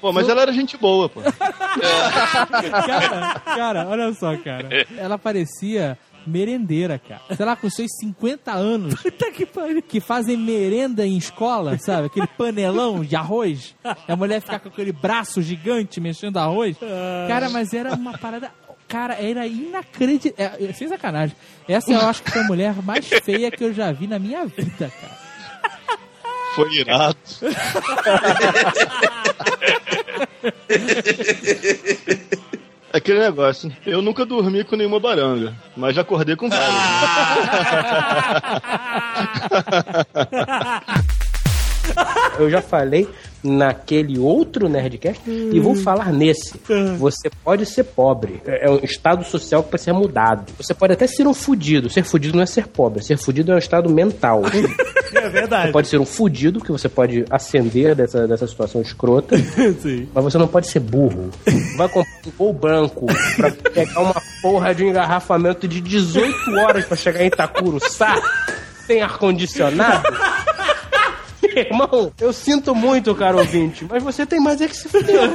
Pô, 0.00 0.12
mas 0.12 0.28
ela 0.28 0.42
era 0.42 0.52
gente 0.52 0.76
boa, 0.76 1.08
pô. 1.08 1.19
cara, 2.86 3.40
cara, 3.40 3.88
olha 3.88 4.12
só, 4.14 4.36
cara. 4.36 4.68
Ela 4.96 5.18
parecia 5.18 5.98
merendeira, 6.26 6.98
cara. 6.98 7.22
Sei 7.34 7.46
lá, 7.46 7.56
com 7.56 7.68
seus 7.70 7.90
50 8.00 8.52
anos. 8.52 8.94
que, 9.00 9.46
que 9.82 10.00
fazem 10.00 10.36
merenda 10.36 11.06
em 11.06 11.16
escola, 11.16 11.78
sabe? 11.78 12.06
Aquele 12.06 12.26
panelão 12.26 13.04
de 13.04 13.16
arroz. 13.16 13.74
E 14.08 14.12
a 14.12 14.16
mulher 14.16 14.40
ficar 14.40 14.60
com 14.60 14.68
aquele 14.68 14.92
braço 14.92 15.42
gigante 15.42 16.00
mexendo 16.00 16.36
arroz. 16.38 16.76
Cara, 17.28 17.48
mas 17.50 17.72
era 17.72 17.94
uma 17.94 18.16
parada. 18.18 18.50
Cara, 18.88 19.14
era 19.14 19.46
inacreditável. 19.46 20.66
É, 20.66 20.70
é, 20.70 20.72
sem 20.72 20.88
sacanagem. 20.88 21.36
Essa 21.68 21.92
eu 21.92 22.00
acho 22.00 22.22
que 22.24 22.30
foi 22.32 22.42
a 22.42 22.46
mulher 22.46 22.74
mais 22.82 23.06
feia 23.06 23.50
que 23.50 23.62
eu 23.62 23.72
já 23.72 23.92
vi 23.92 24.08
na 24.08 24.18
minha 24.18 24.44
vida, 24.46 24.90
cara. 25.00 25.20
Foi 26.56 26.74
irado. 26.74 27.16
Aquele 32.92 33.20
negócio, 33.20 33.72
eu 33.86 34.02
nunca 34.02 34.26
dormi 34.26 34.64
com 34.64 34.74
nenhuma 34.74 34.98
baranga, 34.98 35.54
mas 35.76 35.94
já 35.94 36.02
acordei 36.02 36.34
com 36.34 36.48
várias. 36.48 36.66
Eu 42.38 42.48
já 42.48 42.62
falei 42.62 43.08
naquele 43.42 44.18
outro 44.18 44.68
Nerdcast 44.68 45.22
e 45.28 45.58
vou 45.60 45.74
falar 45.74 46.12
nesse. 46.12 46.58
Você 46.98 47.30
pode 47.44 47.66
ser 47.66 47.84
pobre. 47.84 48.40
É 48.46 48.60
é 48.60 48.70
um 48.70 48.78
estado 48.82 49.24
social 49.24 49.62
que 49.62 49.70
pode 49.70 49.82
ser 49.82 49.92
mudado. 49.92 50.52
Você 50.56 50.72
pode 50.74 50.92
até 50.92 51.06
ser 51.06 51.26
um 51.26 51.34
fudido. 51.34 51.90
Ser 51.90 52.04
fudido 52.04 52.36
não 52.36 52.42
é 52.42 52.46
ser 52.46 52.68
pobre. 52.68 53.02
Ser 53.02 53.16
fudido 53.18 53.52
é 53.52 53.54
um 53.54 53.58
estado 53.58 53.90
mental. 53.90 54.42
É 55.12 55.28
verdade. 55.28 55.66
Você 55.66 55.72
pode 55.72 55.88
ser 55.88 55.98
um 55.98 56.06
fudido, 56.06 56.60
que 56.60 56.70
você 56.70 56.88
pode 56.88 57.24
ascender 57.28 57.96
dessa, 57.96 58.28
dessa 58.28 58.46
situação 58.46 58.80
escrota. 58.80 59.34
Mas 60.14 60.24
você 60.24 60.38
não 60.38 60.46
pode 60.46 60.68
ser 60.68 60.78
burro. 60.78 61.30
Vai 61.76 61.88
comprar 61.88 62.12
um 62.26 62.30
gol 62.38 62.52
branco 62.52 63.06
pra 63.36 63.50
pegar 63.50 64.00
uma 64.00 64.22
porra 64.40 64.72
de 64.72 64.84
um 64.84 64.88
engarrafamento 64.88 65.66
de 65.66 65.80
18 65.80 66.54
horas 66.60 66.84
pra 66.84 66.96
chegar 66.96 67.24
em 67.24 67.26
Itacuruçá 67.26 68.22
sem 68.86 69.02
ar-condicionado. 69.02 70.08
Irmão, 71.56 72.12
eu 72.20 72.32
sinto 72.32 72.74
muito, 72.74 73.14
caro 73.14 73.38
ouvinte, 73.38 73.86
mas 73.88 74.02
você 74.02 74.26
tem 74.26 74.40
mais 74.40 74.60
é 74.60 74.68
que 74.68 74.76
se 74.76 74.88
fuder. 74.88 75.30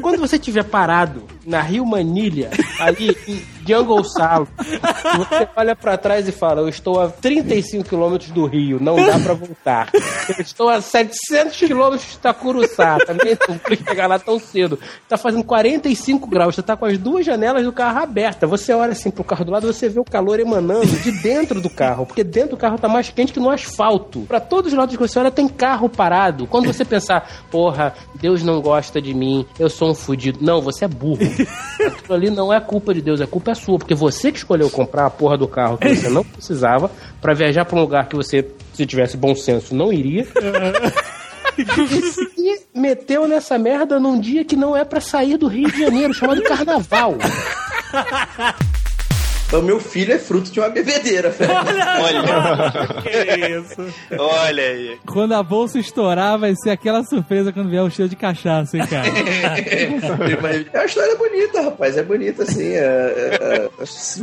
Quando 0.00 0.18
você 0.18 0.36
estiver 0.36 0.64
parado 0.64 1.24
na 1.46 1.60
Rio 1.60 1.86
Manilha, 1.86 2.50
ali 2.78 3.16
em 3.26 3.42
Jungle 3.66 4.04
Salo, 4.04 4.48
você 4.58 5.48
olha 5.54 5.76
pra 5.76 5.96
trás 5.96 6.28
e 6.28 6.32
fala: 6.32 6.60
Eu 6.60 6.68
estou 6.68 7.00
a 7.00 7.08
35 7.08 7.88
quilômetros 7.88 8.30
do 8.30 8.46
Rio, 8.46 8.78
não 8.80 8.96
dá 8.96 9.18
pra 9.18 9.34
voltar. 9.34 9.88
Eu 10.28 10.42
estou 10.42 10.68
a 10.68 10.80
700 10.80 11.56
quilômetros 11.56 12.10
de 12.10 12.16
Itacuruçá, 12.16 12.98
também 13.06 13.36
não 13.48 13.56
vou 13.56 13.76
chegar 13.76 14.06
lá 14.06 14.18
tão 14.18 14.38
cedo. 14.38 14.78
Tá 15.08 15.16
fazendo 15.16 15.44
45 15.44 16.26
graus, 16.26 16.54
você 16.54 16.62
tá 16.62 16.76
com 16.76 16.86
as 16.86 16.98
duas 16.98 17.24
janelas 17.24 17.64
do 17.64 17.72
carro 17.72 18.00
abertas. 18.00 18.48
Você 18.50 18.72
olha 18.72 18.92
assim 18.92 19.10
pro 19.10 19.24
carro 19.24 19.44
do 19.44 19.52
lado, 19.52 19.66
você 19.66 19.88
vê 19.88 20.00
o 20.00 20.04
calor 20.04 20.40
emanando 20.40 20.86
de 20.86 21.12
dentro 21.22 21.60
do 21.60 21.70
carro, 21.70 22.06
porque 22.06 22.24
dentro 22.24 22.50
do 22.50 22.56
carro 22.56 22.78
tá 22.78 22.88
mais 22.88 23.10
quente 23.10 23.32
que 23.32 23.40
no 23.40 23.50
asfalto. 23.50 24.20
Pra 24.22 24.40
todos 24.40 24.72
os 24.72 24.78
lados 24.78 24.96
que 24.96 25.02
você 25.02 25.19
olha, 25.20 25.30
tem 25.30 25.48
carro 25.48 25.88
parado. 25.88 26.46
Quando 26.46 26.66
você 26.66 26.84
pensar, 26.84 27.28
porra, 27.50 27.94
Deus 28.14 28.42
não 28.42 28.60
gosta 28.60 29.00
de 29.00 29.14
mim, 29.14 29.46
eu 29.58 29.68
sou 29.68 29.90
um 29.90 29.94
fudido. 29.94 30.38
Não, 30.42 30.60
você 30.60 30.84
é 30.84 30.88
burro. 30.88 31.20
Aquilo 31.86 32.14
ali 32.14 32.30
não 32.30 32.52
é 32.52 32.60
culpa 32.60 32.92
de 32.92 33.00
Deus, 33.00 33.20
é 33.20 33.26
culpa 33.26 33.54
sua, 33.54 33.78
porque 33.78 33.94
você 33.94 34.32
que 34.32 34.38
escolheu 34.38 34.70
comprar 34.70 35.06
a 35.06 35.10
porra 35.10 35.36
do 35.36 35.48
carro 35.48 35.78
que 35.78 35.94
você 35.94 36.08
não 36.08 36.24
precisava 36.24 36.90
pra 37.20 37.34
viajar 37.34 37.64
pra 37.64 37.76
um 37.76 37.80
lugar 37.80 38.08
que 38.08 38.16
você, 38.16 38.48
se 38.74 38.86
tivesse 38.86 39.16
bom 39.16 39.34
senso, 39.34 39.74
não 39.74 39.92
iria. 39.92 40.26
E 42.38 42.78
meteu 42.78 43.28
nessa 43.28 43.58
merda 43.58 43.98
num 43.98 44.18
dia 44.18 44.44
que 44.44 44.56
não 44.56 44.76
é 44.76 44.84
pra 44.84 45.00
sair 45.00 45.36
do 45.36 45.48
Rio 45.48 45.70
de 45.70 45.80
Janeiro, 45.80 46.14
chamado 46.14 46.42
Carnaval. 46.42 47.16
O 49.52 49.62
meu 49.62 49.80
filho 49.80 50.14
é 50.14 50.18
fruto 50.18 50.50
de 50.50 50.60
uma 50.60 50.68
bebedeira, 50.68 51.30
velho. 51.30 51.50
Olha! 51.52 53.02
que 53.02 53.46
isso? 53.58 53.94
Olha 54.16 54.62
aí. 54.62 54.98
Quando 55.04 55.32
a 55.32 55.42
bolsa 55.42 55.78
estourar, 55.78 56.38
vai 56.38 56.54
ser 56.54 56.70
aquela 56.70 57.02
surpresa 57.02 57.52
quando 57.52 57.68
vier 57.68 57.82
o 57.82 57.90
cheiro 57.90 58.08
de 58.08 58.14
cachaça, 58.14 58.76
hein, 58.76 58.86
cara? 58.86 59.10
É 60.72 60.78
uma 60.78 60.84
história 60.84 61.16
bonita, 61.16 61.62
rapaz. 61.62 61.96
É 61.96 62.02
bonita, 62.02 62.44
assim. 62.44 62.74
É, 62.74 62.78
é, 62.80 63.70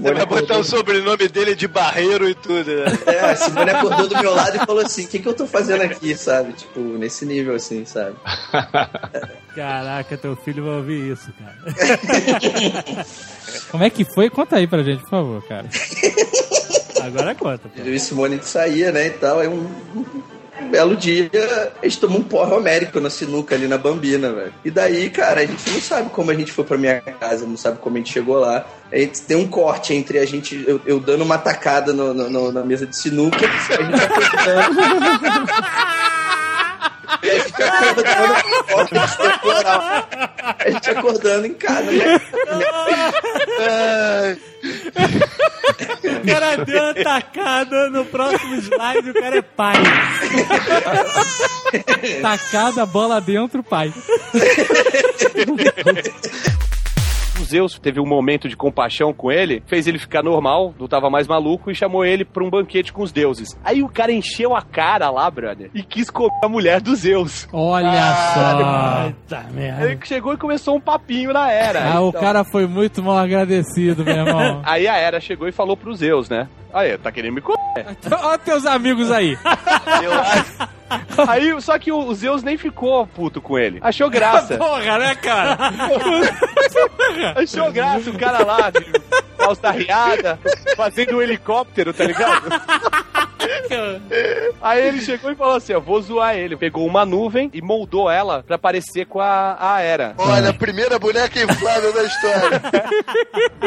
é, 0.04 0.14
vai 0.14 0.26
botar 0.26 0.58
o 0.58 0.64
sobrenome 0.64 1.28
dele 1.28 1.56
de 1.56 1.68
Barreiro 1.68 2.30
e 2.30 2.34
tudo, 2.34 2.72
né? 2.72 2.86
É, 3.06 3.20
a 3.20 3.36
Simone 3.36 3.72
acordou 3.72 4.08
do 4.08 4.18
meu 4.18 4.34
lado 4.34 4.56
e 4.56 4.66
falou 4.66 4.84
assim: 4.84 5.06
o 5.06 5.08
que, 5.08 5.20
que 5.20 5.28
eu 5.28 5.34
tô 5.34 5.45
fazendo 5.45 5.82
aqui, 5.82 6.16
sabe? 6.16 6.54
Tipo, 6.54 6.80
nesse 6.80 7.26
nível 7.26 7.56
assim, 7.56 7.86
sabe? 7.86 8.16
Caraca, 9.58 10.16
teu 10.16 10.36
filho 10.36 10.64
vai 10.66 10.76
ouvir 10.76 11.12
isso, 11.14 11.32
cara. 11.40 11.58
Como 13.72 13.84
é 13.84 13.90
que 13.90 14.06
foi? 14.06 14.30
Conta 14.30 14.58
aí 14.58 14.68
pra 14.68 14.84
gente, 14.84 15.02
por 15.02 15.10
favor, 15.10 15.44
cara. 15.48 15.66
Agora 17.04 17.34
conta. 17.34 17.68
Pô. 17.68 17.82
Eu 17.84 17.96
e 17.96 18.00
Simone 18.00 18.40
saía, 18.44 18.92
né, 18.92 19.08
e 19.08 19.12
tal. 19.12 19.40
Aí 19.40 19.48
um, 19.48 19.68
um 20.62 20.70
belo 20.70 20.96
dia, 20.96 21.28
a 21.82 21.86
gente 21.88 22.00
tomou 22.00 22.20
um 22.20 22.24
porro 22.24 22.56
américo 22.56 23.00
na 23.00 23.10
sinuca 23.10 23.56
ali 23.56 23.68
na 23.68 23.80
Bambina, 23.80 24.32
velho. 24.32 24.54
E 24.64 24.70
daí, 24.70 25.10
cara, 25.10 25.42
a 25.42 25.46
gente 25.48 25.68
não 25.72 25.82
sabe 25.82 26.12
como 26.12 26.30
a 26.30 26.36
gente 26.36 26.52
foi 26.52 26.64
pra 26.64 26.78
minha 26.78 27.02
casa, 27.02 27.48
não 27.48 27.58
sabe 27.58 27.80
como 27.80 27.96
a 27.96 28.00
gente 28.00 28.14
chegou 28.14 28.38
lá. 28.38 28.64
A 28.92 28.98
gente 28.98 29.22
tem 29.24 29.38
um 29.38 29.48
corte 29.48 29.92
entre 29.92 30.20
a 30.20 30.26
gente, 30.26 30.64
eu, 30.68 30.80
eu 30.86 31.00
dando 31.00 31.24
uma 31.24 31.40
tacada 31.40 31.92
no, 31.94 32.14
no- 32.14 32.30
no- 32.30 32.52
na 32.52 32.64
mesa 32.64 32.86
de 32.86 32.96
sinuca, 32.96 33.38
a 33.38 33.50
gente 33.50 34.04
acordando. 34.04 34.78
E 37.23 37.30
a 37.30 37.39
gente 37.39 37.61
acordando, 39.22 39.95
a 40.44 40.69
gente 40.69 40.89
acordando 40.89 41.45
em 41.48 41.53
casa, 41.53 41.91
né? 41.91 42.19
O 46.03 46.26
cara 46.26 46.57
deu 46.65 46.84
uma 46.84 46.94
tacada 46.94 47.89
no 47.89 48.06
próximo 48.06 48.56
slide, 48.56 49.10
o 49.10 49.14
cara 49.14 49.38
é 49.38 49.41
pai. 49.41 49.76
Tacada, 52.22 52.85
bola 52.85 53.19
dentro, 53.22 53.64
pai. 53.64 53.94
O 57.40 57.44
Zeus 57.44 57.78
teve 57.80 58.00
um 58.00 58.06
momento 58.06 58.50
de 58.50 58.56
compaixão 58.58 59.14
com 59.14 59.32
ele, 59.32 59.62
fez 59.68 59.88
ele 59.88 60.00
ficar 60.00 60.24
normal, 60.24 60.74
não 60.80 60.88
tava 60.88 61.10
mais 61.10 61.28
maluco, 61.28 61.70
e 61.70 61.76
chamou 61.76 62.04
ele 62.04 62.26
pra 62.26 62.44
um 62.44 62.50
banquete 62.50 62.92
com 62.92 63.04
os 63.04 63.12
deuses. 63.12 63.50
Aí 63.64 63.84
o 63.84 63.88
cara 63.90 64.12
encheu 64.12 64.56
a 64.56 64.62
cara 64.62 65.10
lá, 65.10 65.30
brother, 65.30 65.70
e 65.74 65.84
quis 65.84 66.10
comer 66.10 66.32
a 66.44 66.50
mulher 66.50 66.82
do 66.82 66.96
Zeus. 66.96 67.48
Olha 67.54 67.92
Caralho. 67.92 69.16
só. 69.28 69.38
Ele 69.86 70.00
chegou 70.04 70.34
e 70.34 70.38
começou 70.38 70.76
um 70.76 70.82
papinho 70.82 71.32
na 71.32 71.52
era. 71.52 71.94
Ah, 71.94 72.02
o 72.02 72.10
Então- 72.10 72.22
cara 72.22 72.44
foi 72.44 72.66
muito 72.68 73.04
mal 73.04 73.18
agradecido, 73.18 74.04
meu 74.04 74.16
irmão. 74.16 74.62
Aí 74.66 74.88
a 74.88 74.96
era 74.98 75.20
chegou 75.20 75.48
e 75.48 75.52
falou 75.52 75.78
pro 75.78 75.94
Zeus, 75.94 76.30
né? 76.30 76.48
Aí, 76.73 76.98
tá 76.98 77.11
querendo 77.11 77.34
me 77.34 77.41
comer. 77.41 77.57
Olha 78.23 78.38
teus 78.38 78.65
amigos 78.65 79.11
aí. 79.11 79.38
Aí, 81.27 81.61
só 81.61 81.77
que 81.77 81.91
o 81.91 82.14
Zeus 82.14 82.44
nem 82.44 82.57
ficou 82.57 83.06
puto 83.07 83.41
com 83.41 83.57
ele. 83.57 83.80
Achou 83.81 84.10
graça. 84.10 84.57
Porra, 84.57 84.98
né, 84.98 85.15
cara? 85.15 85.57
Achou 87.35 87.72
graça 87.72 88.10
o 88.10 88.18
cara 88.18 88.45
lá, 88.45 88.69
de 88.69 88.85
calça 89.38 89.72
riada, 89.72 90.39
fazendo 90.76 91.18
um 91.18 91.22
helicóptero, 91.22 91.94
tá 91.94 92.03
ligado? 92.03 92.49
Aí 94.62 94.88
ele 94.88 95.02
chegou 95.02 95.32
e 95.32 95.36
falou 95.36 95.56
assim: 95.56 95.74
Eu 95.74 95.82
vou 95.82 96.02
zoar 96.02 96.36
ele. 96.36 96.56
Pegou 96.56 96.86
uma 96.86 97.06
nuvem 97.06 97.50
e 97.54 97.62
moldou 97.62 98.10
ela 98.10 98.44
pra 98.44 98.58
parecer 98.58 99.06
com 99.06 99.20
a, 99.20 99.58
a 99.60 99.82
Era. 99.82 100.14
Olha, 100.18 100.50
a 100.50 100.54
primeira 100.54 100.98
boneca 101.00 101.42
inflável 101.42 101.94
da 101.94 102.04
história. 102.04 102.62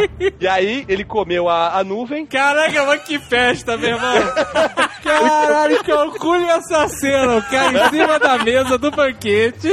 E 0.41 0.47
aí 0.47 0.85
ele 0.89 1.05
comeu 1.05 1.49
a, 1.49 1.79
a 1.79 1.85
nuvem. 1.85 2.25
Caraca, 2.25 2.85
mas 2.87 3.03
que 3.03 3.19
festa, 3.19 3.77
meu 3.77 3.91
irmão. 3.91 4.15
Caralho, 5.03 5.85
calcule 5.85 6.45
essa 6.45 6.89
cena. 6.89 7.37
O 7.37 7.43
cara 7.43 7.87
em 7.87 7.91
cima 7.91 8.19
da 8.19 8.39
mesa 8.39 8.79
do 8.79 8.91
banquete, 8.91 9.69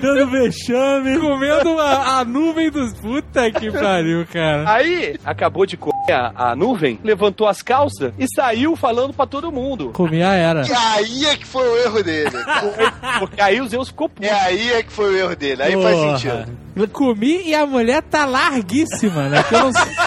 dando 0.00 0.26
vexame, 0.30 1.18
comendo 1.18 1.78
a, 1.78 2.18
a 2.18 2.24
nuvem 2.24 2.70
dos. 2.70 2.92
Puta 3.00 3.50
que 3.50 3.70
pariu, 3.70 4.26
cara. 4.26 4.70
Aí 4.70 5.16
acabou 5.24 5.64
de 5.64 5.76
comer 5.76 6.12
a, 6.12 6.32
a 6.50 6.56
nuvem, 6.56 6.98
levantou 7.02 7.46
as 7.46 7.62
calças 7.62 8.12
e 8.18 8.26
saiu 8.34 8.76
falando 8.76 8.99
pra 9.08 9.26
todo 9.26 9.50
mundo. 9.50 9.90
Comi 9.92 10.22
a 10.22 10.34
era. 10.34 10.66
E 10.66 10.72
aí 10.72 11.24
é 11.26 11.36
que 11.36 11.46
foi 11.46 11.66
o 11.68 11.76
erro 11.78 12.02
dele. 12.02 12.36
Porque 13.18 13.40
aí 13.40 13.60
o 13.60 13.68
Zeus 13.68 13.88
ficou 13.88 14.08
puto. 14.08 14.26
É 14.26 14.30
aí 14.30 14.72
é 14.72 14.82
que 14.82 14.92
foi 14.92 15.14
o 15.14 15.16
erro 15.16 15.34
dele. 15.36 15.62
Aí 15.62 15.72
faz 15.82 15.96
Porra. 15.96 16.18
sentido. 16.18 16.58
Eu 16.76 16.88
Comi 16.88 17.42
e 17.46 17.54
a 17.54 17.66
mulher 17.66 18.02
tá 18.02 18.24
larguíssima, 18.26 19.28
né? 19.28 19.42
Que 19.42 19.54
eu 19.54 19.60
não 19.60 19.72
sei. 19.72 19.92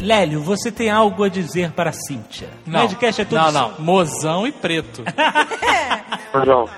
Lélio, 0.00 0.42
você 0.42 0.70
tem 0.70 0.90
algo 0.90 1.24
a 1.24 1.28
dizer 1.28 1.70
para 1.72 1.90
a 1.90 1.92
Cíntia? 1.92 2.48
Não, 2.66 2.80
Nerdcast 2.80 3.22
é 3.22 3.24
tudo 3.24 3.40
não, 3.40 3.52
não. 3.52 3.72
Mozão 3.78 4.46
e 4.46 4.52
preto. 4.52 5.02
João, 6.44 6.68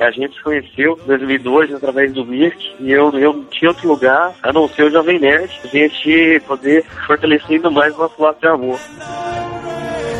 a 0.00 0.10
gente 0.10 0.34
se 0.34 0.42
conheceu 0.42 0.98
em 1.02 1.06
2002 1.06 1.74
através 1.74 2.12
do 2.12 2.24
Mirk 2.24 2.76
e 2.80 2.92
eu, 2.92 3.10
eu 3.18 3.32
não 3.32 3.44
tinha 3.44 3.70
outro 3.70 3.88
lugar 3.88 4.32
a 4.42 4.52
não 4.52 4.68
ser 4.68 4.84
o 4.84 4.90
Jovem 4.90 5.18
Nerd, 5.18 5.50
a 5.64 5.66
gente 5.66 6.42
poder 6.46 6.84
fortalecer 7.06 7.56
ainda 7.56 7.70
mais 7.70 7.94
o 7.94 7.98
nosso 7.98 8.22
laço 8.22 8.40
de 8.40 8.46
amor. 8.46 8.78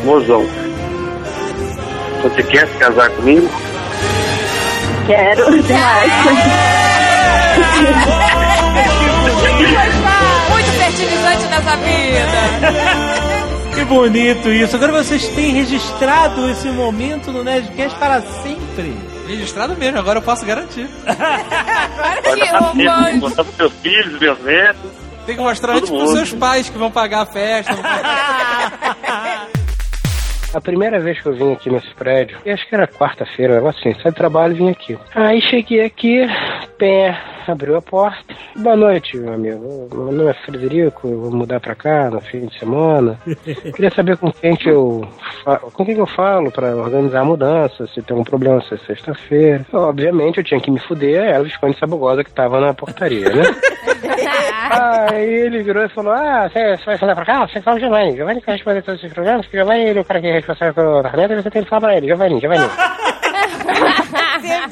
Mozão, 0.03 0.45
você 2.21 2.43
quer 2.43 2.67
se 2.67 2.77
casar 2.77 3.09
comigo? 3.11 3.49
Quero 5.07 5.51
demais. 5.63 6.11
Muito 10.49 10.71
fertilizante 10.71 11.47
nessa 11.47 11.75
vida. 11.77 13.19
Que 13.75 13.85
bonito 13.85 14.49
isso. 14.49 14.75
Agora 14.75 14.91
vocês 14.91 15.27
têm 15.29 15.53
registrado 15.53 16.49
esse 16.49 16.67
momento 16.69 17.31
no 17.31 17.43
Nerdcast 17.43 17.97
para 17.97 18.21
sempre. 18.21 19.18
Registrado 19.29 19.77
mesmo, 19.77 19.99
agora 19.99 20.17
eu 20.17 20.23
posso 20.23 20.43
garantir. 20.43 20.89
Agora 21.05 22.21
que 22.35 22.45
romântico. 22.57 23.19
mostrar 23.19 23.43
pros 23.43 23.57
meus 23.57 23.73
filhos, 23.73 24.19
meus 24.19 24.43
netos. 24.43 24.91
Tem 25.27 25.35
que 25.35 25.41
mostrar 25.41 25.73
antes 25.75 25.89
pros 25.91 26.11
seus 26.11 26.33
pais 26.33 26.67
que 26.67 26.77
vão 26.79 26.89
pagar 26.89 27.21
a 27.21 27.25
festa. 27.27 27.71
A 30.51 30.59
primeira 30.59 30.99
vez 30.99 31.21
que 31.21 31.27
eu 31.27 31.33
vim 31.33 31.53
aqui 31.53 31.69
nesse 31.69 31.93
prédio, 31.93 32.39
acho 32.43 32.67
que 32.67 32.73
era 32.73 32.87
quarta-feira, 32.87 33.53
um 33.53 33.55
negócio 33.57 33.79
assim, 33.81 34.01
saí 34.01 34.11
do 34.11 34.15
trabalho 34.15 34.55
e 34.55 34.57
vim 34.57 34.71
aqui. 34.71 34.97
Aí 35.13 35.39
cheguei 35.43 35.85
aqui, 35.85 36.25
pé, 36.79 37.15
abriu 37.51 37.75
a 37.77 37.81
porta. 37.81 38.33
Boa 38.55 38.75
noite, 38.75 39.17
meu 39.17 39.33
amigo. 39.33 39.87
Meu 39.91 40.11
nome 40.11 40.29
é 40.29 40.33
Frederico, 40.33 41.07
eu 41.07 41.19
vou 41.21 41.31
mudar 41.31 41.59
pra 41.59 41.75
cá 41.75 42.09
no 42.09 42.19
fim 42.21 42.45
de 42.47 42.57
semana. 42.59 43.19
Queria 43.75 43.91
saber 43.91 44.17
com 44.17 44.31
quem 44.31 44.55
que 44.55 44.69
eu 44.69 45.07
fa- 45.43 45.57
com 45.59 45.85
quem 45.85 45.95
que 45.95 46.01
eu 46.01 46.07
falo 46.07 46.51
pra 46.51 46.75
organizar 46.75 47.21
a 47.21 47.25
mudança, 47.25 47.87
se 47.87 48.01
tem 48.01 48.15
um 48.17 48.23
problema 48.23 48.61
se 48.61 48.73
é 48.73 48.77
sexta-feira. 48.77 49.65
Obviamente 49.73 50.37
eu 50.39 50.43
tinha 50.43 50.59
que 50.59 50.71
me 50.71 50.79
fuder, 50.79 51.21
era 51.23 51.41
o 51.41 51.45
Visconde 51.45 51.77
Sabugosa 51.79 52.23
que 52.23 52.31
tava 52.31 52.59
na 52.59 52.73
portaria, 52.73 53.29
né? 53.29 53.43
Aí 54.71 55.25
ele 55.33 55.63
virou 55.63 55.83
e 55.83 55.89
falou: 55.89 56.13
Ah, 56.13 56.49
você, 56.51 56.77
vai 56.85 56.97
falar 56.97 57.15
pra 57.15 57.25
cá? 57.25 57.47
Você 57.47 57.61
fala 57.61 57.77
o 57.77 57.79
Giovanni. 57.79 58.15
Giovanni 58.15 58.39
que 58.39 58.45
vai 58.45 58.55
responder 58.55 58.81
todos 58.83 58.99
esses 59.01 59.13
programas, 59.13 59.45
porque 59.45 59.57
o 59.57 59.61
Giovanni 59.61 59.83
ele 59.89 59.99
é 59.99 60.01
o 60.01 60.05
cara 60.05 60.21
que 60.21 60.27
é 60.27 60.33
responsável 60.33 60.73
pelo 60.73 60.97
apartamento, 60.99 61.33
e 61.33 61.41
você 61.43 61.49
tem 61.51 61.63
que 61.63 61.69
falar 61.69 61.81
pra 61.81 61.97
ele: 61.97 62.07
Giovanni, 62.07 62.39
Giovanni. 62.39 62.65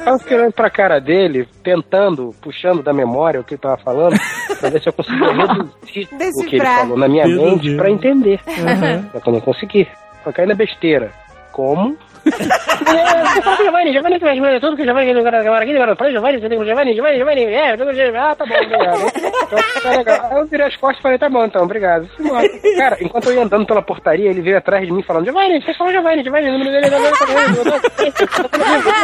Eu 0.06 0.20
fiquei 0.20 0.38
olhando 0.38 0.54
pra 0.54 0.70
cara 0.70 1.00
dele, 1.00 1.48
tentando, 1.64 2.34
puxando 2.42 2.82
da 2.82 2.94
memória 2.94 3.40
o 3.40 3.44
que 3.44 3.54
ele 3.54 3.62
tava 3.62 3.78
falando, 3.78 4.18
pra 4.60 4.70
ver 4.70 4.82
se 4.82 4.90
eu 4.90 4.94
conseguia 4.94 5.32
reduzir 5.34 6.08
o 6.36 6.46
que 6.46 6.56
ele 6.56 6.66
falou 6.66 6.98
na 6.98 7.08
minha 7.08 7.28
mente 7.28 7.76
pra 7.76 7.90
entender. 7.90 8.40
Uhum. 8.48 9.10
Só 9.12 9.20
que 9.20 9.30
eu 9.30 9.34
não 9.34 9.42
consegui. 9.42 9.88
Só 10.24 10.32
caí 10.32 10.46
na 10.46 10.56
besteira. 10.56 11.12
Como? 11.52 11.98
O 12.28 13.64
Giovanni, 13.64 13.94
Giovanni 13.94 14.20
responder 14.20 14.60
tudo, 14.60 14.76
que 14.76 14.82
o 14.82 14.86
Giovanni 14.86 15.14
que 15.14 15.20
agora 15.20 15.64
aqui, 15.64 15.76
agora 15.76 15.96
para 15.96 16.12
Giovanni, 16.12 16.40
você 16.40 16.50
tem 16.50 16.64
Giovanni, 16.64 16.94
Giovanni, 16.94 17.18
Giovanni, 17.18 17.46
é, 17.46 17.74
eu 17.74 17.78
Giovanni, 17.78 18.18
ah, 18.18 18.36
tá 18.36 18.46
bom, 18.46 18.56
obrigado. 18.56 19.12
Tá 19.84 20.38
eu 20.38 20.46
virei 20.48 20.68
as 20.68 20.76
costas 20.76 21.00
e 21.00 21.02
falei, 21.02 21.18
tá 21.18 21.30
bom 21.30 21.46
então, 21.46 21.64
obrigado. 21.64 22.10
Embora. 22.20 22.48
Cara, 22.78 22.98
enquanto 23.02 23.30
eu 23.30 23.36
ia 23.36 23.44
andando 23.44 23.66
pela 23.66 23.82
portaria, 23.82 24.30
ele 24.30 24.42
veio 24.42 24.58
atrás 24.58 24.86
de 24.86 24.92
mim 24.92 25.02
falando, 25.04 25.26
Giovanni, 25.26 25.62
você 25.62 25.74
falou 25.74 25.94
Giovanni, 25.94 26.24
Giovanni, 26.24 26.52
número 26.52 26.72
dele 26.72 26.86
é 26.86 26.90
Giovanni, 26.90 27.56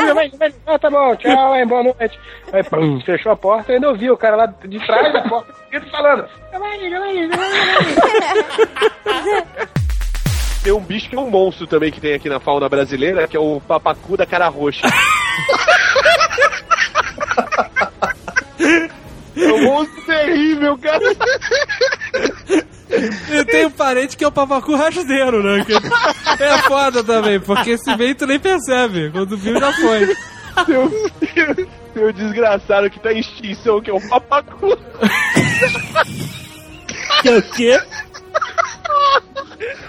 Giovanni, 0.05 0.29
Giovanni, 0.31 0.55
ah, 0.67 0.79
tá 0.79 0.89
bom, 0.89 1.15
tchau, 1.15 1.55
hein, 1.55 1.67
boa 1.67 1.83
noite. 1.83 2.19
Aí, 2.51 2.63
pum, 2.63 2.99
fechou 3.01 3.31
a 3.31 3.35
porta 3.35 3.71
e 3.71 3.75
ainda 3.75 3.89
ouvi 3.89 4.11
o 4.11 4.17
cara 4.17 4.35
lá 4.35 4.45
de 4.45 4.79
trás 4.85 5.13
da 5.13 5.21
porta 5.21 5.53
falando, 5.91 6.27
Giovanni, 6.51 6.89
Giovanni, 6.89 7.29
Giovanni. 7.29 7.53
Tem 10.63 10.71
um 10.71 10.79
bicho 10.79 11.09
que 11.09 11.15
é 11.15 11.19
um 11.19 11.29
monstro 11.29 11.67
também 11.67 11.91
que 11.91 11.99
tem 11.99 12.13
aqui 12.13 12.29
na 12.29 12.39
fauna 12.39 12.69
brasileira, 12.69 13.27
que 13.27 13.35
é 13.35 13.39
o 13.39 13.59
papacu 13.59 14.15
da 14.15 14.25
cara 14.25 14.47
roxa. 14.47 14.87
é 19.35 19.51
um 19.51 19.63
monstro 19.65 20.01
terrível, 20.03 20.77
cara. 20.77 21.03
Eu 23.29 23.45
tenho 23.45 23.67
um 23.67 23.71
parente 23.71 24.15
que 24.15 24.23
é 24.23 24.27
o 24.27 24.31
papacu 24.31 24.73
rasteiro, 24.75 25.43
né? 25.43 25.65
Que 25.65 25.73
é 26.43 26.57
foda 26.59 27.03
também, 27.03 27.41
porque 27.41 27.77
se 27.77 27.93
vem 27.97 28.15
tu 28.15 28.25
nem 28.25 28.39
percebe. 28.39 29.11
Quando 29.11 29.35
viu, 29.35 29.59
já 29.59 29.73
foi. 29.73 30.15
Um, 30.69 30.89
tem 31.93 32.05
um 32.05 32.11
desgraçado 32.13 32.89
que 32.89 32.99
tá 32.99 33.11
em 33.11 33.19
extinção, 33.19 33.81
que 33.81 33.89
é 33.89 33.93
o 33.93 33.99
papacu. 34.07 34.77
Que 37.21 37.29
é 37.29 37.37
o 37.37 37.41
quê? 37.41 37.79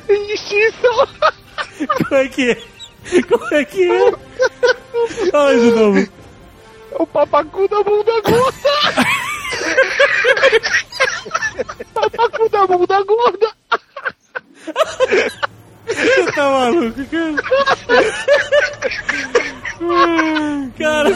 Extinção. 0.08 1.08
Como 2.08 2.14
é 2.14 2.28
que 2.28 2.50
é? 2.50 3.22
Como 3.28 3.54
é 3.54 3.64
que 3.64 3.90
é? 3.90 4.12
Fala 5.30 5.56
de 5.56 5.70
novo. 5.70 6.08
O 6.92 7.06
papacu 7.06 7.68
da 7.68 7.82
bunda 7.82 8.20
gorda. 8.22 8.68
papacu 11.94 12.48
da 12.48 12.66
bunda 12.66 13.02
gorda. 13.02 13.52
Você 15.86 16.32
tá 16.32 16.50
maluco, 16.50 17.04
cara? 17.06 17.34
Cara. 20.78 21.10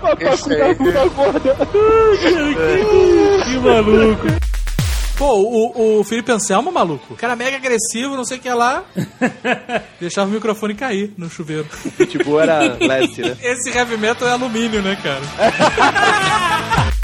Papacu 0.00 0.48
da 0.48 0.74
bunda 0.74 1.06
gorda. 1.08 1.56
Que, 2.20 3.44
que 3.44 3.58
maluco. 3.58 4.26
Pô, 5.16 5.34
o, 5.34 6.00
o 6.00 6.04
Felipe 6.04 6.32
Anselmo, 6.32 6.72
maluco. 6.72 7.14
Cara 7.14 7.36
mega 7.36 7.56
agressivo, 7.56 8.16
não 8.16 8.24
sei 8.24 8.38
o 8.38 8.40
que 8.40 8.48
lá. 8.50 8.84
Deixava 10.00 10.30
o 10.30 10.32
microfone 10.32 10.74
cair 10.74 11.12
no 11.18 11.28
chuveiro. 11.28 11.66
Pitbull 11.96 12.40
era 12.40 12.60
leste, 12.80 13.20
né? 13.20 13.36
Esse 13.42 13.68
heavy 13.70 13.98
metal 13.98 14.26
é 14.26 14.32
alumínio, 14.32 14.80
né, 14.80 14.96
cara? 15.02 15.20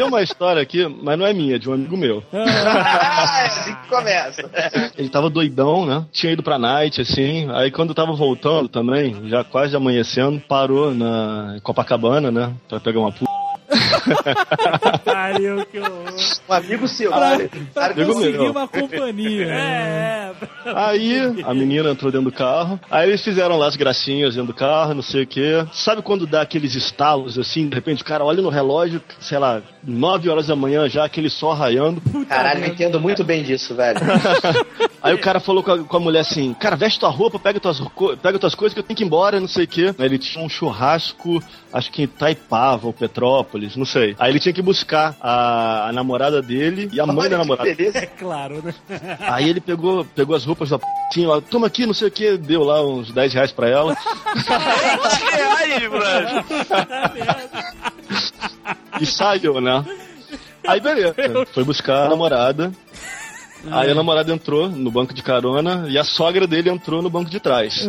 Tem 0.00 0.08
uma 0.08 0.22
história 0.22 0.62
aqui, 0.62 0.88
mas 1.02 1.18
não 1.18 1.26
é 1.26 1.34
minha, 1.34 1.56
é 1.56 1.58
de 1.58 1.68
um 1.68 1.74
amigo 1.74 1.94
meu. 1.94 2.24
Ah, 2.32 3.42
é 3.42 3.46
assim 3.46 3.74
que 3.74 3.88
começa. 3.88 4.50
Ele 4.96 5.08
tava 5.10 5.28
doidão, 5.28 5.84
né? 5.84 6.06
Tinha 6.10 6.32
ido 6.32 6.42
pra 6.42 6.58
night, 6.58 7.02
assim. 7.02 7.48
Aí 7.52 7.70
quando 7.70 7.94
tava 7.94 8.12
voltando 8.12 8.68
também, 8.68 9.28
já 9.28 9.44
quase 9.44 9.76
amanhecendo, 9.76 10.40
parou 10.40 10.94
na 10.94 11.58
Copacabana, 11.62 12.30
né? 12.30 12.52
Pra 12.66 12.80
pegar 12.80 13.00
uma 13.00 13.12
puta. 13.12 13.39
Pariu, 15.04 15.66
que 15.66 15.78
horror. 15.78 16.14
Um 16.48 16.52
amigo 16.52 16.88
seu. 16.88 17.10
Pra, 17.10 17.38
pra 17.72 17.86
Amigo 17.86 18.12
conseguir 18.14 18.38
meu. 18.38 18.50
uma 18.50 18.68
companhia. 18.68 19.46
É, 19.60 20.32
Aí 20.74 21.16
a 21.44 21.52
menina 21.54 21.90
entrou 21.90 22.10
dentro 22.10 22.30
do 22.30 22.36
carro. 22.36 22.78
Aí 22.90 23.08
eles 23.08 23.22
fizeram 23.22 23.56
lá 23.56 23.66
as 23.66 23.76
gracinhas 23.76 24.34
dentro 24.34 24.48
do 24.52 24.54
carro, 24.54 24.94
não 24.94 25.02
sei 25.02 25.22
o 25.24 25.26
quê. 25.26 25.64
Sabe 25.72 26.02
quando 26.02 26.26
dá 26.26 26.40
aqueles 26.42 26.74
estalos 26.74 27.38
assim? 27.38 27.68
De 27.68 27.74
repente 27.74 28.02
o 28.02 28.04
cara 28.04 28.24
olha 28.24 28.42
no 28.42 28.48
relógio, 28.48 29.02
sei 29.20 29.38
lá, 29.38 29.60
9 29.82 30.28
horas 30.28 30.46
da 30.46 30.56
manhã 30.56 30.88
já, 30.88 31.04
aquele 31.04 31.28
sol 31.30 31.54
raiando. 31.54 32.00
Caralho, 32.28 32.64
eu 32.64 32.68
entendo 32.68 33.00
muito 33.00 33.24
bem 33.24 33.42
disso, 33.42 33.74
velho. 33.74 34.00
Aí 35.02 35.14
o 35.14 35.18
cara 35.18 35.40
falou 35.40 35.62
com 35.62 35.72
a, 35.72 35.78
com 35.78 35.96
a 35.96 36.00
mulher 36.00 36.20
assim: 36.20 36.54
Cara, 36.54 36.76
veste 36.76 37.00
tua 37.00 37.08
roupa, 37.08 37.38
pega 37.38 37.58
tuas, 37.58 37.80
pega 38.22 38.38
tuas 38.38 38.54
coisas 38.54 38.74
que 38.74 38.80
eu 38.80 38.84
tenho 38.84 38.96
que 38.96 39.02
ir 39.02 39.06
embora, 39.06 39.40
não 39.40 39.48
sei 39.48 39.64
o 39.64 39.68
quê. 39.68 39.94
Aí 39.98 40.04
ele 40.06 40.18
tinha 40.18 40.44
um 40.44 40.48
churrasco, 40.48 41.42
acho 41.72 41.90
que 41.90 42.02
em 42.02 42.06
Taipava 42.06 42.86
ou 42.86 42.92
Petrópolis, 42.92 43.76
não 43.76 43.86
sei. 43.90 44.16
Aí 44.18 44.30
ele 44.30 44.40
tinha 44.40 44.52
que 44.52 44.62
buscar 44.62 45.16
a, 45.20 45.88
a 45.88 45.92
namorada 45.92 46.40
dele 46.40 46.88
e 46.92 47.00
a 47.00 47.06
mãe 47.06 47.28
da 47.28 47.38
namorada. 47.38 47.68
É 47.70 48.06
claro, 48.06 48.62
né? 48.62 48.74
Aí 49.20 49.48
ele 49.48 49.60
pegou, 49.60 50.04
pegou 50.04 50.36
as 50.36 50.44
roupas 50.44 50.70
da 50.70 50.78
p... 50.78 50.86
ó, 51.26 51.40
toma 51.40 51.66
aqui, 51.66 51.86
não 51.86 51.94
sei 51.94 52.08
o 52.08 52.10
que, 52.10 52.36
deu 52.36 52.62
lá 52.62 52.84
uns 52.84 53.10
10 53.10 53.34
reais 53.34 53.52
pra 53.52 53.68
ela. 53.68 53.96
Aí, 55.58 55.88
mano. 55.90 56.44
e 59.00 59.06
saiu, 59.06 59.60
né? 59.60 59.84
Aí 60.66 60.80
beleza, 60.80 61.14
foi 61.52 61.64
buscar 61.64 62.06
a 62.06 62.08
namorada. 62.08 62.72
Aí 63.70 63.90
a 63.90 63.94
namorada 63.94 64.32
entrou 64.32 64.68
no 64.68 64.90
banco 64.90 65.12
de 65.12 65.22
carona 65.22 65.86
e 65.88 65.98
a 65.98 66.04
sogra 66.04 66.46
dele 66.46 66.70
entrou 66.70 67.02
no 67.02 67.10
banco 67.10 67.30
de 67.30 67.38
trás. 67.40 67.86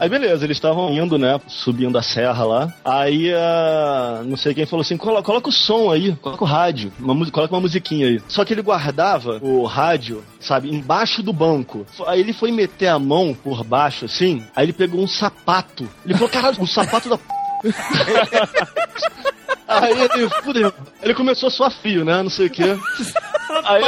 Aí 0.00 0.08
beleza, 0.08 0.44
eles 0.44 0.56
estavam 0.56 0.90
indo, 0.92 1.16
né? 1.18 1.40
Subindo 1.46 1.96
a 1.98 2.02
serra 2.02 2.44
lá. 2.44 2.74
Aí 2.84 3.32
a. 3.32 4.22
Não 4.24 4.36
sei 4.36 4.54
quem 4.54 4.66
falou 4.66 4.80
assim: 4.82 4.96
"Colo- 4.96 5.22
coloca 5.22 5.48
o 5.48 5.52
som 5.52 5.90
aí, 5.90 6.14
coloca 6.16 6.44
o 6.44 6.46
rádio, 6.46 6.92
uma, 6.98 7.30
coloca 7.30 7.54
uma 7.54 7.60
musiquinha 7.60 8.06
aí. 8.08 8.22
Só 8.28 8.44
que 8.44 8.52
ele 8.54 8.62
guardava 8.62 9.38
o 9.42 9.64
rádio, 9.64 10.22
sabe, 10.40 10.74
embaixo 10.74 11.22
do 11.22 11.32
banco. 11.32 11.86
Aí 12.06 12.20
ele 12.20 12.32
foi 12.32 12.50
meter 12.50 12.88
a 12.88 12.98
mão 12.98 13.34
por 13.34 13.62
baixo, 13.64 14.04
assim. 14.06 14.44
Aí 14.56 14.64
ele 14.66 14.72
pegou 14.72 15.00
um 15.00 15.06
sapato. 15.08 15.88
Ele 16.04 16.14
falou: 16.14 16.28
caralho, 16.28 16.60
um 16.60 16.66
sapato 16.66 17.08
da. 17.08 17.18
p***." 19.66 19.72
Aí 19.72 19.92
ele, 19.92 20.28
fudeu. 20.42 20.72
Ele 21.02 21.14
começou 21.14 21.46
a 21.46 21.50
suar 21.50 21.70
frio, 21.70 22.04
né? 22.04 22.22
Não 22.22 22.30
sei 22.30 22.46
o 22.46 22.50
quê. 22.50 22.76
Aí 23.64 23.82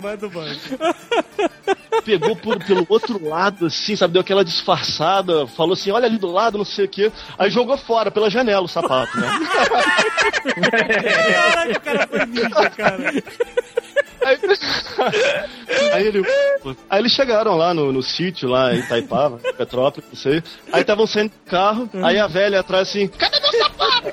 Vai 0.00 0.16
do 0.16 0.30
banco. 0.30 0.60
pegou 2.04 2.36
por, 2.36 2.62
pelo 2.64 2.86
outro 2.88 3.22
lado, 3.26 3.66
assim, 3.66 3.96
sabe? 3.96 4.12
Deu 4.12 4.20
aquela 4.22 4.44
disfarçada, 4.44 5.46
falou 5.48 5.72
assim: 5.72 5.90
olha 5.90 6.06
ali 6.06 6.18
do 6.18 6.30
lado, 6.30 6.58
não 6.58 6.64
sei 6.64 6.84
o 6.84 6.88
quê. 6.88 7.10
Aí 7.38 7.50
jogou 7.50 7.76
fora 7.76 8.10
pela 8.10 8.30
janela 8.30 8.64
o 8.64 8.68
sapato, 8.68 9.18
né? 9.18 9.28
Caraca, 10.54 11.70
o 11.72 11.80
cara 11.80 12.06
foi 12.06 12.26
ninja, 12.26 12.70
cara. 12.70 13.22
Aí, 15.92 16.06
ele, 16.06 16.22
aí 16.90 17.00
eles 17.00 17.12
chegaram 17.12 17.56
lá 17.56 17.72
no, 17.72 17.90
no 17.90 18.02
sítio, 18.02 18.48
lá 18.48 18.74
em 18.74 18.80
Itaipava, 18.80 19.38
Petrópolis, 19.56 20.08
não 20.10 20.16
sei. 20.16 20.42
Aí 20.72 20.82
estavam 20.82 21.06
saindo 21.06 21.30
do 21.30 21.50
carro, 21.50 21.88
aí 22.04 22.18
a 22.18 22.26
velha 22.26 22.60
atrás 22.60 22.88
assim: 22.88 23.08
cadê 23.08 23.40
meu 23.40 23.52
sapato? 23.52 24.08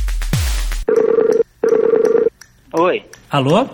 Oi. 2.78 3.02
Alô? 3.30 3.66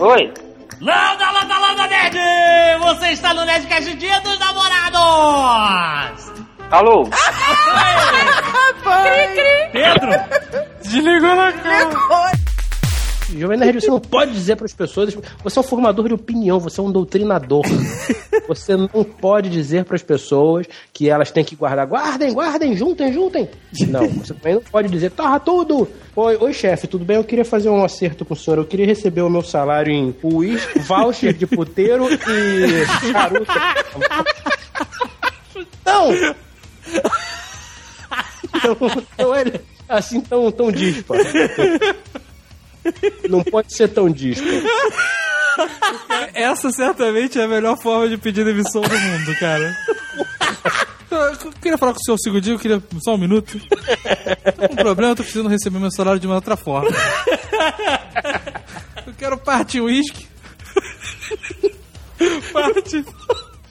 Oi. 0.00 0.32
Landa, 0.80 1.30
landa, 1.30 1.58
landa, 1.58 1.86
nerd! 1.86 2.18
Você 2.80 3.12
está 3.12 3.32
no 3.32 3.44
Nerdcast 3.44 3.94
Dia 3.94 4.20
dos 4.20 4.38
Namorados! 4.38 6.31
Alô? 6.72 7.04
Pedro! 9.72 10.10
Desligou 10.82 11.36
na 11.36 11.52
cara. 11.52 11.90
Jovem 13.38 13.58
Nerd, 13.58 13.80
você 13.80 13.88
não 13.88 14.00
pode 14.00 14.32
dizer 14.32 14.56
para 14.56 14.64
as 14.64 14.72
pessoas. 14.72 15.14
Você 15.44 15.58
é 15.58 15.60
um 15.60 15.64
formador 15.64 16.08
de 16.08 16.14
opinião, 16.14 16.58
você 16.58 16.80
é 16.80 16.82
um 16.82 16.90
doutrinador. 16.90 17.62
você 18.48 18.74
não 18.74 19.04
pode 19.04 19.50
dizer 19.50 19.84
para 19.84 19.96
as 19.96 20.02
pessoas 20.02 20.66
que 20.94 21.10
elas 21.10 21.30
têm 21.30 21.44
que 21.44 21.54
guardar. 21.54 21.86
Guardem, 21.86 22.32
guardem, 22.32 22.74
juntem, 22.74 23.12
juntem. 23.12 23.50
Não, 23.88 24.08
você 24.08 24.32
também 24.32 24.54
não 24.54 24.62
pode 24.62 24.88
dizer, 24.88 25.10
torra 25.10 25.38
tudo. 25.38 25.86
Oi, 26.16 26.38
oi 26.40 26.54
chefe, 26.54 26.86
tudo 26.86 27.04
bem? 27.04 27.18
Eu 27.18 27.24
queria 27.24 27.44
fazer 27.44 27.68
um 27.68 27.84
acerto 27.84 28.24
com 28.24 28.32
o 28.32 28.36
senhor. 28.36 28.56
Eu 28.56 28.64
queria 28.64 28.86
receber 28.86 29.20
o 29.20 29.28
meu 29.28 29.42
salário 29.42 29.92
em 29.92 30.16
uísque, 30.22 30.78
voucher 30.78 31.34
de 31.34 31.46
puteiro 31.46 32.08
e 32.10 32.86
charuto. 33.12 33.44
Não! 35.84 36.08
Não, 38.64 38.76
não 39.18 39.34
é 39.34 39.44
assim 39.88 40.20
tão, 40.20 40.50
tão 40.52 40.70
dispar. 40.70 41.18
Não 43.28 43.42
pode 43.44 43.74
ser 43.74 43.88
tão 43.88 44.10
disco. 44.10 44.46
Essa 46.34 46.70
certamente 46.70 47.38
é 47.38 47.44
a 47.44 47.48
melhor 47.48 47.80
forma 47.80 48.08
de 48.08 48.16
pedir 48.16 48.44
demissão 48.44 48.82
do 48.82 48.98
mundo, 48.98 49.38
cara. 49.38 49.76
Eu 51.10 51.52
queria 51.60 51.76
falar 51.76 51.92
com 51.92 51.98
o 52.10 52.14
um 52.14 52.18
segundinho, 52.18 52.54
eu 52.54 52.58
queria 52.58 52.82
só 53.04 53.14
um 53.14 53.18
minuto. 53.18 53.58
Tô 53.58 54.68
com 54.68 54.72
um 54.72 54.76
problema, 54.76 55.12
eu 55.12 55.16
tô 55.16 55.22
precisando 55.22 55.48
receber 55.48 55.78
meu 55.78 55.90
salário 55.90 56.18
de 56.18 56.26
uma 56.26 56.36
outra 56.36 56.56
forma. 56.56 56.90
Eu 59.06 59.12
quero 59.14 59.36
parte 59.38 59.80
uísque. 59.80 60.26
Parte. 62.52 63.04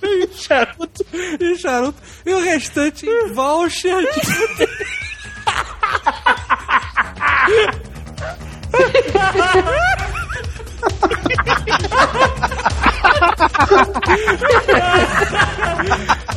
E 0.12 0.28
charuto. 0.34 1.06
E 1.40 1.56
charuto. 1.58 2.02
E 2.26 2.34
o 2.34 2.42
restante 2.42 3.06
em 3.06 3.34
voucher 3.34 4.02
de 4.02 4.22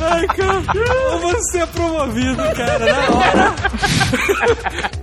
Ai, 0.01 0.27
cara. 0.27 0.63
Ou 1.11 1.19
você 1.19 1.59
é 1.59 1.65
promovido, 1.65 2.43
cara, 2.55 2.79
na 2.79 3.15
hora. 3.15 3.55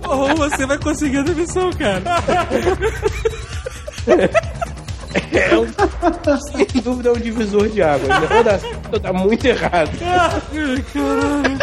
Ou 0.07 0.35
você 0.35 0.65
vai 0.65 0.77
conseguir 0.77 1.19
a 1.19 1.23
demissão, 1.23 1.69
cara. 1.73 2.03
É 5.31 5.55
um, 5.57 5.67
sem 6.51 6.81
dúvida 6.81 7.09
é 7.09 7.11
um 7.11 7.17
divisor 7.17 7.67
de 7.69 7.81
água. 7.81 8.07
Ou 8.91 8.99
dá 8.99 9.11
tá 9.11 9.13
muito 9.13 9.45
errado. 9.45 9.91
Ai, 10.01 10.83
caralho. 10.93 11.59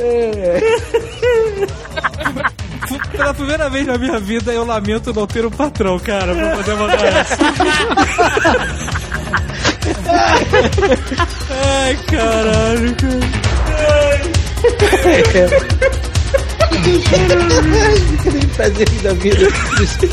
É. 0.00 0.60
Pela 3.10 3.34
primeira 3.34 3.68
vez 3.68 3.86
na 3.86 3.98
minha 3.98 4.20
vida, 4.20 4.52
eu 4.52 4.64
lamento 4.64 5.12
não 5.12 5.26
ter 5.26 5.44
um 5.44 5.50
patrão, 5.50 5.98
cara, 5.98 6.34
pra 6.34 6.56
poder 6.56 6.74
mandar 6.76 7.04
essa. 7.04 7.36
Ai, 11.50 11.96
caralho, 12.06 12.94
Que 15.32 16.17
prazer 18.56 18.88
da 19.02 19.12
vida. 19.14 19.38
De 20.00 20.06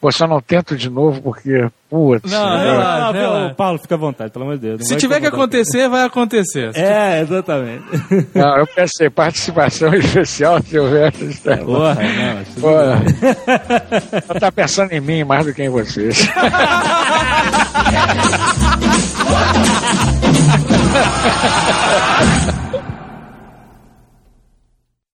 Pô, 0.00 0.12
só 0.12 0.26
não 0.26 0.40
tento 0.40 0.76
de 0.76 0.90
novo 0.90 1.22
porque, 1.22 1.68
putz. 1.88 2.30
Não, 2.30 2.58
né? 2.58 2.70
relaxa, 2.70 3.00
Não, 3.00 3.12
relaxa. 3.12 3.54
Paulo, 3.54 3.78
fica 3.78 3.94
à 3.94 3.98
vontade, 3.98 4.30
pelo 4.30 4.44
amor 4.44 4.56
de 4.56 4.62
Deus. 4.62 4.80
não 4.80 4.86
Se 4.86 4.96
tiver 4.96 5.20
que 5.20 5.26
acontecer, 5.26 5.88
vai 5.88 6.04
acontecer. 6.04 6.70
É, 6.74 7.20
exatamente. 7.22 7.84
Não, 8.34 8.58
eu 8.58 8.66
pensei, 8.66 9.08
participação 9.08 9.92
especial, 9.94 10.60
Silvestre. 10.62 11.34
Porra, 11.64 11.94
não, 11.94 12.44
Porra. 12.60 13.02
Você 14.26 14.40
tá 14.40 14.52
pensando 14.52 14.92
em 14.92 15.00
mim 15.00 15.24
mais 15.24 15.46
do 15.46 15.54
que 15.54 15.62
em 15.62 15.68
vocês. 15.70 16.26